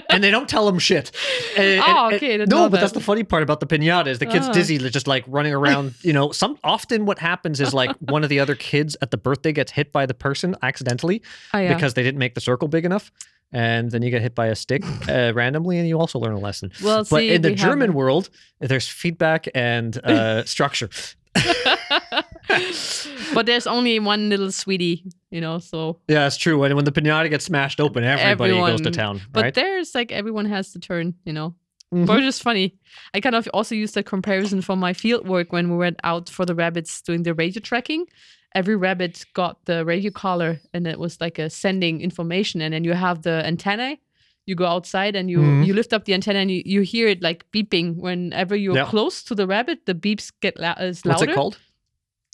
and 0.09 0.23
they 0.23 0.29
don't 0.29 0.47
tell 0.47 0.67
him 0.67 0.77
shit. 0.79 1.11
And- 1.57 1.81
Oh, 1.85 2.07
and- 2.07 2.15
okay, 2.15 2.37
no, 2.37 2.69
but 2.69 2.79
that's 2.79 2.91
the 2.93 2.99
funny 2.99 3.23
part 3.23 3.41
about 3.43 3.59
the 3.59 3.65
pinata 3.67 4.07
is 4.07 4.19
the 4.19 4.25
kid's 4.25 4.47
Ah. 4.47 4.51
dizzy, 4.51 4.77
just 4.77 5.07
like 5.07 5.23
running 5.27 5.53
around. 5.53 5.93
You 6.01 6.13
know, 6.13 6.31
some 6.31 6.57
often 6.63 7.05
what 7.05 7.17
happens 7.19 7.59
is 7.59 7.73
like 7.73 7.95
one 7.97 8.23
of 8.23 8.29
the 8.29 8.39
other 8.39 8.55
kids 8.55 8.95
at 9.01 9.09
the 9.11 9.17
birthday 9.17 9.51
gets 9.51 9.71
hit 9.71 9.91
by 9.91 10.05
the 10.05 10.13
person 10.13 10.55
accidentally 10.61 11.21
oh, 11.53 11.57
yeah. 11.59 11.73
because 11.73 11.95
they 11.95 12.03
didn't 12.03 12.19
make 12.19 12.35
the 12.35 12.41
circle 12.41 12.67
big 12.67 12.85
enough. 12.85 13.11
And 13.51 13.89
then 13.91 14.01
you 14.01 14.09
get 14.11 14.21
hit 14.21 14.35
by 14.35 14.47
a 14.47 14.55
stick 14.55 14.83
uh, 15.07 15.31
randomly, 15.33 15.77
and 15.79 15.87
you 15.87 15.99
also 15.99 16.19
learn 16.19 16.33
a 16.33 16.39
lesson. 16.39 16.71
well 16.83 16.99
But 17.09 17.19
see, 17.19 17.31
in 17.33 17.41
the 17.41 17.49
we 17.49 17.55
German 17.55 17.93
world, 17.93 18.29
there's 18.59 18.87
feedback 18.87 19.47
and 19.55 19.97
uh, 20.03 20.43
structure. 20.45 20.89
but 23.33 23.45
there's 23.45 23.67
only 23.67 23.99
one 23.99 24.29
little 24.29 24.51
sweetie 24.51 25.03
you 25.31 25.41
know 25.41 25.59
so 25.59 25.99
Yeah, 26.07 26.19
that's 26.23 26.37
true. 26.37 26.63
And 26.63 26.75
when 26.75 26.85
the 26.85 26.91
pinata 26.91 27.29
gets 27.29 27.45
smashed 27.45 27.79
open, 27.79 28.03
everybody 28.03 28.53
goes 28.53 28.81
to 28.81 28.87
Everyone- 28.89 28.93
town, 28.93 29.21
but 29.31 29.43
right? 29.43 29.53
there's 29.53 29.93
like 29.95 30.11
everyone 30.11 30.45
has 30.45 30.71
to 30.73 30.79
turn 30.79 31.13
you 31.25 31.33
know 31.33 31.55
Mhm. 31.93 32.07
But 32.07 32.17
it's 32.17 32.25
just 32.25 32.41
funny. 32.41 32.73
I 33.13 33.21
kind 33.21 33.35
of 33.35 33.47
also 33.53 33.75
used 33.75 33.93
that 33.93 34.07
comparison 34.07 34.61
for 34.63 34.75
my 34.75 34.91
field 34.91 35.27
work 35.27 35.53
when 35.53 35.69
we 35.69 35.77
went 35.77 35.99
out 36.03 36.29
for 36.29 36.43
the 36.43 36.55
rabbits 36.55 36.99
doing 36.99 37.21
the 37.21 37.35
radio 37.35 37.61
tracking. 37.61 38.07
Every 38.55 38.75
rabbit 38.75 39.23
got 39.33 39.63
the 39.65 39.85
radio 39.85 40.09
collar 40.11 40.59
and 40.73 40.87
it 40.87 40.97
was 40.97 41.21
like 41.21 41.37
a 41.37 41.47
sending 41.47 42.01
information. 42.01 42.59
And 42.61 42.73
then 42.73 42.83
you 42.83 42.93
have 42.93 43.21
the 43.21 43.45
antennae. 43.45 44.01
You 44.47 44.55
go 44.55 44.65
outside 44.65 45.15
and 45.15 45.29
you 45.29 45.39
Mhm. 45.39 45.65
you 45.65 45.73
lift 45.73 45.91
up 45.93 46.05
the 46.05 46.13
antenna 46.13 46.39
and 46.39 46.51
you, 46.51 46.61
you 46.65 46.81
hear 46.81 47.07
it 47.07 47.21
like 47.21 47.45
beeping 47.51 47.95
whenever 47.97 48.55
you're 48.55 48.75
Yeah. 48.75 48.85
close 48.85 49.23
to 49.23 49.35
the 49.35 49.47
rabbit. 49.47 49.85
The 49.85 49.95
beeps 49.95 50.31
get 50.41 50.59
la- 50.59 50.73
is 50.79 51.01
What's 51.03 51.21
louder. 51.21 51.31
it 51.31 51.35
called? 51.35 51.57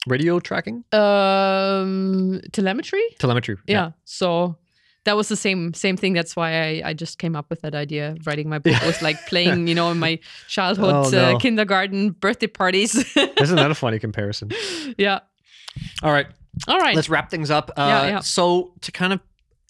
Radio 0.08 0.40
tracking? 0.40 0.84
Um, 0.94 2.42
telemetry. 2.52 3.04
Telemetry. 3.20 3.56
Yeah. 3.68 3.92
So 4.04 4.58
that 5.06 5.16
was 5.16 5.30
the 5.30 5.36
same 5.36 5.74
same 5.74 5.98
thing. 5.98 6.14
That's 6.14 6.36
why 6.36 6.50
I, 6.52 6.90
I 6.90 6.94
just 6.94 7.18
came 7.18 7.36
up 7.36 7.50
with 7.50 7.62
that 7.62 7.76
idea. 7.76 8.12
of 8.12 8.28
Writing 8.28 8.50
my 8.50 8.60
book 8.60 8.74
Yeah. 8.74 8.86
was 8.86 9.02
like 9.02 9.18
playing, 9.28 9.68
you 9.68 9.76
know, 9.76 9.90
in 9.92 10.00
my 10.00 10.20
childhood 10.48 10.94
Oh, 10.94 11.10
no. 11.10 11.36
uh, 11.36 11.40
kindergarten 11.40 12.12
birthday 12.12 12.48
parties. 12.48 12.96
Isn't 13.16 13.56
that 13.58 13.72
a 13.72 13.76
funny 13.76 14.00
comparison? 14.00 14.52
yeah. 14.98 15.20
All 16.04 16.12
right, 16.12 16.28
All 16.68 16.78
right. 16.80 16.96
let's 16.96 17.10
wrap 17.10 17.30
things 17.30 17.50
up. 17.50 17.72
Uh, 17.78 17.82
Yeah, 17.88 18.08
yeah. 18.08 18.20
So, 18.20 18.74
to 18.82 18.92
kind 18.92 19.14
of 19.14 19.20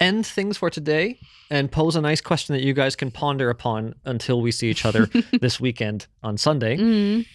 end 0.01 0.25
things 0.25 0.57
for 0.57 0.69
today 0.69 1.17
and 1.49 1.71
pose 1.71 1.95
a 1.95 2.01
nice 2.01 2.19
question 2.19 2.53
that 2.55 2.63
you 2.63 2.73
guys 2.73 2.95
can 2.97 3.11
ponder 3.11 3.49
upon 3.49 3.95
until 4.03 4.41
we 4.41 4.51
see 4.51 4.69
each 4.69 4.83
other 4.85 5.05
this 5.41 5.59
weekend 5.59 6.07
on 6.23 6.37
Sunday. 6.37 6.75
Mhm. 6.77 7.25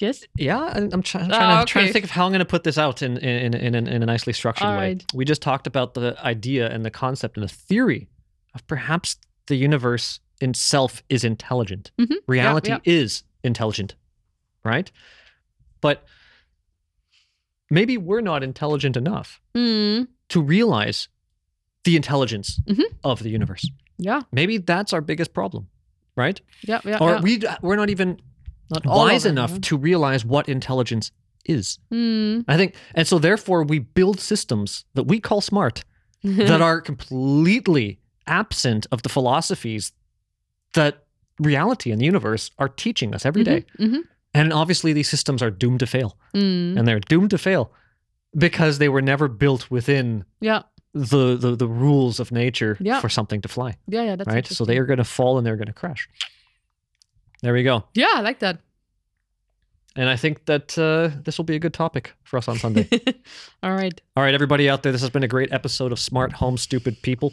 Yes. 0.00 0.24
Yeah, 0.36 0.58
I'm 0.74 1.02
try- 1.02 1.20
trying, 1.26 1.32
Ah, 1.32 1.60
to, 1.60 1.66
trying 1.66 1.86
to 1.86 1.92
think 1.92 2.04
of 2.04 2.10
how 2.10 2.26
I'm 2.26 2.32
going 2.32 2.40
to 2.40 2.44
put 2.44 2.64
this 2.64 2.78
out 2.78 3.00
in 3.02 3.16
in, 3.18 3.54
in, 3.54 3.74
in, 3.74 3.86
in 3.86 4.02
a 4.02 4.06
nicely 4.06 4.32
structured 4.32 4.66
All 4.66 4.72
way. 4.76 4.88
right. 4.88 5.04
We 5.14 5.24
just 5.24 5.40
talked 5.40 5.66
about 5.66 5.94
the 5.94 6.16
idea 6.24 6.68
and 6.68 6.84
the 6.84 6.90
concept 6.90 7.36
and 7.36 7.44
the 7.44 7.52
theory 7.52 8.08
of 8.54 8.66
perhaps 8.66 9.16
the 9.46 9.54
universe 9.56 10.20
itself 10.40 11.02
is 11.08 11.22
intelligent. 11.24 11.92
Mhm. 12.00 12.16
Reality 12.26 12.70
yeah. 12.70 12.78
is 12.84 13.22
intelligent, 13.44 13.94
right? 14.64 14.90
But 15.80 16.04
maybe 17.70 17.96
we're 17.98 18.20
not 18.20 18.42
intelligent 18.42 18.96
enough 18.96 19.40
Mm. 19.54 20.08
to 20.28 20.42
realize 20.42 21.08
the 21.84 21.96
intelligence 21.96 22.60
Mhm. 22.66 22.84
of 23.02 23.22
the 23.22 23.30
universe. 23.30 23.68
Yeah. 23.98 24.22
Maybe 24.32 24.58
that's 24.58 24.92
our 24.92 25.00
biggest 25.00 25.32
problem, 25.34 25.68
right? 26.16 26.40
Yeah. 26.62 26.80
Yeah. 26.84 26.98
or 27.00 27.10
yeah. 27.10 27.20
we 27.20 27.42
we're 27.62 27.76
not 27.76 27.90
even 27.90 28.20
Not 28.70 28.84
wise 28.86 29.24
it, 29.26 29.30
enough 29.30 29.50
yeah. 29.52 29.58
to 29.62 29.76
realize 29.76 30.24
what 30.24 30.48
intelligence 30.48 31.10
is. 31.44 31.78
Mm. 31.92 32.44
I 32.48 32.56
think, 32.56 32.74
and 32.94 33.06
so 33.06 33.18
therefore 33.18 33.64
we 33.64 33.78
build 33.78 34.18
systems 34.20 34.84
that 34.94 35.04
we 35.04 35.20
call 35.20 35.40
smart 35.40 35.84
that 36.22 36.62
are 36.62 36.80
completely 36.80 37.98
absent 38.26 38.86
of 38.90 39.02
the 39.02 39.08
philosophies 39.10 39.92
that 40.72 41.04
reality 41.38 41.90
and 41.92 42.00
the 42.00 42.06
universe 42.06 42.50
are 42.58 42.68
teaching 42.68 43.14
us 43.14 43.26
every 43.26 43.44
day. 43.44 43.64
Mhm. 43.78 44.00
And 44.34 44.52
obviously, 44.52 44.92
these 44.92 45.08
systems 45.08 45.42
are 45.42 45.50
doomed 45.50 45.80
to 45.80 45.86
fail, 45.86 46.18
Mm. 46.34 46.76
and 46.78 46.88
they're 46.88 47.00
doomed 47.00 47.30
to 47.30 47.38
fail 47.38 47.70
because 48.36 48.78
they 48.78 48.88
were 48.88 49.02
never 49.02 49.28
built 49.28 49.70
within 49.70 50.24
Yeah. 50.40 50.62
the 50.92 51.36
the, 51.36 51.54
the 51.56 51.68
rules 51.68 52.18
of 52.20 52.32
nature 52.32 52.76
Yeah. 52.80 53.00
for 53.00 53.08
something 53.08 53.40
to 53.42 53.48
fly. 53.48 53.76
Yeah. 53.86 54.02
Yeah. 54.02 54.16
That's 54.16 54.28
right, 54.34 54.46
so 54.46 54.64
they 54.64 54.78
are 54.78 54.86
going 54.86 54.98
to 54.98 55.04
fall 55.04 55.38
and 55.38 55.46
they're 55.46 55.56
going 55.56 55.68
to 55.68 55.72
crash. 55.72 56.08
There 57.42 57.52
we 57.52 57.62
go. 57.62 57.84
Yeah, 57.94 58.12
I 58.16 58.20
like 58.22 58.40
that. 58.40 58.58
And 59.96 60.08
I 60.08 60.16
think 60.16 60.46
that 60.46 60.76
uh, 60.76 61.10
this 61.22 61.38
will 61.38 61.44
be 61.44 61.54
a 61.54 61.60
good 61.60 61.74
topic 61.74 62.14
for 62.24 62.36
us 62.38 62.48
on 62.48 62.58
Sunday. 62.58 62.88
All 63.62 63.72
right. 63.72 64.00
All 64.16 64.24
right, 64.24 64.34
everybody 64.34 64.68
out 64.68 64.82
there, 64.82 64.90
this 64.90 65.02
has 65.02 65.10
been 65.10 65.22
a 65.22 65.28
great 65.28 65.52
episode 65.52 65.92
of 65.92 66.00
Smart 66.00 66.32
Home 66.32 66.56
Stupid 66.56 67.00
People. 67.02 67.32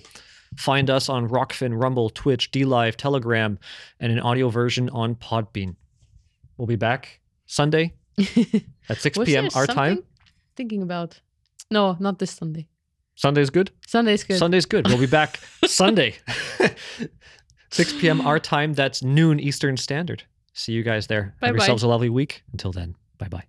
Find 0.58 0.90
us 0.90 1.10
on 1.10 1.28
Rokfin, 1.30 1.82
Rumble, 1.82 2.10
Twitch, 2.12 2.52
DLive, 2.52 2.96
Telegram, 2.98 3.58
and 4.00 4.12
an 4.12 4.20
audio 4.20 4.50
version 4.50 4.90
on 4.92 5.16
Podbean. 5.16 5.76
We'll 6.62 6.68
be 6.68 6.76
back 6.76 7.20
Sunday 7.48 7.96
at 8.88 9.02
6 9.02 9.18
p.m. 9.26 9.50
our 9.56 9.66
time. 9.66 10.04
Thinking 10.56 10.84
about. 10.84 11.20
No, 11.72 11.98
not 12.00 12.20
this 12.20 12.30
Sunday. 12.30 12.68
Sunday's 13.16 13.50
good? 13.50 13.72
Sunday's 13.88 14.24
good. 14.24 14.38
Sunday's 14.38 14.68
good. 14.68 14.88
We'll 14.88 15.00
be 15.00 15.08
back 15.08 15.40
Sunday, 15.66 16.18
6 17.72 17.94
p.m. 17.94 18.22
our 18.22 18.38
time. 18.38 18.76
That's 18.76 19.02
noon 19.02 19.40
Eastern 19.40 19.76
Standard. 19.76 20.22
See 20.54 20.74
you 20.74 20.84
guys 20.84 21.08
there. 21.08 21.24
Have 21.24 21.40
Bye-bye. 21.40 21.54
yourselves 21.56 21.82
a 21.82 21.88
lovely 21.88 22.10
week. 22.10 22.44
Until 22.52 22.72
then, 22.72 22.96
bye 23.18 23.28
bye. 23.28 23.46